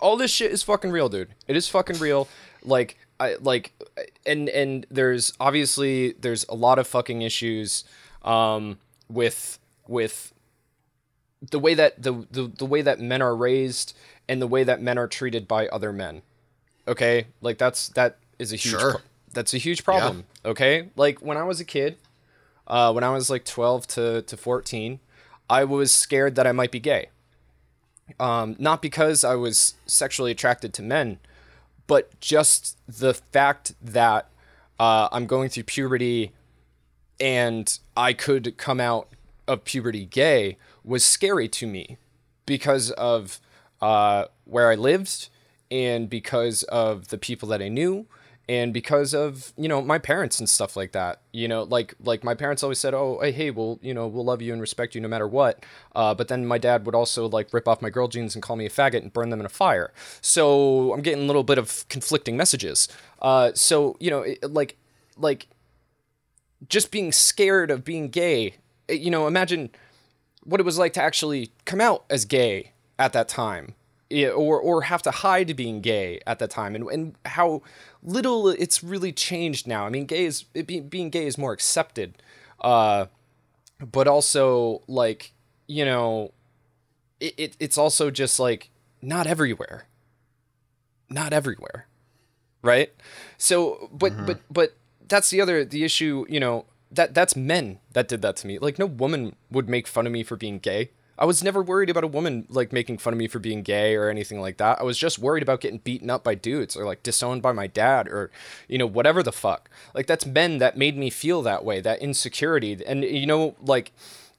all 0.00 0.16
this 0.16 0.30
shit 0.30 0.50
is 0.50 0.62
fucking 0.62 0.90
real 0.90 1.08
dude. 1.08 1.34
It 1.46 1.56
is 1.56 1.68
fucking 1.68 1.98
real. 1.98 2.28
Like 2.64 2.96
i 3.20 3.36
like 3.40 3.72
and 4.26 4.48
and 4.48 4.86
there's 4.90 5.32
obviously 5.38 6.12
there's 6.12 6.44
a 6.48 6.54
lot 6.54 6.78
of 6.78 6.86
fucking 6.86 7.22
issues 7.22 7.84
um 8.24 8.78
with 9.08 9.58
with 9.86 10.32
the 11.50 11.58
way 11.58 11.74
that 11.74 12.02
the, 12.02 12.26
the 12.30 12.50
the 12.56 12.66
way 12.66 12.82
that 12.82 13.00
men 13.00 13.20
are 13.20 13.34
raised 13.34 13.96
and 14.28 14.40
the 14.40 14.46
way 14.46 14.64
that 14.64 14.80
men 14.80 14.98
are 14.98 15.08
treated 15.08 15.48
by 15.48 15.66
other 15.68 15.92
men. 15.92 16.22
Okay? 16.86 17.26
Like 17.40 17.58
that's 17.58 17.88
that 17.90 18.18
is 18.38 18.52
a 18.52 18.56
huge 18.56 18.80
sure. 18.80 18.90
pro- 18.92 19.00
that's 19.32 19.54
a 19.54 19.58
huge 19.58 19.84
problem. 19.84 20.24
Yeah. 20.44 20.50
Okay? 20.50 20.88
Like 20.96 21.20
when 21.20 21.36
I 21.36 21.44
was 21.44 21.60
a 21.60 21.64
kid, 21.64 21.96
uh, 22.66 22.92
when 22.92 23.04
I 23.04 23.10
was 23.10 23.30
like 23.30 23.44
12 23.44 23.86
to, 23.88 24.22
to 24.22 24.36
14, 24.36 25.00
I 25.50 25.64
was 25.64 25.92
scared 25.92 26.34
that 26.36 26.46
I 26.46 26.52
might 26.52 26.70
be 26.70 26.80
gay. 26.80 27.08
Um, 28.20 28.56
not 28.58 28.82
because 28.82 29.24
I 29.24 29.34
was 29.34 29.74
sexually 29.86 30.32
attracted 30.32 30.74
to 30.74 30.82
men, 30.82 31.18
but 31.86 32.18
just 32.20 32.76
the 32.86 33.14
fact 33.14 33.74
that 33.82 34.28
uh, 34.78 35.08
I'm 35.10 35.26
going 35.26 35.48
through 35.48 35.64
puberty 35.64 36.32
and 37.20 37.78
I 37.96 38.12
could 38.12 38.56
come 38.56 38.80
out 38.80 39.08
of 39.46 39.64
puberty 39.64 40.06
gay 40.06 40.56
was 40.84 41.04
scary 41.04 41.48
to 41.48 41.66
me 41.66 41.98
because 42.46 42.90
of 42.92 43.40
uh, 43.80 44.26
where 44.44 44.70
I 44.70 44.74
lived 44.74 45.28
and 45.70 46.08
because 46.08 46.62
of 46.64 47.08
the 47.08 47.18
people 47.18 47.48
that 47.48 47.62
I 47.62 47.68
knew 47.68 48.06
and 48.48 48.74
because 48.74 49.14
of 49.14 49.52
you 49.56 49.68
know 49.68 49.80
my 49.80 49.98
parents 49.98 50.40
and 50.40 50.48
stuff 50.48 50.76
like 50.76 50.92
that 50.92 51.20
you 51.32 51.46
know 51.46 51.62
like 51.62 51.94
like 52.02 52.24
my 52.24 52.34
parents 52.34 52.62
always 52.62 52.78
said 52.78 52.92
oh 52.92 53.20
hey 53.22 53.50
well 53.50 53.78
you 53.80 53.94
know 53.94 54.08
we'll 54.08 54.24
love 54.24 54.42
you 54.42 54.52
and 54.52 54.60
respect 54.60 54.94
you 54.94 55.00
no 55.00 55.08
matter 55.08 55.28
what 55.28 55.64
uh, 55.94 56.12
but 56.12 56.28
then 56.28 56.44
my 56.44 56.58
dad 56.58 56.84
would 56.84 56.94
also 56.94 57.28
like 57.28 57.52
rip 57.54 57.68
off 57.68 57.80
my 57.80 57.88
girl 57.90 58.08
jeans 58.08 58.34
and 58.34 58.42
call 58.42 58.56
me 58.56 58.66
a 58.66 58.70
faggot 58.70 59.02
and 59.02 59.12
burn 59.12 59.30
them 59.30 59.40
in 59.40 59.46
a 59.46 59.50
fire. 59.50 59.92
So 60.20 60.92
i'm 60.92 61.02
getting 61.02 61.24
a 61.24 61.26
little 61.26 61.44
bit 61.44 61.58
of 61.58 61.88
conflicting 61.88 62.36
messages. 62.36 62.88
Uh, 63.20 63.52
so 63.54 63.96
you 64.00 64.10
know 64.10 64.22
it, 64.22 64.52
like 64.52 64.76
like 65.16 65.46
just 66.68 66.90
being 66.90 67.12
scared 67.12 67.70
of 67.70 67.84
being 67.84 68.08
gay 68.08 68.54
you 68.88 69.10
know 69.10 69.26
imagine 69.26 69.70
what 70.44 70.60
it 70.60 70.64
was 70.64 70.78
like 70.78 70.92
to 70.92 71.02
actually 71.02 71.50
come 71.64 71.80
out 71.80 72.04
as 72.10 72.24
gay 72.24 72.72
at 72.98 73.12
that 73.12 73.28
time 73.28 73.74
or 74.20 74.60
or 74.60 74.82
have 74.82 75.02
to 75.02 75.10
hide 75.10 75.56
being 75.56 75.80
gay 75.80 76.20
at 76.26 76.38
that 76.38 76.50
time 76.50 76.74
and, 76.74 76.88
and 76.88 77.14
how 77.24 77.62
little 78.02 78.48
it's 78.48 78.82
really 78.82 79.12
changed 79.12 79.66
now. 79.66 79.86
I 79.86 79.90
mean, 79.90 80.06
gay 80.06 80.24
is 80.24 80.42
being, 80.42 80.88
being 80.88 81.10
gay 81.10 81.26
is 81.26 81.38
more 81.38 81.52
accepted, 81.52 82.22
uh, 82.60 83.06
but 83.80 84.08
also 84.08 84.82
like 84.86 85.32
you 85.66 85.84
know, 85.84 86.32
it, 87.20 87.34
it 87.38 87.56
it's 87.58 87.78
also 87.78 88.10
just 88.10 88.38
like 88.38 88.70
not 89.00 89.26
everywhere, 89.26 89.86
not 91.08 91.32
everywhere, 91.32 91.86
right? 92.62 92.92
So, 93.38 93.88
but 93.92 94.12
mm-hmm. 94.12 94.26
but 94.26 94.40
but 94.50 94.76
that's 95.12 95.30
the 95.30 95.40
other 95.40 95.64
the 95.64 95.84
issue. 95.84 96.24
You 96.28 96.40
know, 96.40 96.64
that 96.90 97.14
that's 97.14 97.36
men 97.36 97.78
that 97.92 98.08
did 98.08 98.22
that 98.22 98.36
to 98.38 98.46
me. 98.46 98.58
Like 98.58 98.78
no 98.78 98.86
woman 98.86 99.36
would 99.50 99.68
make 99.68 99.86
fun 99.86 100.06
of 100.06 100.12
me 100.12 100.22
for 100.22 100.36
being 100.36 100.58
gay. 100.58 100.90
I 101.18 101.26
was 101.26 101.44
never 101.44 101.62
worried 101.62 101.90
about 101.90 102.04
a 102.04 102.08
woman 102.08 102.46
like 102.48 102.72
making 102.72 102.98
fun 102.98 103.12
of 103.12 103.18
me 103.18 103.28
for 103.28 103.38
being 103.38 103.62
gay 103.62 103.94
or 103.94 104.08
anything 104.08 104.40
like 104.40 104.56
that. 104.56 104.80
I 104.80 104.82
was 104.82 104.96
just 104.96 105.18
worried 105.18 105.42
about 105.42 105.60
getting 105.60 105.78
beaten 105.78 106.08
up 106.08 106.24
by 106.24 106.34
dudes 106.34 106.74
or 106.74 106.84
like 106.84 107.02
disowned 107.02 107.42
by 107.42 107.52
my 107.52 107.66
dad 107.66 108.08
or 108.08 108.30
you 108.68 108.78
know 108.78 108.86
whatever 108.86 109.22
the 109.22 109.32
fuck. 109.32 109.70
Like 109.94 110.06
that's 110.06 110.26
men 110.26 110.58
that 110.58 110.78
made 110.78 110.96
me 110.96 111.10
feel 111.10 111.42
that 111.42 111.64
way, 111.64 111.80
that 111.80 112.00
insecurity. 112.00 112.78
And 112.84 113.04
you 113.04 113.26
know 113.26 113.54
like 113.60 113.92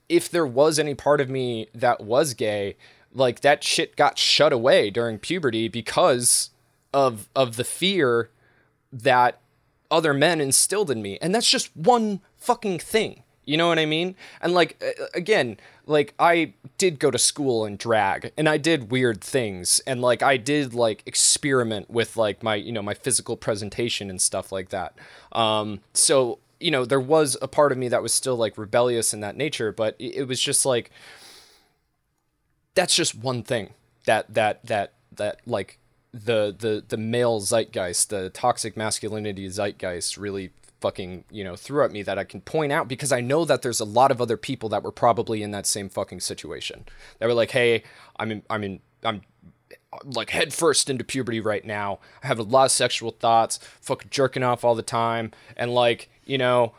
if 0.10 0.30
there 0.30 0.48
was 0.48 0.80
any 0.80 0.96
part 0.96 1.22
of 1.22 1.30
me 1.30 1.68
that 1.76 2.02
was 2.02 2.34
gay, 2.34 2.76
like 3.14 3.42
that 3.42 3.64
shit 3.64 3.96
got 3.96 4.18
shut 4.18 4.52
away 4.52 4.90
during 4.90 5.20
puberty 5.20 5.68
because 5.68 6.50
of 6.92 7.30
of 7.36 7.58
the 7.58 7.64
fear 7.64 8.32
that 8.92 9.40
other 9.94 10.14
men 10.14 10.42
instilled 10.42 10.90
in 10.90 11.02
me. 11.02 11.20
And 11.22 11.34
that's 11.34 11.50
just 11.50 11.76
one 11.78 12.20
fucking 12.36 12.80
thing. 12.80 13.24
You 13.46 13.58
know 13.58 13.68
what 13.68 13.78
I 13.78 13.86
mean? 13.86 14.16
And 14.42 14.54
like 14.54 14.82
again, 15.14 15.58
like 15.86 16.14
I 16.18 16.54
did 16.78 16.98
go 16.98 17.12
to 17.12 17.20
school 17.20 17.66
and 17.66 17.78
drag 17.78 18.32
and 18.38 18.48
I 18.48 18.58
did 18.58 18.90
weird 18.90 19.22
things 19.22 19.82
and 19.86 20.02
like 20.02 20.24
I 20.24 20.38
did 20.38 20.74
like 20.74 21.04
experiment 21.06 21.90
with 21.90 22.16
like 22.16 22.42
my, 22.42 22.56
you 22.56 22.72
know, 22.72 22.82
my 22.82 22.94
physical 22.94 23.36
presentation 23.36 24.10
and 24.10 24.22
stuff 24.22 24.52
like 24.52 24.70
that. 24.70 24.96
Um 25.34 25.82
so, 25.94 26.40
you 26.60 26.72
know, 26.72 26.86
there 26.86 27.02
was 27.02 27.38
a 27.42 27.48
part 27.50 27.74
of 27.74 27.78
me 27.78 27.90
that 27.90 28.02
was 28.02 28.14
still 28.14 28.38
like 28.38 28.58
rebellious 28.58 29.14
in 29.14 29.20
that 29.20 29.36
nature, 29.36 29.74
but 29.74 29.96
it 30.00 30.26
was 30.28 30.42
just 30.42 30.66
like 30.66 30.90
that's 32.76 32.96
just 32.96 33.14
one 33.14 33.44
thing 33.44 33.72
that 34.06 34.34
that 34.34 34.66
that 34.66 34.94
that 35.18 35.42
like 35.46 35.80
the 36.14 36.56
the 36.58 36.84
the 36.88 36.98
male 36.98 37.40
zeitgeist, 37.40 38.10
the 38.10 38.30
toxic 38.30 38.78
masculinity 38.78 39.48
zeitgeist 39.48 40.18
really 40.18 40.52
fucking 40.80 41.24
you 41.32 41.44
know 41.44 41.56
threw 41.56 41.84
at 41.84 41.92
me 41.92 42.04
that 42.04 42.20
I 42.20 42.24
can 42.24 42.42
point 42.42 42.72
out 42.72 42.88
because 42.88 43.12
I 43.12 43.22
know 43.22 43.46
that 43.46 43.62
there's 43.62 43.80
a 43.80 43.86
lot 43.86 44.12
of 44.12 44.22
other 44.22 44.38
people 44.38 44.70
that 44.70 44.84
were 44.84 44.92
probably 44.92 45.42
in 45.42 45.52
that 45.52 45.66
same 45.66 45.90
fucking 45.90 46.20
situation. 46.20 46.86
They 47.20 47.26
were 47.26 47.34
like, 47.34 47.52
"Hey, 47.52 47.84
I'm 48.18 48.32
in, 48.32 48.44
I'm 48.50 48.64
in, 48.64 48.80
I'm 49.04 49.22
like 50.04 50.30
headfirst 50.30 50.90
into 50.90 51.04
puberty 51.04 51.40
right 51.40 51.66
now. 51.66 52.00
I 52.24 52.28
have 52.28 52.40
a 52.40 52.44
lot 52.44 52.66
of 52.66 52.72
sexual 52.72 53.12
thoughts, 53.12 53.60
fucking 53.82 54.10
jerking 54.12 54.44
off 54.44 54.64
all 54.64 54.76
the 54.76 54.84
time, 54.84 55.32
and 55.58 55.74
like 55.74 56.10
you 56.26 56.38
know, 56.38 56.74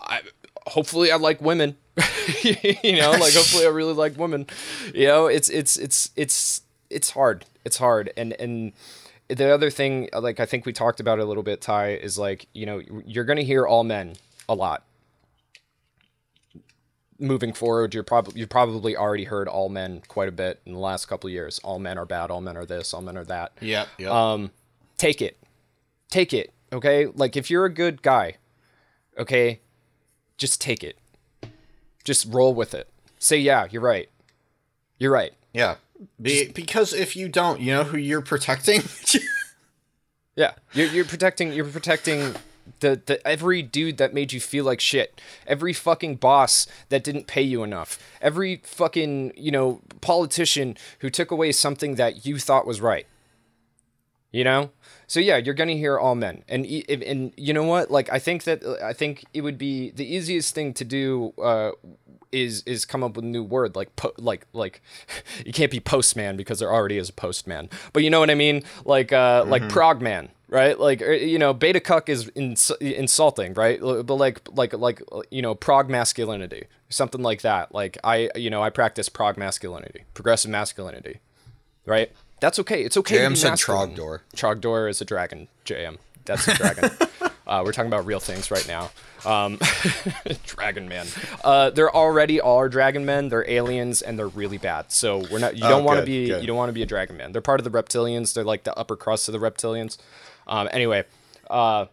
I 0.00 0.22
hopefully 0.66 1.12
I 1.12 1.16
like 1.16 1.40
women. 1.40 1.76
you 2.42 2.96
know, 2.96 3.10
like 3.12 3.34
hopefully 3.34 3.66
I 3.66 3.68
really 3.68 3.92
like 3.92 4.18
women. 4.18 4.46
You 4.94 5.06
know, 5.06 5.26
it's 5.26 5.48
it's 5.48 5.76
it's 5.76 6.10
it's 6.16 6.62
it's 6.90 7.10
hard. 7.10 7.44
It's 7.64 7.78
hard, 7.78 8.12
and 8.16 8.32
and 8.34 8.72
the 9.28 9.52
other 9.52 9.70
thing, 9.70 10.08
like 10.12 10.40
I 10.40 10.46
think 10.46 10.66
we 10.66 10.72
talked 10.72 11.00
about 11.00 11.18
a 11.18 11.24
little 11.24 11.42
bit, 11.42 11.60
Ty, 11.60 11.92
is 11.94 12.18
like 12.18 12.46
you 12.52 12.66
know 12.66 12.82
you're 13.06 13.24
gonna 13.24 13.42
hear 13.42 13.66
all 13.66 13.84
men 13.84 14.14
a 14.48 14.54
lot. 14.54 14.84
Moving 17.18 17.52
forward, 17.52 17.94
you're 17.94 18.02
probably 18.02 18.40
you've 18.40 18.48
probably 18.48 18.96
already 18.96 19.24
heard 19.24 19.46
all 19.46 19.68
men 19.68 20.02
quite 20.08 20.28
a 20.28 20.32
bit 20.32 20.60
in 20.66 20.72
the 20.72 20.78
last 20.78 21.06
couple 21.06 21.30
years. 21.30 21.60
All 21.60 21.78
men 21.78 21.96
are 21.98 22.04
bad. 22.06 22.30
All 22.30 22.40
men 22.40 22.56
are 22.56 22.66
this. 22.66 22.92
All 22.92 23.00
men 23.00 23.16
are 23.16 23.24
that. 23.24 23.52
Yeah. 23.60 23.86
Yeah. 23.96 24.10
Um, 24.10 24.50
take 24.98 25.22
it, 25.22 25.38
take 26.10 26.32
it. 26.32 26.52
Okay, 26.72 27.06
like 27.06 27.36
if 27.36 27.50
you're 27.50 27.64
a 27.64 27.72
good 27.72 28.02
guy, 28.02 28.36
okay, 29.16 29.60
just 30.36 30.60
take 30.60 30.82
it. 30.82 30.96
Just 32.02 32.26
roll 32.32 32.54
with 32.54 32.74
it. 32.74 32.88
Say 33.18 33.36
yeah, 33.38 33.68
you're 33.70 33.82
right. 33.82 34.08
You're 34.98 35.12
right. 35.12 35.32
Yeah. 35.52 35.76
Be, 36.20 36.48
because 36.48 36.92
if 36.92 37.16
you 37.16 37.28
don't, 37.28 37.60
you 37.60 37.72
know 37.72 37.84
who 37.84 37.96
you're 37.96 38.22
protecting. 38.22 38.82
yeah, 40.36 40.52
you're 40.72 40.88
you're 40.88 41.04
protecting 41.04 41.52
you're 41.52 41.64
protecting 41.64 42.34
the 42.80 43.00
the 43.06 43.26
every 43.26 43.62
dude 43.62 43.98
that 43.98 44.14
made 44.14 44.32
you 44.32 44.40
feel 44.40 44.64
like 44.64 44.80
shit, 44.80 45.20
every 45.46 45.72
fucking 45.72 46.16
boss 46.16 46.66
that 46.88 47.04
didn't 47.04 47.26
pay 47.26 47.42
you 47.42 47.62
enough, 47.62 47.98
every 48.20 48.62
fucking 48.64 49.32
you 49.36 49.50
know 49.50 49.80
politician 50.00 50.76
who 51.00 51.10
took 51.10 51.30
away 51.30 51.52
something 51.52 51.96
that 51.96 52.24
you 52.26 52.38
thought 52.38 52.66
was 52.66 52.80
right. 52.80 53.06
You 54.30 54.44
know? 54.44 54.70
So 55.12 55.20
yeah, 55.20 55.36
you're 55.36 55.52
gonna 55.52 55.74
hear 55.74 55.98
all 55.98 56.14
men, 56.14 56.42
and 56.48 56.64
and, 56.64 57.34
you 57.36 57.52
know 57.52 57.64
what? 57.64 57.90
Like 57.90 58.10
I 58.10 58.18
think 58.18 58.44
that 58.44 58.64
I 58.82 58.94
think 58.94 59.26
it 59.34 59.42
would 59.42 59.58
be 59.58 59.90
the 59.90 60.06
easiest 60.06 60.54
thing 60.54 60.72
to 60.72 60.86
do 60.86 61.34
uh, 61.36 61.72
is 62.32 62.62
is 62.62 62.86
come 62.86 63.04
up 63.04 63.16
with 63.16 63.26
a 63.26 63.28
new 63.28 63.42
word 63.42 63.76
like 63.76 63.94
po- 63.94 64.14
like 64.16 64.46
like 64.54 64.80
you 65.44 65.52
can't 65.52 65.70
be 65.70 65.80
postman 65.80 66.38
because 66.38 66.60
there 66.60 66.72
already 66.72 66.96
is 66.96 67.10
a 67.10 67.12
postman, 67.12 67.68
but 67.92 68.02
you 68.02 68.08
know 68.08 68.20
what 68.20 68.30
I 68.30 68.34
mean? 68.34 68.62
Like 68.86 69.12
uh, 69.12 69.44
like 69.46 69.64
progman, 69.64 70.30
right? 70.48 70.80
Like 70.80 71.02
er, 71.02 71.12
you 71.12 71.38
know, 71.38 71.52
beta 71.52 71.80
cuck 71.80 72.08
is 72.08 72.30
ins- 72.34 72.72
insulting, 72.80 73.52
right? 73.52 73.78
But 73.82 74.14
like 74.14 74.40
like 74.56 74.72
like 74.72 75.02
you 75.30 75.42
know, 75.42 75.54
prog 75.54 75.90
masculinity, 75.90 76.68
something 76.88 77.20
like 77.20 77.42
that. 77.42 77.74
Like 77.74 77.98
I 78.02 78.30
you 78.34 78.48
know 78.48 78.62
I 78.62 78.70
practice 78.70 79.10
prog 79.10 79.36
masculinity, 79.36 80.04
progressive 80.14 80.50
masculinity, 80.50 81.20
right? 81.84 82.10
That's 82.42 82.58
okay. 82.58 82.82
It's 82.82 82.96
okay. 82.96 83.18
JM 83.18 83.36
said 83.36 83.50
masculine. 83.50 83.94
Trogdor. 83.94 84.20
Trogdor 84.34 84.90
is 84.90 85.00
a 85.00 85.04
dragon. 85.04 85.46
JM. 85.64 85.98
That's 86.24 86.46
a 86.48 86.54
dragon. 86.54 86.90
uh, 87.46 87.62
we're 87.64 87.70
talking 87.72 87.86
about 87.86 88.04
real 88.04 88.18
things 88.18 88.50
right 88.50 88.66
now. 88.66 88.90
Um, 89.24 89.60
dragon 90.46 90.88
man. 90.88 91.06
Uh, 91.44 91.70
there 91.70 91.94
already 91.94 92.40
are 92.40 92.68
dragon 92.68 93.04
men. 93.04 93.28
They're 93.28 93.48
aliens 93.48 94.02
and 94.02 94.18
they're 94.18 94.26
really 94.26 94.58
bad. 94.58 94.90
So 94.90 95.24
we're 95.30 95.38
not. 95.38 95.56
You 95.56 95.64
Oh, 95.66 95.68
don't 95.68 95.84
want 95.84 96.00
to 96.00 96.04
be. 96.06 96.26
good. 96.26 96.40
You 96.40 96.46
don't 96.48 96.56
want 96.56 96.68
to 96.68 96.72
be 96.74 96.82
a 96.82 96.86
dragon 96.86 97.16
man. 97.16 97.30
They're 97.30 97.40
part 97.42 97.60
of 97.60 97.64
the 97.64 97.70
reptilians. 97.70 98.34
They're 98.34 98.42
like 98.44 98.64
the 98.64 98.76
upper 98.76 98.96
crust 98.96 99.28
of 99.28 99.32
the 99.32 99.38
reptilians. 99.38 99.96
Um, 100.48 100.68
anyway, 100.72 101.04
uh, 101.48 101.86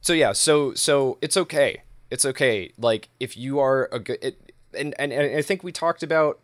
so 0.00 0.14
yeah. 0.14 0.32
So 0.32 0.72
so 0.72 1.18
it's 1.20 1.36
okay. 1.36 1.82
It's 2.10 2.24
okay. 2.24 2.72
Like 2.78 3.10
if 3.20 3.36
you 3.36 3.58
are 3.60 3.90
a 3.92 3.98
good. 3.98 4.18
It, 4.22 4.40
and, 4.72 4.94
and 4.98 5.12
and 5.12 5.36
I 5.36 5.42
think 5.42 5.62
we 5.62 5.70
talked 5.72 6.02
about 6.02 6.40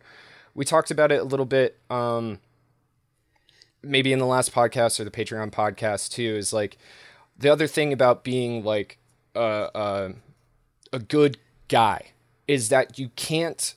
we 0.53 0.65
talked 0.65 0.91
about 0.91 1.11
it 1.11 1.19
a 1.19 1.23
little 1.23 1.47
bit. 1.47 1.79
Um, 1.89 2.39
maybe 3.83 4.13
in 4.13 4.19
the 4.19 4.25
last 4.25 4.53
podcast 4.53 4.99
or 4.99 5.03
the 5.03 5.11
Patreon 5.11 5.51
podcast 5.51 6.11
too 6.11 6.35
is 6.35 6.53
like 6.53 6.77
the 7.37 7.49
other 7.49 7.67
thing 7.67 7.91
about 7.91 8.23
being 8.23 8.63
like 8.63 8.97
uh, 9.35 9.69
uh, 9.75 10.11
a 10.91 10.99
good 10.99 11.37
guy 11.67 12.11
is 12.47 12.69
that 12.69 12.97
you 12.97 13.09
can't 13.15 13.75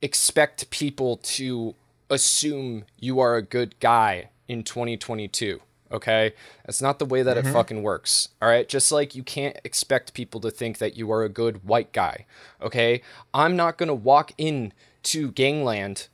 expect 0.00 0.70
people 0.70 1.16
to 1.18 1.74
assume 2.10 2.84
you 2.98 3.20
are 3.20 3.36
a 3.36 3.42
good 3.42 3.78
guy 3.80 4.30
in 4.46 4.62
2022 4.62 5.60
okay? 5.90 6.34
That's 6.66 6.82
not 6.82 6.98
the 6.98 7.06
way 7.06 7.22
that 7.22 7.38
it 7.38 7.46
fucking 7.46 7.82
works 7.82 8.28
all 8.40 8.48
right? 8.48 8.68
Just 8.68 8.90
like 8.92 9.14
you 9.14 9.22
can't 9.22 9.58
expect 9.64 10.14
people 10.14 10.40
to 10.40 10.50
think 10.50 10.78
that 10.78 10.96
you 10.96 11.10
are 11.12 11.22
a 11.22 11.28
good 11.28 11.64
white 11.64 11.92
guy 11.92 12.26
okay? 12.62 13.02
I'm 13.34 13.56
not 13.56 13.78
going 13.78 13.88
to 13.88 13.94
walk 13.94 14.32
in 14.38 14.72
to 15.04 15.30
gangland 15.32 16.08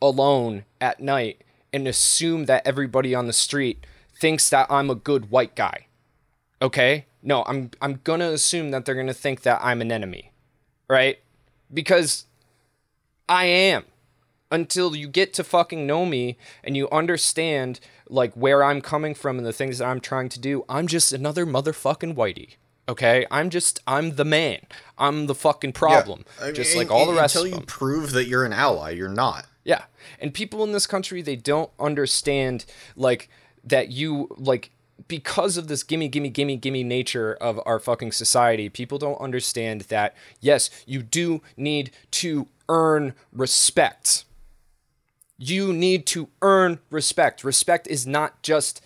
alone 0.00 0.64
at 0.80 1.00
night 1.00 1.42
and 1.76 1.86
assume 1.86 2.46
that 2.46 2.66
everybody 2.66 3.14
on 3.14 3.26
the 3.26 3.32
street 3.32 3.86
thinks 4.18 4.48
that 4.50 4.66
I'm 4.70 4.90
a 4.90 4.94
good 4.94 5.30
white 5.30 5.54
guy. 5.54 5.86
Okay? 6.60 7.06
No, 7.22 7.44
I'm 7.44 7.70
I'm 7.80 8.00
going 8.02 8.20
to 8.20 8.32
assume 8.32 8.70
that 8.70 8.84
they're 8.84 8.94
going 8.94 9.06
to 9.06 9.14
think 9.14 9.42
that 9.42 9.60
I'm 9.62 9.80
an 9.80 9.92
enemy. 9.92 10.32
Right? 10.88 11.18
Because 11.72 12.24
I 13.28 13.44
am 13.44 13.84
until 14.50 14.96
you 14.96 15.08
get 15.08 15.34
to 15.34 15.44
fucking 15.44 15.86
know 15.86 16.06
me 16.06 16.38
and 16.64 16.76
you 16.76 16.88
understand 16.90 17.80
like 18.08 18.32
where 18.34 18.62
I'm 18.62 18.80
coming 18.80 19.14
from 19.14 19.38
and 19.38 19.46
the 19.46 19.52
things 19.52 19.78
that 19.78 19.86
I'm 19.86 20.00
trying 20.00 20.28
to 20.30 20.40
do. 20.40 20.64
I'm 20.68 20.86
just 20.86 21.12
another 21.12 21.44
motherfucking 21.44 22.14
whitey. 22.14 22.56
Okay? 22.88 23.26
I'm 23.30 23.50
just 23.50 23.80
I'm 23.86 24.14
the 24.14 24.24
man. 24.24 24.60
I'm 24.96 25.26
the 25.26 25.34
fucking 25.34 25.72
problem. 25.72 26.24
I 26.40 26.52
just 26.52 26.70
mean, 26.70 26.78
like 26.78 26.90
all 26.90 27.06
the 27.06 27.20
rest 27.20 27.36
Until 27.36 27.52
of 27.52 27.60
you 27.60 27.66
prove 27.66 28.12
that 28.12 28.28
you're 28.28 28.44
an 28.44 28.52
ally, 28.52 28.90
you're 28.90 29.08
not. 29.08 29.46
Yeah. 29.66 29.86
And 30.20 30.32
people 30.32 30.62
in 30.62 30.70
this 30.70 30.86
country, 30.86 31.22
they 31.22 31.34
don't 31.34 31.70
understand 31.80 32.64
like 32.94 33.28
that 33.64 33.90
you 33.90 34.28
like 34.38 34.70
because 35.08 35.56
of 35.56 35.66
this 35.66 35.82
gimme 35.82 36.06
gimme 36.08 36.28
gimme 36.30 36.56
gimme 36.56 36.84
nature 36.84 37.34
of 37.40 37.60
our 37.66 37.80
fucking 37.80 38.12
society, 38.12 38.68
people 38.68 38.96
don't 38.96 39.20
understand 39.20 39.82
that 39.82 40.14
yes, 40.40 40.70
you 40.86 41.02
do 41.02 41.42
need 41.56 41.90
to 42.12 42.46
earn 42.68 43.12
respect. 43.32 44.24
You 45.36 45.72
need 45.72 46.06
to 46.06 46.28
earn 46.42 46.78
respect. 46.88 47.42
Respect 47.42 47.88
is 47.88 48.06
not 48.06 48.42
just 48.44 48.80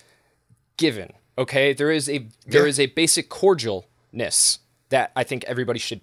given, 0.77 1.13
okay? 1.37 1.73
There 1.73 1.91
is 1.91 2.09
a 2.09 2.27
there 2.47 2.63
Yeah. 2.63 2.69
is 2.69 2.79
a 2.79 2.87
basic 2.87 3.29
cordialness 3.29 4.57
that 4.89 5.11
I 5.15 5.23
think 5.23 5.43
everybody 5.43 5.79
should 5.79 6.01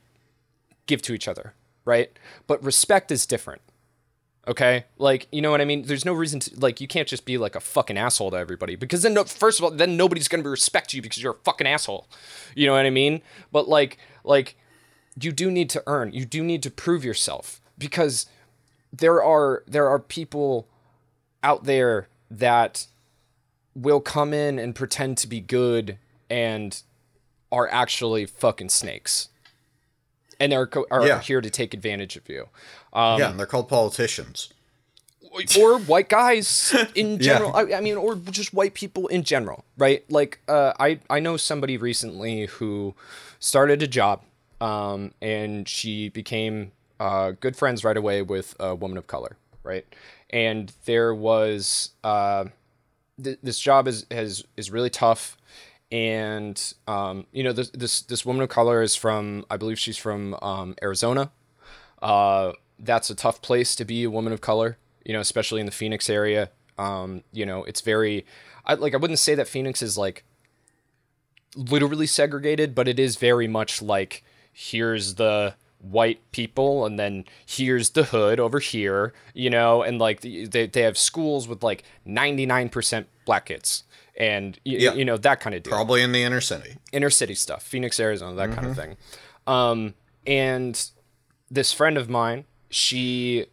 give 0.87 1.03
to 1.03 1.14
each 1.14 1.26
other, 1.26 1.55
right? 1.85 2.12
But 2.47 2.62
respect 2.62 3.11
is 3.11 3.26
different. 3.26 3.61
Okay, 4.47 4.84
like 4.97 5.28
you 5.30 5.43
know 5.43 5.51
what 5.51 5.61
I 5.61 5.66
mean. 5.66 5.82
There's 5.82 6.05
no 6.05 6.14
reason 6.14 6.41
to 6.41 6.59
like 6.59 6.80
you 6.80 6.89
can't 6.89 7.07
just 7.09 7.26
be 7.26 7.36
like 7.36 7.55
a 7.55 7.61
fucking 7.61 7.99
asshole 7.99 8.30
to 8.30 8.36
everybody 8.39 8.76
because 8.76 9.03
then 9.03 9.14
no, 9.14 9.24
first 9.24 9.59
of 9.59 9.64
all, 9.64 9.70
then 9.70 9.97
nobody's 9.97 10.28
gonna 10.28 10.49
respect 10.49 10.95
you 10.95 11.03
because 11.03 11.22
you're 11.22 11.34
a 11.34 11.45
fucking 11.45 11.66
asshole. 11.66 12.07
You 12.55 12.66
know 12.66 12.72
what 12.72 12.86
I 12.86 12.91
mean? 12.91 13.20
But 13.53 13.68
like 13.68 13.99
like 14.24 14.57
you 15.20 15.32
do 15.32 15.51
need 15.51 15.68
to 15.70 15.82
earn. 15.86 16.12
You 16.12 16.24
do 16.24 16.43
need 16.43 16.62
to 16.62 16.70
prove 16.70 17.05
yourself 17.05 17.61
because 17.76 18.26
there 18.93 19.22
are 19.22 19.64
there 19.66 19.89
are 19.89 19.99
people 19.99 20.66
out 21.43 21.64
there 21.64 22.09
that 22.30 22.86
will 23.74 24.01
come 24.01 24.32
in 24.32 24.59
and 24.59 24.74
pretend 24.74 25.18
to 25.18 25.26
be 25.26 25.41
good 25.41 25.99
and 26.28 26.82
are 27.51 27.68
actually 27.70 28.26
fucking 28.26 28.68
snakes 28.68 29.28
and 30.41 30.53
they 30.53 30.57
are 30.57 30.68
are 30.91 31.07
Yeah. 31.07 31.20
here 31.20 31.41
to 31.41 31.51
take 31.51 31.74
advantage 31.74 32.16
of 32.16 32.28
you. 32.28 32.49
Um, 32.93 33.18
yeah, 33.20 33.30
and 33.30 33.39
they're 33.39 33.47
called 33.47 33.68
politicians. 33.68 34.51
or 35.61 35.78
white 35.80 36.09
guys 36.09 36.74
in 36.95 37.18
general. 37.18 37.55
I, 37.55 37.74
I 37.74 37.80
mean, 37.80 37.97
or 37.97 38.16
just 38.16 38.55
white 38.55 38.74
people 38.74 39.07
in 39.09 39.22
general, 39.24 39.64
right? 39.76 40.05
Like, 40.11 40.41
uh, 40.49 40.72
I 40.80 41.01
I 41.11 41.20
know 41.20 41.36
somebody 41.36 41.76
recently 41.76 42.47
who 42.47 42.95
started 43.39 43.82
a 43.82 43.86
job, 43.86 44.22
um, 44.61 45.12
and 45.20 45.68
she 45.68 46.09
became 46.09 46.72
uh, 46.99 47.32
good 47.41 47.57
friends 47.57 47.84
right 47.84 47.97
away 47.97 48.22
with 48.22 48.57
a 48.59 48.74
woman 48.74 48.97
of 48.99 49.07
color, 49.07 49.36
right? 49.62 49.84
And 50.30 50.72
there 50.86 51.14
was 51.14 51.91
uh, 52.03 52.47
th- 53.22 53.39
this 53.43 53.59
job 53.61 53.86
is 53.86 54.07
has 54.11 54.45
is 54.57 54.70
really 54.70 54.91
tough. 54.91 55.36
And 55.91 56.74
um, 56.86 57.26
you 57.32 57.43
know 57.43 57.53
this 57.53 57.70
this 57.70 58.03
this 58.03 58.26
woman 58.26 58.43
of 58.43 58.51
color 58.51 58.82
is 58.82 58.95
from 58.95 59.47
I 59.51 59.57
believe 59.57 59.78
she's 59.78 59.97
from 59.97 60.34
um, 60.43 60.74
Arizona, 60.82 61.30
uh, 62.03 62.53
that's 62.78 63.11
a 63.11 63.14
tough 63.14 63.43
place 63.43 63.74
to 63.76 63.84
be 63.84 64.05
a 64.05 64.11
woman 64.11 64.32
of 64.32 64.41
color, 64.41 64.78
you 65.05 65.12
know, 65.12 65.20
especially 65.20 65.61
in 65.61 65.66
the 65.66 65.72
Phoenix 65.72 66.09
area. 66.09 66.51
Um, 66.78 67.24
you 67.32 67.45
know, 67.45 67.64
it's 67.64 67.80
very, 67.80 68.24
I 68.64 68.74
like, 68.74 68.95
I 68.95 68.99
wouldn't 68.99 69.18
say 69.18 69.34
that 69.34 69.49
Phoenix 69.49 69.82
is 69.82 69.99
like 69.99 70.24
literally 71.57 72.07
segregated, 72.07 72.74
but 72.74 72.86
it 72.86 72.99
is 72.99 73.16
very 73.16 73.49
much 73.49 73.82
like 73.82 74.22
here's 74.53 75.16
the 75.16 75.55
white 75.80 76.20
people 76.32 76.86
and 76.86 76.99
then 76.99 77.24
here's 77.47 77.91
the 77.91 78.05
hood 78.05 78.39
over 78.39 78.61
here, 78.61 79.12
you 79.34 79.51
know, 79.51 79.82
and 79.82 79.99
like 79.99 80.20
they, 80.20 80.66
they 80.66 80.82
have 80.82 80.97
schools 80.99 81.49
with 81.49 81.62
like 81.62 81.82
99% 82.07 83.07
black 83.24 83.47
kids 83.47 83.84
and, 84.19 84.59
y- 84.66 84.73
Yeah. 84.79 84.93
you 84.95 85.05
know, 85.07 85.16
that 85.16 85.41
kind 85.41 85.55
of 85.55 85.62
deal 85.62 85.73
Probably 85.73 86.03
in 86.03 86.12
the 86.12 86.23
inner 86.23 86.41
city. 86.43 86.77
inner 86.93 87.09
city 87.11 87.35
stuff, 87.35 87.62
Phoenix, 87.62 87.99
Arizona, 87.99 88.37
that 88.37 88.55
kind 88.55 88.66
of 88.66 88.77
thing. 88.77 88.97
Um, 89.47 89.95
and 90.27 90.91
this 91.51 91.73
friend 91.73 91.97
of 91.97 92.11
mine, 92.11 92.45
she 92.69 93.47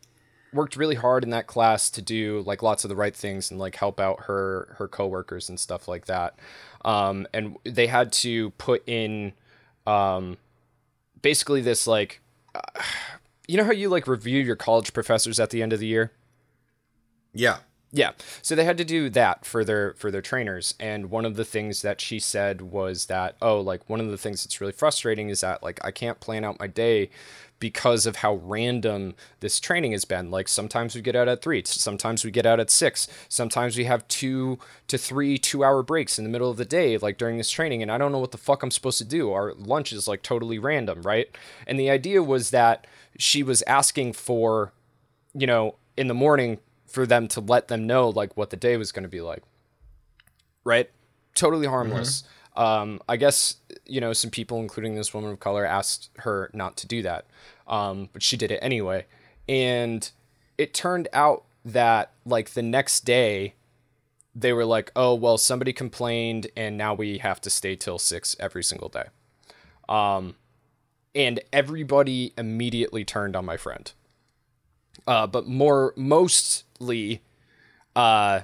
worked 0.51 0.76
really 0.76 0.95
hard 0.95 1.24
in 1.24 1.30
that 1.30 1.47
class 1.47 1.89
to 1.91 2.01
do 2.01 2.41
like 2.45 2.61
lots 2.63 2.84
of 2.84 2.89
the 2.89 2.95
right 2.95 3.16
things 3.16 3.51
and 3.51 3.59
like 3.59 3.76
help 3.76 3.99
out 3.99 4.22
her 4.26 4.76
her 4.80 4.88
coworkers 4.88 5.47
and 5.49 5.59
stuff 5.59 5.88
like 5.88 6.05
that. 6.07 6.38
Um, 6.84 7.28
and 7.34 7.57
they 7.63 7.88
had 7.88 8.11
to 8.13 8.49
put 8.51 8.82
in 8.88 9.34
um, 9.86 10.38
basically 11.22 11.61
this 11.61 11.88
like 11.88 12.22
uh, 12.55 12.61
you 13.47 13.57
know 13.57 13.63
how 13.66 13.72
you 13.72 13.88
like 13.89 14.07
review 14.07 14.41
your 14.41 14.55
college 14.55 14.91
professors 14.93 15.39
at 15.39 15.49
the 15.51 15.61
end 15.61 15.72
of 15.74 15.80
the 15.80 15.88
year? 15.88 16.11
Yeah. 17.34 17.57
Yeah. 17.96 18.12
So 18.42 18.55
they 18.55 18.66
had 18.66 18.78
to 18.78 18.84
do 18.84 19.09
that 19.12 19.46
for 19.46 19.63
their 19.63 19.93
for 19.93 20.12
their 20.12 20.22
trainers 20.22 20.76
and 20.82 21.09
one 21.09 21.24
of 21.24 21.38
the 21.38 21.46
things 21.46 21.82
that 21.82 22.01
she 22.01 22.20
said 22.20 22.62
was 22.62 23.05
that 23.05 23.38
oh 23.42 23.62
like 23.62 23.89
one 23.89 24.01
of 24.01 24.12
the 24.12 24.17
things 24.17 24.43
that's 24.43 24.59
really 24.59 24.74
frustrating 24.74 25.30
is 25.30 25.39
that 25.42 25.63
like 25.63 25.80
I 25.82 25.92
can't 25.92 26.20
plan 26.20 26.43
out 26.43 26.59
my 26.59 26.67
day 26.67 27.09
because 27.58 28.05
of 28.05 28.17
how 28.17 28.36
random 28.36 29.16
this 29.39 29.62
training 29.62 29.93
has 29.93 30.04
been. 30.04 30.30
Like 30.30 30.50
sometimes 30.50 30.93
we 30.93 31.00
get 31.00 31.16
out 31.16 31.30
at 31.30 31.42
3, 31.42 31.63
sometimes 31.66 32.26
we 32.26 32.32
get 32.32 32.46
out 32.46 32.59
at 32.59 32.70
6, 32.70 33.08
sometimes 33.30 33.78
we 33.78 33.86
have 33.86 34.05
2 34.09 34.59
to 34.89 34.97
3 34.97 35.39
2-hour 35.39 35.82
breaks 35.84 36.17
in 36.17 36.26
the 36.26 36.30
middle 36.30 36.51
of 36.51 36.58
the 36.58 36.66
day 36.66 36.97
like 36.97 37.17
during 37.17 37.38
this 37.38 37.50
training 37.50 37.82
and 37.82 37.89
I 37.89 37.97
don't 37.97 38.12
know 38.12 38.20
what 38.20 38.34
the 38.34 38.38
fuck 38.38 38.62
I'm 38.62 38.72
supposed 38.72 38.97
to 38.97 39.05
do. 39.05 39.32
Our 39.32 39.54
lunch 39.54 39.93
is 39.93 40.05
like 40.05 40.22
totally 40.22 40.59
random, 40.59 41.01
right? 41.04 41.30
And 41.66 41.80
the 41.80 41.89
idea 41.89 42.22
was 42.22 42.50
that 42.50 42.88
she 43.17 43.42
was 43.42 43.63
asking 43.63 44.13
for 44.13 44.74
you 45.34 45.47
know, 45.47 45.76
in 45.97 46.08
the 46.08 46.13
morning 46.13 46.59
for 46.86 47.05
them 47.05 47.28
to 47.29 47.41
let 47.41 47.67
them 47.67 47.87
know 47.87 48.09
like 48.09 48.36
what 48.37 48.49
the 48.49 48.57
day 48.57 48.78
was 48.78 48.91
going 48.91 49.03
to 49.03 49.09
be 49.09 49.21
like. 49.21 49.43
Right? 50.63 50.89
Totally 51.36 51.67
harmless. 51.67 52.24
Um, 52.55 53.01
I 53.09 53.17
guess 53.17 53.57
you 53.86 53.99
know 53.99 54.13
some 54.13 54.32
people, 54.32 54.59
including 54.59 54.95
this 54.95 55.13
woman 55.13 55.32
of 55.32 55.39
color, 55.39 55.66
asked 55.66 56.09
her 56.20 56.49
not 56.53 56.78
to 56.78 56.87
do 56.87 57.01
that, 57.01 57.25
um, 57.67 58.09
but 58.13 58.24
she 58.24 58.37
did 58.37 58.51
it 58.51 58.59
anyway. 58.62 59.05
And 59.47 60.09
it 60.57 60.74
turned 60.74 61.07
out 61.12 61.43
that 61.66 62.12
like 62.25 62.51
the 62.51 62.62
next 62.62 63.01
day, 63.01 63.55
they 64.33 64.53
were 64.53 64.66
like, 64.66 64.91
"Oh, 64.95 65.13
well, 65.13 65.37
somebody 65.37 65.74
complained, 65.74 66.47
and 66.55 66.78
now 66.78 66.93
we 66.93 67.17
have 67.17 67.41
to 67.41 67.49
stay 67.49 67.75
till 67.75 67.99
six 67.99 68.36
every 68.39 68.63
single 68.63 68.89
day." 68.89 69.05
Um, 69.89 70.36
and 71.13 71.41
everybody 71.51 72.33
immediately 72.37 73.03
turned 73.03 73.36
on 73.36 73.45
my 73.45 73.57
friend. 73.57 73.91
Uh, 75.05 75.28
but 75.28 75.47
more 75.47 75.93
mostly, 76.80 77.22
uh, 77.96 78.42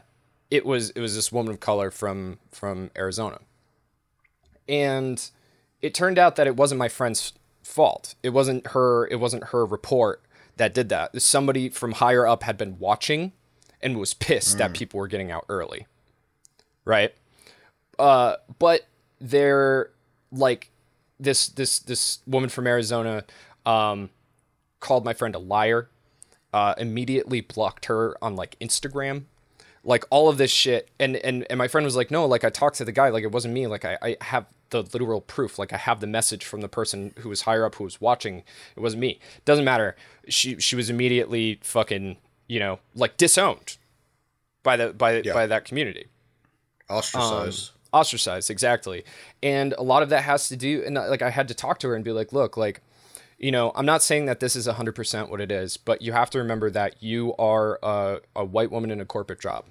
it 0.49 0.66
was 0.66 0.90
it 0.91 0.99
was 0.99 1.16
this 1.16 1.32
woman 1.32 1.53
of 1.53 1.60
color 1.60 1.91
from 1.91 2.40
from 2.52 2.91
Arizona, 2.98 3.40
and 4.68 5.30
it 5.82 5.94
turned 5.94 6.18
out 6.18 6.36
that 6.36 6.48
it 6.48 6.56
wasn't 6.56 6.80
my 6.80 6.90
friend's 6.90 7.34
fault. 7.64 8.16
It 8.24 8.30
wasn't 8.30 8.68
her. 8.68 9.08
It 9.08 9.20
wasn't 9.20 9.45
her 9.45 9.66
report 9.66 10.24
that 10.58 10.74
did 10.74 10.90
that. 10.90 11.22
Somebody 11.22 11.70
from 11.70 11.94
higher 11.94 12.28
up 12.28 12.44
had 12.44 12.58
been 12.58 12.80
watching 12.80 13.32
and 13.82 13.98
was 13.98 14.14
pissed 14.14 14.56
mm. 14.56 14.60
that 14.60 14.74
people 14.74 14.99
were 14.99 15.08
getting 15.08 15.32
out 15.32 15.45
early. 15.49 15.88
Right? 16.84 17.14
Uh, 17.98 18.38
but 18.60 18.88
they're 19.20 19.91
like 20.32 20.70
this 21.20 21.48
this 21.48 21.80
this 21.80 22.20
woman 22.26 22.49
from 22.49 22.68
Arizona 22.68 23.24
um, 23.66 24.10
called 24.80 25.06
my 25.06 25.14
friend 25.14 25.36
a 25.36 25.40
liar. 25.40 25.90
Uh, 26.53 26.73
immediately 26.78 27.41
blocked 27.41 27.86
her 27.86 28.18
on 28.22 28.36
like 28.36 28.57
Instagram. 28.60 29.23
Like 29.84 30.06
all 30.10 30.30
of 30.30 30.38
this 30.38 30.52
shit 30.52 30.90
and 30.99 31.15
and 31.15 31.45
and 31.49 31.57
my 31.57 31.68
friend 31.68 31.86
was 31.86 31.95
like 31.95 32.11
no 32.11 32.28
like 32.28 32.44
i 32.44 32.52
talked 32.52 32.78
to 32.78 32.86
the 32.86 32.91
guy 32.91 33.10
like 33.10 33.23
it 33.23 33.32
wasn't 33.32 33.52
me 33.56 33.65
like 33.65 33.84
i, 33.84 33.98
I 33.99 34.18
have 34.22 34.45
the 34.69 34.84
literal 34.84 35.22
proof 35.22 35.57
like 35.57 35.73
i 35.73 35.78
have 35.78 36.02
the 36.02 36.07
message 36.07 36.45
from 36.45 36.61
the 36.61 36.69
person 36.69 37.15
who 37.18 37.30
was 37.30 37.41
higher 37.41 37.65
up 37.65 37.73
who 37.73 37.86
was 37.86 37.99
watching 37.99 38.44
it 38.76 38.80
wasn't 38.80 39.02
me. 39.02 39.19
Doesn't 39.44 39.65
matter. 39.65 39.95
She 40.30 40.60
she 40.60 40.76
was 40.76 40.91
immediately 40.91 41.60
fucking 41.64 42.18
you 42.48 42.60
know 42.60 42.80
like 42.94 43.18
disowned 43.18 43.78
by 44.61 44.78
the 44.78 44.94
by 44.94 45.22
yeah. 45.22 45.34
by 45.34 45.48
that 45.48 45.65
community. 45.65 46.07
Ostracized. 46.90 47.72
Um, 47.72 47.99
ostracized 48.02 48.49
exactly. 48.49 49.03
And 49.41 49.73
a 49.78 49.84
lot 49.84 50.03
of 50.03 50.10
that 50.10 50.23
has 50.23 50.48
to 50.49 50.56
do 50.56 50.84
and 50.86 50.95
like 50.95 51.22
i 51.22 51.30
had 51.30 51.48
to 51.48 51.53
talk 51.53 51.80
to 51.80 51.88
her 51.88 51.95
and 51.95 52.06
be 52.06 52.11
like 52.11 52.34
look 52.34 52.56
like 52.56 52.82
you 53.41 53.51
know, 53.51 53.72
I'm 53.73 53.88
not 53.88 54.03
saying 54.03 54.27
that 54.27 54.39
this 54.39 54.55
is 54.55 54.68
100% 54.68 55.30
what 55.30 55.41
it 55.41 55.51
is, 55.51 55.76
but 55.76 56.03
you 56.03 56.11
have 56.11 56.30
to 56.30 56.38
remember 56.38 56.69
that 56.69 57.01
you 57.01 57.34
are 57.39 57.80
a, 57.81 58.19
a 58.35 58.45
white 58.45 58.69
woman 58.69 58.91
in 58.91 59.01
a 59.01 59.05
corporate 59.05 59.41
job. 59.41 59.65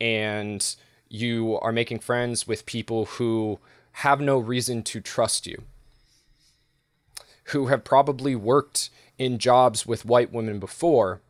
And 0.00 0.74
you 1.10 1.58
are 1.60 1.70
making 1.70 1.98
friends 1.98 2.48
with 2.48 2.64
people 2.64 3.04
who 3.04 3.60
have 3.92 4.22
no 4.22 4.38
reason 4.38 4.82
to 4.84 5.02
trust 5.02 5.46
you, 5.46 5.64
who 7.48 7.66
have 7.66 7.84
probably 7.84 8.34
worked 8.34 8.88
in 9.18 9.38
jobs 9.38 9.84
with 9.84 10.06
white 10.06 10.32
women 10.32 10.58
before, 10.58 11.20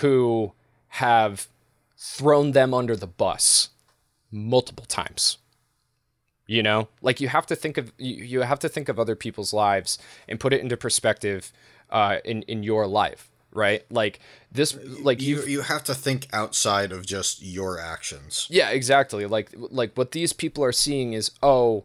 who 0.00 0.52
have 0.88 1.48
thrown 1.96 2.52
them 2.52 2.74
under 2.74 2.94
the 2.94 3.06
bus 3.06 3.70
multiple 4.30 4.84
times 4.84 5.38
you 6.48 6.64
know? 6.64 6.88
Like 7.00 7.20
you 7.20 7.28
have 7.28 7.46
to 7.46 7.54
think 7.54 7.78
of 7.78 7.92
you 7.98 8.40
have 8.40 8.58
to 8.58 8.68
think 8.68 8.88
of 8.88 8.98
other 8.98 9.14
people's 9.14 9.52
lives 9.52 9.98
and 10.26 10.40
put 10.40 10.52
it 10.52 10.60
into 10.60 10.76
perspective 10.76 11.52
uh, 11.90 12.18
in 12.24 12.42
in 12.42 12.64
your 12.64 12.88
life 12.88 13.30
right? 13.50 13.84
Like 13.90 14.20
this 14.52 14.78
like 15.00 15.22
you 15.22 15.42
you 15.44 15.62
have 15.62 15.82
to 15.84 15.94
think 15.94 16.28
outside 16.32 16.92
of 16.92 17.06
just 17.06 17.42
your 17.42 17.80
actions. 17.80 18.46
Yeah 18.50 18.70
exactly. 18.70 19.24
Like 19.24 19.50
like 19.56 19.92
what 19.94 20.12
these 20.12 20.32
people 20.32 20.62
are 20.62 20.72
seeing 20.72 21.14
is 21.14 21.30
oh 21.42 21.84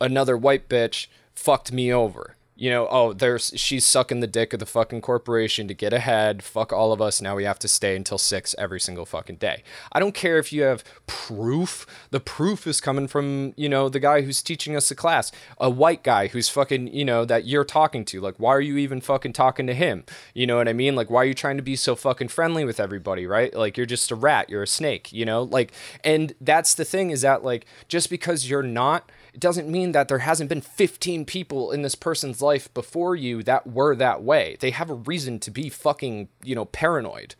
another 0.00 0.36
white 0.36 0.68
bitch 0.68 1.08
fucked 1.34 1.72
me 1.72 1.92
over 1.92 2.36
you 2.60 2.68
know, 2.68 2.86
oh, 2.90 3.14
there's 3.14 3.54
she's 3.56 3.86
sucking 3.86 4.20
the 4.20 4.26
dick 4.26 4.52
of 4.52 4.60
the 4.60 4.66
fucking 4.66 5.00
corporation 5.00 5.66
to 5.66 5.72
get 5.72 5.94
ahead. 5.94 6.42
Fuck 6.42 6.74
all 6.74 6.92
of 6.92 7.00
us. 7.00 7.22
Now 7.22 7.34
we 7.34 7.44
have 7.44 7.58
to 7.60 7.68
stay 7.68 7.96
until 7.96 8.18
six 8.18 8.54
every 8.58 8.78
single 8.78 9.06
fucking 9.06 9.36
day. 9.36 9.62
I 9.92 9.98
don't 9.98 10.14
care 10.14 10.38
if 10.38 10.52
you 10.52 10.64
have 10.64 10.84
proof. 11.06 11.86
The 12.10 12.20
proof 12.20 12.66
is 12.66 12.82
coming 12.82 13.08
from, 13.08 13.54
you 13.56 13.70
know, 13.70 13.88
the 13.88 13.98
guy 13.98 14.20
who's 14.20 14.42
teaching 14.42 14.76
us 14.76 14.90
the 14.90 14.94
class. 14.94 15.32
A 15.58 15.70
white 15.70 16.02
guy 16.02 16.26
who's 16.26 16.50
fucking, 16.50 16.88
you 16.88 17.02
know, 17.02 17.24
that 17.24 17.46
you're 17.46 17.64
talking 17.64 18.04
to. 18.04 18.20
Like, 18.20 18.34
why 18.36 18.50
are 18.50 18.60
you 18.60 18.76
even 18.76 19.00
fucking 19.00 19.32
talking 19.32 19.66
to 19.66 19.72
him? 19.72 20.04
You 20.34 20.46
know 20.46 20.58
what 20.58 20.68
I 20.68 20.74
mean? 20.74 20.94
Like, 20.94 21.08
why 21.08 21.22
are 21.22 21.26
you 21.26 21.32
trying 21.32 21.56
to 21.56 21.62
be 21.62 21.76
so 21.76 21.96
fucking 21.96 22.28
friendly 22.28 22.66
with 22.66 22.78
everybody, 22.78 23.26
right? 23.26 23.54
Like 23.54 23.78
you're 23.78 23.86
just 23.86 24.10
a 24.10 24.14
rat, 24.14 24.50
you're 24.50 24.62
a 24.62 24.66
snake, 24.66 25.10
you 25.14 25.24
know? 25.24 25.44
Like 25.44 25.72
and 26.04 26.34
that's 26.42 26.74
the 26.74 26.84
thing 26.84 27.08
is 27.08 27.22
that 27.22 27.42
like 27.42 27.64
just 27.88 28.10
because 28.10 28.50
you're 28.50 28.62
not 28.62 29.10
it 29.32 29.40
doesn't 29.40 29.68
mean 29.68 29.92
that 29.92 30.08
there 30.08 30.18
hasn't 30.18 30.48
been 30.48 30.60
15 30.60 31.24
people 31.24 31.70
in 31.70 31.82
this 31.82 31.94
person's 31.94 32.42
life 32.42 32.72
before 32.74 33.14
you 33.14 33.42
that 33.44 33.66
were 33.66 33.94
that 33.96 34.22
way. 34.22 34.56
They 34.60 34.70
have 34.70 34.90
a 34.90 34.94
reason 34.94 35.38
to 35.40 35.50
be 35.50 35.68
fucking, 35.68 36.28
you 36.42 36.54
know, 36.54 36.64
paranoid. 36.64 37.34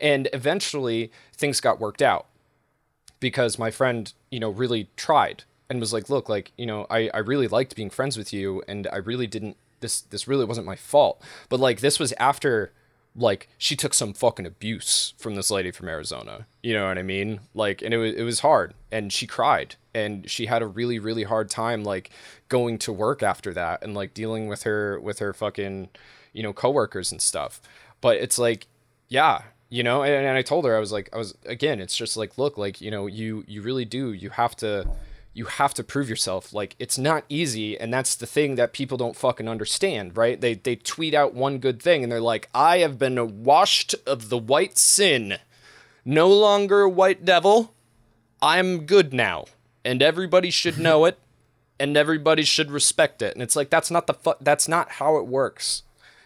And 0.00 0.28
eventually 0.32 1.10
things 1.34 1.60
got 1.60 1.80
worked 1.80 2.02
out 2.02 2.26
because 3.20 3.58
my 3.58 3.70
friend, 3.70 4.12
you 4.30 4.40
know, 4.40 4.50
really 4.50 4.88
tried 4.96 5.44
and 5.68 5.80
was 5.80 5.92
like, 5.92 6.10
look, 6.10 6.28
like, 6.28 6.52
you 6.56 6.66
know, 6.66 6.86
I, 6.90 7.10
I 7.14 7.18
really 7.18 7.48
liked 7.48 7.76
being 7.76 7.90
friends 7.90 8.16
with 8.16 8.32
you 8.32 8.62
and 8.68 8.86
I 8.92 8.96
really 8.96 9.26
didn't 9.26 9.56
this 9.80 10.00
this 10.00 10.26
really 10.26 10.44
wasn't 10.44 10.66
my 10.66 10.76
fault. 10.76 11.22
But 11.48 11.60
like 11.60 11.80
this 11.80 11.98
was 11.98 12.12
after 12.14 12.72
like 13.14 13.48
she 13.58 13.76
took 13.76 13.94
some 13.94 14.12
fucking 14.12 14.46
abuse 14.46 15.14
from 15.18 15.34
this 15.34 15.50
lady 15.50 15.70
from 15.70 15.88
Arizona. 15.88 16.46
You 16.62 16.74
know 16.74 16.86
what 16.88 16.98
I 16.98 17.02
mean? 17.02 17.40
Like 17.54 17.82
and 17.82 17.92
it 17.94 17.98
was 17.98 18.14
it 18.14 18.22
was 18.22 18.40
hard 18.40 18.74
and 18.90 19.12
she 19.12 19.26
cried 19.26 19.76
and 19.96 20.30
she 20.30 20.46
had 20.46 20.62
a 20.62 20.66
really 20.66 20.98
really 20.98 21.24
hard 21.24 21.48
time 21.48 21.82
like 21.82 22.10
going 22.48 22.78
to 22.78 22.92
work 22.92 23.22
after 23.22 23.52
that 23.54 23.82
and 23.82 23.94
like 23.94 24.14
dealing 24.14 24.46
with 24.46 24.62
her 24.64 25.00
with 25.00 25.18
her 25.18 25.32
fucking 25.32 25.88
you 26.32 26.42
know 26.42 26.52
coworkers 26.52 27.10
and 27.10 27.20
stuff. 27.20 27.60
But 28.00 28.18
it's 28.18 28.38
like 28.38 28.66
yeah, 29.08 29.42
you 29.68 29.82
know, 29.82 30.02
and, 30.02 30.26
and 30.26 30.36
I 30.36 30.42
told 30.42 30.64
her 30.64 30.76
I 30.76 30.80
was 30.80 30.92
like 30.92 31.08
I 31.12 31.18
was 31.18 31.36
again, 31.46 31.80
it's 31.80 31.96
just 31.96 32.16
like 32.16 32.38
look, 32.38 32.58
like 32.58 32.80
you 32.80 32.90
know, 32.90 33.06
you 33.06 33.44
you 33.48 33.62
really 33.62 33.84
do 33.84 34.12
you 34.12 34.30
have 34.30 34.54
to 34.56 34.86
you 35.32 35.46
have 35.46 35.74
to 35.74 35.84
prove 35.84 36.08
yourself. 36.08 36.52
Like 36.52 36.76
it's 36.78 36.98
not 36.98 37.24
easy, 37.28 37.78
and 37.78 37.92
that's 37.92 38.14
the 38.14 38.26
thing 38.26 38.54
that 38.56 38.72
people 38.72 38.96
don't 38.98 39.16
fucking 39.16 39.48
understand, 39.48 40.16
right? 40.16 40.40
They 40.40 40.54
they 40.54 40.76
tweet 40.76 41.14
out 41.14 41.34
one 41.34 41.58
good 41.58 41.82
thing 41.82 42.02
and 42.02 42.12
they're 42.12 42.20
like, 42.20 42.48
"I 42.54 42.78
have 42.78 42.98
been 42.98 43.44
washed 43.44 43.94
of 44.06 44.28
the 44.28 44.38
white 44.38 44.78
sin, 44.78 45.38
no 46.04 46.28
longer 46.28 46.88
white 46.88 47.24
devil. 47.24 47.74
I'm 48.42 48.86
good 48.86 49.14
now, 49.14 49.46
and 49.86 50.02
everybody 50.02 50.50
should 50.50 50.78
know 50.78 51.06
it, 51.06 51.18
and 51.80 51.96
everybody 51.96 52.42
should 52.42 52.70
respect 52.70 53.22
it." 53.22 53.32
And 53.32 53.42
it's 53.42 53.56
like 53.56 53.70
that's 53.70 53.90
not 53.90 54.06
the 54.06 54.14
fu- 54.14 54.34
that's 54.40 54.68
not 54.68 54.92
how 54.92 55.16
it 55.16 55.26
works. 55.26 55.82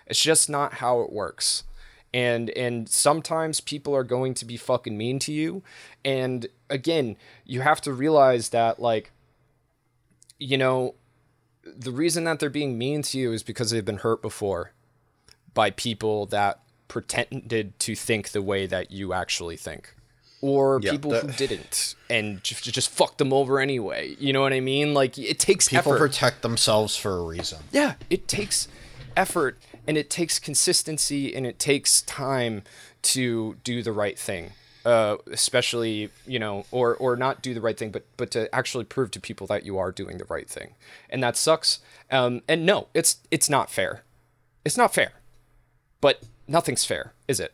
It's 0.07 0.23
just 0.23 0.51
not 0.51 0.74
how 0.74 1.03
it 1.03 1.12
works 1.12 1.62
and 2.12 2.51
and 2.51 2.89
sometimes 2.89 3.61
people 3.61 3.95
are 3.95 4.05
going 4.05 4.35
to 4.35 4.45
be 4.45 4.57
fucking 4.57 4.97
mean 4.97 5.19
to 5.19 5.32
you 5.32 5.62
and 6.05 6.47
again 6.69 7.16
you 7.45 7.61
have 7.61 7.81
to 7.81 7.93
realize 7.93 8.49
that 8.51 8.81
like 8.81 9.12
you 10.39 10.59
know 10.59 10.95
the 11.65 11.93
reason 11.93 12.24
that 12.24 12.41
they're 12.41 12.51
being 12.51 12.77
mean 12.77 13.03
to 13.03 13.19
you 13.19 13.32
is 13.32 13.43
because 13.43 13.70
they've 13.70 13.85
been 13.85 13.99
hurt 13.99 14.23
before 14.23 14.73
by 15.55 15.70
people 15.70 16.27
that 16.27 16.61
pretended 16.89 17.78
to 17.78 17.95
think 17.95 18.31
the 18.31 18.43
way 18.43 18.66
that 18.66 18.91
you 18.91 19.12
actually 19.12 19.57
think 19.57 19.95
or 20.43 20.81
yeah, 20.83 20.91
people 20.93 21.11
that... 21.11 21.25
who 21.25 21.33
didn't 21.33 21.95
and 22.09 22.43
just, 22.43 22.65
just 22.65 22.89
fucked 22.89 23.19
them 23.19 23.33
over 23.33 23.61
anyway. 23.61 24.17
You 24.19 24.33
know 24.33 24.41
what 24.41 24.53
i 24.53 24.61
mean? 24.61 24.95
Like 24.95 25.19
it 25.19 25.39
takes 25.39 25.69
people 25.69 25.93
effort. 25.93 25.99
protect 25.99 26.43
themselves 26.43 26.97
for 26.97 27.19
a 27.19 27.23
reason. 27.23 27.59
Yeah 27.73 27.95
it 28.09 28.29
takes 28.29 28.69
effort 29.17 29.59
and 29.87 29.99
it 29.99 30.09
takes 30.09 30.39
consistency 30.39 31.35
and 31.35 31.47
it 31.47 31.59
takes 31.59 32.03
time 32.03 32.62
to 33.03 33.57
do 33.65 33.83
the 33.83 33.93
right 33.93 34.19
thing. 34.19 34.53
Uh, 34.83 35.19
especially 35.31 36.09
you 36.27 36.39
know 36.39 36.65
or 36.71 36.97
or 36.97 37.15
not 37.15 37.43
do 37.43 37.53
the 37.53 37.61
right 37.61 37.77
thing 37.77 37.91
but 37.91 38.07
but 38.17 38.31
to 38.31 38.53
actually 38.55 38.85
prove 38.85 39.11
to 39.11 39.21
people 39.21 39.47
that 39.47 39.62
you 39.62 39.77
are 39.77 39.93
doing 39.93 40.17
the 40.17 40.25
right 40.27 40.49
thing. 40.49 40.75
And 41.11 41.23
that 41.23 41.37
sucks. 41.37 41.81
Um, 42.11 42.41
and 42.49 42.65
no 42.65 42.89
it's 42.95 43.19
it's 43.31 43.51
not 43.51 43.71
fair. 43.71 44.05
It's 44.65 44.79
not 44.79 44.95
fair. 44.95 45.12
But 46.01 46.23
nothing's 46.49 46.87
fair 46.87 47.12
is 47.29 47.41
it? 47.41 47.53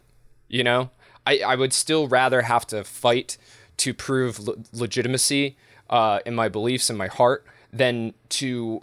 You 0.49 0.63
know 0.63 0.91
i 1.27 1.39
i 1.39 1.55
would 1.55 1.73
still 1.73 2.09
rather 2.09 2.43
have 2.43 2.67
to 2.67 2.85
fight 2.85 3.37
to 3.77 3.93
prove 3.93 4.39
le- 4.39 4.57
legitimacy 4.73 5.57
uh, 5.91 6.19
in 6.27 6.35
my 6.35 6.49
beliefs 6.49 6.91
in 6.91 6.97
my 6.97 7.07
heart 7.07 7.45
than 7.73 8.15
to 8.29 8.81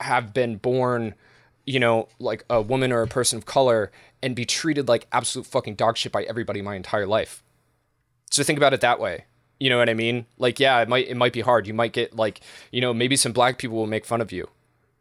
have 0.00 0.34
been 0.34 0.56
born 0.56 1.14
you 1.66 1.80
know, 1.80 2.08
like 2.18 2.44
a 2.50 2.60
woman 2.60 2.92
or 2.92 3.02
a 3.02 3.06
person 3.06 3.38
of 3.38 3.46
color 3.46 3.90
and 4.22 4.36
be 4.36 4.44
treated 4.44 4.88
like 4.88 5.06
absolute 5.12 5.46
fucking 5.46 5.74
dog 5.74 5.96
shit 5.96 6.12
by 6.12 6.22
everybody 6.24 6.62
my 6.62 6.74
entire 6.76 7.06
life. 7.06 7.42
So 8.30 8.42
think 8.42 8.58
about 8.58 8.74
it 8.74 8.80
that 8.80 9.00
way. 9.00 9.24
You 9.60 9.70
know 9.70 9.78
what 9.78 9.88
I 9.88 9.94
mean? 9.94 10.26
Like, 10.36 10.60
yeah, 10.60 10.80
it 10.80 10.88
might 10.88 11.08
it 11.08 11.16
might 11.16 11.32
be 11.32 11.40
hard. 11.40 11.66
You 11.66 11.74
might 11.74 11.92
get 11.92 12.14
like, 12.16 12.40
you 12.70 12.80
know, 12.80 12.92
maybe 12.92 13.16
some 13.16 13.32
black 13.32 13.56
people 13.58 13.76
will 13.76 13.86
make 13.86 14.04
fun 14.04 14.20
of 14.20 14.32
you, 14.32 14.48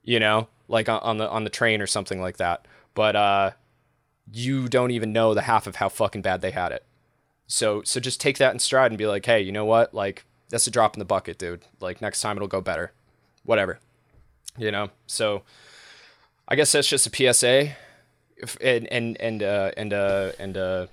you 0.03 0.19
know, 0.19 0.47
like 0.67 0.87
on 0.87 1.17
the 1.17 1.29
on 1.29 1.43
the 1.43 1.49
train 1.49 1.81
or 1.81 1.87
something 1.87 2.21
like 2.21 2.37
that. 2.37 2.65
But 2.93 3.15
uh, 3.15 3.51
you 4.31 4.67
don't 4.67 4.91
even 4.91 5.13
know 5.13 5.33
the 5.33 5.43
half 5.43 5.67
of 5.67 5.77
how 5.77 5.89
fucking 5.89 6.21
bad 6.21 6.41
they 6.41 6.51
had 6.51 6.71
it. 6.71 6.85
So 7.47 7.83
so 7.83 7.99
just 7.99 8.21
take 8.21 8.37
that 8.37 8.53
in 8.53 8.59
stride 8.59 8.91
and 8.91 8.97
be 8.97 9.07
like, 9.07 9.25
hey, 9.25 9.41
you 9.41 9.51
know 9.51 9.65
what? 9.65 9.93
Like 9.93 10.25
that's 10.49 10.67
a 10.67 10.71
drop 10.71 10.95
in 10.95 10.99
the 10.99 11.05
bucket, 11.05 11.37
dude. 11.37 11.65
Like 11.79 12.01
next 12.01 12.21
time 12.21 12.37
it'll 12.37 12.47
go 12.47 12.61
better. 12.61 12.91
Whatever. 13.43 13.79
You 14.57 14.71
know. 14.71 14.89
So 15.07 15.43
I 16.47 16.55
guess 16.55 16.71
that's 16.71 16.87
just 16.87 17.07
a 17.07 17.33
PSA, 17.33 17.75
and 18.61 18.87
and 18.87 19.19
and 19.19 19.43
uh, 19.43 19.71
and 19.77 19.93
uh, 19.93 20.31
and 20.39 20.57
uh, 20.57 20.87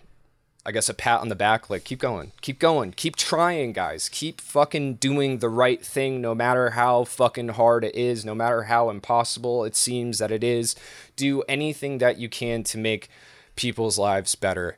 I 0.64 0.72
guess 0.72 0.90
a 0.90 0.94
pat 0.94 1.20
on 1.20 1.28
the 1.30 1.34
back, 1.34 1.70
like 1.70 1.84
keep 1.84 1.98
going, 1.98 2.32
keep 2.42 2.58
going, 2.58 2.92
keep 2.92 3.16
trying, 3.16 3.72
guys, 3.72 4.10
keep 4.10 4.40
fucking 4.42 4.94
doing 4.96 5.38
the 5.38 5.48
right 5.48 5.82
thing, 5.84 6.20
no 6.20 6.34
matter 6.34 6.70
how 6.70 7.04
fucking 7.04 7.48
hard 7.50 7.82
it 7.82 7.94
is, 7.94 8.24
no 8.26 8.34
matter 8.34 8.64
how 8.64 8.90
impossible 8.90 9.64
it 9.64 9.74
seems 9.74 10.18
that 10.18 10.30
it 10.30 10.44
is. 10.44 10.76
Do 11.16 11.42
anything 11.48 11.98
that 11.98 12.18
you 12.18 12.28
can 12.28 12.62
to 12.64 12.78
make 12.78 13.08
people's 13.56 13.98
lives 13.98 14.34
better, 14.34 14.76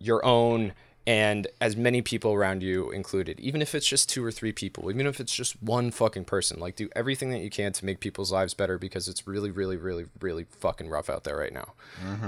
your 0.00 0.24
own 0.24 0.72
and 1.06 1.46
as 1.60 1.76
many 1.76 2.02
people 2.02 2.32
around 2.32 2.62
you 2.62 2.90
included, 2.90 3.38
even 3.40 3.62
if 3.62 3.74
it's 3.74 3.86
just 3.86 4.08
two 4.08 4.24
or 4.24 4.30
three 4.32 4.52
people, 4.52 4.90
even 4.90 5.06
if 5.06 5.18
it's 5.20 5.34
just 5.34 5.60
one 5.62 5.90
fucking 5.92 6.24
person, 6.24 6.58
like 6.60 6.76
do 6.76 6.88
everything 6.96 7.30
that 7.30 7.40
you 7.40 7.50
can 7.50 7.72
to 7.72 7.84
make 7.84 7.98
people's 8.00 8.30
lives 8.32 8.54
better 8.54 8.76
because 8.78 9.08
it's 9.08 9.26
really, 9.26 9.50
really, 9.50 9.76
really, 9.76 10.06
really 10.20 10.46
fucking 10.60 10.88
rough 10.88 11.08
out 11.10 11.24
there 11.24 11.36
right 11.36 11.52
now. 11.52 11.72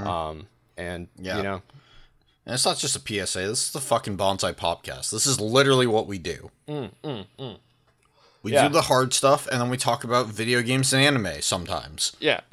Um, 0.04 0.46
and 0.76 1.08
Yeah. 1.18 1.36
you 1.36 1.42
know, 1.44 1.62
And 2.46 2.54
it's 2.54 2.64
not 2.66 2.76
just 2.78 2.94
a 2.96 3.00
PSA. 3.00 3.38
This 3.40 3.66
is 3.66 3.70
the 3.72 3.80
fucking 3.80 4.16
Bonsai 4.18 4.54
Popcast. 4.54 5.10
This 5.10 5.26
is 5.26 5.40
literally 5.40 5.86
what 5.86 6.06
we 6.06 6.18
do. 6.18 6.50
We 6.66 6.74
Mm, 6.74 7.26
Yeah. 8.44 8.68
do 8.68 8.72
the 8.74 8.82
hard 8.82 9.14
stuff, 9.14 9.46
and 9.50 9.60
then 9.60 9.70
we 9.70 9.78
talk 9.78 10.04
about 10.04 10.26
video 10.26 10.60
games 10.60 10.92
and 10.92 11.02
anime 11.02 11.40
sometimes. 11.40 12.12
yeah. 12.20 12.40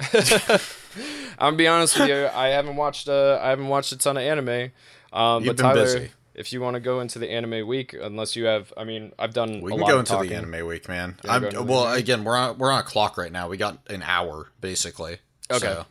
I'm 1.38 1.38
gonna 1.38 1.56
be 1.56 1.66
honest 1.66 1.98
with 1.98 2.08
you. 2.08 2.28
I 2.34 2.48
haven't 2.48 2.76
watched 2.76 3.08
uh, 3.08 3.38
I 3.42 3.48
haven't 3.50 3.68
watched 3.68 3.92
a 3.92 3.96
ton 3.98 4.16
of 4.16 4.22
anime. 4.22 4.70
Um, 5.12 5.42
You've 5.44 5.56
but 5.56 5.56
been 5.56 5.74
Tyler, 5.74 5.82
busy. 5.84 6.10
if 6.34 6.52
you 6.52 6.60
want 6.60 6.74
to 6.74 6.80
go 6.80 7.00
into 7.00 7.18
the 7.18 7.30
anime 7.30 7.66
week, 7.66 7.94
unless 7.98 8.36
you 8.36 8.44
have, 8.44 8.72
I 8.76 8.84
mean, 8.84 9.12
I've 9.18 9.32
done 9.34 9.60
We 9.62 9.72
a 9.72 9.74
can 9.74 9.80
lot 9.80 9.88
go 9.88 9.94
of 9.94 10.00
into 10.00 10.12
talking. 10.12 10.30
the 10.30 10.36
anime 10.36 10.66
week, 10.66 10.88
man. 10.88 11.16
I'm, 11.28 11.42
well, 11.66 11.86
anime? 11.86 11.98
again, 11.98 12.24
we're 12.24 12.36
on 12.36 12.58
we're 12.58 12.70
on 12.70 12.80
a 12.80 12.84
clock 12.84 13.16
right 13.18 13.32
now. 13.32 13.48
We 13.48 13.56
got 13.56 13.78
an 13.88 14.02
hour 14.02 14.48
basically. 14.60 15.18
Okay. 15.50 15.58
So, 15.66 15.86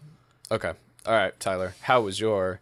Okay. 0.51 0.73
All 1.05 1.13
right, 1.13 1.37
Tyler. 1.39 1.73
How 1.81 2.01
was 2.01 2.19
your 2.19 2.61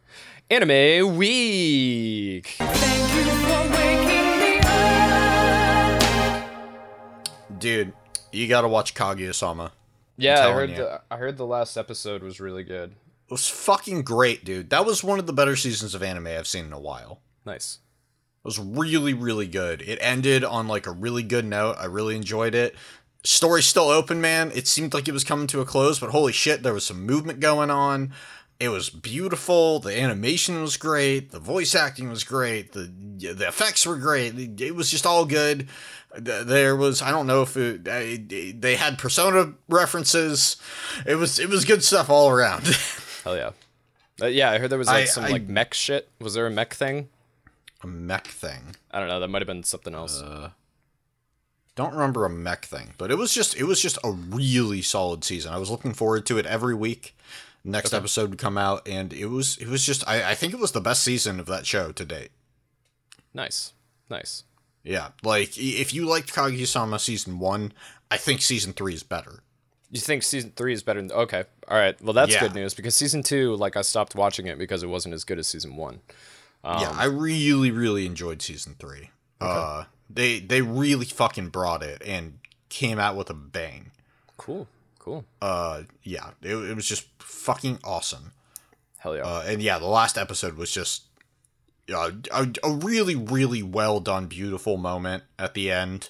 anime 0.50 1.16
week? 1.16 2.48
Thank 2.58 3.14
you 3.14 3.24
for 3.46 3.62
waking 3.72 4.40
me 4.40 4.60
up. 7.44 7.60
dude, 7.60 7.94
you 8.32 8.48
got 8.48 8.62
to 8.62 8.68
watch 8.68 8.94
Kaguya-sama. 8.96 9.72
Yeah, 10.18 10.48
I 10.48 10.52
heard 10.52 10.76
the 10.76 11.02
I 11.10 11.18
heard 11.18 11.38
the 11.38 11.46
last 11.46 11.78
episode 11.78 12.24
was 12.24 12.42
really 12.42 12.64
good. 12.64 12.92
It 12.92 13.32
was 13.32 13.48
fucking 13.48 14.02
great, 14.02 14.44
dude. 14.44 14.70
That 14.70 14.86
was 14.86 15.04
one 15.04 15.20
of 15.20 15.28
the 15.28 15.34
better 15.34 15.56
seasons 15.56 15.96
of 15.96 16.04
anime 16.04 16.28
I've 16.28 16.48
seen 16.48 16.66
in 16.66 16.74
a 16.74 16.80
while. 16.80 17.22
Nice. 17.46 17.78
It 18.44 18.48
was 18.48 18.60
really, 18.60 19.14
really 19.14 19.48
good. 19.48 19.82
It 19.82 20.00
ended 20.02 20.44
on 20.44 20.68
like 20.68 20.88
a 20.88 20.92
really 20.92 21.24
good 21.24 21.46
note. 21.46 21.78
I 21.80 21.86
really 21.86 22.16
enjoyed 22.16 22.56
it. 22.56 22.76
Story's 23.24 23.66
still 23.66 23.90
open, 23.90 24.20
man. 24.20 24.52
It 24.56 24.68
seemed 24.68 24.94
like 24.94 25.08
it 25.08 25.14
was 25.14 25.24
coming 25.24 25.48
to 25.48 25.62
a 25.62 25.66
close, 25.66 26.00
but 26.00 26.10
holy 26.10 26.34
shit, 26.34 26.64
there 26.64 26.74
was 26.74 26.86
some 26.86 27.06
movement 27.06 27.40
going 27.40 27.70
on. 27.70 28.14
It 28.60 28.70
was 28.70 28.90
beautiful. 28.90 29.80
The 29.80 29.98
animation 29.98 30.62
was 30.62 30.76
great. 30.76 31.32
The 31.32 31.40
voice 31.40 31.74
acting 31.76 32.10
was 32.10 32.24
great. 32.26 32.74
The 32.74 32.92
the 33.36 33.48
effects 33.48 33.86
were 33.86 33.96
great. 33.98 34.60
It 34.62 34.76
was 34.76 34.90
just 34.92 35.06
all 35.06 35.26
good. 35.26 35.70
There 36.18 36.76
was 36.76 37.02
I 37.02 37.12
don't 37.12 37.26
know 37.28 37.42
if 37.44 37.56
it, 37.56 37.88
I- 37.88 38.18
they 38.58 38.76
had 38.76 38.98
Persona 38.98 39.54
references. 39.70 40.58
It 41.06 41.16
was 41.16 41.40
it 41.40 41.48
was 41.50 41.64
good 41.64 41.84
stuff 41.84 42.10
all 42.10 42.30
around. 42.30 42.68
Hell 43.24 43.38
yeah. 43.38 43.52
Uh, 44.22 44.26
yeah, 44.26 44.52
I 44.52 44.58
heard 44.58 44.70
there 44.70 44.78
was 44.78 44.88
like 44.88 45.04
I- 45.04 45.06
some 45.06 45.24
I- 45.26 45.30
like 45.30 45.48
mech 45.48 45.74
shit. 45.74 46.10
Was 46.20 46.34
there 46.34 46.46
a 46.48 46.52
mech 46.52 46.74
thing? 46.74 47.08
a 47.82 47.88
mech 47.88 48.28
thing. 48.28 48.76
I 48.92 49.00
don't 49.00 49.08
know. 49.08 49.22
That 49.22 49.30
might 49.30 49.42
have 49.42 49.48
been 49.48 49.64
something 49.64 49.94
else. 49.96 50.22
Uh, 50.22 50.50
don't 51.76 51.94
remember 51.94 52.26
a 52.26 52.30
mech 52.30 52.66
thing, 52.66 52.90
but 52.98 53.10
it 53.10 53.18
was 53.18 53.34
just 53.34 53.56
it 53.56 53.64
was 53.64 53.82
just 53.82 53.98
a 54.04 54.12
really 54.12 54.82
solid 54.82 55.24
season. 55.24 55.54
I 55.54 55.58
was 55.60 55.70
looking 55.70 55.94
forward 55.94 56.26
to 56.26 56.38
it 56.38 56.46
every 56.46 56.76
week. 56.76 57.16
Next 57.70 57.94
episode 57.94 58.30
would 58.32 58.40
come 58.40 58.58
out, 58.58 58.88
and 58.88 59.14
it 59.14 59.28
was 59.28 59.58
it 59.58 59.68
was 59.68 59.86
just 59.86 60.08
I, 60.08 60.32
I 60.32 60.36
think 60.36 60.54
it 60.54 60.60
was 60.60 60.72
the 60.72 60.82
best 60.82 61.04
season 61.04 61.40
of 61.40 61.46
that 61.48 61.66
show 61.66 61.92
to 61.92 62.06
date. 62.06 62.32
nice. 63.34 63.74
Nice. 64.10 64.44
Yeah, 64.84 65.10
like 65.24 65.58
if 65.58 65.94
you 65.94 66.06
liked 66.06 66.34
Kaguya-sama 66.34 66.98
season 67.00 67.38
one, 67.38 67.74
I 68.10 68.18
think 68.18 68.42
season 68.42 68.74
three 68.74 68.94
is 68.96 69.04
better. 69.04 69.44
You 69.92 70.00
think 70.00 70.24
season 70.24 70.54
three 70.56 70.74
is 70.74 70.82
better 70.82 71.00
than 71.02 71.12
okay. 71.12 71.44
All 71.68 71.78
right. 71.78 72.00
Well 72.02 72.14
that's 72.14 72.34
Yeah. 72.34 72.40
good 72.42 72.56
news 72.56 72.74
because 72.74 72.96
season 72.96 73.22
two, 73.22 73.56
like 73.56 73.78
I 73.78 73.82
stopped 73.82 74.16
watching 74.16 74.48
it 74.48 74.58
because 74.58 74.82
it 74.82 74.88
wasn't 74.88 75.14
as 75.14 75.24
good 75.24 75.38
as 75.38 75.48
season 75.48 75.76
one. 75.76 76.00
yeah, 76.64 76.92
I 76.96 77.06
really 77.06 77.70
really 77.72 78.06
enjoyed 78.06 78.42
season 78.42 78.76
three. 78.80 79.12
Uh, 79.40 79.86
they 80.10 80.40
they 80.40 80.62
really 80.62 81.06
fucking 81.06 81.50
brought 81.50 81.84
it 81.84 82.02
and 82.06 82.40
came 82.70 82.98
out 83.00 83.16
with 83.16 83.30
a 83.30 83.34
bang. 83.36 83.92
Cool. 84.38 84.68
Cool. 85.00 85.26
Uh, 85.42 85.84
yeah, 86.04 86.32
it, 86.42 86.54
it 86.54 86.76
was 86.76 86.86
just 86.86 87.08
fucking 87.20 87.80
awesome. 87.84 88.34
Hell 88.98 89.16
yeah. 89.16 89.24
Uh, 89.24 89.44
and 89.48 89.62
yeah, 89.62 89.80
the 89.80 89.88
last 89.88 90.18
episode 90.18 90.56
was 90.56 90.72
just 90.72 91.04
uh, 91.94 92.12
a, 92.32 92.48
a 92.64 92.72
really, 92.72 93.16
really 93.16 93.64
well 93.64 94.00
done, 94.00 94.28
beautiful 94.28 94.78
moment 94.78 95.24
at 95.40 95.54
the 95.54 95.72
end. 95.72 96.10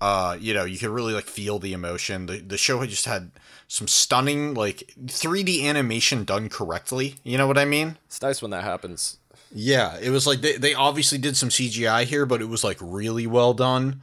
Uh, 0.00 0.36
you 0.40 0.52
know, 0.54 0.64
you 0.64 0.78
could 0.78 0.88
really 0.88 1.12
like 1.12 1.26
feel 1.26 1.58
the 1.58 1.72
emotion. 1.72 2.26
The 2.26 2.38
the 2.38 2.56
show 2.56 2.80
had 2.80 2.88
just 2.88 3.04
had 3.06 3.30
some 3.68 3.86
stunning 3.86 4.54
like 4.54 4.92
3D 5.00 5.64
animation 5.64 6.24
done 6.24 6.48
correctly. 6.48 7.16
You 7.22 7.38
know 7.38 7.46
what 7.46 7.58
I 7.58 7.64
mean? 7.64 7.98
it's 8.06 8.20
nice 8.20 8.42
when 8.42 8.50
that 8.50 8.64
happens. 8.64 9.18
Yeah, 9.54 9.98
it 10.00 10.10
was 10.10 10.26
like 10.26 10.40
they, 10.40 10.56
they 10.56 10.74
obviously 10.74 11.18
did 11.18 11.36
some 11.36 11.50
CGI 11.50 12.04
here, 12.04 12.26
but 12.26 12.40
it 12.40 12.48
was 12.48 12.64
like 12.64 12.78
really 12.80 13.26
well 13.26 13.54
done. 13.54 14.02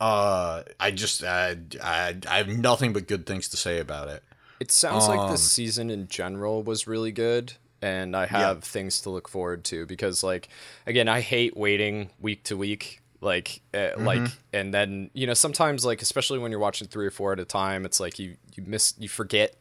Uh, 0.00 0.62
I 0.78 0.90
just 0.92 1.24
I, 1.24 1.56
I 1.82 2.16
I 2.28 2.36
have 2.38 2.48
nothing 2.48 2.92
but 2.92 3.08
good 3.08 3.26
things 3.26 3.48
to 3.48 3.56
say 3.56 3.80
about 3.80 4.08
it. 4.08 4.22
It 4.60 4.70
sounds 4.70 5.08
like 5.08 5.20
Um, 5.20 5.30
this 5.30 5.50
season 5.50 5.90
in 5.90 6.08
general 6.08 6.62
was 6.62 6.86
really 6.86 7.12
good, 7.12 7.54
and 7.82 8.16
I 8.16 8.26
have 8.26 8.62
things 8.64 9.00
to 9.02 9.10
look 9.10 9.28
forward 9.28 9.64
to 9.66 9.86
because, 9.86 10.22
like, 10.24 10.48
again, 10.86 11.08
I 11.08 11.20
hate 11.20 11.56
waiting 11.56 12.10
week 12.20 12.44
to 12.44 12.56
week. 12.56 13.00
Like, 13.20 13.60
uh, 13.74 13.78
Mm-hmm. 13.78 14.04
like, 14.04 14.30
and 14.52 14.72
then 14.72 15.10
you 15.14 15.26
know 15.26 15.34
sometimes 15.34 15.84
like 15.84 16.00
especially 16.02 16.38
when 16.38 16.52
you're 16.52 16.60
watching 16.60 16.86
three 16.86 17.06
or 17.06 17.10
four 17.10 17.32
at 17.32 17.40
a 17.40 17.44
time, 17.44 17.84
it's 17.84 17.98
like 17.98 18.18
you 18.20 18.36
you 18.54 18.62
miss 18.66 18.94
you 18.98 19.08
forget 19.08 19.56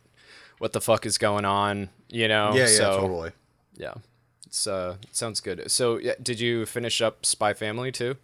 what 0.59 0.73
the 0.73 0.81
fuck 0.81 1.05
is 1.07 1.17
going 1.17 1.45
on. 1.45 1.89
You 2.09 2.27
know? 2.27 2.53
Yeah, 2.53 2.67
yeah, 2.67 2.89
totally. 2.95 3.31
Yeah, 3.75 3.95
it's 4.45 4.67
uh 4.67 4.97
it 5.01 5.15
sounds 5.15 5.39
good. 5.41 5.71
So, 5.71 5.97
yeah, 5.97 6.13
did 6.21 6.39
you 6.39 6.67
finish 6.67 7.01
up 7.01 7.25
Spy 7.25 7.53
Family 7.53 7.91
too? 7.91 8.17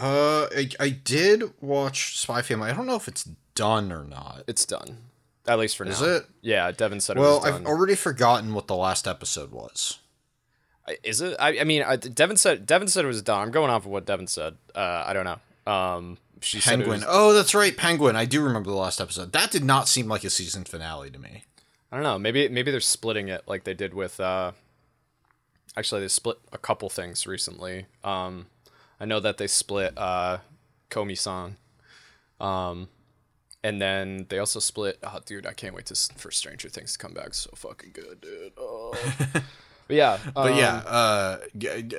Uh, 0.00 0.48
I, 0.56 0.68
I 0.80 0.88
did 0.90 1.42
watch 1.60 2.18
Spy 2.18 2.42
Family. 2.42 2.70
I 2.70 2.74
don't 2.74 2.86
know 2.86 2.96
if 2.96 3.06
it's 3.08 3.24
done 3.54 3.92
or 3.92 4.04
not. 4.04 4.44
It's 4.46 4.64
done, 4.64 4.96
at 5.46 5.58
least 5.58 5.76
for 5.76 5.84
now. 5.84 5.90
Is 5.92 6.00
now. 6.00 6.06
it? 6.08 6.26
Yeah, 6.40 6.70
Devin 6.72 7.00
said 7.00 7.16
it 7.16 7.20
Well, 7.20 7.40
was 7.40 7.44
done. 7.50 7.62
I've 7.62 7.66
already 7.66 7.94
forgotten 7.94 8.54
what 8.54 8.66
the 8.66 8.76
last 8.76 9.06
episode 9.06 9.50
was. 9.52 9.98
Is 11.04 11.20
it? 11.20 11.36
I, 11.38 11.60
I 11.60 11.64
mean, 11.64 11.82
I, 11.82 11.96
Devin 11.96 12.36
said. 12.36 12.66
Devin 12.66 12.88
said 12.88 13.04
it 13.04 13.08
was 13.08 13.22
done. 13.22 13.40
I'm 13.42 13.50
going 13.50 13.70
off 13.70 13.84
of 13.84 13.90
what 13.92 14.06
Devin 14.06 14.26
said. 14.26 14.56
Uh, 14.74 15.04
I 15.06 15.12
don't 15.12 15.24
know. 15.24 15.72
Um, 15.72 16.18
she 16.40 16.58
said 16.60 16.70
Penguin. 16.78 17.00
was- 17.00 17.04
Oh, 17.08 17.32
that's 17.32 17.54
right, 17.54 17.76
Penguin. 17.76 18.16
I 18.16 18.24
do 18.24 18.42
remember 18.42 18.70
the 18.70 18.76
last 18.76 19.00
episode. 19.00 19.32
That 19.32 19.50
did 19.50 19.62
not 19.62 19.88
seem 19.88 20.08
like 20.08 20.24
a 20.24 20.30
season 20.30 20.64
finale 20.64 21.10
to 21.10 21.18
me. 21.18 21.44
I 21.92 21.96
don't 21.96 22.02
know. 22.04 22.18
Maybe 22.18 22.48
maybe 22.48 22.70
they're 22.70 22.80
splitting 22.80 23.28
it 23.28 23.42
like 23.46 23.64
they 23.64 23.74
did 23.74 23.94
with. 23.94 24.18
Uh, 24.18 24.52
actually, 25.76 26.00
they 26.00 26.08
split 26.08 26.38
a 26.52 26.58
couple 26.58 26.88
things 26.88 27.26
recently. 27.26 27.86
Um, 28.02 28.46
I 29.00 29.06
know 29.06 29.18
that 29.20 29.38
they 29.38 29.46
split 29.46 29.96
uh, 29.96 30.38
Komi-san. 30.90 31.56
Um, 32.38 32.88
and 33.62 33.80
then 33.80 34.26
they 34.28 34.38
also 34.38 34.60
split. 34.60 34.98
Oh, 35.02 35.18
dude, 35.24 35.46
I 35.46 35.52
can't 35.52 35.74
wait 35.74 35.86
to 35.86 35.94
for 36.16 36.30
Stranger 36.30 36.68
Things 36.68 36.92
to 36.92 36.98
come 36.98 37.12
back. 37.12 37.34
So 37.34 37.50
fucking 37.54 37.90
good, 37.92 38.20
dude. 38.20 38.52
Oh. 38.58 38.94
but 39.86 39.96
yeah, 39.96 40.18
But 40.34 40.52
um, 40.52 40.58
yeah, 40.58 40.76
uh, 40.86 41.38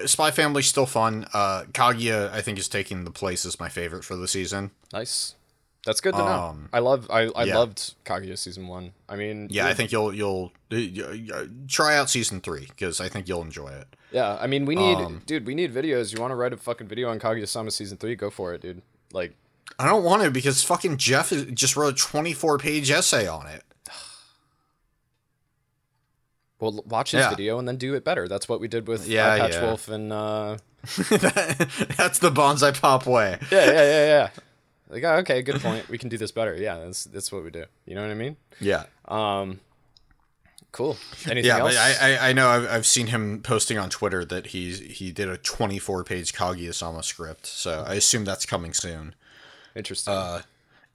Spy 0.07 0.31
Family's 0.31 0.67
still 0.67 0.85
fun. 0.85 1.27
Uh, 1.33 1.63
Kaguya, 1.71 2.31
I 2.31 2.41
think, 2.41 2.57
is 2.57 2.67
taking 2.67 3.03
the 3.03 3.11
place 3.11 3.45
as 3.45 3.59
my 3.59 3.69
favorite 3.69 4.03
for 4.03 4.15
the 4.15 4.27
season. 4.27 4.71
nice. 4.93 5.35
That's 5.83 5.99
good 5.99 6.13
to 6.13 6.19
know. 6.19 6.25
Um, 6.25 6.69
I 6.71 6.77
love. 6.77 7.07
I, 7.09 7.21
I 7.35 7.45
yeah. 7.45 7.57
loved 7.57 7.95
Kaguya 8.05 8.37
season 8.37 8.67
one. 8.67 8.91
I 9.09 9.15
mean, 9.15 9.47
Yeah, 9.49 9.65
I 9.65 9.73
think 9.73 9.91
you'll 9.91 10.13
you'll 10.13 10.51
uh, 10.71 11.45
try 11.67 11.97
out 11.97 12.07
season 12.07 12.39
three 12.39 12.67
because 12.67 13.01
I 13.01 13.09
think 13.09 13.27
you'll 13.27 13.41
enjoy 13.41 13.69
it. 13.69 13.87
Yeah, 14.11 14.37
I 14.39 14.47
mean, 14.47 14.65
we 14.65 14.75
need, 14.75 14.97
Um, 14.97 15.21
dude, 15.25 15.45
we 15.47 15.55
need 15.55 15.73
videos. 15.73 16.13
You 16.13 16.19
want 16.21 16.31
to 16.31 16.35
write 16.35 16.51
a 16.53 16.57
fucking 16.57 16.87
video 16.87 17.09
on 17.09 17.19
Kaguya-sama 17.19 17.71
season 17.71 17.97
three? 17.97 18.15
Go 18.15 18.29
for 18.29 18.53
it, 18.53 18.61
dude. 18.61 18.81
Like, 19.13 19.35
I 19.79 19.85
don't 19.87 20.03
want 20.03 20.23
to 20.23 20.29
because 20.31 20.63
fucking 20.63 20.97
Jeff 20.97 21.31
is, 21.31 21.45
just 21.53 21.75
wrote 21.77 21.93
a 21.93 21.97
24 21.97 22.57
page 22.57 22.91
essay 22.91 23.25
on 23.27 23.47
it. 23.47 23.63
well, 26.59 26.83
watch 26.85 27.11
his 27.11 27.21
Yeah. 27.21 27.29
video 27.29 27.57
and 27.57 27.67
then 27.67 27.77
do 27.77 27.93
it 27.95 28.03
better. 28.03 28.27
That's 28.27 28.47
what 28.47 28.59
we 28.59 28.67
did 28.67 28.87
with 28.87 29.07
Yeah, 29.07 29.35
yeah, 29.35 29.41
Patch 29.41 29.53
yeah. 29.55 29.65
Wolf 29.65 29.87
and 29.87 30.13
uh, 30.13 30.57
That's 30.83 32.19
the 32.19 32.31
bonsai 32.31 32.79
pop 32.79 33.05
way. 33.07 33.37
yeah, 33.51 33.65
yeah, 33.65 33.71
yeah, 33.71 34.05
yeah. 34.05 34.29
Like, 34.89 35.03
oh, 35.05 35.15
okay, 35.19 35.41
good 35.41 35.61
point. 35.61 35.87
We 35.89 35.97
can 35.97 36.09
do 36.09 36.17
this 36.17 36.31
better. 36.31 36.53
Yeah, 36.55 36.79
that's 36.79 37.05
that's 37.05 37.31
what 37.31 37.43
we 37.45 37.49
do. 37.49 37.63
You 37.85 37.95
know 37.95 38.01
what 38.01 38.11
I 38.11 38.15
mean? 38.15 38.35
Yeah. 38.59 38.83
Cool. 40.71 40.95
Anything 41.25 41.45
Yeah, 41.49 41.57
else? 41.59 41.75
but 41.75 41.77
I, 42.01 42.15
I 42.15 42.29
I 42.29 42.33
know 42.33 42.47
I've, 42.49 42.65
I've 42.69 42.85
seen 42.85 43.07
him 43.07 43.41
posting 43.43 43.77
on 43.77 43.89
Twitter 43.89 44.23
that 44.25 44.47
he's 44.47 44.79
he 44.79 45.11
did 45.11 45.27
a 45.27 45.35
24 45.37 46.03
page 46.05 46.31
Kaguya-sama 46.33 47.03
script, 47.03 47.45
so 47.45 47.83
I 47.85 47.95
assume 47.95 48.23
that's 48.23 48.45
coming 48.45 48.73
soon. 48.73 49.13
Interesting. 49.75 50.13
Uh, 50.13 50.41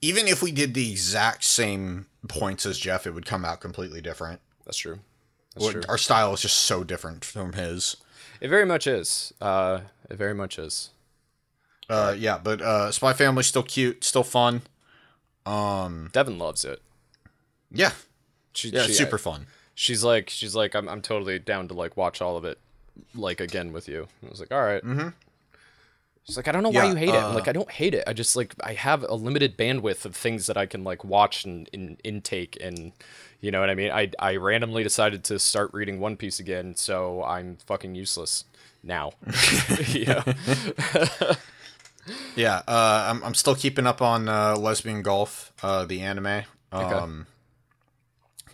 even 0.01 0.27
if 0.27 0.41
we 0.41 0.51
did 0.51 0.73
the 0.73 0.91
exact 0.91 1.43
same 1.43 2.07
points 2.27 2.65
as 2.65 2.77
Jeff, 2.79 3.05
it 3.05 3.11
would 3.13 3.25
come 3.27 3.45
out 3.45 3.59
completely 3.59 4.01
different. 4.01 4.41
that's 4.65 4.77
true. 4.77 4.99
What- 5.55 5.71
true. 5.73 5.83
Our 5.89 5.97
style 5.97 6.33
is 6.33 6.41
just 6.41 6.57
so 6.57 6.83
different 6.83 7.23
from 7.25 7.53
his. 7.53 7.97
It 8.41 8.47
very 8.49 8.65
much 8.65 8.85
is. 8.87 9.33
Uh, 9.41 9.81
it 10.09 10.17
very 10.17 10.33
much 10.35 10.57
is. 10.59 10.89
Uh, 11.89 12.13
yeah, 12.17 12.37
but 12.43 12.61
uh, 12.61 12.91
Spy 12.91 13.13
Family 13.13 13.43
still 13.43 13.63
cute, 13.63 14.03
still 14.03 14.23
fun. 14.23 14.61
Devin 15.45 16.37
loves 16.37 16.65
it. 16.65 16.81
Yeah, 17.71 17.91
She, 18.53 18.69
yeah, 18.69 18.83
she- 18.83 18.93
super 18.93 19.17
fun. 19.17 19.47
She's 19.79 20.03
like, 20.03 20.27
she's 20.31 20.55
like, 20.55 20.73
I'm, 20.73 20.89
I'm 20.89 21.03
totally 21.03 21.37
down 21.37 21.67
to 21.67 21.75
like 21.75 21.95
watch 21.95 22.19
all 22.19 22.35
of 22.35 22.45
it, 22.45 22.57
like 23.13 23.39
again 23.39 23.71
with 23.71 23.87
you. 23.87 24.07
I 24.25 24.29
was 24.29 24.39
like, 24.39 24.51
all 24.51 24.63
right. 24.63 24.83
Mm-hmm. 24.83 25.09
She's 26.23 26.35
like, 26.35 26.47
I 26.47 26.51
don't 26.51 26.63
know 26.63 26.71
why 26.71 26.85
you 26.85 26.95
hate 26.95 27.09
it. 27.09 27.15
I'm 27.15 27.31
uh, 27.31 27.35
like, 27.35 27.47
I 27.47 27.51
don't 27.51 27.69
hate 27.69 27.93
it. 27.93 28.03
I 28.07 28.13
just 28.13 28.35
like, 28.35 28.55
I 28.63 28.73
have 28.73 29.03
a 29.03 29.13
limited 29.13 29.55
bandwidth 29.55 30.03
of 30.03 30.15
things 30.15 30.47
that 30.47 30.57
I 30.57 30.65
can 30.65 30.83
like 30.83 31.05
watch 31.05 31.45
and, 31.45 31.69
and 31.71 32.01
intake, 32.03 32.57
and 32.59 32.91
you 33.39 33.51
know 33.51 33.59
what 33.59 33.69
I 33.69 33.75
mean. 33.75 33.91
I, 33.91 34.09
I 34.17 34.37
randomly 34.37 34.81
decided 34.81 35.23
to 35.25 35.37
start 35.37 35.69
reading 35.73 35.99
One 35.99 36.17
Piece 36.17 36.39
again, 36.39 36.75
so 36.75 37.23
I'm 37.23 37.59
fucking 37.67 37.93
useless 37.93 38.45
now. 38.81 39.11
yeah. 39.89 40.23
Yeah, 42.37 42.61
uh, 42.69 43.07
I'm 43.09 43.21
I'm 43.21 43.33
still 43.33 43.53
keeping 43.53 43.85
up 43.85 44.01
on 44.01 44.29
uh, 44.29 44.55
Lesbian 44.55 45.01
Golf, 45.01 45.51
uh, 45.61 45.83
the 45.83 45.99
anime, 45.99 46.43
um, 46.71 47.27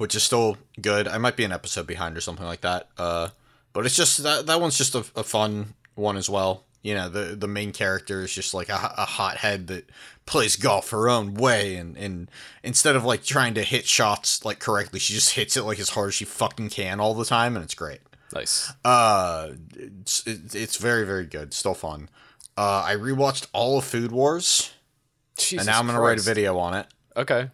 which 0.04 0.16
is 0.16 0.24
still 0.24 0.58
good. 0.82 1.08
I 1.08 1.18
might 1.18 1.38
be 1.38 1.46
an 1.46 1.54
episode 1.54 1.88
behind 1.88 2.18
or 2.18 2.20
something 2.20 2.46
like 2.46 2.60
that. 2.60 2.90
Uh, 2.98 3.30
but 3.72 3.86
it's 3.86 3.96
just 3.96 4.22
that 4.24 4.48
that 4.48 4.60
one's 4.60 4.78
just 4.78 4.96
a, 4.96 5.06
a 5.16 5.24
fun 5.24 5.76
one 5.96 6.18
as 6.18 6.30
well. 6.30 6.66
You 6.82 6.94
know, 6.94 7.08
the 7.08 7.38
the 7.38 7.48
main 7.48 7.72
character 7.72 8.22
is 8.22 8.34
just 8.34 8.54
like 8.54 8.68
a, 8.68 8.94
a 8.98 9.06
hothead 9.06 9.68
that 9.68 9.90
plays 10.26 10.58
golf 10.58 10.90
her 10.90 11.08
own 11.08 11.36
way, 11.36 11.78
and 11.78 11.96
and 11.98 12.30
instead 12.64 12.98
of 12.98 13.06
like 13.06 13.24
trying 13.24 13.54
to 13.54 13.64
hit 13.64 13.88
shots 13.88 14.44
like 14.44 14.60
correctly, 14.60 15.00
she 15.00 15.14
just 15.14 15.36
hits 15.36 15.56
it 15.56 15.64
like 15.64 15.80
as 15.80 15.92
hard 15.92 16.10
as 16.10 16.16
she 16.16 16.26
fucking 16.26 16.70
can 16.70 17.00
all 17.00 17.14
the 17.14 17.24
time, 17.24 17.56
and 17.56 17.64
it's 17.64 17.74
great. 17.74 18.02
Nice. 18.36 18.74
Uh, 18.84 19.52
it's, 19.74 20.28
it, 20.28 20.54
it's 20.54 20.76
very 20.76 21.06
very 21.06 21.26
good, 21.26 21.54
still 21.54 21.76
fun. 21.76 22.10
Uh, 22.58 22.84
I 22.86 22.96
rewatched 22.96 23.48
all 23.54 23.78
of 23.78 23.86
Food 23.86 24.12
Wars, 24.12 24.74
Jesus 25.38 25.60
and 25.60 25.68
now 25.68 25.80
I'm 25.80 25.86
gonna 25.86 26.02
write 26.02 26.20
a 26.20 26.24
video 26.24 26.58
on 26.58 26.74
it. 26.74 26.88
Okay. 27.16 27.52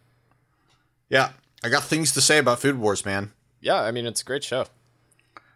Yeah, 1.12 1.32
I 1.64 1.70
got 1.70 1.84
things 1.84 2.12
to 2.14 2.22
say 2.22 2.38
about 2.38 2.60
Food 2.60 2.78
Wars, 2.80 3.06
man. 3.06 3.32
Yeah, 3.62 3.82
I 3.82 3.92
mean, 3.92 4.06
it's 4.06 4.22
a 4.22 4.26
great 4.26 4.44
show. 4.44 4.66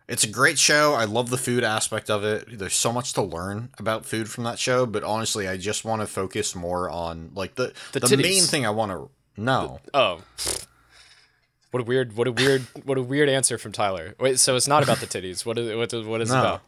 It's 0.07 0.25
a 0.25 0.27
great 0.29 0.59
show. 0.59 0.93
I 0.93 1.05
love 1.05 1.29
the 1.29 1.37
food 1.37 1.63
aspect 1.63 2.09
of 2.09 2.25
it. 2.25 2.59
There's 2.59 2.75
so 2.75 2.91
much 2.91 3.13
to 3.13 3.21
learn 3.21 3.69
about 3.79 4.05
food 4.05 4.29
from 4.29 4.43
that 4.43 4.59
show, 4.59 4.85
but 4.85 5.03
honestly, 5.03 5.47
I 5.47 5.55
just 5.55 5.85
want 5.85 6.01
to 6.01 6.07
focus 6.07 6.55
more 6.55 6.89
on 6.89 7.31
like 7.33 7.55
the 7.55 7.73
The 7.93 8.01
the, 8.01 8.17
main 8.17 8.43
thing 8.43 8.65
I 8.65 8.69
want 8.69 8.91
to 8.91 9.09
no. 9.37 9.79
Oh. 9.93 10.21
What 11.71 11.81
a 11.81 11.83
weird, 11.85 12.15
what 12.15 12.27
a 12.27 12.31
weird, 12.31 12.61
what 12.83 12.97
a 12.97 13.01
weird 13.01 13.29
answer 13.29 13.57
from 13.57 13.71
Tyler. 13.71 14.13
Wait, 14.19 14.39
so 14.39 14.55
it's 14.55 14.67
not 14.67 14.83
about 14.83 14.99
the 14.99 15.07
titties. 15.07 15.45
What 15.45 15.57
is, 15.57 15.75
what 15.75 15.91
is, 15.93 16.05
what 16.05 16.21
is 16.21 16.29
it 16.29 16.33
No. 16.35 16.59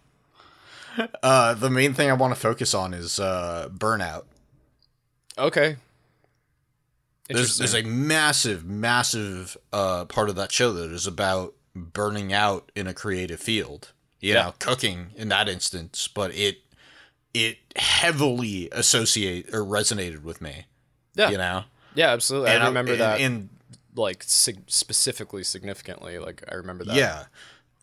about? 0.97 1.11
Uh, 1.21 1.53
the 1.53 1.69
main 1.69 1.93
thing 1.93 2.09
I 2.09 2.13
want 2.13 2.33
to 2.33 2.39
focus 2.39 2.73
on 2.73 2.93
is 2.93 3.19
uh, 3.19 3.69
burnout. 3.71 4.23
Okay. 5.37 5.75
There's 7.29 7.57
there's 7.57 7.73
a 7.73 7.81
massive, 7.83 8.65
massive 8.65 9.57
uh, 9.73 10.05
part 10.05 10.29
of 10.29 10.35
that 10.35 10.51
show 10.51 10.71
that 10.73 10.91
is 10.91 11.07
about 11.07 11.53
burning 11.75 12.31
out 12.33 12.71
in 12.75 12.87
a 12.87 12.93
creative 12.93 13.39
field. 13.39 13.91
You 14.21 14.33
Yeah. 14.33 14.43
know, 14.43 14.53
cooking 14.59 15.07
in 15.15 15.29
that 15.29 15.49
instance, 15.49 16.07
but 16.07 16.33
it 16.35 16.59
it 17.33 17.57
heavily 17.75 18.69
associate 18.71 19.53
or 19.53 19.61
resonated 19.61 20.23
with 20.23 20.39
me. 20.41 20.65
yeah, 21.15 21.29
You 21.29 21.37
know, 21.37 21.63
yeah, 21.95 22.11
absolutely. 22.11 22.51
And 22.51 22.63
I 22.63 22.67
remember 22.67 22.93
and- 22.93 23.01
that 23.01 23.19
And 23.19 23.49
like 23.95 24.23
sig- 24.23 24.63
specifically, 24.69 25.43
significantly. 25.43 26.17
Like 26.19 26.43
I 26.49 26.55
remember 26.55 26.83
that. 26.85 26.95
yeah, 26.95 27.25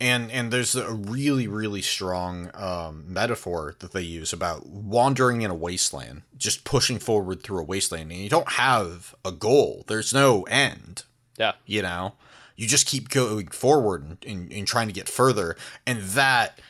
and 0.03 0.31
and 0.31 0.53
there's 0.53 0.75
a 0.75 0.93
really 0.93 1.47
really 1.47 1.83
strong 1.83 2.51
um, 2.55 3.05
metaphor 3.07 3.75
that 3.79 3.93
they 3.93 4.03
use 4.03 4.33
about 4.33 4.67
wandering 4.67 5.43
in 5.43 5.51
a 5.51 5.55
wasteland, 5.55 6.23
just 6.37 6.65
pushing 6.65 6.99
forward 6.99 7.43
through 7.43 7.61
a 7.61 7.65
wasteland, 7.65 8.11
and 8.11 8.21
you 8.21 8.29
don't 8.29 8.53
have 8.53 9.15
a 9.25 9.33
goal. 9.33 9.85
There's 9.87 10.13
no 10.13 10.43
end. 10.45 11.05
yeah, 11.39 11.53
you 11.67 11.83
know 11.83 12.15
you 12.55 12.69
just 12.69 12.87
keep 12.87 13.09
going 13.09 13.49
forward 13.49 14.03
and, 14.05 14.19
and, 14.27 14.53
and 14.53 14.67
trying 14.67 14.87
to 14.87 14.93
get 14.93 15.09
further 15.09 15.57
and 15.87 16.01
that 16.03 16.61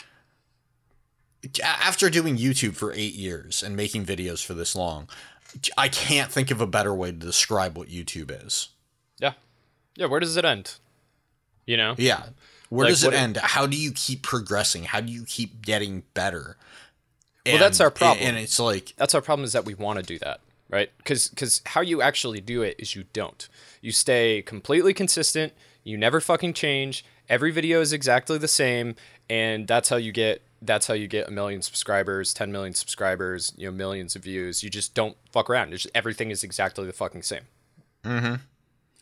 after 1.62 2.08
doing 2.08 2.36
youtube 2.38 2.76
for 2.76 2.92
eight 2.92 3.14
years 3.14 3.64
and 3.64 3.76
making 3.76 4.06
videos 4.06 4.46
for 4.46 4.54
this 4.54 4.76
long 4.76 5.08
i 5.76 5.88
can't 5.88 6.30
think 6.30 6.52
of 6.52 6.60
a 6.60 6.66
better 6.68 6.94
way 6.94 7.10
to 7.10 7.18
describe 7.18 7.76
what 7.76 7.88
youtube 7.88 8.30
is 8.46 8.68
yeah, 9.20 9.32
yeah. 9.96 10.06
Where 10.06 10.20
does 10.20 10.36
it 10.36 10.44
end? 10.44 10.74
You 11.66 11.76
know? 11.76 11.94
yeah 11.96 12.24
where 12.72 12.86
Like, 12.86 12.92
does 12.92 13.04
it 13.04 13.12
end 13.14 13.36
how 13.36 13.66
do 13.66 13.76
you 13.76 13.92
keep 13.92 14.22
progressing 14.22 14.84
how 14.84 15.00
do 15.00 15.12
you 15.12 15.24
keep 15.26 15.60
getting 15.62 16.04
better 16.14 16.56
Well, 17.46 17.58
that's 17.58 17.80
our 17.80 17.90
problem. 17.90 18.26
and 18.26 18.36
it's 18.38 18.58
like 18.58 18.94
That's 18.96 19.14
our 19.14 19.20
problem 19.20 19.44
is 19.44 19.52
that 19.52 19.64
we 19.64 19.74
want 19.74 19.98
to 19.98 20.02
do 20.04 20.18
that, 20.20 20.40
right? 20.70 20.90
Because 20.98 21.60
how 21.66 21.80
you 21.80 22.00
actually 22.00 22.40
do 22.40 22.62
it 22.62 22.76
is 22.78 22.94
you 22.94 23.04
don't. 23.12 23.48
You 23.80 23.92
stay 23.92 24.42
completely 24.42 24.94
consistent. 24.94 25.52
You 25.84 25.98
never 25.98 26.20
fucking 26.20 26.54
change. 26.54 27.04
Every 27.28 27.50
video 27.50 27.80
is 27.80 27.92
exactly 27.92 28.38
the 28.38 28.46
same, 28.48 28.94
and 29.28 29.66
that's 29.66 29.88
how 29.88 29.96
you 29.96 30.12
get. 30.12 30.42
That's 30.70 30.86
how 30.86 30.94
you 30.94 31.08
get 31.08 31.26
a 31.26 31.32
million 31.32 31.60
subscribers, 31.62 32.32
10 32.32 32.52
million 32.52 32.74
subscribers, 32.74 33.52
you 33.56 33.66
know, 33.66 33.72
millions 33.72 34.14
of 34.14 34.22
views. 34.22 34.62
You 34.62 34.70
just 34.70 34.94
don't 34.94 35.16
fuck 35.32 35.50
around. 35.50 35.72
It's 35.72 35.82
just, 35.82 35.96
everything 35.96 36.30
is 36.30 36.44
exactly 36.44 36.86
the 36.86 36.92
fucking 36.92 37.22
same. 37.22 37.46
Mm-hmm. 38.04 38.34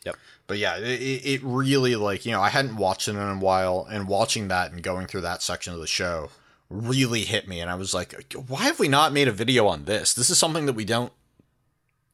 Yep. 0.06 0.16
But 0.50 0.58
yeah, 0.58 0.78
it, 0.78 1.00
it 1.24 1.40
really 1.44 1.94
like 1.94 2.26
you 2.26 2.32
know 2.32 2.40
I 2.42 2.48
hadn't 2.48 2.74
watched 2.76 3.06
it 3.06 3.12
in 3.12 3.18
a 3.18 3.38
while, 3.38 3.86
and 3.88 4.08
watching 4.08 4.48
that 4.48 4.72
and 4.72 4.82
going 4.82 5.06
through 5.06 5.20
that 5.20 5.42
section 5.42 5.72
of 5.72 5.78
the 5.78 5.86
show 5.86 6.30
really 6.68 7.20
hit 7.24 7.46
me, 7.46 7.60
and 7.60 7.70
I 7.70 7.76
was 7.76 7.94
like, 7.94 8.20
why 8.48 8.64
have 8.64 8.80
we 8.80 8.88
not 8.88 9.12
made 9.12 9.28
a 9.28 9.32
video 9.32 9.68
on 9.68 9.84
this? 9.84 10.12
This 10.12 10.28
is 10.28 10.38
something 10.38 10.66
that 10.66 10.72
we 10.72 10.84
don't 10.84 11.12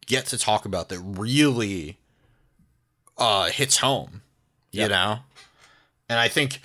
get 0.05 0.27
to 0.27 0.37
talk 0.39 0.67
about 0.67 0.91
that 0.91 1.01
really 1.01 1.97
uh 3.17 3.47
hits 3.47 3.79
home, 3.79 4.21
Yeah. 4.71 4.83
you 4.83 4.89
know. 4.91 5.19
And 6.11 6.19
I 6.21 6.29
think 6.29 6.61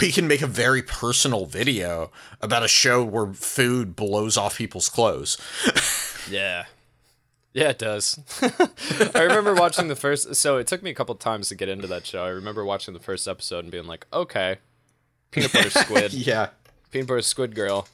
we 0.00 0.10
can 0.10 0.26
make 0.26 0.42
a 0.42 0.46
very 0.48 0.82
personal 0.82 1.46
video 1.46 2.10
about 2.40 2.64
a 2.64 2.68
show 2.68 3.04
where 3.04 3.32
food 3.32 3.94
blows 3.94 4.36
off 4.36 4.58
people's 4.58 4.88
clothes. 4.88 5.38
Yeah. 6.30 6.64
Yeah, 7.54 7.68
it 7.70 7.78
does. 7.78 8.18
I 9.14 9.22
remember 9.22 9.54
watching 9.54 9.88
the 9.88 9.96
first. 9.96 10.34
So 10.36 10.56
it 10.56 10.66
took 10.66 10.82
me 10.82 10.90
a 10.90 10.94
couple 10.94 11.14
times 11.16 11.48
to 11.50 11.54
get 11.54 11.68
into 11.68 11.86
that 11.88 12.06
show. 12.06 12.24
I 12.24 12.28
remember 12.28 12.64
watching 12.64 12.94
the 12.94 13.00
first 13.00 13.28
episode 13.28 13.64
and 13.64 13.70
being 13.70 13.86
like, 13.86 14.06
okay, 14.12 14.56
peanut 15.30 15.52
butter 15.52 15.70
squid. 15.84 16.12
yeah. 16.14 16.48
peanut 16.90 17.08
butter 17.08 17.22
squid 17.22 17.54
girl. 17.54 17.88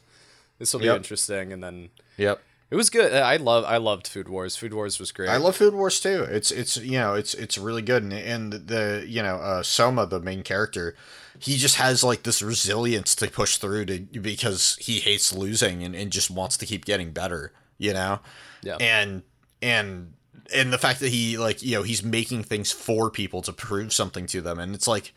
This 0.58 0.72
will 0.72 0.80
be 0.80 0.86
Yep. 0.86 0.96
interesting. 0.98 1.52
And 1.52 1.62
then 1.62 1.88
Yep. 2.18 2.40
it 2.70 2.76
was 2.76 2.88
good. 2.90 3.12
I 3.12 3.36
love. 3.36 3.64
I 3.64 3.78
loved 3.78 4.06
Food 4.06 4.28
Wars. 4.28 4.56
Food 4.56 4.74
Wars 4.74 5.00
was 5.00 5.10
great. 5.10 5.28
I 5.28 5.38
love 5.38 5.56
Food 5.56 5.74
Wars 5.74 5.98
too. 6.00 6.22
It's 6.22 6.50
it's 6.52 6.76
you 6.76 6.98
know 6.98 7.14
it's 7.14 7.34
it's 7.34 7.58
really 7.58 7.82
good 7.82 8.02
and 8.04 8.12
and 8.12 8.52
the 8.52 9.04
you 9.08 9.22
know 9.22 9.36
uh, 9.36 9.62
Soma 9.64 10.06
the 10.06 10.20
main 10.20 10.42
character, 10.44 10.94
he 11.40 11.56
just 11.56 11.76
has 11.76 12.04
like 12.04 12.22
this 12.24 12.42
resilience 12.42 13.14
to 13.16 13.28
push 13.28 13.56
through 13.56 13.86
to 13.86 13.98
because 14.00 14.76
he 14.80 15.00
hates 15.00 15.32
losing 15.32 15.82
and, 15.82 15.96
and 15.96 16.10
just 16.12 16.30
wants 16.30 16.56
to 16.58 16.66
keep 16.66 16.84
getting 16.84 17.10
better. 17.12 17.52
You 17.78 17.92
know, 17.94 18.18
Yeah. 18.62 18.76
and 18.80 19.22
and 19.62 20.14
and 20.54 20.72
the 20.72 20.78
fact 20.78 21.00
that 21.00 21.10
he 21.10 21.36
like 21.36 21.62
you 21.62 21.74
know 21.74 21.82
he's 21.82 22.02
making 22.02 22.42
things 22.42 22.72
for 22.72 23.10
people 23.10 23.42
to 23.42 23.52
prove 23.52 23.92
something 23.92 24.26
to 24.26 24.40
them. 24.40 24.58
And 24.58 24.74
it's 24.74 24.88
like 24.88 25.12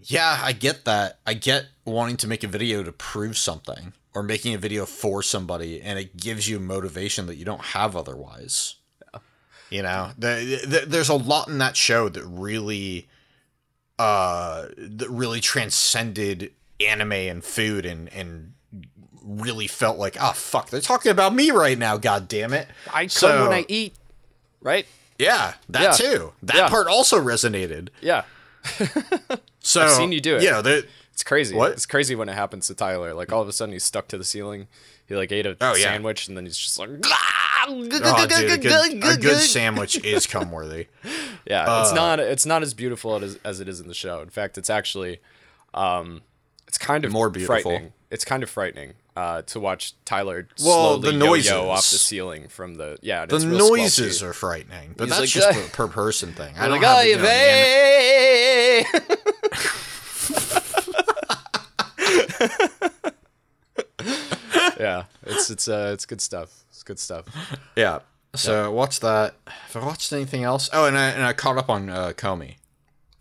yeah 0.00 0.40
i 0.42 0.52
get 0.52 0.84
that. 0.84 1.18
I 1.26 1.34
get 1.34 1.66
wanting 1.84 2.16
to 2.18 2.28
make 2.28 2.44
a 2.44 2.48
video 2.48 2.82
to 2.82 2.92
prove 2.92 3.38
something 3.38 3.92
or 4.14 4.22
making 4.22 4.54
a 4.54 4.58
video 4.58 4.86
for 4.86 5.22
somebody 5.22 5.80
and 5.80 5.98
it 5.98 6.16
gives 6.16 6.48
you 6.48 6.60
motivation 6.60 7.26
that 7.26 7.36
you 7.36 7.44
don't 7.44 7.60
have 7.60 7.96
otherwise. 7.96 8.76
You 9.70 9.82
know 9.82 10.10
the, 10.18 10.62
the, 10.66 10.86
there's 10.86 11.08
a 11.08 11.14
lot 11.14 11.48
in 11.48 11.58
that 11.58 11.76
show 11.76 12.08
that 12.08 12.24
really 12.24 13.08
uh 13.98 14.66
that 14.76 15.08
really 15.08 15.40
transcended 15.40 16.52
anime 16.80 17.12
and 17.12 17.44
food 17.44 17.86
and 17.86 18.12
and 18.12 18.54
really 19.26 19.66
felt 19.66 19.98
like 19.98 20.16
oh 20.20 20.32
fuck 20.32 20.68
they're 20.70 20.80
talking 20.80 21.10
about 21.10 21.34
me 21.34 21.50
right 21.50 21.78
now 21.78 21.96
god 21.96 22.28
damn 22.28 22.52
it 22.52 22.68
I 22.92 23.02
come 23.04 23.08
So- 23.08 23.48
when 23.48 23.52
I 23.58 23.64
eat. 23.68 23.94
Right. 24.60 24.86
yeah 25.18 25.54
that 25.70 25.82
Yeah. 25.82 25.92
too 25.92 26.32
that 26.42 26.56
Yeah. 26.56 26.68
part 26.68 26.86
also 26.86 27.18
resonated 27.20 27.88
Yeah. 28.00 28.24
so 29.60 29.82
I've 29.82 29.90
seen 29.92 30.12
you 30.12 30.20
do 30.20 30.36
it. 30.36 30.42
know 30.42 30.62
It's 31.12 31.22
crazy. 31.22 31.54
What? 31.54 31.72
It's 31.72 31.86
crazy 31.86 32.14
when 32.16 32.28
it 32.28 32.34
happens 32.34 32.66
to 32.66 32.74
Tyler. 32.74 33.14
Like 33.14 33.30
all 33.32 33.40
of 33.40 33.46
a 33.48 33.52
sudden 33.52 33.72
he's 33.72 33.84
stuck 33.84 34.08
to 34.08 34.18
the 34.18 34.24
ceiling. 34.24 34.66
He 35.06 35.14
like 35.14 35.30
ate 35.30 35.46
a 35.46 35.56
Oh, 35.60 35.74
yeah. 35.76 35.84
sandwich 35.84 36.26
and 36.28 36.36
then 36.36 36.44
he's 36.44 36.56
just 36.58 36.76
like, 36.78 36.88
oh, 36.88 37.82
dude, 37.84 37.92
a 37.94 38.58
good, 38.58 39.04
a 39.04 39.16
good 39.16 39.36
sandwich 39.38 39.96
is 40.04 40.26
cum 40.26 40.50
worthy 40.50 40.88
Yeah, 41.46 41.82
it's 41.82 41.92
Uh, 41.92 41.94
not 41.94 42.20
it's 42.20 42.44
not 42.46 42.62
as 42.62 42.74
beautiful 42.74 43.22
as, 43.22 43.38
as 43.44 43.60
it 43.60 43.68
is 43.68 43.80
in 43.80 43.86
the 43.86 43.94
show. 43.94 44.20
In 44.22 44.30
fact, 44.30 44.58
it's 44.58 44.70
actually 44.70 45.20
um 45.72 46.22
it's 46.66 46.78
kind 46.78 47.04
of 47.04 47.12
More 47.12 47.30
beautiful. 47.30 47.92
It's 48.10 48.24
kind 48.24 48.42
of 48.42 48.50
frightening 48.50 48.94
uh, 49.16 49.42
to 49.42 49.60
watch 49.60 49.94
Tyler 50.04 50.48
well, 50.60 50.98
slowly 50.98 51.12
the 51.12 51.18
noises. 51.18 51.50
yo 51.50 51.70
off 51.70 51.88
the 51.90 51.98
ceiling 51.98 52.48
from 52.48 52.74
the 52.74 52.98
yeah. 53.02 53.26
The 53.26 53.38
noises 53.38 54.22
squelchy. 54.22 54.28
are 54.28 54.32
frightening, 54.32 54.94
but 54.96 55.08
He's 55.08 55.18
that's 55.18 55.36
like, 55.36 55.44
just 55.44 55.58
uh, 55.58 55.66
a 55.66 55.68
per 55.70 55.86
person 55.88 56.32
thing. 56.32 56.54
I 56.58 56.68
don't 56.68 56.82
like, 56.82 57.08
have 57.08 57.20
it. 57.22 58.86
yeah, 64.78 65.04
it's 65.22 65.50
it's 65.50 65.68
uh, 65.68 65.90
it's 65.92 66.06
good 66.06 66.20
stuff. 66.20 66.64
It's 66.70 66.82
good 66.82 66.98
stuff. 66.98 67.26
Yeah. 67.76 68.00
So 68.34 68.62
yeah. 68.62 68.68
watch 68.68 69.00
that. 69.00 69.34
Have 69.46 69.82
I 69.82 69.86
watched 69.86 70.12
anything 70.12 70.42
else? 70.42 70.68
Oh, 70.72 70.86
and 70.86 70.98
I 70.98 71.10
and 71.10 71.22
I 71.22 71.32
caught 71.32 71.56
up 71.56 71.70
on 71.70 71.88
uh, 71.88 72.12
Komi. 72.16 72.56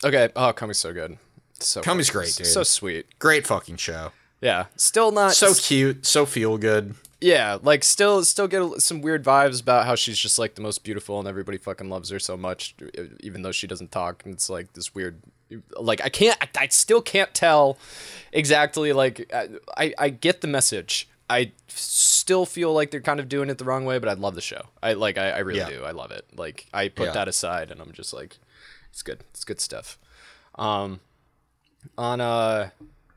Okay. 0.04 0.30
Oh, 0.36 0.54
Komi's 0.54 0.80
so 0.80 0.94
good. 0.94 1.18
So 1.60 1.82
Komi's 1.82 2.10
great, 2.10 2.34
dude. 2.36 2.48
So 2.48 2.64
sweet. 2.64 3.06
Great 3.20 3.46
fucking 3.46 3.78
show. 3.78 4.12
Yeah. 4.44 4.66
Still 4.76 5.12
not 5.12 5.34
So 5.34 5.54
cute. 5.54 6.06
So 6.06 6.26
feel 6.26 6.58
good. 6.58 6.96
Yeah, 7.22 7.58
like 7.62 7.86
still 7.86 8.26
still 8.26 8.50
get 8.50 8.82
some 8.82 9.02
weird 9.02 9.24
vibes 9.24 9.62
about 9.62 9.86
how 9.86 9.96
she's 9.96 10.18
just 10.20 10.38
like 10.38 10.56
the 10.56 10.62
most 10.62 10.84
beautiful 10.84 11.20
and 11.20 11.28
everybody 11.28 11.58
fucking 11.58 11.90
loves 11.90 12.10
her 12.10 12.20
so 12.20 12.36
much 12.36 12.76
even 13.22 13.44
though 13.44 13.54
she 13.54 13.66
doesn't 13.66 13.92
talk 13.94 14.24
and 14.26 14.34
it's 14.34 14.50
like 14.50 14.74
this 14.74 14.94
weird 14.94 15.22
like 15.80 16.02
I 16.04 16.10
can't 16.10 16.38
I, 16.42 16.50
I 16.64 16.68
still 16.68 17.02
can't 17.02 17.34
tell 17.34 17.78
exactly 18.34 18.92
like 18.92 19.32
I, 19.34 19.48
I 19.78 19.94
I 19.98 20.10
get 20.10 20.42
the 20.42 20.48
message. 20.48 21.08
I 21.30 21.54
still 21.70 22.46
feel 22.46 22.74
like 22.74 22.92
they're 22.92 23.00
kind 23.00 23.22
of 23.22 23.30
doing 23.30 23.50
it 23.50 23.58
the 23.58 23.64
wrong 23.64 23.86
way, 23.86 23.98
but 24.00 24.10
I 24.10 24.14
love 24.14 24.36
the 24.36 24.42
show. 24.42 24.64
I 24.84 24.92
like 24.92 25.18
I, 25.18 25.30
I 25.30 25.40
really 25.40 25.60
Yeah. 25.60 25.70
do. 25.70 25.84
I 25.86 25.92
love 25.92 26.12
it. 26.12 26.26
Like 26.36 26.66
I 26.74 26.90
put 26.90 27.06
Yeah. 27.08 27.14
that 27.14 27.30
aside 27.30 27.72
and 27.72 27.80
I'm 27.80 27.94
just 27.94 28.14
like 28.14 28.38
it's 28.92 29.02
good. 29.02 29.24
It's 29.32 29.46
good 29.46 29.62
stuff. 29.62 29.98
Um 30.56 31.00
on 31.98 32.20
uh 32.20 32.72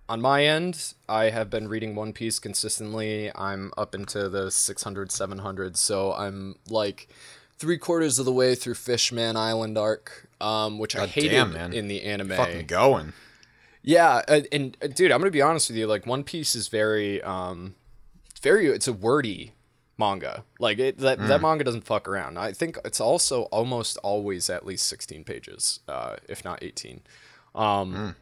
on 0.09 0.21
my 0.21 0.45
end, 0.45 0.95
I 1.09 1.31
have 1.31 1.51
been 1.51 1.69
reading 1.69 1.95
One 1.95 2.13
Piece 2.13 2.39
consistently. 2.39 3.31
I'm 3.35 3.73
up 3.77 3.95
into 3.95 4.29
the 4.29 4.51
600, 4.51 5.11
700, 5.11 5.77
so 5.77 6.13
I'm 6.13 6.57
like 6.69 7.09
three 7.59 7.79
quarters 7.79 8.19
of 8.19 8.25
the 8.25 8.33
way 8.33 8.55
through 8.55 8.75
Fishman 8.75 9.37
Island 9.37 9.77
arc, 9.77 10.29
um, 10.41 10.79
which 10.79 10.95
I 10.95 11.01
God 11.01 11.09
hated 11.11 11.31
damn, 11.31 11.53
man. 11.53 11.73
in 11.73 11.89
the 11.89 12.03
anime. 12.03 12.31
Fucking 12.31 12.67
going. 12.67 13.13
Yeah, 13.83 14.23
and 14.53 14.77
uh, 14.83 14.89
dude, 14.89 15.13
I'm 15.13 15.21
gonna 15.21 15.31
be 15.31 15.43
honest 15.43 15.71
with 15.71 15.77
you. 15.77 15.87
Like, 15.87 16.07
One 16.07 16.25
Piece 16.25 16.55
is 16.55 16.69
very, 16.69 17.23
um, 17.23 17.75
very. 18.43 18.67
It's 18.67 18.89
a 18.89 18.93
wordy 18.93 19.53
manga. 19.99 20.45
Like 20.59 20.79
it, 20.79 20.99
that 20.99 21.19
that 21.19 21.41
manga 21.41 21.65
doesn't 21.65 21.85
fuck 21.85 22.09
around. 22.09 22.39
I 22.39 22.53
think 22.53 22.79
it's 22.85 23.01
also 23.01 23.43
almost 23.45 23.97
always 23.99 24.51
at 24.51 24.67
least 24.67 24.87
16 24.89 25.25
pages, 25.25 25.81
uh, 25.89 26.17
if 26.29 26.45
not 26.45 26.63
18. 26.63 27.01
Um, 27.55 28.17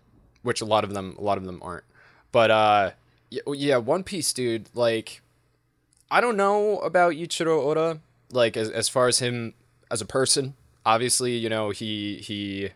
which 0.45 0.61
a 0.61 0.65
lot 0.65 0.85
of 0.85 0.95
them, 0.95 1.17
a 1.19 1.23
lot 1.23 1.37
of 1.37 1.45
them 1.45 1.59
aren't. 1.61 1.83
But 2.31 2.51
uh, 2.53 2.91
yeah, 3.31 3.79
One 3.79 4.05
Piece, 4.05 4.33
dude. 4.33 4.69
Like, 4.75 5.21
I 6.11 6.21
don't 6.21 6.37
know 6.37 6.79
about 6.79 7.15
Eiichiro 7.15 7.59
Oda. 7.65 7.99
Like, 8.31 8.57
as 8.57 8.71
as 8.71 8.89
far 8.89 9.09
as 9.09 9.19
him 9.19 9.55
as 9.91 10.01
a 10.01 10.07
person, 10.07 10.55
obviously, 10.87 11.33
you 11.37 11.49
know, 11.49 11.71
he 11.71 12.19
he 12.19 12.71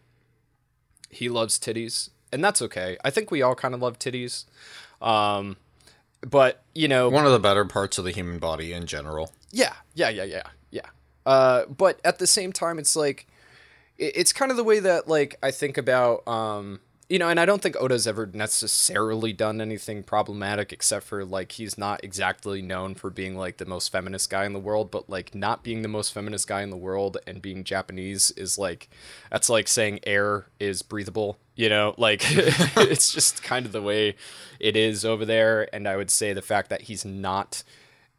he 1.10 1.28
loves 1.28 1.58
titties, 1.58 2.10
and 2.32 2.44
that's 2.44 2.60
okay. 2.62 2.96
I 3.04 3.10
think 3.10 3.30
we 3.30 3.42
all 3.42 3.54
kind 3.54 3.74
of 3.74 3.80
love 3.82 3.98
titties. 3.98 4.44
Um, 5.00 5.56
but 6.20 6.62
you 6.74 6.88
know, 6.88 7.08
One 7.08 7.26
of 7.26 7.32
the 7.32 7.38
better 7.38 7.64
parts 7.64 7.98
of 7.98 8.04
the 8.04 8.10
human 8.10 8.38
body 8.38 8.72
in 8.72 8.86
general. 8.86 9.32
yeah, 9.52 9.74
yeah, 9.94 10.08
yeah, 10.08 10.24
yeah, 10.24 10.42
yeah. 10.70 10.86
Uh, 11.24 11.66
but 11.66 12.00
at 12.04 12.18
the 12.18 12.26
same 12.26 12.52
time, 12.52 12.78
it's 12.78 12.94
like 12.96 13.26
it, 13.98 14.12
it's 14.16 14.32
kind 14.32 14.50
of 14.50 14.56
the 14.56 14.64
way 14.64 14.80
that 14.80 15.08
like 15.08 15.36
I 15.42 15.50
think 15.50 15.76
about 15.78 16.26
um, 16.28 16.80
you 17.08 17.18
know, 17.18 17.30
and 17.30 17.40
I 17.40 17.46
don't 17.46 17.62
think 17.62 17.74
Oda's 17.80 18.06
ever 18.06 18.26
necessarily 18.26 19.32
done 19.32 19.62
anything 19.62 20.02
problematic 20.02 20.74
except 20.74 21.06
for 21.06 21.24
like 21.24 21.52
he's 21.52 21.78
not 21.78 22.04
exactly 22.04 22.60
known 22.60 22.94
for 22.94 23.08
being 23.08 23.34
like 23.34 23.56
the 23.56 23.64
most 23.64 23.90
feminist 23.90 24.28
guy 24.28 24.44
in 24.44 24.52
the 24.52 24.58
world, 24.60 24.90
but 24.90 25.08
like 25.08 25.34
not 25.34 25.62
being 25.62 25.80
the 25.80 25.88
most 25.88 26.12
feminist 26.12 26.46
guy 26.46 26.60
in 26.60 26.68
the 26.68 26.76
world 26.76 27.16
and 27.26 27.40
being 27.40 27.64
Japanese 27.64 28.30
is 28.32 28.58
like 28.58 28.90
that's 29.30 29.48
like 29.48 29.68
saying 29.68 30.00
air 30.06 30.48
is 30.60 30.82
breathable, 30.82 31.38
you 31.54 31.70
know? 31.70 31.94
Like 31.96 32.20
it's 32.26 33.10
just 33.10 33.42
kind 33.42 33.64
of 33.64 33.72
the 33.72 33.82
way 33.82 34.14
it 34.60 34.76
is 34.76 35.02
over 35.06 35.24
there 35.24 35.74
and 35.74 35.88
I 35.88 35.96
would 35.96 36.10
say 36.10 36.34
the 36.34 36.42
fact 36.42 36.68
that 36.68 36.82
he's 36.82 37.06
not 37.06 37.62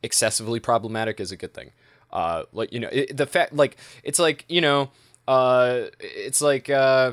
excessively 0.02 0.60
problematic 0.60 1.20
is 1.20 1.32
a 1.32 1.38
good 1.38 1.54
thing. 1.54 1.72
Uh, 2.12 2.44
like 2.54 2.74
you 2.74 2.80
know, 2.80 2.90
it, 2.92 3.16
the 3.16 3.28
fact 3.28 3.54
like 3.54 3.78
it's 4.04 4.18
like 4.18 4.46
you 4.50 4.62
know, 4.62 4.90
uh, 5.28 5.84
it's 6.00 6.42
like 6.42 6.72
uh, 6.72 7.12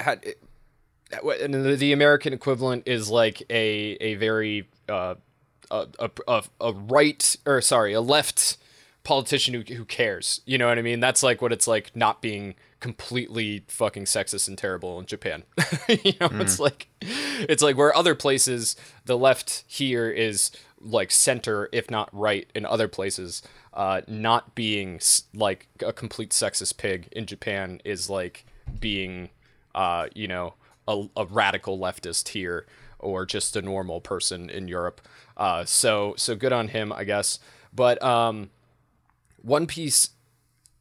had 0.00 0.34
and 1.10 1.54
the, 1.54 1.92
American 1.92 2.32
equivalent 2.32 2.84
is 2.86 3.10
like 3.10 3.42
a 3.50 3.96
a 4.00 4.14
very 4.16 4.68
uh, 4.88 5.14
a, 5.70 5.86
a, 6.26 6.42
a, 6.60 6.72
right 6.72 7.36
or 7.46 7.60
sorry 7.60 7.92
a 7.92 8.00
left 8.00 8.56
politician 9.04 9.54
who, 9.54 9.74
who 9.74 9.84
cares. 9.84 10.40
You 10.44 10.58
know 10.58 10.68
what 10.68 10.78
i 10.78 10.82
mean? 10.82 11.00
That's 11.00 11.22
like 11.22 11.40
what 11.40 11.52
it's 11.52 11.66
like 11.66 11.94
not 11.96 12.20
being 12.20 12.54
completely 12.80 13.64
fucking 13.68 14.04
sexist 14.04 14.48
and 14.48 14.56
terrible 14.56 14.98
in 15.00 15.06
japan. 15.06 15.44
You 15.88 16.12
know 16.20 16.28
it's 16.32 16.60
like 16.60 16.88
it's 17.00 17.62
like 17.62 17.76
where 17.76 17.96
other 17.96 18.14
places 18.14 18.76
the 19.06 19.16
left 19.16 19.64
here 19.66 20.10
is 20.10 20.50
like 20.80 21.10
center 21.10 21.68
if 21.72 21.90
not 21.90 22.08
right 22.12 22.48
in 22.54 22.64
other 22.66 22.86
places 22.86 23.42
uh 23.74 24.02
not 24.06 24.54
being 24.54 24.96
s- 24.96 25.24
like 25.34 25.66
a 25.84 25.92
complete 25.92 26.30
sexist 26.30 26.76
pig 26.76 27.08
in 27.12 27.26
japan 27.26 27.80
is 27.84 28.08
like 28.08 28.44
being 28.78 29.30
uh 29.74 30.06
you 30.14 30.28
know 30.28 30.54
a, 30.88 31.06
a 31.16 31.26
radical 31.26 31.78
leftist 31.78 32.28
here 32.28 32.66
or 32.98 33.24
just 33.24 33.54
a 33.54 33.62
normal 33.62 34.00
person 34.00 34.50
in 34.50 34.66
europe 34.66 35.00
uh 35.36 35.64
so 35.64 36.14
so 36.16 36.34
good 36.34 36.52
on 36.52 36.68
him 36.68 36.92
i 36.92 37.04
guess 37.04 37.38
but 37.72 38.02
um 38.02 38.50
one 39.42 39.66
Piece, 39.66 40.10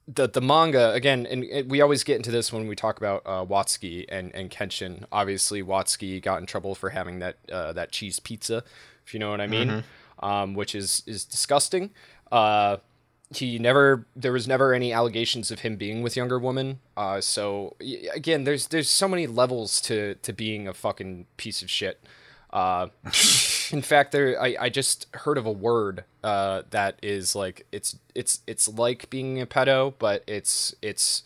the 0.07 0.27
the 0.27 0.41
manga 0.41 0.91
again, 0.93 1.25
and 1.25 1.43
it, 1.43 1.67
we 1.67 1.81
always 1.81 2.03
get 2.03 2.15
into 2.17 2.31
this 2.31 2.51
when 2.51 2.67
we 2.67 2.75
talk 2.75 2.97
about 2.97 3.21
uh, 3.25 3.45
Watsuki 3.45 4.05
and 4.09 4.33
and 4.35 4.49
Kenshin. 4.49 5.05
Obviously, 5.11 5.61
Watsuki 5.63 6.21
got 6.21 6.39
in 6.39 6.45
trouble 6.45 6.75
for 6.75 6.89
having 6.89 7.19
that 7.19 7.37
uh, 7.51 7.73
that 7.73 7.91
cheese 7.91 8.19
pizza, 8.19 8.63
if 9.05 9.13
you 9.13 9.19
know 9.19 9.31
what 9.31 9.41
I 9.41 9.47
mean, 9.47 9.83
um, 10.19 10.53
which 10.53 10.75
is 10.75 11.03
is 11.05 11.25
disgusting. 11.25 11.91
Uh, 12.31 12.77
he 13.29 13.59
never 13.59 14.05
there 14.15 14.31
was 14.31 14.47
never 14.47 14.73
any 14.73 14.93
allegations 14.93 15.51
of 15.51 15.59
him 15.59 15.75
being 15.75 16.01
with 16.01 16.15
younger 16.15 16.39
women. 16.39 16.79
Uh, 16.95 17.19
so 17.19 17.75
again, 18.13 18.45
there's 18.45 18.67
there's 18.67 18.89
so 18.89 19.07
many 19.07 19.27
levels 19.27 19.81
to 19.81 20.15
to 20.15 20.33
being 20.33 20.67
a 20.67 20.73
fucking 20.73 21.25
piece 21.35 21.61
of 21.61 21.69
shit. 21.69 22.01
Uh, 22.53 22.87
in 23.71 23.81
fact, 23.81 24.11
there 24.13 24.41
I, 24.41 24.55
I 24.59 24.69
just 24.69 25.07
heard 25.13 25.37
of 25.37 25.45
a 25.45 25.51
word 25.51 26.05
uh, 26.23 26.63
that 26.69 26.97
is 27.03 27.35
like 27.35 27.65
it's 27.71 27.97
it's 28.15 28.41
it's 28.47 28.67
like 28.67 29.09
being 29.09 29.41
a 29.41 29.45
pedo, 29.45 29.93
but 29.99 30.23
it's 30.25 30.73
it's 30.81 31.23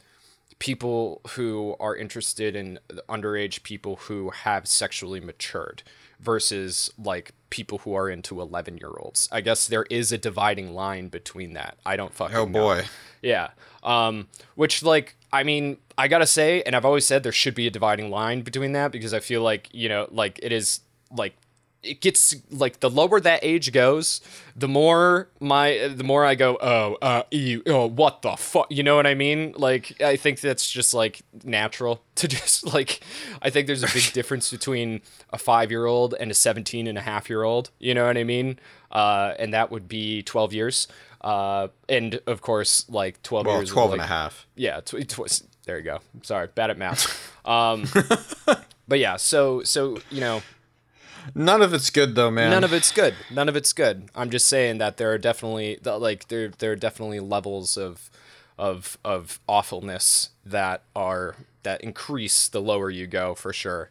people 0.62 1.22
who 1.30 1.76
are 1.80 1.96
interested 1.96 2.56
in 2.56 2.78
underage 3.10 3.64
people 3.64 3.96
who 3.96 4.30
have 4.30 4.68
sexually 4.68 5.20
matured 5.20 5.82
versus 6.20 6.92
like 7.00 7.32
people 7.50 7.80
who 7.80 7.96
are 7.96 8.08
into 8.08 8.40
11 8.40 8.78
year 8.78 8.92
olds. 8.96 9.28
I 9.32 9.42
guess 9.42 9.66
there 9.68 9.88
is 9.90 10.12
a 10.12 10.20
dividing 10.20 10.76
line 10.76 11.08
between 11.08 11.54
that. 11.54 11.80
I 11.84 11.96
don't 11.96 12.14
fucking 12.14 12.36
Oh 12.38 12.46
know. 12.46 12.52
boy. 12.52 12.84
Yeah. 13.24 13.50
Um, 13.82 14.28
which 14.54 14.84
like 14.84 15.16
I 15.34 15.42
mean, 15.42 15.78
I 15.98 16.08
gotta 16.08 16.28
say, 16.28 16.62
and 16.62 16.76
I've 16.76 16.86
always 16.86 17.08
said 17.08 17.24
there 17.24 17.32
should 17.32 17.56
be 17.56 17.66
a 17.66 17.72
dividing 17.72 18.12
line 18.12 18.42
between 18.42 18.74
that 18.74 18.92
because 18.92 19.16
I 19.16 19.20
feel 19.20 19.42
like 19.42 19.68
you 19.72 19.90
know, 19.90 20.08
like 20.12 20.40
it 20.44 20.52
is 20.52 20.82
like 21.12 21.34
it 21.84 22.00
gets 22.02 22.36
like 22.52 22.80
the 22.80 22.90
lower 22.90 23.20
that 23.20 23.40
age 23.44 23.72
goes, 23.72 24.22
the 24.56 24.68
more 24.68 25.30
my 25.40 25.92
the 25.96 26.04
more 26.04 26.24
I 26.26 26.36
go, 26.36 26.58
oh, 26.62 26.98
uh, 27.02 27.24
ew, 27.32 27.64
oh, 27.66 27.88
what 27.88 28.22
the 28.22 28.36
fuck, 28.36 28.68
you 28.70 28.84
know 28.84 28.96
what 28.96 29.08
I 29.08 29.16
mean? 29.16 29.54
Like 29.58 30.00
I 30.02 30.16
think 30.16 30.42
that's 30.42 30.70
just 30.70 30.94
like 30.94 31.22
natural 31.44 32.04
to 32.16 32.28
just 32.28 32.72
like 32.74 33.02
I 33.42 33.50
think 33.50 33.68
there's 33.68 33.84
a 33.84 33.88
big 33.94 34.12
difference 34.14 34.52
between 34.52 35.02
a 35.32 35.38
five 35.38 35.72
year 35.72 35.86
old 35.86 36.14
and 36.20 36.30
a 36.30 36.36
17 36.36 36.86
and 36.88 36.98
a 36.98 37.02
half 37.02 37.30
year 37.30 37.44
old, 37.44 37.72
you 37.80 37.94
know 37.94 38.06
what 38.06 38.18
I 38.18 38.24
mean? 38.24 38.60
Uh, 38.92 39.34
and 39.40 39.54
that 39.54 39.72
would 39.72 39.88
be 39.88 40.22
12 40.24 40.54
years. 40.54 40.88
Uh, 41.22 41.68
and 41.88 42.20
of 42.28 42.42
course, 42.42 42.86
like 42.90 43.22
12 43.24 43.46
Well, 43.46 43.56
years. 43.58 43.70
of, 43.70 43.74
12 43.74 43.90
like, 43.92 44.00
and 44.00 44.04
a 44.04 44.08
half. 44.08 44.48
yeah, 44.56 44.80
tw- 44.82 45.08
tw- 45.08 45.42
there 45.66 45.78
you 45.78 45.84
go. 45.84 46.00
Sorry, 46.24 46.48
bad 46.54 46.70
at 46.70 46.78
math. 46.78 47.28
Um, 47.44 47.86
but 48.88 49.00
yeah, 49.00 49.16
so 49.18 49.64
so 49.64 49.98
you 50.12 50.20
know, 50.20 50.44
None 51.36 51.62
of 51.62 51.74
it's 51.74 51.90
good 51.90 52.16
though, 52.16 52.32
man. 52.32 52.52
none 52.52 52.64
of 52.64 52.74
it's 52.74 52.92
good. 52.92 53.16
None 53.32 53.50
of 53.50 53.56
it's 53.56 53.74
good. 53.74 54.10
I'm 54.16 54.30
just 54.30 54.48
saying 54.48 54.78
that 54.80 54.98
there 54.98 55.12
are 55.12 55.18
definitely 55.18 55.80
like 55.84 56.28
there 56.28 56.50
there 56.50 56.72
are 56.74 56.76
definitely 56.76 57.20
levels 57.20 57.78
of 57.78 58.10
of 58.58 58.98
of 59.04 59.40
awfulness 59.48 60.30
that 60.46 60.84
are 60.96 61.36
that 61.64 61.82
increase 61.82 62.48
the 62.48 62.62
lower 62.62 62.90
you 62.90 63.08
go 63.08 63.36
for 63.36 63.54
sure. 63.54 63.90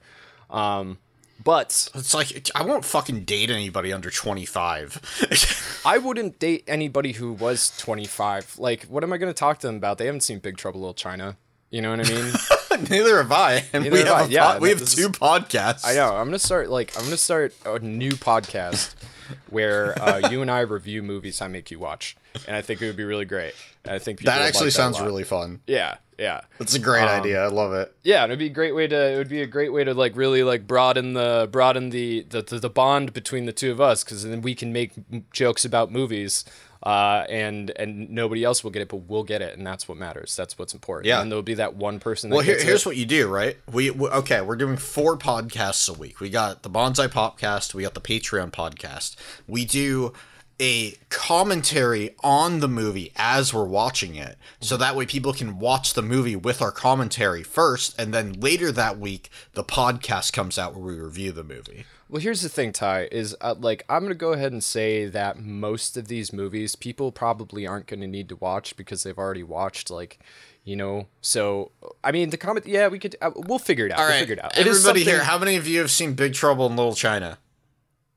Um, 0.48 0.98
but 1.42 1.88
It's 1.94 2.12
like 2.12 2.50
I 2.54 2.62
won't 2.62 2.84
fucking 2.84 3.24
date 3.24 3.50
anybody 3.50 3.92
under 3.92 4.10
25. 4.10 5.80
I 5.86 5.96
wouldn't 5.98 6.38
date 6.38 6.64
anybody 6.68 7.12
who 7.12 7.32
was 7.32 7.74
25. 7.78 8.58
Like, 8.58 8.84
what 8.84 9.02
am 9.02 9.12
I 9.12 9.16
going 9.16 9.32
to 9.32 9.38
talk 9.38 9.58
to 9.60 9.66
them 9.66 9.76
about? 9.76 9.96
They 9.98 10.06
haven't 10.06 10.20
seen 10.20 10.38
Big 10.40 10.58
Trouble 10.58 10.80
Little 10.80 10.92
China. 10.92 11.36
You 11.70 11.80
know 11.80 11.90
what 11.96 12.06
I 12.06 12.10
mean? 12.12 12.32
Neither 12.90 13.18
have 13.18 13.32
I. 13.32 13.64
And 13.72 13.84
Neither 13.84 13.90
we 13.90 13.98
have 14.00 14.08
have, 14.08 14.16
I. 14.16 14.24
a 14.24 14.28
Yeah, 14.28 14.52
pod- 14.52 14.62
we 14.62 14.68
have 14.70 14.78
this 14.80 14.94
two 14.94 15.02
is- 15.02 15.08
podcasts. 15.10 15.84
I 15.84 15.94
know. 15.94 16.16
I'm 16.16 16.26
gonna 16.26 16.38
start 16.38 16.70
like 16.70 16.96
I'm 16.96 17.04
gonna 17.04 17.16
start 17.16 17.52
a 17.66 17.78
new 17.80 18.12
podcast 18.12 18.94
where 19.50 20.00
uh, 20.02 20.28
you 20.30 20.42
and 20.42 20.50
I 20.50 20.60
review 20.60 21.02
movies 21.02 21.40
I 21.40 21.48
make 21.48 21.70
you 21.70 21.78
watch. 21.78 22.16
and 22.46 22.56
I 22.56 22.62
think 22.62 22.80
it 22.82 22.86
would 22.86 22.96
be 22.96 23.04
really 23.04 23.24
great. 23.24 23.54
And 23.84 23.94
I 23.94 23.98
think 23.98 24.18
people 24.18 24.32
That 24.32 24.38
would 24.40 24.46
actually 24.46 24.66
like 24.66 24.68
a 24.68 24.72
sounds 24.72 24.96
lot. 24.98 25.06
really 25.06 25.24
fun. 25.24 25.60
yeah, 25.66 25.96
yeah. 26.18 26.42
That's 26.58 26.74
a 26.74 26.78
great 26.78 27.02
Um, 27.04 27.08
idea. 27.20 27.42
I 27.42 27.46
love 27.48 27.72
it. 27.72 27.94
Yeah, 28.02 28.22
and 28.24 28.30
it'd 28.30 28.38
be 28.38 28.46
a 28.46 28.50
great 28.50 28.74
way 28.74 28.86
to 28.86 29.12
it 29.14 29.16
would 29.16 29.28
be 29.28 29.40
a 29.42 29.46
great 29.46 29.72
way 29.72 29.84
to 29.84 29.94
like 29.94 30.16
really 30.16 30.42
like 30.42 30.66
broaden 30.66 31.14
the 31.14 31.48
broaden 31.50 31.90
the 31.90 32.26
the, 32.28 32.42
the, 32.42 32.58
the 32.58 32.70
bond 32.70 33.12
between 33.12 33.46
the 33.46 33.52
two 33.52 33.70
of 33.70 33.80
us 33.80 34.04
because 34.04 34.22
then 34.24 34.42
we 34.42 34.54
can 34.54 34.72
make 34.72 34.92
m- 35.12 35.24
jokes 35.32 35.64
about 35.64 35.90
movies, 35.90 36.44
uh, 36.82 37.24
and 37.28 37.70
and 37.76 38.08
nobody 38.10 38.42
else 38.44 38.64
will 38.64 38.70
get 38.70 38.82
it, 38.82 38.88
but 38.88 38.98
we'll 39.08 39.24
get 39.24 39.42
it, 39.42 39.56
and 39.58 39.66
that's 39.66 39.86
what 39.88 39.98
matters. 39.98 40.34
That's 40.36 40.58
what's 40.58 40.72
important. 40.72 41.06
Yeah. 41.06 41.20
and 41.20 41.30
there'll 41.30 41.42
be 41.42 41.54
that 41.54 41.74
one 41.76 42.00
person. 42.00 42.30
That 42.30 42.36
Well, 42.36 42.44
here, 42.44 42.54
gets 42.54 42.64
here's 42.64 42.80
it. 42.82 42.86
what 42.86 42.96
you 42.96 43.06
do, 43.06 43.28
right? 43.28 43.56
We, 43.70 43.90
we 43.90 44.08
okay. 44.08 44.40
We're 44.40 44.56
doing 44.56 44.76
four 44.76 45.16
podcasts 45.18 45.88
a 45.94 45.98
week. 45.98 46.20
We 46.20 46.30
got 46.30 46.62
the 46.62 46.70
Bonsai 46.70 47.08
Podcast, 47.08 47.74
We 47.74 47.82
got 47.82 47.94
the 47.94 48.00
Patreon 48.00 48.50
podcast. 48.52 49.16
We 49.46 49.64
do 49.64 50.12
a 50.58 50.94
commentary 51.08 52.14
on 52.22 52.60
the 52.60 52.68
movie 52.68 53.12
as 53.16 53.52
we're 53.54 53.64
watching 53.64 54.14
it, 54.14 54.36
so 54.60 54.76
that 54.76 54.94
way 54.96 55.06
people 55.06 55.32
can 55.32 55.58
watch 55.58 55.94
the 55.94 56.02
movie 56.02 56.36
with 56.36 56.60
our 56.60 56.72
commentary 56.72 57.42
first, 57.42 57.98
and 57.98 58.12
then 58.12 58.32
later 58.34 58.70
that 58.72 58.98
week 58.98 59.30
the 59.54 59.64
podcast 59.64 60.32
comes 60.32 60.58
out 60.58 60.74
where 60.74 60.94
we 60.94 61.00
review 61.00 61.32
the 61.32 61.44
movie. 61.44 61.84
Well, 62.10 62.20
here's 62.20 62.42
the 62.42 62.48
thing, 62.48 62.72
Ty. 62.72 63.08
Is 63.12 63.36
uh, 63.40 63.54
like 63.58 63.84
I'm 63.88 64.02
gonna 64.02 64.14
go 64.14 64.32
ahead 64.32 64.50
and 64.52 64.64
say 64.64 65.06
that 65.06 65.38
most 65.38 65.96
of 65.96 66.08
these 66.08 66.32
movies 66.32 66.74
people 66.74 67.12
probably 67.12 67.66
aren't 67.66 67.86
gonna 67.86 68.08
need 68.08 68.28
to 68.30 68.36
watch 68.36 68.76
because 68.76 69.02
they've 69.04 69.18
already 69.18 69.42
watched 69.44 69.90
like. 69.90 70.18
You 70.62 70.76
know, 70.76 71.06
so 71.22 71.72
I 72.04 72.12
mean, 72.12 72.28
the 72.28 72.36
comment. 72.36 72.66
Yeah, 72.66 72.88
we 72.88 72.98
could. 72.98 73.16
Uh, 73.22 73.30
we'll 73.34 73.58
figure 73.58 73.86
it 73.86 73.92
out. 73.92 73.98
All 73.98 74.04
we'll 74.04 74.12
right, 74.12 74.20
figure 74.20 74.34
it 74.34 74.44
out. 74.44 74.58
It 74.58 74.66
everybody 74.66 75.02
here. 75.04 75.14
something- 75.14 75.26
How 75.26 75.38
many 75.38 75.56
of 75.56 75.66
you 75.66 75.80
have 75.80 75.90
seen 75.90 76.12
Big 76.12 76.34
Trouble 76.34 76.66
in 76.66 76.76
Little 76.76 76.94
China? 76.94 77.38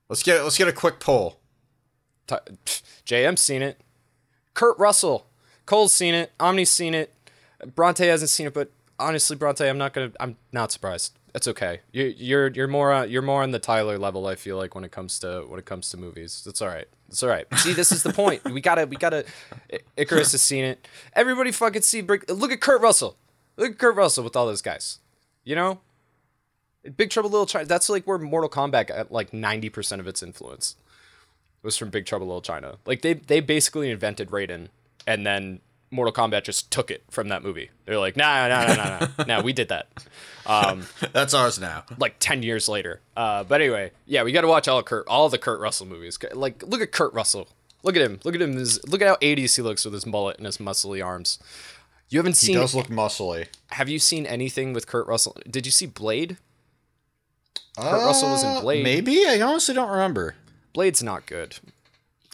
Let's 0.10 0.22
get 0.24 0.44
let's 0.44 0.58
get 0.58 0.68
a 0.68 0.74
quick 0.74 1.00
poll. 1.00 1.40
T- 2.28 2.36
pff, 2.66 2.82
JM's 3.06 3.40
seen 3.40 3.62
it. 3.62 3.80
Kurt 4.54 4.78
Russell. 4.78 5.28
Cole's 5.66 5.94
seen 5.94 6.14
it. 6.14 6.34
Omni's 6.38 6.70
seen 6.70 6.94
it. 6.94 7.14
Bronte 7.76 8.06
hasn't 8.06 8.30
seen 8.30 8.48
it, 8.48 8.54
but 8.54 8.72
honestly, 9.00 9.38
Bronte, 9.38 9.68
I'm 9.68 9.78
not 9.78 9.94
gonna. 9.94 10.12
I'm 10.20 10.36
not 10.52 10.72
surprised. 10.74 11.18
It's 11.36 11.48
okay. 11.48 11.80
You, 11.92 12.14
you're 12.16 12.48
you're 12.50 12.68
more 12.68 12.94
uh, 12.94 13.04
you're 13.06 13.24
more 13.24 13.42
on 13.42 13.52
the 13.52 13.60
Tyler 13.60 13.98
level. 13.98 14.28
I 14.28 14.36
feel 14.36 14.56
like 14.58 14.76
when 14.76 14.84
it 14.84 14.92
comes 14.92 15.18
to 15.20 15.46
when 15.48 15.60
it 15.60 15.66
comes 15.66 15.90
to 15.90 15.98
movies, 15.98 16.46
it's 16.48 16.62
all 16.62 16.68
right. 16.68 16.88
It's 17.08 17.24
all 17.24 17.30
right. 17.30 17.48
See, 17.58 17.74
this 17.74 17.92
is 17.92 18.04
the 18.04 18.14
point. 18.14 18.44
We 18.46 18.62
gotta 18.62 18.86
we 18.86 18.98
gotta. 18.98 19.26
Icarus 19.98 20.32
has 20.34 20.42
seen 20.42 20.64
it. 20.64 20.88
Everybody 21.14 21.52
fucking 21.52 21.82
see. 21.82 22.02
Look 22.02 22.52
at 22.52 22.62
Kurt 22.62 22.82
Russell. 22.82 23.18
Look 23.58 23.72
at 23.72 23.78
Kurt 23.80 23.96
Russell 23.96 24.24
with 24.24 24.36
all 24.36 24.46
those 24.46 24.62
guys. 24.62 25.00
You 25.44 25.56
know, 25.56 25.80
Big 26.96 27.10
Trouble 27.10 27.32
Little 27.32 27.48
China. 27.48 27.66
That's 27.66 27.90
like 27.90 28.06
where 28.06 28.20
Mortal 28.20 28.50
Kombat 28.50 28.88
got 28.88 29.12
like 29.12 29.34
ninety 29.34 29.70
percent 29.70 30.02
of 30.02 30.08
its 30.08 30.22
influence 30.22 30.76
was 31.64 31.78
from 31.78 31.90
Big 31.90 32.06
Trouble 32.06 32.28
Little 32.28 32.42
China. 32.42 32.78
Like 32.86 33.02
they 33.02 33.14
they 33.14 33.40
basically 33.40 33.90
invented 33.90 34.30
Raiden, 34.30 34.68
and 35.08 35.26
then 35.26 35.62
Mortal 35.94 36.14
Kombat 36.14 36.44
just 36.44 36.72
took 36.72 36.90
it 36.92 37.04
from 37.10 37.30
that 37.30 37.44
movie. 37.44 37.70
They're 37.86 38.00
like, 38.00 38.18
nah, 38.18 38.48
nah, 38.48 38.66
nah, 38.66 38.76
nah, 38.76 39.00
nah, 39.18 39.24
nah, 39.26 39.42
we 39.42 39.54
did 39.54 39.70
that. 39.70 39.88
Um, 40.46 40.88
That's 41.14 41.34
ours 41.34 41.60
now. 41.60 41.84
like 42.00 42.16
ten 42.20 42.44
years 42.44 42.68
later. 42.68 43.00
Uh, 43.16 43.44
but 43.44 43.62
anyway, 43.62 43.92
yeah, 44.06 44.24
we 44.24 44.32
got 44.32 44.42
to 44.42 44.48
watch 44.48 44.68
all 44.68 44.82
Kurt, 44.84 45.08
all 45.08 45.30
the 45.30 45.38
Kurt 45.38 45.60
Russell 45.60 45.86
movies. 45.86 46.18
Like, 46.34 46.64
look 46.64 46.82
at 46.82 46.92
Kurt 46.92 47.14
Russell. 47.14 47.48
Look 47.84 47.96
at 47.96 48.02
him. 48.02 48.20
Look 48.24 48.34
at 48.36 48.42
him. 48.42 48.54
His, 48.54 48.86
look 48.88 49.02
at 49.02 49.08
how 49.08 49.16
80s 49.18 49.56
he 49.56 49.62
looks 49.62 49.86
with 49.86 49.94
his 49.94 50.06
mullet 50.06 50.38
and 50.38 50.46
his 50.46 50.58
muscly 50.58 51.06
arms. 51.06 51.38
You 52.10 52.20
haven't 52.20 52.36
seen. 52.36 52.56
He 52.56 52.62
does 52.62 52.76
look 52.76 52.88
muscly. 52.88 53.48
have 53.72 53.90
you 53.90 54.00
seen 54.00 54.26
anything 54.26 54.74
with 54.74 54.88
Kurt 54.88 55.08
Russell? 55.08 55.36
Did 55.50 55.66
you 55.66 55.72
see 55.72 55.86
Blade? 55.86 56.38
Kurt 57.78 57.92
Russell 57.92 58.30
was 58.30 58.44
in 58.44 58.62
Blade. 58.62 58.82
Uh, 58.82 58.84
Maybe 58.84 59.26
I 59.28 59.42
honestly 59.42 59.74
don't 59.74 59.90
remember. 59.90 60.36
Blade's 60.74 61.02
not 61.04 61.26
good. 61.26 61.58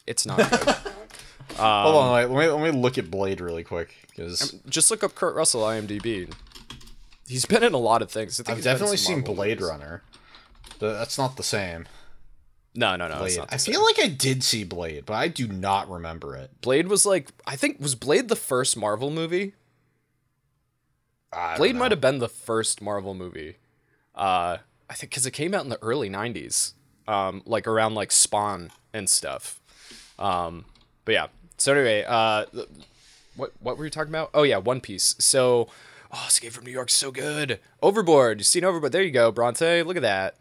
It's 0.06 0.26
not 0.26 0.38
good. 0.38 0.76
Hold 1.58 1.96
on, 1.96 2.14
wait, 2.14 2.26
let 2.28 2.46
me 2.48 2.64
let 2.64 2.74
me 2.74 2.80
look 2.80 2.98
at 2.98 3.12
Blade 3.12 3.42
really 3.42 3.64
quick 3.64 3.96
because 4.08 4.56
Just 4.68 4.92
look 4.92 5.04
up 5.04 5.16
Kurt 5.16 5.36
Russell 5.36 5.62
IMDb. 5.62 6.32
He's 7.28 7.46
been 7.46 7.64
in 7.64 7.74
a 7.74 7.78
lot 7.78 8.02
of 8.02 8.10
things. 8.10 8.40
I 8.40 8.44
think 8.44 8.50
I've 8.50 8.56
he's 8.58 8.64
been 8.66 8.72
in 8.72 8.76
definitely 8.76 8.98
seen 8.98 9.22
Blade 9.22 9.60
movies. 9.60 9.70
Runner. 9.70 10.04
That's 10.80 11.18
not 11.18 11.36
the 11.38 11.44
same. 11.44 11.88
No, 12.76 12.96
no, 12.96 13.08
no. 13.08 13.24
It's 13.24 13.38
not 13.38 13.50
the 13.50 13.56
I 13.56 13.58
same. 13.58 13.74
feel 13.74 13.84
like 13.84 14.00
I 14.00 14.08
did 14.08 14.44
see 14.44 14.64
Blade, 14.64 15.06
but 15.06 15.16
I 15.16 15.28
do 15.28 15.48
not 15.48 15.90
remember 15.90 16.36
it. 16.36 16.62
Blade 16.62 16.88
was 16.88 17.06
like 17.06 17.30
I 17.46 17.56
think 17.56 17.80
was 17.80 17.96
Blade 17.96 18.30
the 18.30 18.36
first 18.36 18.78
Marvel 18.78 19.10
movie. 19.10 19.54
I 21.32 21.58
Blade 21.58 21.76
might 21.76 21.92
have 21.92 22.02
been 22.02 22.20
the 22.20 22.30
first 22.30 22.82
Marvel 22.82 23.14
movie. 23.14 23.58
Uh, 24.16 24.58
I 24.90 24.94
think 24.94 25.12
because 25.12 25.26
it 25.26 25.32
came 25.32 25.54
out 25.54 25.64
in 25.64 25.70
the 25.70 25.82
early 25.84 26.10
'90s, 26.10 26.74
um, 27.08 27.44
like 27.46 27.68
around 27.68 27.96
like 27.96 28.12
Spawn 28.12 28.72
and 28.94 29.10
stuff. 29.10 29.62
Um, 30.18 30.66
but 31.06 31.12
yeah. 31.14 31.28
So 31.62 31.74
anyway, 31.74 32.06
uh, 32.08 32.46
what 33.36 33.52
what 33.60 33.78
were 33.78 33.86
you 33.86 33.92
talking 33.92 34.12
about? 34.12 34.30
Oh 34.34 34.44
yeah, 34.44 34.58
One 34.58 34.82
Piece. 34.82 35.16
So, 35.20 35.68
oh, 36.12 36.26
Escape 36.28 36.52
from 36.54 36.66
New 36.66 36.72
York's 36.72 36.94
so 36.94 37.12
good. 37.12 37.60
Overboard. 37.82 38.40
You 38.40 38.44
seen 38.44 38.64
Overboard? 38.64 38.92
There 38.92 39.04
you 39.04 39.12
go, 39.12 39.32
Bronte. 39.32 39.84
Look 39.84 39.98
at 39.98 40.02
that. 40.02 40.36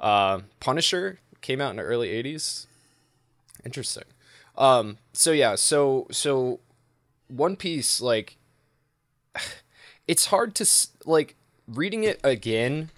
Uh, 0.00 0.40
Punisher 0.60 1.20
came 1.40 1.60
out 1.60 1.70
in 1.70 1.76
the 1.76 1.82
early 1.82 2.08
'80s. 2.08 2.66
Interesting. 3.64 4.04
Um, 4.56 4.98
so 5.12 5.32
yeah, 5.32 5.54
so 5.54 6.06
so 6.10 6.60
One 7.28 7.56
Piece 7.56 8.00
like 8.00 8.36
it's 10.08 10.26
hard 10.26 10.54
to 10.56 10.66
like 11.04 11.36
reading 11.66 12.04
it 12.04 12.20
again 12.22 12.90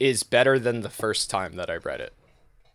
is 0.00 0.22
better 0.22 0.58
than 0.58 0.80
the 0.80 0.90
first 0.90 1.30
time 1.30 1.54
that 1.54 1.70
I 1.70 1.76
read 1.76 2.00
it. 2.00 2.12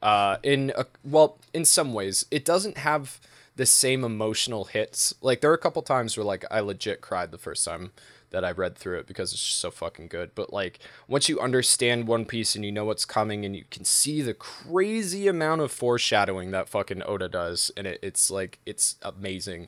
Uh, 0.01 0.37
in 0.43 0.71
a, 0.77 0.85
well, 1.03 1.37
in 1.53 1.65
some 1.65 1.93
ways, 1.93 2.25
it 2.31 2.45
doesn't 2.45 2.77
have 2.77 3.19
the 3.57 3.65
same 3.65 4.03
emotional 4.03 4.65
hits. 4.65 5.13
Like 5.21 5.41
there 5.41 5.51
are 5.51 5.55
a 5.55 5.59
couple 5.59 5.81
times 5.81 6.15
where 6.15 6.23
like 6.23 6.45
I 6.49 6.61
legit 6.61 7.01
cried 7.01 7.31
the 7.31 7.37
first 7.37 7.65
time 7.65 7.91
that 8.29 8.43
I 8.43 8.51
read 8.51 8.75
through 8.75 8.99
it 8.99 9.07
because 9.07 9.31
it's 9.33 9.43
just 9.43 9.59
so 9.59 9.71
fucking 9.71 10.07
good. 10.07 10.31
But 10.35 10.53
like 10.53 10.79
once 11.07 11.27
you 11.27 11.39
understand 11.39 12.07
One 12.07 12.25
Piece 12.25 12.55
and 12.55 12.63
you 12.63 12.71
know 12.71 12.85
what's 12.85 13.05
coming 13.05 13.45
and 13.45 13.55
you 13.55 13.65
can 13.69 13.83
see 13.83 14.21
the 14.21 14.33
crazy 14.33 15.27
amount 15.27 15.61
of 15.61 15.71
foreshadowing 15.71 16.51
that 16.51 16.69
fucking 16.69 17.03
Oda 17.03 17.29
does, 17.29 17.71
and 17.75 17.87
it, 17.87 17.99
it's 18.01 18.31
like 18.31 18.59
it's 18.65 18.95
amazing. 19.01 19.67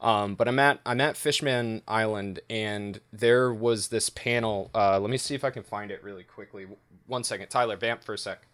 Um, 0.00 0.34
but 0.34 0.48
I'm 0.48 0.58
at 0.58 0.80
I'm 0.84 1.00
at 1.00 1.16
Fishman 1.16 1.82
Island, 1.88 2.40
and 2.50 3.00
there 3.12 3.52
was 3.52 3.88
this 3.88 4.10
panel. 4.10 4.70
Uh, 4.74 4.98
let 5.00 5.10
me 5.10 5.18
see 5.18 5.34
if 5.34 5.44
I 5.44 5.50
can 5.50 5.62
find 5.62 5.90
it 5.90 6.02
really 6.02 6.24
quickly. 6.24 6.66
One 7.06 7.24
second, 7.24 7.48
Tyler, 7.48 7.76
vamp 7.76 8.04
for 8.04 8.14
a 8.14 8.18
sec. 8.18 8.47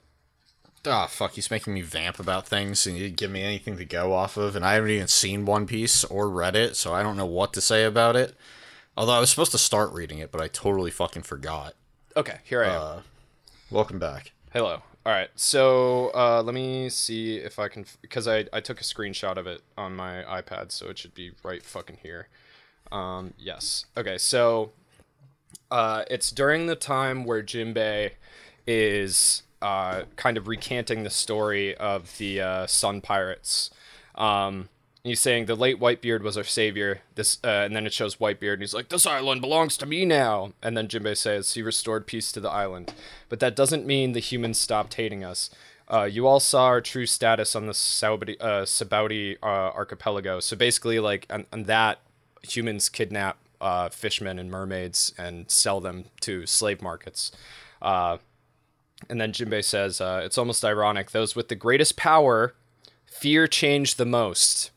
Ah, 0.86 1.06
fuck, 1.06 1.32
he's 1.32 1.50
making 1.50 1.72
me 1.72 1.80
vamp 1.80 2.18
about 2.18 2.46
things 2.46 2.86
and 2.86 2.98
you 2.98 3.08
give 3.08 3.30
me 3.30 3.42
anything 3.42 3.78
to 3.78 3.84
go 3.86 4.12
off 4.12 4.36
of, 4.36 4.54
and 4.54 4.64
I 4.64 4.74
haven't 4.74 4.90
even 4.90 5.08
seen 5.08 5.46
One 5.46 5.66
Piece 5.66 6.04
or 6.04 6.28
read 6.28 6.54
it, 6.54 6.76
so 6.76 6.92
I 6.92 7.02
don't 7.02 7.16
know 7.16 7.24
what 7.24 7.54
to 7.54 7.60
say 7.62 7.84
about 7.84 8.16
it. 8.16 8.34
Although 8.96 9.14
I 9.14 9.20
was 9.20 9.30
supposed 9.30 9.52
to 9.52 9.58
start 9.58 9.92
reading 9.92 10.18
it, 10.18 10.30
but 10.30 10.40
I 10.40 10.48
totally 10.48 10.90
fucking 10.90 11.22
forgot. 11.22 11.74
Okay, 12.16 12.38
here 12.44 12.62
I 12.62 12.68
am. 12.68 12.82
Uh, 12.82 13.00
welcome 13.70 13.98
back. 13.98 14.32
Hello. 14.52 14.82
All 15.06 15.12
right. 15.12 15.30
So 15.34 16.10
uh, 16.14 16.42
let 16.42 16.54
me 16.54 16.88
see 16.90 17.36
if 17.36 17.58
I 17.58 17.68
can, 17.68 17.86
because 18.02 18.28
I, 18.28 18.46
I 18.52 18.60
took 18.60 18.80
a 18.80 18.84
screenshot 18.84 19.36
of 19.36 19.46
it 19.46 19.62
on 19.76 19.96
my 19.96 20.22
iPad, 20.22 20.70
so 20.70 20.88
it 20.90 20.98
should 20.98 21.14
be 21.14 21.32
right 21.42 21.62
fucking 21.62 21.98
here. 22.02 22.28
Um, 22.92 23.34
yes. 23.38 23.86
Okay. 23.96 24.16
So 24.18 24.72
uh, 25.70 26.04
it's 26.08 26.30
during 26.30 26.66
the 26.66 26.76
time 26.76 27.24
where 27.24 27.42
Jinbei 27.42 28.12
is 28.66 29.42
uh, 29.64 30.04
kind 30.16 30.36
of 30.36 30.46
recanting 30.46 31.04
the 31.04 31.10
story 31.10 31.74
of 31.76 32.18
the 32.18 32.38
uh, 32.38 32.66
Sun 32.66 33.00
Pirates. 33.00 33.70
Um, 34.14 34.68
he's 35.02 35.20
saying 35.20 35.46
the 35.46 35.54
late 35.54 35.80
Whitebeard 35.80 36.20
was 36.20 36.36
our 36.36 36.44
savior. 36.44 37.00
This, 37.14 37.38
uh, 37.42 37.48
and 37.48 37.74
then 37.74 37.86
it 37.86 37.94
shows 37.94 38.16
Whitebeard, 38.16 38.54
and 38.54 38.62
he's 38.62 38.74
like, 38.74 38.90
"This 38.90 39.06
island 39.06 39.40
belongs 39.40 39.78
to 39.78 39.86
me 39.86 40.04
now." 40.04 40.52
And 40.62 40.76
then 40.76 40.86
Jinbei 40.86 41.16
says 41.16 41.54
he 41.54 41.62
restored 41.62 42.06
peace 42.06 42.30
to 42.32 42.40
the 42.40 42.50
island, 42.50 42.92
but 43.30 43.40
that 43.40 43.56
doesn't 43.56 43.86
mean 43.86 44.12
the 44.12 44.20
humans 44.20 44.58
stopped 44.58 44.94
hating 44.94 45.24
us. 45.24 45.48
Uh, 45.90 46.04
you 46.04 46.26
all 46.26 46.40
saw 46.40 46.64
our 46.64 46.82
true 46.82 47.06
status 47.06 47.56
on 47.56 47.66
the 47.66 47.72
Sabaody, 47.72 48.36
uh, 48.40 48.64
Sabaody 48.64 49.36
uh, 49.42 49.46
archipelago. 49.46 50.40
So 50.40 50.56
basically, 50.56 51.00
like 51.00 51.26
on, 51.30 51.46
on 51.54 51.62
that, 51.64 52.00
humans 52.42 52.90
kidnap 52.90 53.38
uh, 53.62 53.88
fishmen 53.88 54.38
and 54.38 54.50
mermaids 54.50 55.14
and 55.16 55.50
sell 55.50 55.80
them 55.80 56.04
to 56.20 56.44
slave 56.44 56.82
markets. 56.82 57.32
And 59.08 59.20
then 59.20 59.32
Jinbei 59.32 59.64
says, 59.64 60.00
uh, 60.00 60.22
"It's 60.24 60.38
almost 60.38 60.64
ironic. 60.64 61.10
Those 61.10 61.34
with 61.36 61.48
the 61.48 61.54
greatest 61.56 61.96
power, 61.96 62.54
fear 63.06 63.46
change 63.46 63.96
the 63.96 64.06
most." 64.06 64.70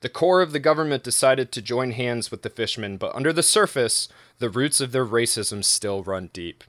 The 0.00 0.08
core 0.10 0.42
of 0.42 0.52
the 0.52 0.60
government 0.60 1.02
decided 1.02 1.50
to 1.52 1.62
join 1.62 1.92
hands 1.92 2.30
with 2.30 2.42
the 2.42 2.50
fishmen, 2.50 2.98
but 2.98 3.14
under 3.14 3.32
the 3.32 3.42
surface, 3.42 4.06
the 4.38 4.50
roots 4.50 4.80
of 4.80 4.92
their 4.92 5.06
racism 5.06 5.64
still 5.64 6.02
run 6.02 6.28
deep. 6.32 6.62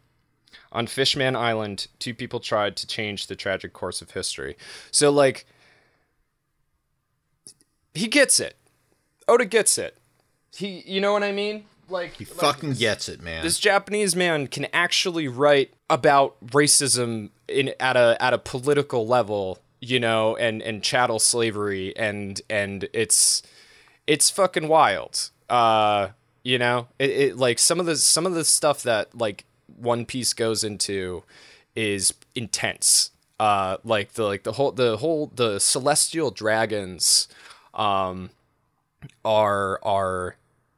On 0.71 0.87
Fishman 0.87 1.35
Island, 1.35 1.87
two 1.99 2.13
people 2.13 2.39
tried 2.39 2.75
to 2.77 2.87
change 2.87 3.27
the 3.27 3.35
tragic 3.35 3.73
course 3.73 4.01
of 4.01 4.11
history. 4.11 4.55
So, 4.89 5.09
like, 5.09 5.45
he 7.93 8.07
gets 8.07 8.39
it. 8.39 8.55
Oda 9.27 9.45
gets 9.45 9.77
it. 9.77 9.97
He, 10.53 10.83
you 10.85 11.01
know 11.01 11.11
what 11.13 11.23
I 11.23 11.31
mean? 11.31 11.65
Like, 11.89 12.13
He 12.13 12.25
fucking 12.25 12.73
gets 12.73 13.09
it, 13.09 13.21
man. 13.21 13.43
this 13.43 13.59
Japanese 13.59 14.15
man 14.15 14.47
can 14.47 14.67
actually 14.73 15.27
write 15.27 15.73
about 15.89 16.35
racism 16.47 17.29
in 17.47 17.73
at 17.79 17.95
a 17.95 18.17
at 18.19 18.33
a 18.33 18.37
political 18.37 19.05
level 19.05 19.59
you 19.85 19.99
know, 19.99 20.35
and 20.35 20.61
and 20.63 20.81
chattel 20.81 21.19
slavery, 21.19 21.95
and 21.95 22.41
and 22.49 22.89
it's 22.91 23.43
it's 24.07 24.29
fucking 24.29 24.67
wild. 24.67 25.29
Uh, 25.49 26.09
you 26.43 26.57
know, 26.57 26.87
it, 26.97 27.09
it 27.09 27.37
like 27.37 27.59
some 27.59 27.79
of 27.79 27.85
the 27.85 27.95
some 27.95 28.25
of 28.25 28.33
the 28.33 28.43
stuff 28.43 28.81
that 28.83 29.15
like 29.15 29.45
One 29.77 30.05
Piece 30.05 30.33
goes 30.33 30.63
into 30.63 31.23
is 31.75 32.13
intense. 32.33 33.11
Uh, 33.39 33.77
like 33.83 34.13
the 34.13 34.23
like 34.23 34.43
the 34.43 34.53
whole 34.53 34.71
the 34.71 34.97
whole 34.97 35.31
the 35.35 35.59
celestial 35.59 36.31
dragons, 36.31 37.27
um, 37.73 38.31
are 39.23 39.79
are 39.83 40.37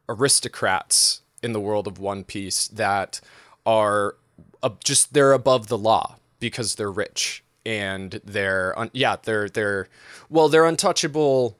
aristocrats 0.09 1.21
in 1.41 1.53
the 1.53 1.61
world 1.61 1.87
of 1.87 1.97
One 1.97 2.25
Piece 2.25 2.67
that 2.67 3.21
are 3.65 4.15
uh, 4.63 4.69
just 4.83 5.13
they're 5.13 5.33
above 5.33 5.67
the 5.67 5.77
law 5.77 6.17
because 6.39 6.75
they're 6.75 6.91
rich 6.91 7.43
and 7.65 8.21
they're 8.23 8.77
un- 8.79 8.91
yeah 8.93 9.17
they're 9.23 9.49
they're 9.49 9.87
well 10.29 10.49
they're 10.49 10.65
untouchable 10.65 11.57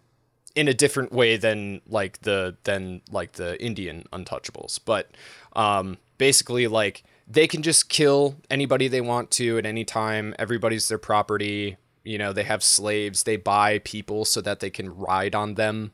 in 0.56 0.68
a 0.68 0.74
different 0.74 1.12
way 1.12 1.38
than 1.38 1.82
like 1.88 2.22
the 2.22 2.56
than 2.64 3.02
like 3.12 3.34
the 3.34 3.62
Indian 3.64 4.06
untouchables. 4.12 4.80
But 4.84 5.12
um 5.56 5.98
basically 6.18 6.68
like 6.68 7.04
they 7.28 7.48
can 7.48 7.62
just 7.62 7.90
kill 7.90 8.38
anybody 8.50 8.88
they 8.88 9.02
want 9.02 9.30
to 9.32 9.58
at 9.58 9.66
any 9.66 9.84
time. 9.86 10.34
Everybody's 10.40 10.88
their 10.88 10.98
property. 10.98 11.78
You 12.04 12.18
know 12.18 12.34
they 12.34 12.44
have 12.44 12.64
slaves. 12.64 13.24
They 13.24 13.36
buy 13.38 13.80
people 13.80 14.26
so 14.26 14.42
that 14.42 14.60
they 14.62 14.70
can 14.70 14.96
ride 14.96 15.36
on 15.36 15.56
them 15.56 15.92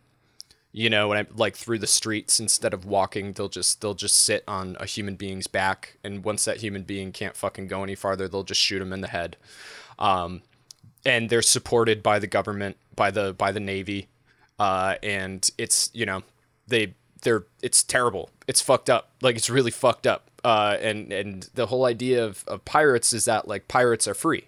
you 0.76 0.90
know, 0.90 1.08
when 1.08 1.20
I 1.20 1.26
like 1.36 1.56
through 1.56 1.78
the 1.80 1.88
streets 1.88 2.40
instead 2.40 2.74
of 2.74 2.84
walking, 2.84 3.34
they'll 3.34 3.48
just 3.48 3.80
they'll 3.80 3.94
just 3.94 4.16
sit 4.16 4.44
on 4.48 4.76
a 4.80 4.88
human 4.88 5.16
being's 5.16 5.46
back, 5.46 5.98
and 6.04 6.24
once 6.24 6.46
that 6.46 6.58
human 6.58 6.82
being 6.82 7.12
can't 7.12 7.38
fucking 7.38 7.68
go 7.68 7.84
any 7.84 7.94
farther, 7.94 8.28
they'll 8.28 8.44
just 8.44 8.60
shoot 8.60 8.82
him 8.82 8.92
in 8.92 9.02
the 9.02 9.08
head. 9.08 9.38
Um, 10.00 10.42
and 11.06 11.30
they're 11.30 11.44
supported 11.44 12.02
by 12.02 12.18
the 12.18 12.26
government, 12.26 12.78
by 12.96 13.12
the 13.12 13.34
by 13.34 13.52
the 13.52 13.60
navy, 13.60 14.08
uh, 14.58 14.96
and 15.04 15.48
it's 15.60 15.92
you 15.94 16.08
know 16.08 16.24
they 16.68 16.96
they're 17.22 17.46
it's 17.62 17.84
terrible, 17.84 18.32
it's 18.48 18.60
fucked 18.60 18.90
up, 18.90 19.12
like 19.22 19.36
it's 19.36 19.52
really 19.52 19.72
fucked 19.72 20.08
up. 20.08 20.32
Uh, 20.44 20.78
and 20.82 21.14
and 21.14 21.50
the 21.54 21.68
whole 21.68 21.86
idea 21.86 22.26
of, 22.26 22.44
of 22.48 22.66
pirates 22.66 23.14
is 23.14 23.26
that 23.26 23.48
like 23.48 23.68
pirates 23.68 24.08
are 24.08 24.16
free, 24.16 24.46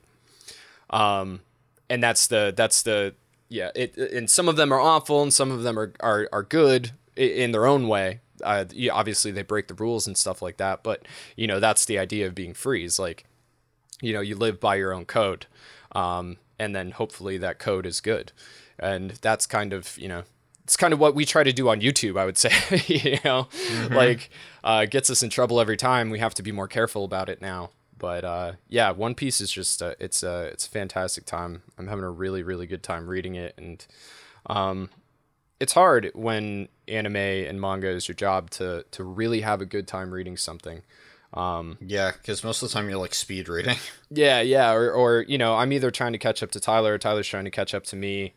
um, 0.90 1.42
and 1.88 2.02
that's 2.02 2.26
the 2.26 2.52
that's 2.58 2.82
the 2.82 3.14
yeah 3.50 3.72
it 3.76 3.96
and 3.98 4.30
some 4.30 4.48
of 4.48 4.56
them 4.56 4.72
are 4.72 4.80
awful 4.80 5.22
and 5.22 5.34
some 5.34 5.52
of 5.52 5.64
them 5.64 5.78
are 5.78 5.94
are, 6.00 6.28
are 6.32 6.44
good 6.44 6.92
in 7.16 7.52
their 7.52 7.66
own 7.66 7.88
way. 7.88 8.20
Uh, 8.44 8.66
yeah, 8.72 8.92
obviously 8.92 9.32
they 9.32 9.42
break 9.42 9.70
the 9.70 9.74
rules 9.74 10.06
and 10.06 10.18
stuff 10.18 10.42
like 10.42 10.58
that 10.58 10.84
but 10.84 11.08
you 11.38 11.48
know 11.48 11.62
that's 11.62 11.86
the 11.86 11.98
idea 11.98 12.28
of 12.28 12.36
being 12.36 12.54
free 12.54 12.84
is 12.84 13.00
like 13.00 13.24
you 14.02 14.12
know 14.12 14.20
you 14.20 14.36
live 14.36 14.60
by 14.60 14.76
your 14.76 14.94
own 14.94 15.06
code 15.06 15.46
um, 15.94 16.38
and 16.60 16.76
then 16.76 16.92
hopefully 16.92 17.38
that 17.38 17.60
code 17.60 17.86
is 17.86 18.02
good. 18.02 18.32
And 18.78 19.12
that's 19.22 19.46
kind 19.48 19.74
of 19.74 19.98
you 19.98 20.10
know 20.10 20.24
it's 20.64 20.76
kind 20.76 20.94
of 20.94 21.00
what 21.00 21.16
we 21.16 21.26
try 21.26 21.44
to 21.44 21.54
do 21.54 21.70
on 21.70 21.80
youtube 21.80 22.20
i 22.20 22.26
would 22.26 22.38
say 22.40 22.52
you 22.88 23.20
know? 23.24 23.48
Like 23.90 24.30
uh, 24.64 24.86
gets 24.86 25.10
us 25.10 25.24
in 25.24 25.30
trouble 25.30 25.62
every 25.62 25.78
time. 25.78 26.10
We 26.10 26.20
have 26.20 26.34
to 26.36 26.44
be 26.44 26.52
more 26.52 26.68
careful 26.68 27.06
about 27.06 27.30
it 27.30 27.42
now 27.42 27.70
but 27.98 28.24
uh, 28.24 28.54
yeah 28.68 28.92
one 28.92 29.16
piece 29.16 29.42
is 29.42 29.52
just 29.52 29.82
uh, 29.82 29.96
it's 30.00 30.24
a 30.24 30.44
it's 30.44 30.68
a 30.68 30.70
fantastic 30.70 31.26
time. 31.26 31.64
I'm 31.78 31.88
having 31.88 32.04
a 32.04 32.12
really 32.12 32.44
really 32.44 32.68
good 32.68 32.84
time 32.84 33.08
reading 33.08 33.36
it. 33.36 33.54
And 33.58 33.86
um, 34.48 34.90
it's 35.60 35.74
hard 35.74 36.12
when 36.14 36.68
anime 36.88 37.16
and 37.16 37.60
manga 37.60 37.90
is 37.90 38.08
your 38.08 38.16
job 38.16 38.50
to 38.52 38.86
to 38.92 39.04
really 39.04 39.42
have 39.42 39.62
a 39.62 39.66
good 39.66 39.88
time 39.88 40.14
reading 40.14 40.38
something. 40.38 40.82
Yeah, 41.82 42.12
because 42.12 42.44
most 42.44 42.62
of 42.64 42.70
the 42.70 42.74
time 42.74 42.90
you're 42.90 43.00
like 43.00 43.14
speed 43.14 43.50
reading. 43.50 43.78
Yeah, 44.12 44.40
yeah, 44.42 44.72
or 44.72 44.92
or 44.92 45.26
you 45.28 45.38
know, 45.38 45.56
I'm 45.56 45.74
either 45.74 45.92
trying 45.92 46.14
to 46.14 46.20
catch 46.20 46.42
up 46.44 46.52
to 46.52 46.60
Tyler, 46.60 46.94
or 46.94 46.98
Tyler's 46.98 47.28
trying 47.28 47.46
to 47.46 47.52
catch 47.52 47.74
up 47.74 47.84
to 47.86 47.96
me, 47.96 48.34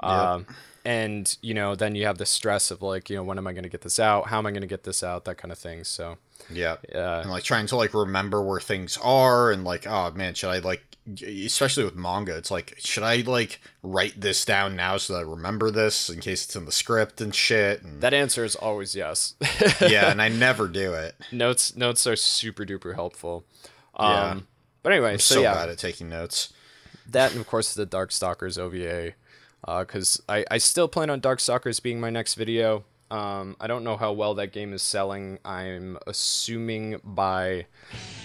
um, 0.00 0.46
and 0.84 1.36
you 1.42 1.54
know, 1.54 1.74
then 1.74 1.94
you 1.94 2.06
have 2.06 2.18
the 2.18 2.26
stress 2.26 2.70
of 2.70 2.82
like, 2.82 3.10
you 3.10 3.16
know, 3.16 3.22
when 3.22 3.38
am 3.38 3.46
I 3.46 3.52
going 3.52 3.64
to 3.64 3.68
get 3.68 3.82
this 3.82 3.98
out? 3.98 4.28
How 4.28 4.38
am 4.38 4.46
I 4.46 4.50
going 4.50 4.62
to 4.62 4.66
get 4.66 4.84
this 4.84 5.02
out? 5.02 5.24
That 5.24 5.38
kind 5.38 5.52
of 5.52 5.58
thing. 5.58 5.84
So, 5.84 6.18
Yeah. 6.50 6.76
Yeah. 6.88 7.20
And 7.20 7.30
like 7.30 7.44
trying 7.44 7.66
to 7.66 7.76
like 7.76 7.94
remember 7.94 8.42
where 8.42 8.60
things 8.60 8.98
are 9.02 9.50
and 9.50 9.64
like, 9.64 9.86
oh 9.86 10.10
man, 10.12 10.34
should 10.34 10.50
I 10.50 10.58
like 10.58 10.84
especially 11.22 11.84
with 11.84 11.96
manga, 11.96 12.36
it's 12.36 12.50
like, 12.50 12.74
should 12.78 13.02
I 13.02 13.16
like 13.16 13.60
write 13.82 14.20
this 14.20 14.44
down 14.44 14.76
now 14.76 14.96
so 14.96 15.14
that 15.14 15.20
I 15.20 15.22
remember 15.22 15.70
this 15.70 16.08
in 16.08 16.20
case 16.20 16.44
it's 16.44 16.56
in 16.56 16.66
the 16.66 16.72
script 16.72 17.20
and 17.20 17.34
shit? 17.34 17.82
And 17.82 18.00
that 18.00 18.14
answer 18.14 18.44
is 18.44 18.54
always 18.54 18.94
yes. 18.94 19.34
yeah, 19.80 20.10
and 20.10 20.20
I 20.20 20.28
never 20.28 20.68
do 20.68 20.94
it. 20.94 21.14
notes 21.32 21.76
notes 21.76 22.06
are 22.06 22.16
super 22.16 22.64
duper 22.64 22.94
helpful. 22.94 23.44
Yeah. 23.98 24.30
Um, 24.30 24.46
but 24.82 24.92
anyway, 24.92 25.18
so, 25.18 25.36
So 25.36 25.42
yeah, 25.42 25.54
bad 25.54 25.68
at 25.68 25.78
taking 25.78 26.08
notes. 26.08 26.52
that 27.08 27.32
and 27.32 27.40
of 27.40 27.46
course 27.46 27.74
the 27.74 27.86
Darkstalkers 27.86 28.58
OVA, 28.58 29.14
because 29.66 30.22
I 30.28 30.44
I 30.50 30.58
still 30.58 30.88
plan 30.88 31.10
on 31.10 31.20
Dark 31.20 31.38
Darkstalkers 31.38 31.82
being 31.82 32.00
my 32.00 32.10
next 32.10 32.34
video. 32.34 32.84
Um, 33.10 33.56
I 33.60 33.66
don't 33.66 33.82
know 33.82 33.96
how 33.96 34.12
well 34.12 34.34
that 34.34 34.52
game 34.52 34.72
is 34.72 34.82
selling. 34.82 35.40
I'm 35.44 35.98
assuming 36.06 37.00
by 37.02 37.66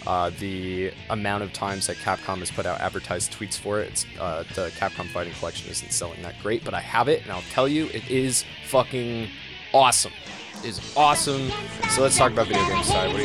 uh, 0.06 0.30
the 0.40 0.92
amount 1.10 1.44
of 1.44 1.52
times 1.54 1.88
that 1.88 1.98
Capcom 1.98 2.38
has 2.40 2.52
put 2.52 2.68
out 2.68 2.80
advertised 2.82 3.34
tweets 3.34 3.58
for 3.58 3.80
it, 3.80 4.06
uh, 4.20 4.44
the 4.54 4.72
Capcom 4.78 5.08
Fighting 5.08 5.34
Collection 5.34 5.72
isn't 5.72 5.92
selling 5.92 6.22
that 6.22 6.36
great. 6.44 6.64
But 6.64 6.76
I 6.76 6.82
have 6.82 7.08
it, 7.08 7.24
and 7.24 7.32
I'll 7.32 7.42
tell 7.52 7.68
you, 7.68 7.88
it 7.88 8.08
is 8.12 8.46
fucking 8.68 9.28
awesome. 9.74 10.14
It 10.60 10.70
is 10.70 10.94
awesome. 10.96 11.50
So 11.90 12.04
let's 12.04 12.18
talk 12.18 12.32
about 12.32 12.48
video 12.48 12.68
games. 12.68 12.86
Sorry, 12.86 13.12
what 13.12 13.20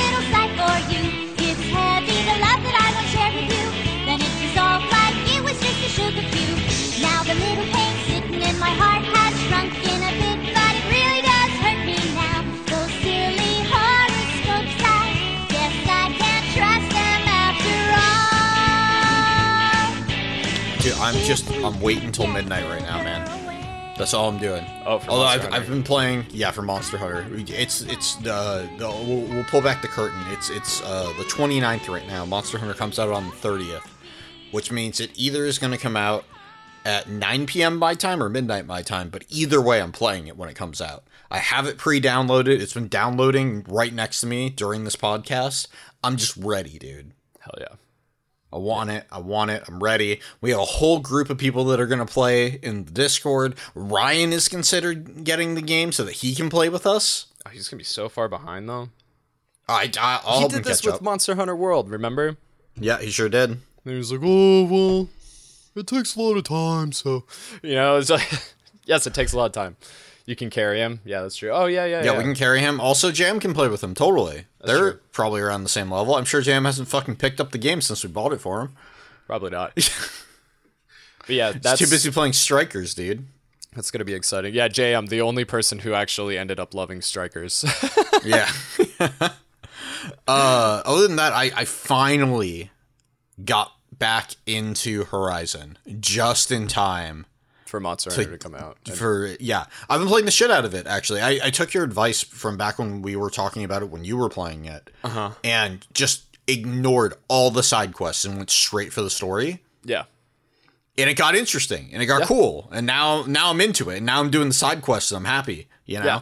you 0.00 0.05
just 21.26 21.50
I'm 21.50 21.80
waiting 21.80 22.04
until 22.04 22.28
midnight 22.28 22.64
right 22.68 22.82
now, 22.82 23.02
man. 23.02 23.94
That's 23.98 24.14
all 24.14 24.28
I'm 24.28 24.38
doing. 24.38 24.64
Oh, 24.84 25.00
for 25.00 25.10
Although 25.10 25.24
I've, 25.24 25.52
I've 25.52 25.68
been 25.68 25.82
playing, 25.82 26.26
yeah, 26.30 26.52
for 26.52 26.62
Monster 26.62 26.98
Hunter. 26.98 27.26
It's 27.48 27.82
it's 27.82 28.14
the, 28.16 28.68
the 28.78 28.86
we'll, 28.88 29.22
we'll 29.22 29.44
pull 29.44 29.60
back 29.60 29.82
the 29.82 29.88
curtain. 29.88 30.20
It's 30.28 30.50
it's 30.50 30.82
uh, 30.82 31.12
the 31.18 31.24
29th 31.24 31.88
right 31.88 32.06
now. 32.06 32.24
Monster 32.24 32.58
Hunter 32.58 32.74
comes 32.74 33.00
out 33.00 33.08
on 33.08 33.24
the 33.24 33.34
30th, 33.34 33.88
which 34.52 34.70
means 34.70 35.00
it 35.00 35.10
either 35.16 35.44
is 35.44 35.58
going 35.58 35.72
to 35.72 35.78
come 35.78 35.96
out 35.96 36.24
at 36.84 37.08
9 37.08 37.46
p.m. 37.46 37.76
my 37.78 37.94
time 37.94 38.22
or 38.22 38.28
midnight 38.28 38.66
my 38.66 38.82
time. 38.82 39.08
But 39.08 39.24
either 39.28 39.60
way, 39.60 39.80
I'm 39.80 39.92
playing 39.92 40.28
it 40.28 40.36
when 40.36 40.48
it 40.48 40.54
comes 40.54 40.80
out. 40.80 41.04
I 41.28 41.38
have 41.38 41.66
it 41.66 41.76
pre-downloaded. 41.76 42.60
It's 42.60 42.74
been 42.74 42.86
downloading 42.86 43.64
right 43.68 43.92
next 43.92 44.20
to 44.20 44.28
me 44.28 44.48
during 44.48 44.84
this 44.84 44.94
podcast. 44.94 45.66
I'm 46.04 46.16
just 46.16 46.36
ready, 46.36 46.78
dude. 46.78 47.12
Hell 47.40 47.54
yeah. 47.58 47.74
I 48.52 48.58
want 48.58 48.90
it. 48.90 49.04
I 49.10 49.18
want 49.18 49.50
it. 49.50 49.64
I'm 49.68 49.82
ready. 49.82 50.20
We 50.40 50.50
have 50.50 50.60
a 50.60 50.64
whole 50.64 51.00
group 51.00 51.30
of 51.30 51.36
people 51.38 51.64
that 51.64 51.80
are 51.80 51.86
going 51.86 51.98
to 51.98 52.12
play 52.12 52.58
in 52.62 52.84
the 52.84 52.92
Discord. 52.92 53.54
Ryan 53.74 54.32
is 54.32 54.48
considered 54.48 55.24
getting 55.24 55.54
the 55.54 55.62
game 55.62 55.92
so 55.92 56.04
that 56.04 56.12
he 56.12 56.34
can 56.34 56.48
play 56.48 56.68
with 56.68 56.86
us. 56.86 57.26
Oh, 57.44 57.50
he's 57.50 57.68
gonna 57.68 57.78
be 57.78 57.84
so 57.84 58.08
far 58.08 58.28
behind 58.28 58.68
though. 58.68 58.88
I, 59.68 59.90
I 60.00 60.20
I'll 60.24 60.42
he 60.42 60.48
did 60.48 60.64
this 60.64 60.84
with 60.84 60.96
up. 60.96 61.02
Monster 61.02 61.36
Hunter 61.36 61.54
World, 61.54 61.90
remember? 61.90 62.36
yeah, 62.78 62.98
he 63.00 63.10
sure 63.10 63.28
did. 63.28 63.50
And 63.50 63.60
he 63.84 63.94
was 63.94 64.10
like, 64.10 64.20
"Oh 64.24 64.64
well, 64.64 65.08
it 65.76 65.86
takes 65.86 66.16
a 66.16 66.20
lot 66.20 66.36
of 66.36 66.44
time, 66.44 66.90
so 66.90 67.24
you 67.62 67.74
know." 67.74 67.98
It's 67.98 68.10
like, 68.10 68.28
yes, 68.84 69.06
it 69.06 69.14
takes 69.14 69.32
a 69.32 69.36
lot 69.36 69.46
of 69.46 69.52
time. 69.52 69.76
You 70.26 70.34
can 70.36 70.50
carry 70.50 70.80
him. 70.80 71.00
Yeah, 71.04 71.22
that's 71.22 71.36
true. 71.36 71.50
Oh 71.50 71.66
yeah, 71.66 71.84
yeah, 71.86 72.02
Yeah, 72.02 72.12
yeah. 72.12 72.18
we 72.18 72.24
can 72.24 72.34
carry 72.34 72.60
him. 72.60 72.80
Also, 72.80 73.12
Jam 73.12 73.38
can 73.40 73.54
play 73.54 73.68
with 73.68 73.82
him. 73.82 73.94
Totally. 73.94 74.46
They're 74.64 74.92
true. 74.92 75.00
probably 75.12 75.40
around 75.40 75.62
the 75.62 75.68
same 75.68 75.90
level. 75.90 76.16
I'm 76.16 76.24
sure 76.24 76.40
Jam 76.42 76.64
hasn't 76.64 76.88
fucking 76.88 77.16
picked 77.16 77.40
up 77.40 77.52
the 77.52 77.58
game 77.58 77.80
since 77.80 78.02
we 78.02 78.10
bought 78.10 78.32
it 78.32 78.40
for 78.40 78.60
him. 78.60 78.76
Probably 79.28 79.50
not. 79.50 79.72
but 79.76 81.28
yeah, 81.28 81.52
He's 81.52 81.62
that's 81.62 81.78
too 81.78 81.86
busy 81.86 82.10
playing 82.10 82.32
Strikers, 82.32 82.94
dude. 82.94 83.24
that's 83.74 83.92
gonna 83.92 84.04
be 84.04 84.14
exciting. 84.14 84.52
Yeah, 84.52 84.66
Jay, 84.68 84.94
I'm 84.94 85.06
the 85.06 85.20
only 85.20 85.44
person 85.44 85.78
who 85.80 85.94
actually 85.94 86.36
ended 86.36 86.58
up 86.58 86.74
loving 86.74 87.00
Strikers. 87.02 87.64
Yeah. 88.24 88.50
uh, 90.26 90.82
other 90.84 91.06
than 91.06 91.16
that, 91.16 91.32
I, 91.32 91.52
I 91.54 91.64
finally 91.64 92.70
got 93.44 93.72
back 93.92 94.32
into 94.46 95.04
Horizon 95.04 95.78
just 96.00 96.50
in 96.50 96.66
time 96.66 97.26
for 97.68 97.80
Monster 97.80 98.10
Hunter 98.14 98.30
to 98.30 98.38
come 98.38 98.54
out. 98.54 98.78
And- 98.86 98.94
for 98.96 99.34
yeah 99.40 99.66
i've 99.90 100.00
been 100.00 100.08
playing 100.08 100.24
the 100.24 100.30
shit 100.30 100.50
out 100.50 100.64
of 100.64 100.74
it 100.74 100.86
actually 100.86 101.20
i, 101.20 101.38
I 101.44 101.50
took 101.50 101.74
your 101.74 101.84
advice 101.84 102.22
from 102.22 102.56
back 102.56 102.78
when 102.78 103.02
we 103.02 103.16
were 103.16 103.30
talking 103.30 103.64
about 103.64 103.82
it 103.82 103.90
when 103.90 104.04
you 104.04 104.16
were 104.16 104.28
playing 104.28 104.64
it 104.64 104.90
uh-huh. 105.04 105.30
and 105.44 105.86
just 105.92 106.24
ignored 106.46 107.14
all 107.28 107.50
the 107.50 107.62
side 107.62 107.92
quests 107.92 108.24
and 108.24 108.36
went 108.36 108.50
straight 108.50 108.92
for 108.92 109.02
the 109.02 109.10
story 109.10 109.62
yeah, 109.84 110.04
and 110.98 111.08
it 111.10 111.14
got 111.16 111.34
interesting 111.36 111.90
and 111.92 112.02
it 112.02 112.06
got 112.06 112.20
Yeah. 112.20 112.26
cool 112.26 112.68
and 112.72 112.86
now 112.86 113.24
now 113.26 113.50
i'm 113.50 113.60
into 113.60 113.90
it 113.90 113.98
and 113.98 114.06
now 114.06 114.20
i'm 114.20 114.30
doing 114.30 114.48
the 114.48 114.54
side 114.54 114.80
quests 114.82 115.10
and 115.12 115.18
i'm 115.18 115.24
happy 115.24 115.66
you 115.84 115.98
know 115.98 116.04
Yeah. 116.06 116.20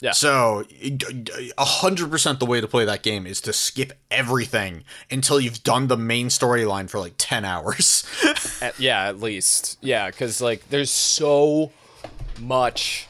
Yeah. 0.00 0.12
So, 0.12 0.64
a 1.56 1.64
hundred 1.64 2.10
percent 2.10 2.38
the 2.38 2.44
way 2.46 2.60
to 2.60 2.68
play 2.68 2.84
that 2.84 3.02
game 3.02 3.26
is 3.26 3.40
to 3.42 3.52
skip 3.54 3.94
everything 4.10 4.84
until 5.10 5.40
you've 5.40 5.62
done 5.62 5.86
the 5.88 5.96
main 5.96 6.28
storyline 6.28 6.90
for 6.90 6.98
like 7.00 7.14
ten 7.16 7.44
hours. 7.46 8.04
At- 8.60 8.78
yeah, 8.78 9.08
at 9.08 9.20
least. 9.20 9.78
Yeah, 9.80 10.10
because 10.10 10.40
like 10.42 10.68
there's 10.68 10.90
so 10.90 11.72
much 12.40 13.06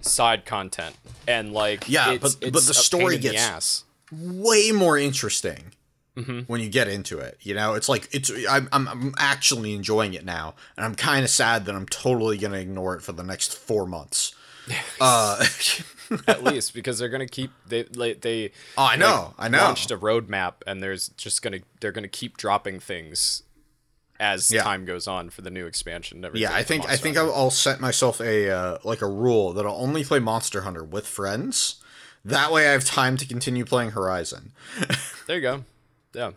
side 0.00 0.44
content, 0.44 0.96
and 1.28 1.52
like 1.52 1.84
Yeah, 1.88 2.12
it's, 2.12 2.34
but- 2.34 2.52
but 2.52 2.62
the 2.64 2.74
story 2.74 3.16
the 3.16 3.30
gets- 3.30 3.40
ass. 3.42 3.84
Way 4.12 4.70
more 4.72 4.96
interesting 4.98 5.72
Mm-hmm. 6.16 6.40
when 6.42 6.60
you 6.60 6.68
get 6.68 6.86
into 6.86 7.18
it. 7.18 7.38
You 7.42 7.54
know, 7.56 7.74
it's 7.74 7.88
like 7.88 8.08
it's 8.12 8.30
I'm 8.48 8.68
I'm, 8.70 8.86
I'm 8.86 9.14
actually 9.18 9.74
enjoying 9.74 10.14
it 10.14 10.24
now, 10.24 10.54
and 10.76 10.86
I'm 10.86 10.94
kind 10.94 11.24
of 11.24 11.30
sad 11.30 11.64
that 11.64 11.74
I'm 11.74 11.86
totally 11.86 12.38
gonna 12.38 12.58
ignore 12.58 12.94
it 12.94 13.02
for 13.02 13.10
the 13.10 13.24
next 13.24 13.56
four 13.56 13.84
months. 13.84 14.32
uh, 15.00 15.44
at 16.26 16.42
least 16.44 16.74
because 16.74 16.98
they're 16.98 17.08
gonna 17.08 17.26
keep 17.26 17.50
they 17.66 17.84
like 17.94 18.20
they. 18.20 18.52
Oh, 18.78 18.84
I 18.84 18.96
know, 18.96 19.34
I 19.38 19.48
know. 19.48 19.58
Launched 19.58 19.90
a 19.90 19.96
roadmap, 19.98 20.54
and 20.66 20.82
there's 20.82 21.08
just 21.10 21.42
gonna 21.42 21.60
they're 21.80 21.92
gonna 21.92 22.08
keep 22.08 22.36
dropping 22.36 22.80
things 22.80 23.42
as 24.20 24.50
Yeah. 24.50 24.62
time 24.62 24.84
goes 24.84 25.06
on 25.08 25.30
for 25.30 25.42
the 25.42 25.50
new 25.50 25.66
expansion. 25.66 26.24
and 26.24 26.36
Yeah, 26.36 26.54
I 26.54 26.62
think 26.62 26.88
I 26.88 26.96
think 26.96 27.16
Hunter. 27.16 27.32
I'll, 27.32 27.50
set 27.50 27.80
myself 27.80 28.20
a 28.20 28.50
uh, 28.50 28.78
like 28.84 29.02
a 29.02 29.08
rule 29.08 29.52
that 29.54 29.66
I'll 29.66 29.76
only 29.76 30.04
play 30.04 30.18
Monster 30.20 30.62
Hunter 30.62 30.84
with 30.84 31.06
friends. 31.06 31.76
That 32.24 32.50
way, 32.52 32.68
I 32.68 32.72
have 32.72 32.84
time 32.84 33.16
to 33.18 33.26
continue 33.26 33.64
playing 33.64 33.90
Horizon. 33.90 34.52
There 35.26 35.36
you 35.36 35.42
go. 35.42 35.64
Yeah. 36.12 36.32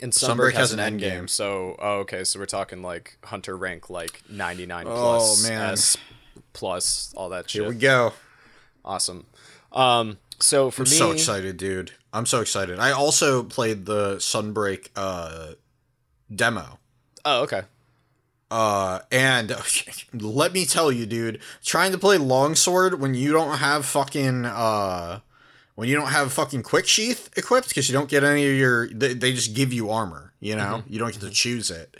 And 0.00 0.12
Sunbreak 0.12 0.36
Sunbreak 0.36 0.52
has, 0.52 0.58
has 0.70 0.72
an 0.74 0.78
end 0.80 1.00
endgame. 1.00 1.00
game, 1.00 1.28
so 1.28 1.74
oh, 1.80 1.98
okay, 2.00 2.22
so 2.22 2.38
we're 2.38 2.46
talking 2.46 2.80
like 2.82 3.18
Hunter 3.24 3.56
rank 3.56 3.90
like 3.90 4.22
99 4.30 4.84
plus. 4.84 4.96
Oh, 4.96 5.00
plus 5.16 5.48
man. 5.48 5.72
S 5.72 5.96
plus 6.52 7.12
all 7.16 7.30
that 7.30 7.50
shit. 7.50 7.62
Here 7.62 7.68
we 7.68 7.74
go. 7.76 8.12
Awesome. 8.86 9.26
Um, 9.72 10.18
so 10.38 10.70
for 10.70 10.82
I'm 10.82 10.90
me, 10.90 10.96
so 10.96 11.10
excited, 11.10 11.56
dude. 11.56 11.92
I'm 12.12 12.24
so 12.26 12.40
excited. 12.40 12.78
I 12.78 12.92
also 12.92 13.42
played 13.42 13.84
the 13.86 14.16
Sunbreak 14.16 14.88
uh, 14.96 15.52
demo. 16.34 16.78
oh 17.24 17.42
okay, 17.42 17.62
Uh, 18.50 19.00
and 19.10 19.54
let 20.14 20.52
me 20.52 20.64
tell 20.64 20.92
you, 20.92 21.04
dude, 21.04 21.40
trying 21.64 21.92
to 21.92 21.98
play 21.98 22.16
longsword 22.16 23.00
when 23.00 23.14
you 23.14 23.32
don't 23.32 23.58
have 23.58 23.84
fucking 23.84 24.44
uh, 24.46 25.20
when 25.74 25.88
you 25.88 25.96
don't 25.96 26.08
have 26.08 26.32
fucking 26.32 26.62
quick 26.62 26.86
sheath 26.86 27.28
equipped 27.36 27.68
because 27.68 27.88
you 27.88 27.92
don't 27.92 28.08
get 28.08 28.24
any 28.24 28.46
of 28.48 28.54
your, 28.56 28.88
they, 28.88 29.12
they 29.12 29.32
just 29.32 29.54
give 29.54 29.72
you 29.74 29.90
armor. 29.90 30.32
You 30.40 30.54
know, 30.56 30.84
you 30.88 30.98
don't 30.98 31.12
get 31.12 31.20
to 31.22 31.30
choose 31.30 31.70
it. 31.70 31.96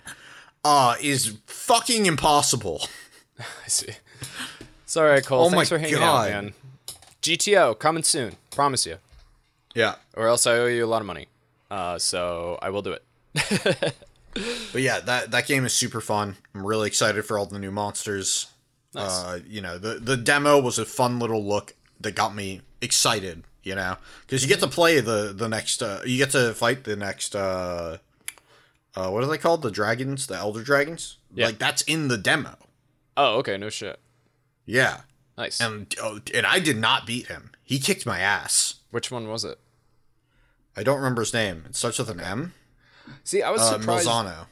Uh, 0.65 0.95
is 1.03 1.37
fucking 1.47 2.07
impossible. 2.07 2.83
I 3.39 3.69
see. 3.69 3.93
It's 4.85 4.97
all 4.97 5.05
right, 5.05 5.25
Cole. 5.25 5.41
Oh 5.47 5.51
Thanks 5.51 5.71
my 5.71 5.77
for 5.77 5.79
hanging 5.79 5.99
God. 5.99 6.31
out, 6.31 6.45
man. 6.45 6.55
GTO 7.23 7.79
coming 7.79 8.03
soon, 8.03 8.37
promise 8.51 8.87
you, 8.87 8.97
Yeah, 9.75 9.97
or 10.15 10.29
else 10.29 10.47
I 10.47 10.53
owe 10.59 10.67
you 10.67 10.85
a 10.85 10.87
lot 10.87 11.01
of 11.03 11.07
money. 11.07 11.29
Uh, 11.71 11.99
so 11.99 12.59
I 12.63 12.71
will 12.71 12.83
do 12.83 12.93
it. 12.93 13.03
but 14.73 14.83
yeah, 14.83 15.01
that 15.01 15.31
that 15.31 15.47
game 15.47 15.65
is 15.65 15.73
super 15.73 16.01
fun. 16.01 16.37
I'm 16.55 16.67
really 16.67 16.87
excited 16.87 17.25
for 17.25 17.39
all 17.39 17.47
the 17.47 17.59
new 17.59 17.71
monsters. 17.71 18.49
Uh, 18.95 19.41
you 19.47 19.61
know, 19.61 19.77
the 19.79 19.95
the 19.95 20.17
demo 20.17 20.61
was 20.61 20.79
a 20.79 20.85
fun 20.85 21.19
little 21.19 21.45
look 21.45 21.75
that 22.01 22.15
got 22.15 22.35
me 22.35 22.63
excited. 22.81 23.43
You 23.63 23.75
know, 23.75 23.97
because 24.21 24.43
you 24.43 24.49
get 24.49 24.61
to 24.61 24.69
play 24.69 25.01
the 25.01 25.35
the 25.37 25.49
next, 25.49 25.83
uh, 25.83 26.01
you 26.07 26.19
get 26.19 26.31
to 26.31 26.55
fight 26.55 26.85
the 26.85 26.95
next. 26.97 27.35
Uh, 27.35 27.99
uh, 28.95 29.11
what 29.11 29.23
are 29.23 29.27
they 29.27 29.39
called? 29.39 29.63
The 29.63 29.71
dragons, 29.71 30.27
the 30.29 30.37
elder 30.37 30.63
dragons. 30.63 31.19
Yeah. 31.35 31.47
Like 31.47 31.59
that's 31.59 31.83
in 31.83 32.09
the 32.09 32.17
demo. 32.17 32.57
Oh, 33.17 33.39
okay, 33.39 33.57
no 33.59 33.69
shit. 33.69 33.99
Yeah, 34.65 35.01
Nice. 35.39 35.61
and 35.61 35.95
oh, 36.03 36.21
and 36.35 36.47
I 36.47 36.61
did 36.61 36.79
not 36.79 37.07
beat 37.07 37.27
him. 37.27 37.51
He 37.63 37.79
kicked 37.79 38.07
my 38.07 38.21
ass. 38.21 38.77
Which 38.91 39.11
one 39.11 39.29
was 39.29 39.45
it? 39.45 39.59
I 40.77 40.83
don't 40.83 40.97
remember 40.97 41.23
his 41.23 41.35
name. 41.35 41.65
It 41.69 41.77
starts 41.77 41.99
with 41.99 42.09
an 42.11 42.21
M. 42.21 42.55
See, 43.25 43.43
I 43.43 43.51
was 43.51 43.61
Uh, 43.63 43.79
surprised. 43.79 44.09
Malzeno. 44.09 44.47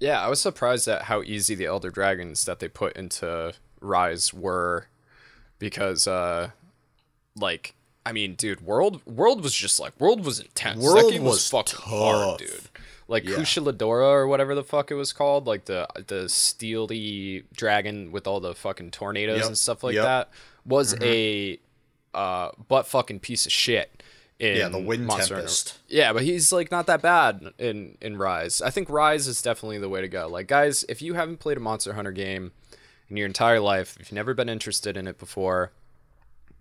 Yeah, 0.00 0.20
I 0.22 0.28
was 0.28 0.40
surprised 0.40 0.86
at 0.88 1.02
how 1.02 1.22
easy 1.22 1.54
the 1.54 1.64
Elder 1.66 1.90
Dragons 1.90 2.44
that 2.44 2.60
they 2.60 2.68
put 2.68 2.96
into 2.96 3.52
Rise 3.80 4.32
were, 4.32 4.86
because, 5.58 6.06
uh, 6.06 6.50
like, 7.34 7.74
I 8.06 8.12
mean, 8.12 8.34
dude, 8.34 8.60
World 8.60 9.04
World 9.06 9.42
was 9.42 9.54
just 9.54 9.80
like 9.80 9.98
World 10.00 10.24
was 10.24 10.40
intense. 10.40 10.82
World 10.82 11.06
that 11.06 11.10
game 11.12 11.24
was, 11.24 11.36
was 11.36 11.48
fucking 11.50 11.80
hard, 11.90 12.38
dude. 12.38 12.60
Like 13.08 13.24
Yeah. 13.24 13.36
Kushala 13.36 13.72
Daora 13.72 14.12
or 14.12 14.28
whatever 14.28 14.54
the 14.54 14.62
fuck 14.62 14.90
it 14.90 14.94
was 14.94 15.12
called, 15.12 15.46
like 15.46 15.64
the 15.64 15.88
the 16.06 16.28
steely 16.28 17.44
dragon 17.54 18.12
with 18.12 18.26
all 18.26 18.38
the 18.38 18.54
fucking 18.54 18.90
tornadoes 18.90 19.38
Yep, 19.38 19.46
and 19.46 19.58
stuff 19.58 19.82
like 19.82 19.94
yep. 19.94 20.04
Mm-hmm. 20.04 20.06
that, 20.06 20.30
was 20.66 20.94
a 21.00 21.58
uh, 22.14 22.50
butt 22.68 22.86
fucking 22.86 23.20
piece 23.20 23.46
of 23.46 23.52
shit. 23.52 24.02
In 24.38 24.56
Yeah, 24.56 24.68
the 24.68 24.78
Wind 24.78 25.04
Monster 25.04 25.34
Hunter. 25.34 25.48
Tempest. 25.48 25.78
Yeah, 25.88 26.12
but 26.12 26.22
he's 26.22 26.52
like 26.52 26.70
not 26.70 26.86
that 26.86 27.02
bad 27.02 27.52
in 27.58 27.96
in 28.00 28.18
Rise. 28.18 28.62
I 28.62 28.70
think 28.70 28.88
Rise 28.88 29.26
is 29.26 29.42
definitely 29.42 29.78
the 29.78 29.88
way 29.88 30.00
to 30.00 30.06
go. 30.08 30.28
Like 30.28 30.46
guys, 30.46 30.84
if 30.88 31.02
you 31.02 31.14
haven't 31.14 31.38
played 31.38 31.56
a 31.56 31.60
Monster 31.60 31.94
Hunter 31.94 32.12
game 32.12 32.52
in 33.08 33.16
your 33.16 33.26
entire 33.26 33.58
life, 33.58 33.96
if 33.98 34.10
you've 34.10 34.16
never 34.16 34.34
been 34.34 34.48
interested 34.48 34.96
in 34.96 35.08
it 35.08 35.18
before, 35.18 35.72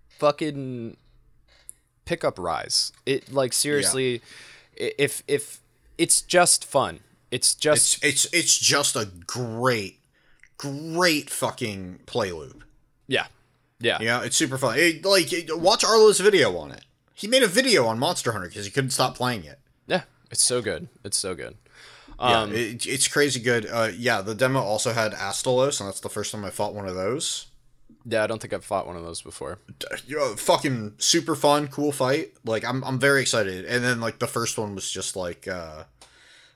fucking 0.10 0.98
pick 2.06 2.24
up 2.24 2.40
Rise. 2.40 2.92
It 3.06 3.32
like 3.32 3.54
seriously, 3.54 4.22
i 4.80 4.94
if 4.98 5.22
if 5.28 5.60
it's 5.98 6.22
just 6.22 6.66
fun. 6.66 7.00
It's 7.32 7.54
just 7.56 8.04
It's 8.04 8.26
it's 8.26 8.34
it's 8.34 8.58
just 8.58 8.96
a 8.96 9.06
great, 9.26 10.00
great 10.58 11.30
fucking 11.30 12.00
play 12.06 12.32
loop. 12.32 12.64
yeah. 13.08 13.28
Yeah. 13.80 14.00
Yeah, 14.02 14.24
it's 14.24 14.36
super 14.36 14.58
fun. 14.58 14.76
It- 14.80 15.06
like 15.06 15.30
watch 15.50 15.84
Arlo's 15.84 16.20
video 16.20 16.58
on 16.58 16.72
it. 16.72 16.84
He 17.14 17.28
made 17.28 17.44
a 17.44 17.48
video 17.48 17.86
on 17.86 18.00
Monster 18.00 18.32
Hunter 18.32 18.48
because 18.48 18.66
he 18.66 18.72
couldn't 18.72 18.90
stop 18.90 19.16
playing 19.16 19.44
it. 19.44 19.60
Yeah. 19.86 20.04
It's 20.32 20.44
so 20.44 20.62
good. 20.64 20.88
It's 21.04 21.18
so 21.18 21.36
good. 21.36 21.58
Yeah, 22.20 22.42
Um, 22.42 22.54
it, 22.56 22.88
it's 22.88 23.08
crazy 23.08 23.40
good. 23.40 23.68
Uh, 23.68 23.90
yeah, 23.96 24.22
the 24.22 24.34
demo 24.34 24.60
also 24.62 24.94
had 24.94 25.14
Astalos, 25.14 25.80
and 25.80 25.88
that's 25.88 26.00
the 26.00 26.10
first 26.10 26.32
time 26.32 26.44
I 26.44 26.50
fought 26.50 26.74
one 26.74 26.88
of 26.88 26.96
those. 26.96 27.46
Yeah, 28.10 28.24
I 28.24 28.28
don't 28.28 28.42
think 28.42 28.54
I've 28.54 28.64
fought 28.64 28.88
one 28.88 28.96
of 28.96 29.04
those 29.04 29.22
before. 29.22 29.60
You 30.06 30.18
know, 30.18 30.36
fucking 30.36 30.94
super 30.98 31.36
fun, 31.36 31.68
cool 31.68 31.92
fight. 31.92 32.34
Like 32.46 32.64
I'm, 32.64 32.84
I'm 32.84 33.00
very 33.00 33.22
excited. 33.22 33.66
And 33.66 33.84
then 33.84 34.00
like 34.00 34.20
the 34.20 34.28
first 34.28 34.58
one 34.58 34.76
was 34.76 34.90
just 34.90 35.16
like, 35.16 35.48
uh, 35.48 35.84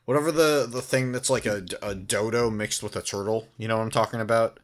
whatever 0.06 0.32
the 0.32 0.68
the 0.70 0.82
thing 0.82 1.12
that's 1.12 1.30
like 1.30 1.46
a, 1.46 1.66
a 1.82 1.94
dodo 1.94 2.50
mixed 2.50 2.82
with 2.82 2.96
a 2.96 3.02
turtle. 3.02 3.48
You 3.58 3.68
know 3.68 3.78
what 3.78 3.84
I'm 3.84 3.92
talking 3.92 4.22
about? 4.22 4.60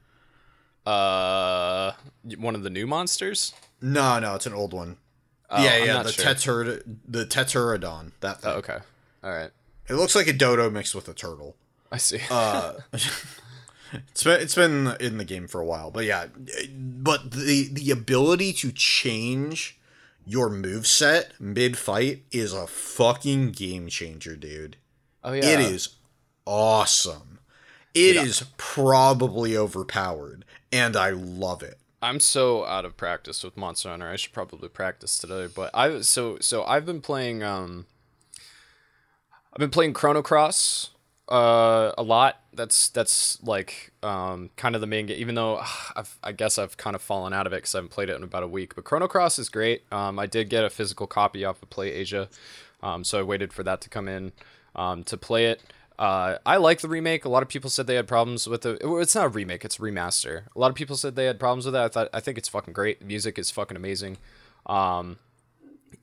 Uh, 0.85 1.91
one 2.37 2.55
of 2.55 2.63
the 2.63 2.69
new 2.69 2.87
monsters. 2.87 3.53
No, 3.81 4.19
no, 4.19 4.35
it's 4.35 4.45
an 4.45 4.53
old 4.53 4.73
one. 4.73 4.97
Oh, 5.49 5.63
yeah, 5.63 5.71
I'm 5.71 5.85
yeah, 5.85 6.03
the 6.03 6.11
sure. 6.11 6.25
tetur 6.25 6.97
the 7.07 7.25
Tetranadon. 7.25 8.11
That 8.21 8.41
thing. 8.41 8.51
Oh, 8.53 8.57
okay. 8.57 8.79
All 9.23 9.31
right. 9.31 9.51
It 9.89 9.93
looks 9.93 10.15
like 10.15 10.27
a 10.27 10.33
dodo 10.33 10.69
mixed 10.69 10.95
with 10.95 11.07
a 11.07 11.13
turtle. 11.13 11.55
I 11.91 11.97
see. 11.97 12.19
Uh, 12.29 12.73
It's 13.93 14.23
been 14.23 14.41
it's 14.41 14.55
been 14.55 14.95
in 14.99 15.17
the 15.17 15.25
game 15.25 15.47
for 15.47 15.61
a 15.61 15.65
while, 15.65 15.91
but 15.91 16.05
yeah, 16.05 16.27
but 16.73 17.31
the 17.31 17.69
the 17.71 17.91
ability 17.91 18.53
to 18.53 18.71
change 18.71 19.79
your 20.25 20.49
move 20.49 20.85
set 20.85 21.39
mid 21.39 21.77
fight 21.77 22.23
is 22.31 22.53
a 22.53 22.67
fucking 22.67 23.51
game 23.51 23.87
changer, 23.87 24.35
dude. 24.35 24.77
oh 25.23 25.33
yeah. 25.33 25.45
It 25.45 25.59
is 25.59 25.89
awesome. 26.45 27.39
It 27.93 28.15
is 28.15 28.45
probably 28.57 29.57
overpowered, 29.57 30.45
and 30.71 30.95
I 30.95 31.09
love 31.11 31.63
it. 31.63 31.79
I'm 32.01 32.19
so 32.19 32.63
out 32.65 32.85
of 32.85 32.95
practice 32.95 33.43
with 33.43 33.57
Monster 33.57 33.89
Hunter. 33.89 34.07
I 34.07 34.17
should 34.17 34.33
probably 34.33 34.69
practice 34.69 35.17
today. 35.17 35.47
But 35.53 35.71
I 35.73 36.01
so 36.01 36.37
so 36.39 36.63
I've 36.63 36.85
been 36.85 37.01
playing 37.01 37.41
um 37.41 37.87
I've 39.53 39.59
been 39.59 39.71
playing 39.71 39.93
Chrono 39.93 40.21
Cross 40.21 40.91
uh 41.29 41.91
a 41.97 42.03
lot. 42.03 42.41
That's 42.53 42.89
that's 42.89 43.41
like 43.43 43.91
um 44.03 44.49
kind 44.55 44.75
of 44.75 44.81
the 44.81 44.87
main 44.87 45.05
game. 45.07 45.19
Even 45.19 45.35
though 45.35 45.57
I've, 45.95 46.17
I 46.23 46.31
guess 46.31 46.57
I've 46.57 46.77
kind 46.77 46.95
of 46.95 47.01
fallen 47.01 47.33
out 47.33 47.47
of 47.47 47.53
it 47.53 47.57
because 47.57 47.75
I 47.75 47.79
haven't 47.79 47.91
played 47.91 48.09
it 48.09 48.15
in 48.15 48.23
about 48.23 48.43
a 48.43 48.47
week. 48.47 48.75
But 48.75 48.83
Chrono 48.83 49.07
Cross 49.07 49.39
is 49.39 49.49
great. 49.49 49.83
Um, 49.91 50.19
I 50.19 50.25
did 50.25 50.49
get 50.49 50.63
a 50.63 50.69
physical 50.69 51.07
copy 51.07 51.45
off 51.45 51.61
of 51.61 51.69
Play 51.69 51.91
Asia, 51.91 52.29
um, 52.81 53.03
so 53.03 53.19
I 53.19 53.23
waited 53.23 53.53
for 53.53 53.63
that 53.63 53.81
to 53.81 53.89
come 53.89 54.07
in 54.07 54.31
um, 54.75 55.03
to 55.05 55.17
play 55.17 55.45
it. 55.45 55.61
Uh, 55.99 56.37
I 56.45 56.57
like 56.57 56.81
the 56.81 56.87
remake. 56.87 57.25
A 57.25 57.29
lot 57.29 57.41
of 57.41 57.49
people 57.49 57.71
said 57.71 57.87
they 57.87 57.95
had 57.95 58.07
problems 58.07 58.47
with 58.47 58.65
it. 58.65 58.79
It's 58.83 59.15
not 59.15 59.25
a 59.25 59.29
remake; 59.29 59.65
it's 59.65 59.77
a 59.77 59.81
remaster. 59.81 60.43
A 60.55 60.59
lot 60.59 60.69
of 60.69 60.75
people 60.75 60.95
said 60.95 61.15
they 61.15 61.25
had 61.25 61.39
problems 61.39 61.65
with 61.65 61.73
that. 61.73 61.85
I 61.85 61.87
thought 61.87 62.09
I 62.13 62.19
think 62.19 62.37
it's 62.37 62.49
fucking 62.49 62.73
great. 62.73 62.99
The 62.99 63.05
music 63.05 63.39
is 63.39 63.49
fucking 63.49 63.75
amazing. 63.75 64.17
Um, 64.67 65.17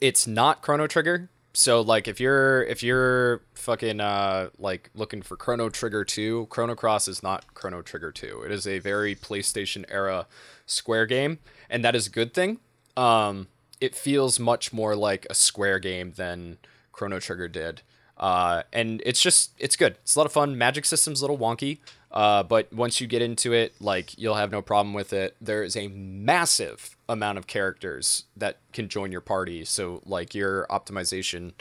it's 0.00 0.26
not 0.26 0.62
Chrono 0.62 0.86
Trigger. 0.86 1.30
So 1.54 1.80
like 1.80 2.08
if 2.08 2.18
you're 2.18 2.64
if 2.64 2.82
you're 2.82 3.42
fucking 3.54 4.00
uh 4.00 4.50
like 4.58 4.90
looking 4.94 5.22
for 5.22 5.36
Chrono 5.36 5.68
Trigger 5.68 6.04
2, 6.04 6.48
Chrono 6.50 6.74
Cross 6.74 7.08
is 7.08 7.22
not 7.22 7.54
Chrono 7.54 7.80
Trigger 7.80 8.10
2. 8.10 8.42
It 8.42 8.52
is 8.52 8.66
a 8.66 8.80
very 8.80 9.14
PlayStation 9.14 9.84
era 9.88 10.26
Square 10.66 11.06
game, 11.06 11.38
and 11.70 11.84
that 11.84 11.94
is 11.94 12.08
a 12.08 12.10
good 12.10 12.34
thing. 12.34 12.58
Um 12.96 13.46
it 13.80 13.94
feels 13.94 14.40
much 14.40 14.72
more 14.72 14.96
like 14.96 15.26
a 15.30 15.34
Square 15.34 15.78
game 15.80 16.12
than 16.16 16.58
Chrono 16.92 17.20
Trigger 17.20 17.48
did. 17.48 17.82
Uh, 18.16 18.62
and 18.72 19.02
it's 19.04 19.20
just 19.20 19.52
it's 19.58 19.76
good. 19.76 19.96
It's 20.02 20.14
a 20.14 20.18
lot 20.18 20.26
of 20.26 20.32
fun. 20.32 20.56
Magic 20.56 20.84
system's 20.84 21.20
a 21.20 21.24
little 21.24 21.38
wonky, 21.38 21.78
uh, 22.14 22.44
but 22.44 22.72
once 22.72 23.00
you 23.00 23.08
get 23.08 23.20
into 23.20 23.52
it, 23.52 23.74
like 23.80 24.16
you'll 24.16 24.36
have 24.36 24.52
no 24.52 24.62
problem 24.62 24.94
with 24.94 25.12
it. 25.12 25.36
There 25.40 25.64
is 25.64 25.76
a 25.76 25.88
massive 25.88 26.96
amount 27.08 27.38
of 27.38 27.48
characters 27.48 28.24
that 28.36 28.58
can 28.72 28.88
join 28.88 29.10
your 29.10 29.20
party, 29.20 29.64
so 29.64 30.00
like 30.06 30.32
your 30.32 30.64
optimization, 30.70 31.52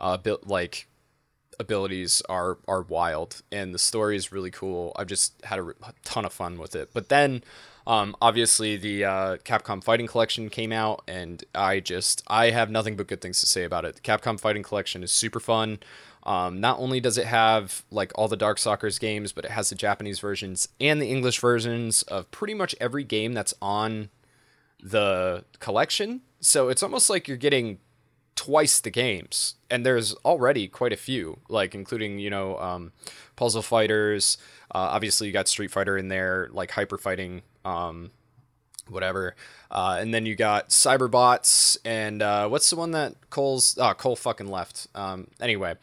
uh, 0.00 0.16
built 0.16 0.46
like 0.46 0.88
abilities 1.60 2.20
are 2.28 2.58
are 2.66 2.82
wild. 2.82 3.42
And 3.52 3.72
the 3.72 3.78
story 3.78 4.16
is 4.16 4.32
really 4.32 4.50
cool. 4.50 4.92
I've 4.96 5.06
just 5.06 5.40
had 5.44 5.60
a, 5.60 5.68
a 5.68 5.94
ton 6.04 6.24
of 6.24 6.32
fun 6.32 6.58
with 6.58 6.74
it. 6.74 6.90
But 6.92 7.08
then 7.08 7.44
um, 7.86 8.16
obviously 8.20 8.76
the 8.76 9.04
uh, 9.04 9.36
capcom 9.38 9.84
fighting 9.84 10.08
collection 10.08 10.48
came 10.50 10.70
out 10.70 11.02
and 11.08 11.44
i 11.52 11.80
just 11.80 12.22
i 12.28 12.50
have 12.50 12.70
nothing 12.70 12.94
but 12.94 13.08
good 13.08 13.20
things 13.20 13.40
to 13.40 13.46
say 13.46 13.62
about 13.62 13.84
it. 13.84 13.94
The 13.94 14.00
capcom 14.00 14.40
fighting 14.40 14.64
collection 14.64 15.04
is 15.04 15.12
super 15.12 15.40
fun 15.40 15.78
um, 16.24 16.60
not 16.60 16.78
only 16.78 17.00
does 17.00 17.18
it 17.18 17.26
have 17.26 17.84
like 17.90 18.12
all 18.14 18.28
the 18.28 18.36
Dark 18.36 18.58
darkstalkers 18.58 19.00
games 19.00 19.32
but 19.32 19.44
it 19.44 19.50
has 19.50 19.70
the 19.70 19.74
japanese 19.74 20.20
versions 20.20 20.68
and 20.80 21.00
the 21.00 21.10
english 21.10 21.38
versions 21.38 22.02
of 22.02 22.30
pretty 22.30 22.54
much 22.54 22.74
every 22.80 23.04
game 23.04 23.32
that's 23.32 23.54
on 23.60 24.10
the 24.82 25.44
collection. 25.60 26.22
So 26.40 26.68
it's 26.68 26.82
almost 26.82 27.08
like 27.08 27.28
you're 27.28 27.36
getting 27.36 27.78
twice 28.34 28.80
the 28.80 28.90
games. 28.90 29.54
And 29.70 29.86
there's 29.86 30.14
already 30.24 30.68
quite 30.68 30.92
a 30.92 30.96
few 30.96 31.38
like 31.48 31.74
including 31.74 32.18
you 32.18 32.28
know 32.28 32.58
um, 32.58 32.92
puzzle 33.36 33.62
fighters. 33.62 34.36
Uh, 34.74 34.90
obviously 34.90 35.28
you 35.28 35.32
got 35.32 35.48
street 35.48 35.70
fighter 35.70 35.96
in 35.96 36.08
there 36.08 36.48
like 36.50 36.72
hyper 36.72 36.98
fighting 36.98 37.42
um, 37.64 38.10
whatever. 38.88 39.36
Uh, 39.70 39.98
and 40.00 40.12
then 40.12 40.26
you 40.26 40.34
got 40.34 40.70
cyberbots 40.70 41.78
and 41.84 42.20
uh, 42.20 42.48
what's 42.48 42.68
the 42.68 42.76
one 42.76 42.90
that 42.90 43.14
cole's 43.30 43.78
oh 43.78 43.94
cole 43.94 44.16
fucking 44.16 44.48
left? 44.48 44.88
Um, 44.94 45.28
anyway 45.40 45.76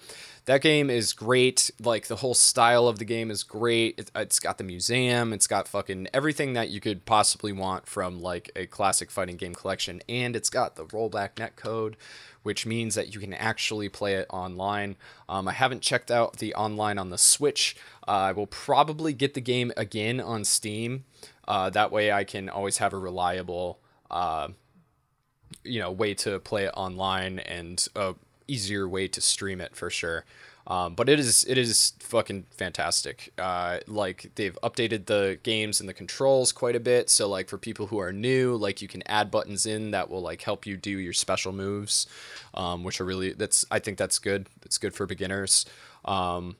that 0.49 0.61
game 0.61 0.89
is 0.89 1.13
great 1.13 1.69
like 1.79 2.07
the 2.07 2.15
whole 2.15 2.33
style 2.33 2.87
of 2.87 2.97
the 2.97 3.05
game 3.05 3.29
is 3.29 3.43
great 3.43 3.93
it, 3.99 4.09
it's 4.15 4.39
got 4.39 4.57
the 4.57 4.63
museum 4.63 5.31
it's 5.31 5.45
got 5.45 5.67
fucking 5.67 6.07
everything 6.11 6.53
that 6.53 6.69
you 6.69 6.79
could 6.79 7.05
possibly 7.05 7.51
want 7.51 7.85
from 7.85 8.19
like 8.19 8.49
a 8.55 8.65
classic 8.65 9.11
fighting 9.11 9.37
game 9.37 9.53
collection 9.53 10.01
and 10.09 10.35
it's 10.35 10.49
got 10.49 10.75
the 10.75 10.85
rollback 10.85 11.37
net 11.37 11.55
code 11.55 11.95
which 12.41 12.65
means 12.65 12.95
that 12.95 13.13
you 13.13 13.19
can 13.19 13.33
actually 13.33 13.89
play 13.89 14.15
it 14.15 14.25
online. 14.29 14.95
Um, 15.27 15.47
I 15.47 15.51
haven't 15.51 15.81
checked 15.81 16.09
out 16.09 16.37
the 16.37 16.55
online 16.55 16.97
on 16.97 17.09
the 17.09 17.17
Switch. 17.17 17.75
Uh, 18.07 18.11
I 18.11 18.31
will 18.31 18.47
probably 18.47 19.13
get 19.13 19.33
the 19.33 19.41
game 19.41 19.71
again 19.75 20.19
on 20.19 20.45
Steam. 20.45 21.03
Uh, 21.47 21.69
that 21.71 21.91
way, 21.91 22.11
I 22.11 22.23
can 22.23 22.49
always 22.49 22.77
have 22.77 22.93
a 22.93 22.97
reliable, 22.97 23.79
uh, 24.09 24.47
you 25.63 25.79
know, 25.79 25.91
way 25.91 26.13
to 26.15 26.39
play 26.39 26.63
it 26.65 26.73
online 26.75 27.39
and 27.39 27.85
a 27.95 28.15
easier 28.51 28.87
way 28.87 29.07
to 29.07 29.21
stream 29.21 29.61
it 29.61 29.75
for 29.75 29.89
sure. 29.89 30.25
Um, 30.69 30.93
but 30.93 31.09
it 31.09 31.19
is 31.19 31.45
it 31.45 31.57
is 31.57 31.93
fucking 31.99 32.45
fantastic. 32.51 33.33
Uh, 33.39 33.79
like 33.87 34.31
they've 34.35 34.57
updated 34.61 35.07
the 35.07 35.39
games 35.41 35.79
and 35.79 35.89
the 35.89 35.95
controls 35.95 36.51
quite 36.51 36.75
a 36.75 36.79
bit. 36.79 37.09
So 37.09 37.27
like 37.27 37.49
for 37.49 37.57
people 37.57 37.87
who 37.87 37.99
are 37.99 38.13
new, 38.13 38.55
like 38.55 38.79
you 38.81 38.87
can 38.87 39.01
add 39.07 39.31
buttons 39.31 39.65
in 39.65 39.91
that 39.91 40.09
will 40.09 40.21
like 40.21 40.43
help 40.43 40.67
you 40.67 40.77
do 40.77 40.91
your 40.91 41.13
special 41.13 41.51
moves, 41.51 42.05
um, 42.53 42.83
which 42.83 43.01
are 43.01 43.05
really 43.05 43.33
that's 43.33 43.65
I 43.71 43.79
think 43.79 43.97
that's 43.97 44.19
good. 44.19 44.47
It's 44.63 44.77
good 44.77 44.93
for 44.93 45.07
beginners, 45.07 45.65
um, 46.05 46.55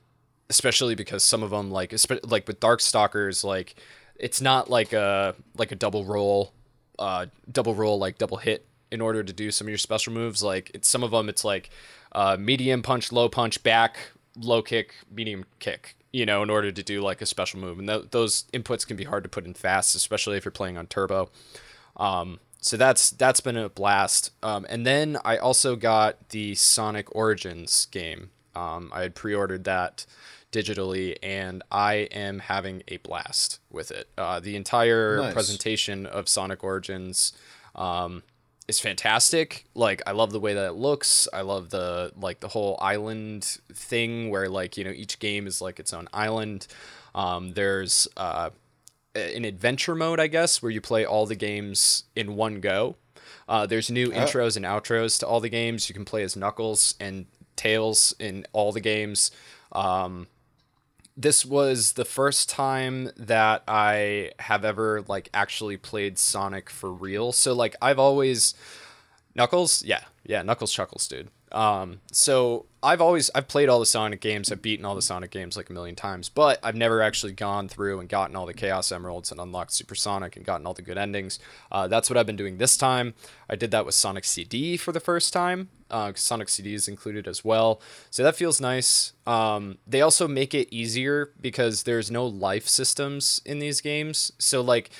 especially 0.48 0.96
because 0.96 1.22
some 1.22 1.44
of 1.44 1.50
them 1.50 1.70
like 1.70 1.94
like 2.24 2.48
with 2.48 2.58
Darkstalkers 2.58 3.44
like 3.44 3.76
it's 4.16 4.40
not 4.40 4.68
like 4.68 4.92
a 4.92 5.36
like 5.56 5.70
a 5.70 5.76
double 5.76 6.04
roll, 6.04 6.52
uh, 6.98 7.26
double 7.50 7.76
roll 7.76 7.96
like 7.98 8.18
double 8.18 8.38
hit 8.38 8.66
in 8.90 9.00
order 9.00 9.22
to 9.22 9.32
do 9.32 9.50
some 9.50 9.66
of 9.66 9.70
your 9.70 9.78
special 9.78 10.12
moves. 10.12 10.42
Like 10.42 10.70
it's 10.74 10.88
some 10.88 11.02
of 11.02 11.10
them, 11.10 11.28
it's 11.28 11.44
like 11.44 11.70
uh, 12.12 12.36
medium 12.38 12.82
punch, 12.82 13.12
low 13.12 13.28
punch, 13.28 13.62
back, 13.62 13.96
low 14.36 14.62
kick, 14.62 14.94
medium 15.10 15.44
kick. 15.58 15.96
You 16.12 16.26
know, 16.26 16.42
in 16.42 16.50
order 16.50 16.72
to 16.72 16.82
do 16.82 17.00
like 17.02 17.22
a 17.22 17.26
special 17.26 17.60
move, 17.60 17.78
and 17.78 17.86
th- 17.86 18.06
those 18.10 18.44
inputs 18.52 18.84
can 18.84 18.96
be 18.96 19.04
hard 19.04 19.22
to 19.22 19.28
put 19.28 19.44
in 19.44 19.54
fast, 19.54 19.94
especially 19.94 20.36
if 20.36 20.44
you're 20.44 20.50
playing 20.50 20.76
on 20.76 20.88
turbo. 20.88 21.30
Um, 21.96 22.40
so 22.60 22.76
that's 22.76 23.10
that's 23.10 23.40
been 23.40 23.56
a 23.56 23.68
blast. 23.68 24.32
Um, 24.42 24.66
and 24.68 24.84
then 24.84 25.18
I 25.24 25.36
also 25.36 25.76
got 25.76 26.30
the 26.30 26.56
Sonic 26.56 27.14
Origins 27.14 27.86
game. 27.92 28.30
Um, 28.56 28.90
I 28.92 29.02
had 29.02 29.14
pre-ordered 29.14 29.62
that 29.64 30.04
digitally, 30.50 31.16
and 31.22 31.62
I 31.70 32.08
am 32.10 32.40
having 32.40 32.82
a 32.88 32.96
blast 32.98 33.60
with 33.70 33.92
it. 33.92 34.08
Uh, 34.18 34.40
the 34.40 34.56
entire 34.56 35.18
Nice. 35.18 35.32
presentation 35.32 36.06
of 36.06 36.28
Sonic 36.28 36.64
Origins 36.64 37.32
um, 37.76 38.24
is 38.70 38.80
fantastic. 38.80 39.66
Like 39.74 40.00
I 40.06 40.12
love 40.12 40.32
the 40.32 40.40
way 40.40 40.54
that 40.54 40.66
it 40.66 40.72
looks. 40.72 41.28
I 41.32 41.42
love 41.42 41.70
the 41.70 42.12
like 42.16 42.40
the 42.40 42.48
whole 42.48 42.78
island 42.80 43.44
thing 43.72 44.30
where 44.30 44.48
like 44.48 44.76
you 44.78 44.84
know 44.84 44.90
each 44.90 45.18
game 45.18 45.46
is 45.46 45.60
like 45.60 45.78
its 45.78 45.92
own 45.92 46.08
island. 46.14 46.66
Um, 47.14 47.52
there's 47.52 48.08
uh, 48.16 48.50
an 49.14 49.44
adventure 49.44 49.94
mode, 49.94 50.20
I 50.20 50.28
guess, 50.28 50.62
where 50.62 50.70
you 50.70 50.80
play 50.80 51.04
all 51.04 51.26
the 51.26 51.34
games 51.34 52.04
in 52.16 52.36
one 52.36 52.60
go. 52.60 52.96
Uh, 53.48 53.66
there's 53.66 53.90
new 53.90 54.10
intros 54.10 54.56
and 54.56 54.64
outros 54.64 55.18
to 55.18 55.26
all 55.26 55.40
the 55.40 55.48
games. 55.48 55.88
You 55.88 55.94
can 55.94 56.04
play 56.04 56.22
as 56.22 56.36
Knuckles 56.36 56.94
and 57.00 57.26
Tails 57.56 58.14
in 58.18 58.46
all 58.52 58.72
the 58.72 58.80
games. 58.80 59.32
Um, 59.72 60.28
this 61.16 61.44
was 61.44 61.92
the 61.92 62.04
first 62.04 62.48
time 62.48 63.10
that 63.16 63.62
I 63.68 64.32
have 64.38 64.64
ever 64.64 65.02
like 65.06 65.28
actually 65.34 65.76
played 65.76 66.18
Sonic 66.18 66.70
for 66.70 66.92
real. 66.92 67.32
So 67.32 67.52
like 67.52 67.76
I've 67.82 67.98
always 67.98 68.54
Knuckles, 69.34 69.82
yeah, 69.84 70.04
yeah, 70.24 70.42
Knuckles 70.42 70.72
Chuckles, 70.72 71.06
dude. 71.06 71.28
Um, 71.52 72.00
so 72.12 72.66
I've 72.82 73.00
always 73.00 73.30
I've 73.34 73.46
played 73.48 73.68
all 73.68 73.78
the 73.78 73.86
Sonic 73.86 74.20
games, 74.20 74.50
I've 74.50 74.62
beaten 74.62 74.84
all 74.86 74.94
the 74.94 75.02
Sonic 75.02 75.30
games 75.30 75.56
like 75.56 75.68
a 75.68 75.72
million 75.72 75.94
times, 75.96 76.28
but 76.30 76.58
I've 76.62 76.74
never 76.74 77.02
actually 77.02 77.32
gone 77.32 77.68
through 77.68 78.00
and 78.00 78.08
gotten 78.08 78.34
all 78.36 78.46
the 78.46 78.54
Chaos 78.54 78.90
Emeralds 78.90 79.30
and 79.30 79.38
unlocked 79.40 79.72
Super 79.72 79.94
Sonic 79.94 80.36
and 80.36 80.46
gotten 80.46 80.66
all 80.66 80.72
the 80.72 80.80
good 80.82 80.96
endings. 80.96 81.38
Uh, 81.70 81.88
that's 81.88 82.08
what 82.08 82.16
I've 82.16 82.26
been 82.26 82.36
doing 82.36 82.56
this 82.56 82.76
time. 82.78 83.12
I 83.50 83.56
did 83.56 83.70
that 83.72 83.84
with 83.84 83.94
Sonic 83.94 84.24
CD 84.24 84.76
for 84.78 84.92
the 84.92 85.00
first 85.00 85.32
time. 85.32 85.68
Uh, 85.90 86.12
Sonic 86.14 86.48
CD 86.48 86.72
is 86.72 86.88
included 86.88 87.26
as 87.28 87.44
well, 87.44 87.82
so 88.10 88.22
that 88.22 88.36
feels 88.36 88.60
nice. 88.60 89.12
Um, 89.26 89.78
they 89.86 90.00
also 90.00 90.26
make 90.26 90.54
it 90.54 90.72
easier 90.74 91.32
because 91.40 91.82
there's 91.82 92.10
no 92.10 92.24
life 92.26 92.66
systems 92.68 93.42
in 93.44 93.58
these 93.58 93.80
games, 93.80 94.32
so 94.38 94.60
like 94.62 94.90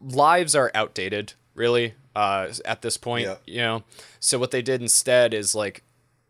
lives 0.00 0.54
are 0.54 0.70
outdated 0.74 1.32
really 1.54 1.94
uh, 2.14 2.48
at 2.64 2.82
this 2.82 2.96
point 2.96 3.26
Yeah. 3.26 3.36
you 3.46 3.58
know 3.58 3.82
so 4.20 4.38
what 4.38 4.50
they 4.50 4.62
did 4.62 4.80
instead 4.82 5.32
is 5.34 5.54
like 5.54 5.82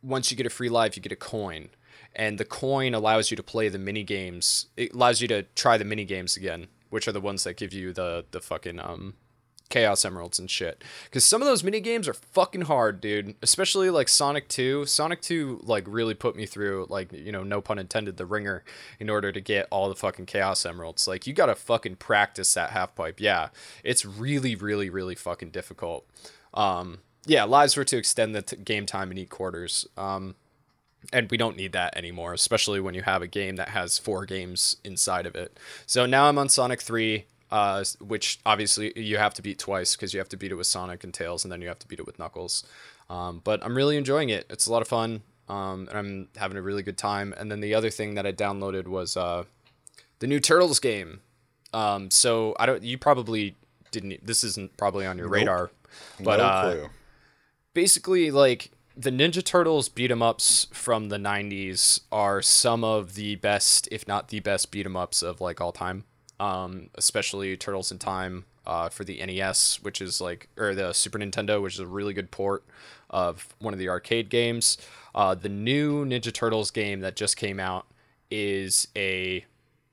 once 0.03 0.31
you 0.31 0.37
get 0.37 0.47
a 0.47 0.51
free 0.51 0.69
life 0.69 0.97
you 0.97 1.03
get 1.03 1.13
a 1.13 1.17
coin. 1.17 1.71
And 2.17 2.39
the 2.39 2.45
coin 2.45 2.95
allows 2.95 3.31
you 3.31 3.37
to 3.37 3.43
play 3.43 3.69
the 3.69 3.79
mini 3.79 4.03
games. 4.03 4.67
It 4.77 4.95
allows 4.95 5.21
you 5.21 5.29
to 5.29 5.43
try 5.55 5.77
the 5.77 5.85
mini 5.85 6.05
games 6.05 6.37
again 6.37 6.69
which 6.91 7.09
are 7.09 7.13
the 7.13 7.21
ones 7.21 7.45
that 7.45 7.57
give 7.57 7.73
you 7.73 7.93
the 7.93 8.25
the 8.31 8.41
fucking 8.41 8.79
um 8.81 9.15
chaos 9.69 10.03
emeralds 10.03 10.39
and 10.39 10.51
shit. 10.51 10.83
Because 11.05 11.27
some 11.27 11.43
of 11.43 11.47
those 11.47 11.63
mini 11.63 11.81
games 11.81 12.09
are 12.09 12.15
fucking 12.15 12.63
hard 12.63 13.03
dude. 13.03 13.35
Especially 13.43 13.91
like 13.91 14.09
sonic 14.09 14.49
2 14.49 14.87
sonic 14.87 15.21
2 15.21 15.61
like 15.63 15.85
really 15.87 16.15
put 16.15 16.37
me 16.37 16.47
through 16.47 16.87
like 16.89 17.13
you 17.13 17.33
know 17.33 17.43
no 17.43 17.61
pun 17.61 17.79
intended 17.79 18.17
the 18.17 18.27
ringer 18.27 18.65
in 18.99 19.11
order 19.11 19.31
to 19.31 19.41
get 19.41 19.67
all 19.71 19.89
the 19.89 19.95
fucking 19.95 20.27
chaos 20.27 20.65
emeralds. 20.65 21.07
Like 21.07 21.27
you 21.27 21.35
gotta 21.35 21.55
fucking 21.55 21.97
practice 21.97 22.55
that 22.55 22.71
half 22.71 22.95
pipe. 22.95 23.21
Yeah 23.21 23.49
it's 23.85 24.05
really 24.05 24.55
really 24.55 24.89
really 24.89 25.15
fucking 25.15 25.51
difficult. 25.51 26.07
Um 26.55 27.01
yeah 27.27 27.45
lives 27.45 27.77
were 27.77 27.85
to 27.85 27.97
extend 27.97 28.35
the 28.35 28.43
t- 28.43 28.57
game 28.57 28.87
time 28.87 29.11
and 29.11 29.19
eat 29.19 29.31
quarters 29.31 29.87
um 29.97 30.35
and 31.13 31.31
we 31.31 31.37
don't 31.37 31.57
need 31.57 31.73
that 31.73 31.97
anymore, 31.97 32.33
especially 32.33 32.81
when 32.81 32.95
you 32.95 33.03
have 33.03 33.23
a 33.23 33.27
game 33.27 33.57
that 33.57 33.71
has 33.71 33.99
four 33.99 34.27
games 34.27 34.77
inside 34.85 35.27
of 35.27 35.35
it. 35.35 35.59
So 35.87 36.07
now 36.07 36.29
I'm 36.29 36.39
on 36.39 36.49
Sonic 36.49 36.81
3, 36.81 37.25
uh, 37.51 37.85
which 38.01 38.41
obviously 38.45 38.93
you 38.99 39.17
have 39.17 39.35
to 39.35 39.43
beat 39.43 39.59
twice 39.59 39.97
because 39.97 40.13
you 40.13 40.19
have 40.19 40.29
to 40.31 40.37
beat 40.37 40.53
it 40.53 40.57
with 40.57 40.67
Sonic 40.67 41.05
and 41.05 41.15
Tails, 41.15 41.45
and 41.45 41.53
then 41.53 41.63
you 41.63 41.69
have 41.69 41.79
to 41.79 41.89
beat 41.89 41.99
it 41.99 42.07
with 42.07 42.19
Knuckles. 42.19 42.65
Um, 43.09 43.41
but 43.43 43.65
I'm 43.65 43.75
really 43.75 43.97
enjoying 43.97 44.29
it. 44.29 44.47
It's 44.51 44.67
a 44.67 44.73
lot 44.73 44.83
of 44.83 44.89
fun, 44.89 45.23
um, 45.49 45.87
and 45.89 45.99
I'm 45.99 46.29
having 46.37 46.59
a 46.59 46.63
really 46.63 46.83
good 46.83 46.99
time. 46.99 47.33
And 47.39 47.51
then 47.51 47.61
the 47.61 47.75
other 47.75 47.91
thing 47.91 48.15
that 48.15 48.27
I 48.27 48.33
downloaded 48.33 48.87
was 48.87 49.17
uh, 49.17 49.45
the 50.19 50.27
new 50.27 50.41
Turtles 50.41 50.79
game. 50.79 51.21
Um, 51.73 52.11
so 52.11 52.55
I 52.59 52.67
don't. 52.67 52.83
You 52.83 52.99
probably 52.99 53.57
didn't. 53.93 54.27
This 54.27 54.45
isn't 54.45 54.77
probably 54.77 55.07
on 55.07 55.17
your 55.17 55.29
radar, 55.29 55.71
but 56.21 56.39
no 56.39 56.45
uh. 56.45 56.89
Basically 57.79 58.29
like 58.33 58.73
the 58.97 59.11
Ninja 59.13 59.45
Turtles 59.45 59.89
beat 59.89 60.11
'em 60.11 60.21
ups 60.21 60.67
from 60.73 61.11
the 61.11 61.17
90s 61.17 62.01
are 62.11 62.43
some 62.43 62.83
of 62.83 63.15
the 63.15 63.37
best, 63.37 63.89
if 63.93 64.09
not 64.09 64.31
the 64.31 64.41
best 64.41 64.73
beat 64.73 64.85
'em 64.85 64.97
ups 64.97 65.23
of 65.23 65.41
like 65.41 65.61
all 65.61 65.71
time. 65.71 66.03
Um, 66.41 66.91
especially 66.97 67.57
Turtles 67.57 67.93
in 67.93 68.01
Time 68.01 68.47
uh, 68.67 68.89
for 68.89 69.05
the 69.05 69.21
NES, 69.25 69.79
which 69.81 70.01
is 70.01 70.21
like, 70.21 70.49
or 70.57 70.75
the 70.75 70.93
Super 70.93 71.21
Nintendo, 71.21 71.63
which 71.63 71.75
is 71.75 71.79
a 71.79 71.87
really 71.87 72.13
good 72.13 72.33
port 72.33 72.65
of 73.11 73.55
one 73.61 73.73
of 73.73 73.79
the 73.79 73.89
arcade 73.89 74.29
games. 74.29 74.77
Uh, 75.15 75.37
the 75.37 75.49
new 75.49 76.05
Ninja 76.05 76.33
Turtles 76.33 76.73
game 76.73 76.99
that 76.99 77.15
just 77.15 77.37
came 77.37 77.61
out 77.61 77.87
is 78.29 78.89
a, 78.97 79.45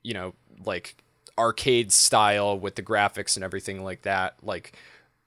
you 0.02 0.12
know, 0.12 0.34
like 0.64 0.96
arcade 1.38 1.92
style 1.92 2.58
with 2.58 2.74
the 2.74 2.82
graphics 2.82 3.36
and 3.36 3.44
everything 3.44 3.84
like 3.84 4.02
that, 4.02 4.34
like 4.42 4.72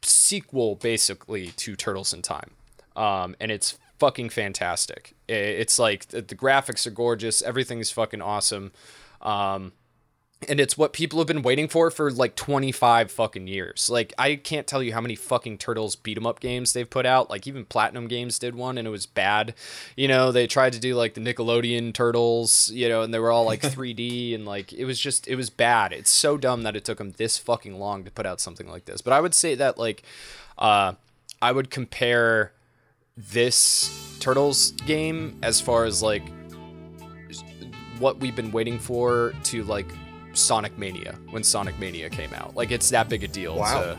sequel 0.01 0.75
basically 0.75 1.47
to 1.57 1.75
Turtles 1.75 2.13
in 2.13 2.21
Time. 2.21 2.51
Um, 2.95 3.35
and 3.39 3.51
it's 3.51 3.77
fucking 3.99 4.29
fantastic. 4.29 5.15
It's 5.27 5.77
like 5.77 6.07
the, 6.07 6.21
graphics 6.21 6.87
are 6.87 6.91
gorgeous, 6.91 7.41
everything's 7.41 7.91
fucking 7.91 8.21
awesome. 8.21 8.71
Um, 9.21 9.73
and 10.47 10.59
it's 10.61 10.77
what 10.77 10.93
people 10.93 11.19
have 11.19 11.27
been 11.27 11.41
waiting 11.41 11.67
for 11.67 11.91
for 11.91 12.09
like 12.09 12.33
25 12.35 13.11
fucking 13.11 13.47
years. 13.47 13.89
Like 13.89 14.13
I 14.17 14.35
can't 14.35 14.65
tell 14.65 14.81
you 14.81 14.93
how 14.93 15.01
many 15.01 15.15
fucking 15.15 15.57
Turtles 15.57 15.97
beat 15.97 16.15
'em 16.17 16.25
up 16.25 16.39
games 16.39 16.71
they've 16.71 16.89
put 16.89 17.05
out. 17.05 17.29
Like 17.29 17.45
even 17.45 17.65
Platinum 17.65 18.07
Games 18.07 18.39
did 18.39 18.55
one 18.55 18.77
and 18.77 18.87
it 18.87 18.91
was 18.91 19.05
bad. 19.05 19.53
You 19.97 20.07
know, 20.07 20.31
they 20.31 20.47
tried 20.47 20.71
to 20.73 20.79
do 20.79 20.95
like 20.95 21.13
the 21.13 21.19
Nickelodeon 21.21 21.93
Turtles, 21.93 22.71
you 22.73 22.87
know, 22.87 23.01
and 23.01 23.13
they 23.13 23.19
were 23.19 23.31
all 23.31 23.43
like 23.43 23.61
3D 23.63 24.33
and 24.33 24.45
like 24.45 24.71
it 24.71 24.85
was 24.85 24.97
just 24.97 25.27
it 25.27 25.35
was 25.35 25.49
bad. 25.49 25.91
It's 25.91 26.09
so 26.09 26.37
dumb 26.37 26.63
that 26.63 26.75
it 26.75 26.85
took 26.85 26.99
them 26.99 27.11
this 27.17 27.37
fucking 27.37 27.77
long 27.77 28.05
to 28.05 28.11
put 28.11 28.25
out 28.25 28.39
something 28.39 28.69
like 28.69 28.85
this. 28.85 29.01
But 29.01 29.11
I 29.13 29.19
would 29.19 29.35
say 29.35 29.55
that 29.55 29.77
like 29.77 30.03
uh 30.57 30.93
I 31.41 31.51
would 31.51 31.69
compare 31.69 32.53
this 33.17 34.17
Turtles 34.21 34.71
game 34.85 35.37
as 35.43 35.59
far 35.59 35.83
as 35.83 36.01
like 36.01 36.23
what 37.99 38.21
we've 38.21 38.35
been 38.37 38.51
waiting 38.51 38.79
for 38.79 39.33
to 39.43 39.63
like 39.65 39.87
Sonic 40.33 40.77
Mania 40.77 41.15
when 41.29 41.43
Sonic 41.43 41.77
Mania 41.79 42.09
came 42.09 42.33
out. 42.33 42.55
Like 42.55 42.71
it's 42.71 42.89
that 42.89 43.09
big 43.09 43.23
a 43.23 43.27
deal. 43.27 43.57
Wow. 43.57 43.81
To, 43.81 43.97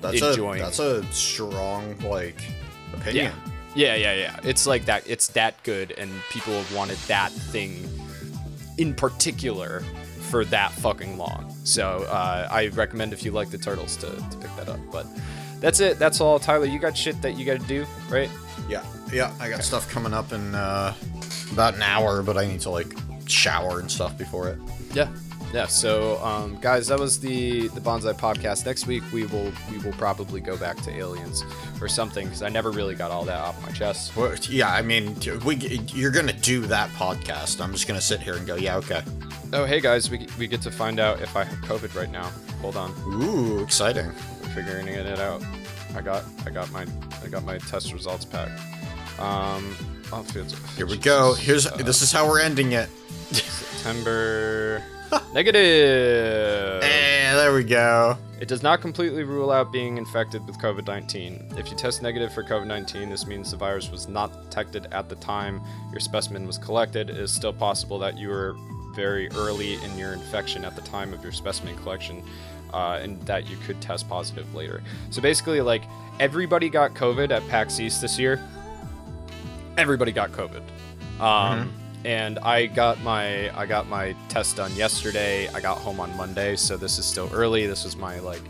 That's 0.00 0.22
enjoying. 0.22 0.60
a 0.60 0.64
that's 0.64 0.78
a 0.78 1.02
strong 1.12 1.98
like 2.00 2.40
opinion. 2.94 3.32
yeah, 3.74 3.94
yeah, 3.94 4.14
yeah, 4.14 4.14
yeah. 4.14 4.40
It's 4.44 4.66
like 4.66 4.84
that. 4.86 5.04
It's 5.08 5.28
that 5.28 5.62
good, 5.64 5.92
and 5.92 6.10
people 6.30 6.52
have 6.54 6.74
wanted 6.74 6.98
that 7.08 7.30
thing 7.32 7.88
in 8.78 8.94
particular 8.94 9.82
for 10.30 10.44
that 10.46 10.72
fucking 10.72 11.16
long. 11.18 11.54
So 11.64 12.06
uh, 12.08 12.48
I 12.50 12.68
recommend 12.68 13.12
if 13.12 13.24
you 13.24 13.32
like 13.32 13.50
the 13.50 13.58
turtles 13.58 13.96
to, 13.98 14.06
to 14.06 14.36
pick 14.38 14.54
that 14.56 14.68
up. 14.68 14.80
But 14.92 15.06
that's 15.60 15.80
it. 15.80 15.98
That's 15.98 16.20
all. 16.20 16.38
Tyler, 16.38 16.66
you 16.66 16.78
got 16.78 16.96
shit 16.96 17.20
that 17.22 17.36
you 17.36 17.44
got 17.44 17.60
to 17.60 17.66
do, 17.66 17.86
right? 18.08 18.30
Yeah, 18.68 18.84
yeah. 19.12 19.34
I 19.40 19.48
got 19.48 19.64
stuff 19.64 19.88
coming 19.90 20.12
up 20.14 20.32
in 20.32 20.54
uh, 20.54 20.94
about 21.52 21.74
an 21.74 21.82
hour, 21.82 22.22
but 22.22 22.36
I 22.36 22.46
need 22.46 22.60
to 22.60 22.70
like 22.70 22.92
shower 23.26 23.80
and 23.80 23.90
stuff 23.90 24.16
before 24.16 24.48
it. 24.48 24.58
Yeah. 24.92 25.08
Yeah, 25.52 25.66
so 25.66 26.22
um, 26.22 26.58
guys, 26.60 26.88
that 26.88 26.98
was 26.98 27.18
the 27.18 27.68
the 27.68 27.80
Bonsai 27.80 28.12
podcast. 28.14 28.66
Next 28.66 28.86
week 28.86 29.02
we 29.12 29.24
will 29.24 29.50
we 29.70 29.78
will 29.78 29.92
probably 29.92 30.42
go 30.42 30.58
back 30.58 30.76
to 30.82 30.90
aliens 30.94 31.42
or 31.80 31.88
something 31.88 32.26
because 32.26 32.42
I 32.42 32.50
never 32.50 32.70
really 32.70 32.94
got 32.94 33.10
all 33.10 33.24
that 33.24 33.38
off 33.40 33.60
my 33.64 33.72
chest. 33.72 34.14
Well, 34.14 34.34
yeah, 34.50 34.70
I 34.70 34.82
mean, 34.82 35.16
we 35.46 35.56
you're 35.94 36.10
gonna 36.10 36.34
do 36.34 36.60
that 36.66 36.90
podcast. 36.90 37.62
I'm 37.62 37.72
just 37.72 37.88
gonna 37.88 38.00
sit 38.00 38.20
here 38.20 38.34
and 38.34 38.46
go, 38.46 38.56
yeah, 38.56 38.76
okay. 38.76 39.02
Oh, 39.54 39.64
hey 39.64 39.80
guys, 39.80 40.10
we, 40.10 40.26
we 40.38 40.46
get 40.46 40.60
to 40.62 40.70
find 40.70 41.00
out 41.00 41.22
if 41.22 41.34
I 41.34 41.44
have 41.44 41.58
COVID 41.60 41.94
right 41.94 42.10
now. 42.10 42.30
Hold 42.60 42.76
on, 42.76 42.92
Ooh, 43.06 43.62
exciting. 43.62 44.06
we're 44.42 44.48
figuring 44.50 44.88
it 44.88 45.18
out. 45.18 45.42
I 45.94 46.02
got 46.02 46.24
I 46.44 46.50
got 46.50 46.70
my 46.72 46.84
I 47.24 47.28
got 47.28 47.44
my 47.44 47.56
test 47.56 47.94
results 47.94 48.26
back. 48.26 48.50
Um, 49.18 49.74
Here 50.76 50.86
we 50.86 50.98
go. 50.98 51.32
Here's 51.32 51.64
this 51.72 52.02
is 52.02 52.12
how 52.12 52.26
we're 52.28 52.40
ending 52.40 52.72
it. 52.72 52.90
September 53.32 54.82
negative. 55.32 56.82
Eh, 56.82 57.34
there 57.34 57.54
we 57.54 57.64
go. 57.64 58.16
It 58.40 58.46
does 58.46 58.62
not 58.62 58.80
completely 58.80 59.24
rule 59.24 59.50
out 59.50 59.72
being 59.72 59.98
infected 59.98 60.46
with 60.46 60.58
COVID 60.58 60.86
19. 60.86 61.54
If 61.56 61.70
you 61.70 61.76
test 61.76 62.02
negative 62.02 62.32
for 62.32 62.42
COVID 62.44 62.66
19, 62.66 63.10
this 63.10 63.26
means 63.26 63.50
the 63.50 63.56
virus 63.56 63.90
was 63.90 64.08
not 64.08 64.32
detected 64.44 64.86
at 64.92 65.08
the 65.08 65.16
time 65.16 65.60
your 65.90 66.00
specimen 66.00 66.46
was 66.46 66.58
collected. 66.58 67.10
It 67.10 67.16
is 67.16 67.32
still 67.32 67.52
possible 67.52 67.98
that 67.98 68.16
you 68.16 68.28
were 68.28 68.56
very 68.94 69.28
early 69.32 69.74
in 69.82 69.98
your 69.98 70.12
infection 70.12 70.64
at 70.64 70.76
the 70.76 70.82
time 70.82 71.12
of 71.12 71.22
your 71.22 71.32
specimen 71.32 71.76
collection. 71.78 72.22
Uh, 72.72 73.00
and 73.02 73.18
that 73.22 73.48
you 73.48 73.56
could 73.64 73.80
test 73.80 74.06
positive 74.10 74.54
later. 74.54 74.82
So 75.08 75.22
basically, 75.22 75.62
like 75.62 75.84
everybody 76.20 76.68
got 76.68 76.92
COVID 76.92 77.30
at 77.30 77.46
PAX 77.48 77.80
East 77.80 78.02
this 78.02 78.18
year. 78.18 78.42
Everybody 79.78 80.12
got 80.12 80.32
COVID. 80.32 80.60
Um, 81.18 81.72
and 82.08 82.38
I 82.38 82.64
got 82.64 83.02
my 83.02 83.54
I 83.54 83.66
got 83.66 83.86
my 83.86 84.16
test 84.30 84.56
done 84.56 84.74
yesterday. 84.74 85.46
I 85.48 85.60
got 85.60 85.76
home 85.76 86.00
on 86.00 86.16
Monday, 86.16 86.56
so 86.56 86.78
this 86.78 86.98
is 86.98 87.04
still 87.04 87.28
early. 87.34 87.66
This 87.66 87.84
was 87.84 87.96
my 87.96 88.18
like 88.20 88.40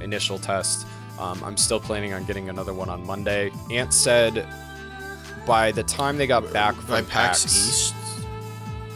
initial 0.00 0.36
test. 0.36 0.84
Um, 1.20 1.40
I'm 1.44 1.56
still 1.56 1.78
planning 1.78 2.12
on 2.12 2.24
getting 2.24 2.48
another 2.48 2.74
one 2.74 2.88
on 2.88 3.06
Monday. 3.06 3.52
Ant 3.70 3.94
said 3.94 4.48
by 5.46 5.70
the 5.70 5.84
time 5.84 6.18
they 6.18 6.26
got 6.26 6.52
back 6.52 6.74
from 6.74 6.86
By 6.88 7.02
PAX, 7.02 7.42
PAX 7.42 7.44
East. 7.44 7.94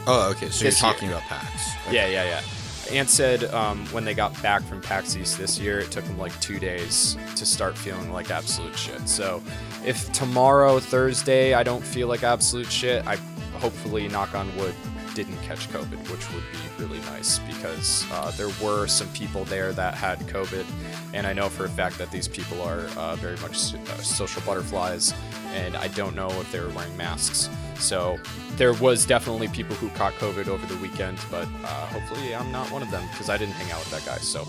Oh, 0.05 0.29
okay. 0.31 0.49
So 0.49 0.63
you're 0.65 0.71
This 0.71 0.83
year. 0.83 0.91
talking 0.91 1.07
about 1.07 1.21
PAX. 1.21 1.69
Yeah, 1.89 2.07
yeah, 2.07 2.25
yeah. 2.25 2.97
Ant 2.99 3.09
said 3.09 3.45
um, 3.53 3.85
when 3.93 4.03
they 4.03 4.13
got 4.13 4.33
back 4.43 4.63
from 4.63 4.81
PAX 4.81 5.15
East 5.15 5.37
this 5.37 5.57
year, 5.57 5.79
it 5.79 5.91
took 5.91 6.03
them 6.03 6.17
like 6.17 6.37
two 6.41 6.59
days 6.59 7.15
to 7.37 7.45
start 7.45 7.77
feeling 7.77 8.11
like 8.11 8.31
absolute 8.31 8.77
shit. 8.77 9.07
So 9.07 9.41
if 9.85 10.11
tomorrow, 10.11 10.79
Thursday, 10.79 11.53
I 11.53 11.63
don't 11.63 11.83
feel 11.85 12.09
like 12.09 12.23
absolute 12.23 12.69
shit, 12.69 13.07
I 13.07 13.17
hopefully, 13.59 14.07
knock 14.07 14.35
on 14.35 14.55
wood, 14.57 14.73
didn't 15.13 15.37
catch 15.41 15.69
COVID, 15.69 15.99
which 16.11 16.31
would 16.33 16.43
be 16.51 16.83
really 16.83 16.99
nice 17.01 17.39
because 17.39 18.05
uh, 18.11 18.31
there 18.31 18.49
were 18.61 18.87
some 18.87 19.07
people 19.09 19.43
there 19.45 19.71
that 19.73 19.93
had 19.93 20.19
COVID. 20.21 20.65
And 21.13 21.27
I 21.27 21.33
know 21.33 21.49
for 21.49 21.65
a 21.65 21.69
fact 21.69 21.97
that 21.97 22.11
these 22.11 22.27
people 22.27 22.61
are 22.61 22.81
uh, 22.97 23.15
very 23.17 23.37
much 23.37 23.73
uh, 23.73 23.97
social 23.97 24.41
butterflies, 24.43 25.13
and 25.53 25.75
I 25.75 25.87
don't 25.89 26.15
know 26.15 26.29
if 26.29 26.51
they 26.51 26.59
were 26.59 26.69
wearing 26.69 26.95
masks. 26.95 27.49
So 27.75 28.19
there 28.55 28.73
was 28.73 29.05
definitely 29.05 29.47
people 29.47 29.75
who 29.75 29.89
caught 29.89 30.13
COVID 30.13 30.47
over 30.47 30.65
the 30.65 30.77
weekend, 30.81 31.17
but 31.31 31.47
uh, 31.63 31.85
hopefully 31.87 32.35
I'm 32.35 32.51
not 32.51 32.69
one 32.71 32.81
of 32.81 32.91
them 32.91 33.07
because 33.11 33.29
I 33.29 33.37
didn't 33.37 33.55
hang 33.55 33.71
out 33.71 33.79
with 33.79 33.91
that 33.91 34.05
guy. 34.05 34.17
So 34.19 34.47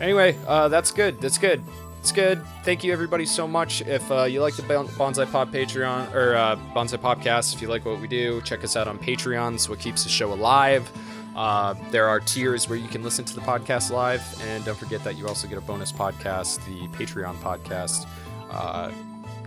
anyway, 0.00 0.36
uh, 0.46 0.68
that's 0.68 0.90
good. 0.90 1.20
That's 1.20 1.38
good. 1.38 1.62
It's 2.00 2.12
good. 2.12 2.42
Thank 2.62 2.84
you 2.84 2.92
everybody 2.92 3.26
so 3.26 3.46
much. 3.46 3.82
If 3.82 4.10
uh, 4.10 4.24
you 4.24 4.40
like 4.40 4.54
the 4.56 4.62
Bon- 4.62 4.88
Bonsai 4.88 5.30
Pod 5.30 5.52
Patreon 5.52 6.14
or 6.14 6.36
uh, 6.36 6.56
Bonsai 6.74 6.98
Podcast, 6.98 7.54
if 7.54 7.60
you 7.60 7.68
like 7.68 7.84
what 7.84 8.00
we 8.00 8.08
do, 8.08 8.40
check 8.42 8.64
us 8.64 8.76
out 8.76 8.88
on 8.88 8.98
Patreon. 8.98 9.54
It's 9.54 9.68
what 9.68 9.78
keeps 9.78 10.04
the 10.04 10.08
show 10.08 10.32
alive. 10.32 10.90
Uh, 11.36 11.74
there 11.90 12.08
are 12.08 12.18
tiers 12.20 12.68
where 12.68 12.78
you 12.78 12.88
can 12.88 13.02
listen 13.02 13.24
to 13.24 13.34
the 13.34 13.40
podcast 13.40 13.90
live, 13.90 14.22
and 14.48 14.64
don't 14.64 14.78
forget 14.78 15.04
that 15.04 15.16
you 15.16 15.28
also 15.28 15.46
get 15.46 15.58
a 15.58 15.60
bonus 15.60 15.92
podcast, 15.92 16.64
the 16.66 16.88
Patreon 16.96 17.34
podcast. 17.36 18.06
Uh, 18.50 18.90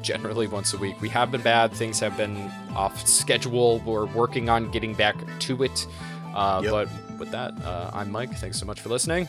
generally 0.02 0.48
once 0.48 0.73
a 0.73 0.78
week. 0.78 0.99
We 1.02 1.10
have 1.10 1.32
been 1.32 1.41
bad. 1.41 1.72
Things 1.73 1.99
have 1.99 2.18
been 2.18 2.38
off 2.76 3.07
schedule. 3.07 3.80
We're 3.80 4.06
working 4.07 4.49
on 4.49 4.72
getting 4.72 4.94
back 4.94 5.15
to 5.41 5.64
it. 5.64 5.88
Uh, 6.34 6.61
Yep. 6.64 6.72
But 6.72 7.19
with 7.19 7.32
that, 7.32 7.53
uh, 7.64 7.91
I'm 7.94 8.11
Mike. 8.11 8.34
Thanks 8.36 8.57
so 8.60 8.65
much 8.65 8.82
for 8.82 8.90
listening. 8.90 9.28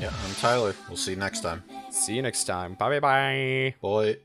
Yeah, 0.00 0.12
I'm 0.26 0.34
Tyler. 0.36 0.74
We'll 0.88 0.96
see 0.96 1.12
you 1.12 1.16
next 1.18 1.40
time. 1.40 1.62
See 1.96 2.14
you 2.14 2.22
next 2.22 2.44
time. 2.44 2.74
Bye 2.74 2.88
bye 2.90 3.00
bye. 3.00 3.74
Boy. 3.80 4.18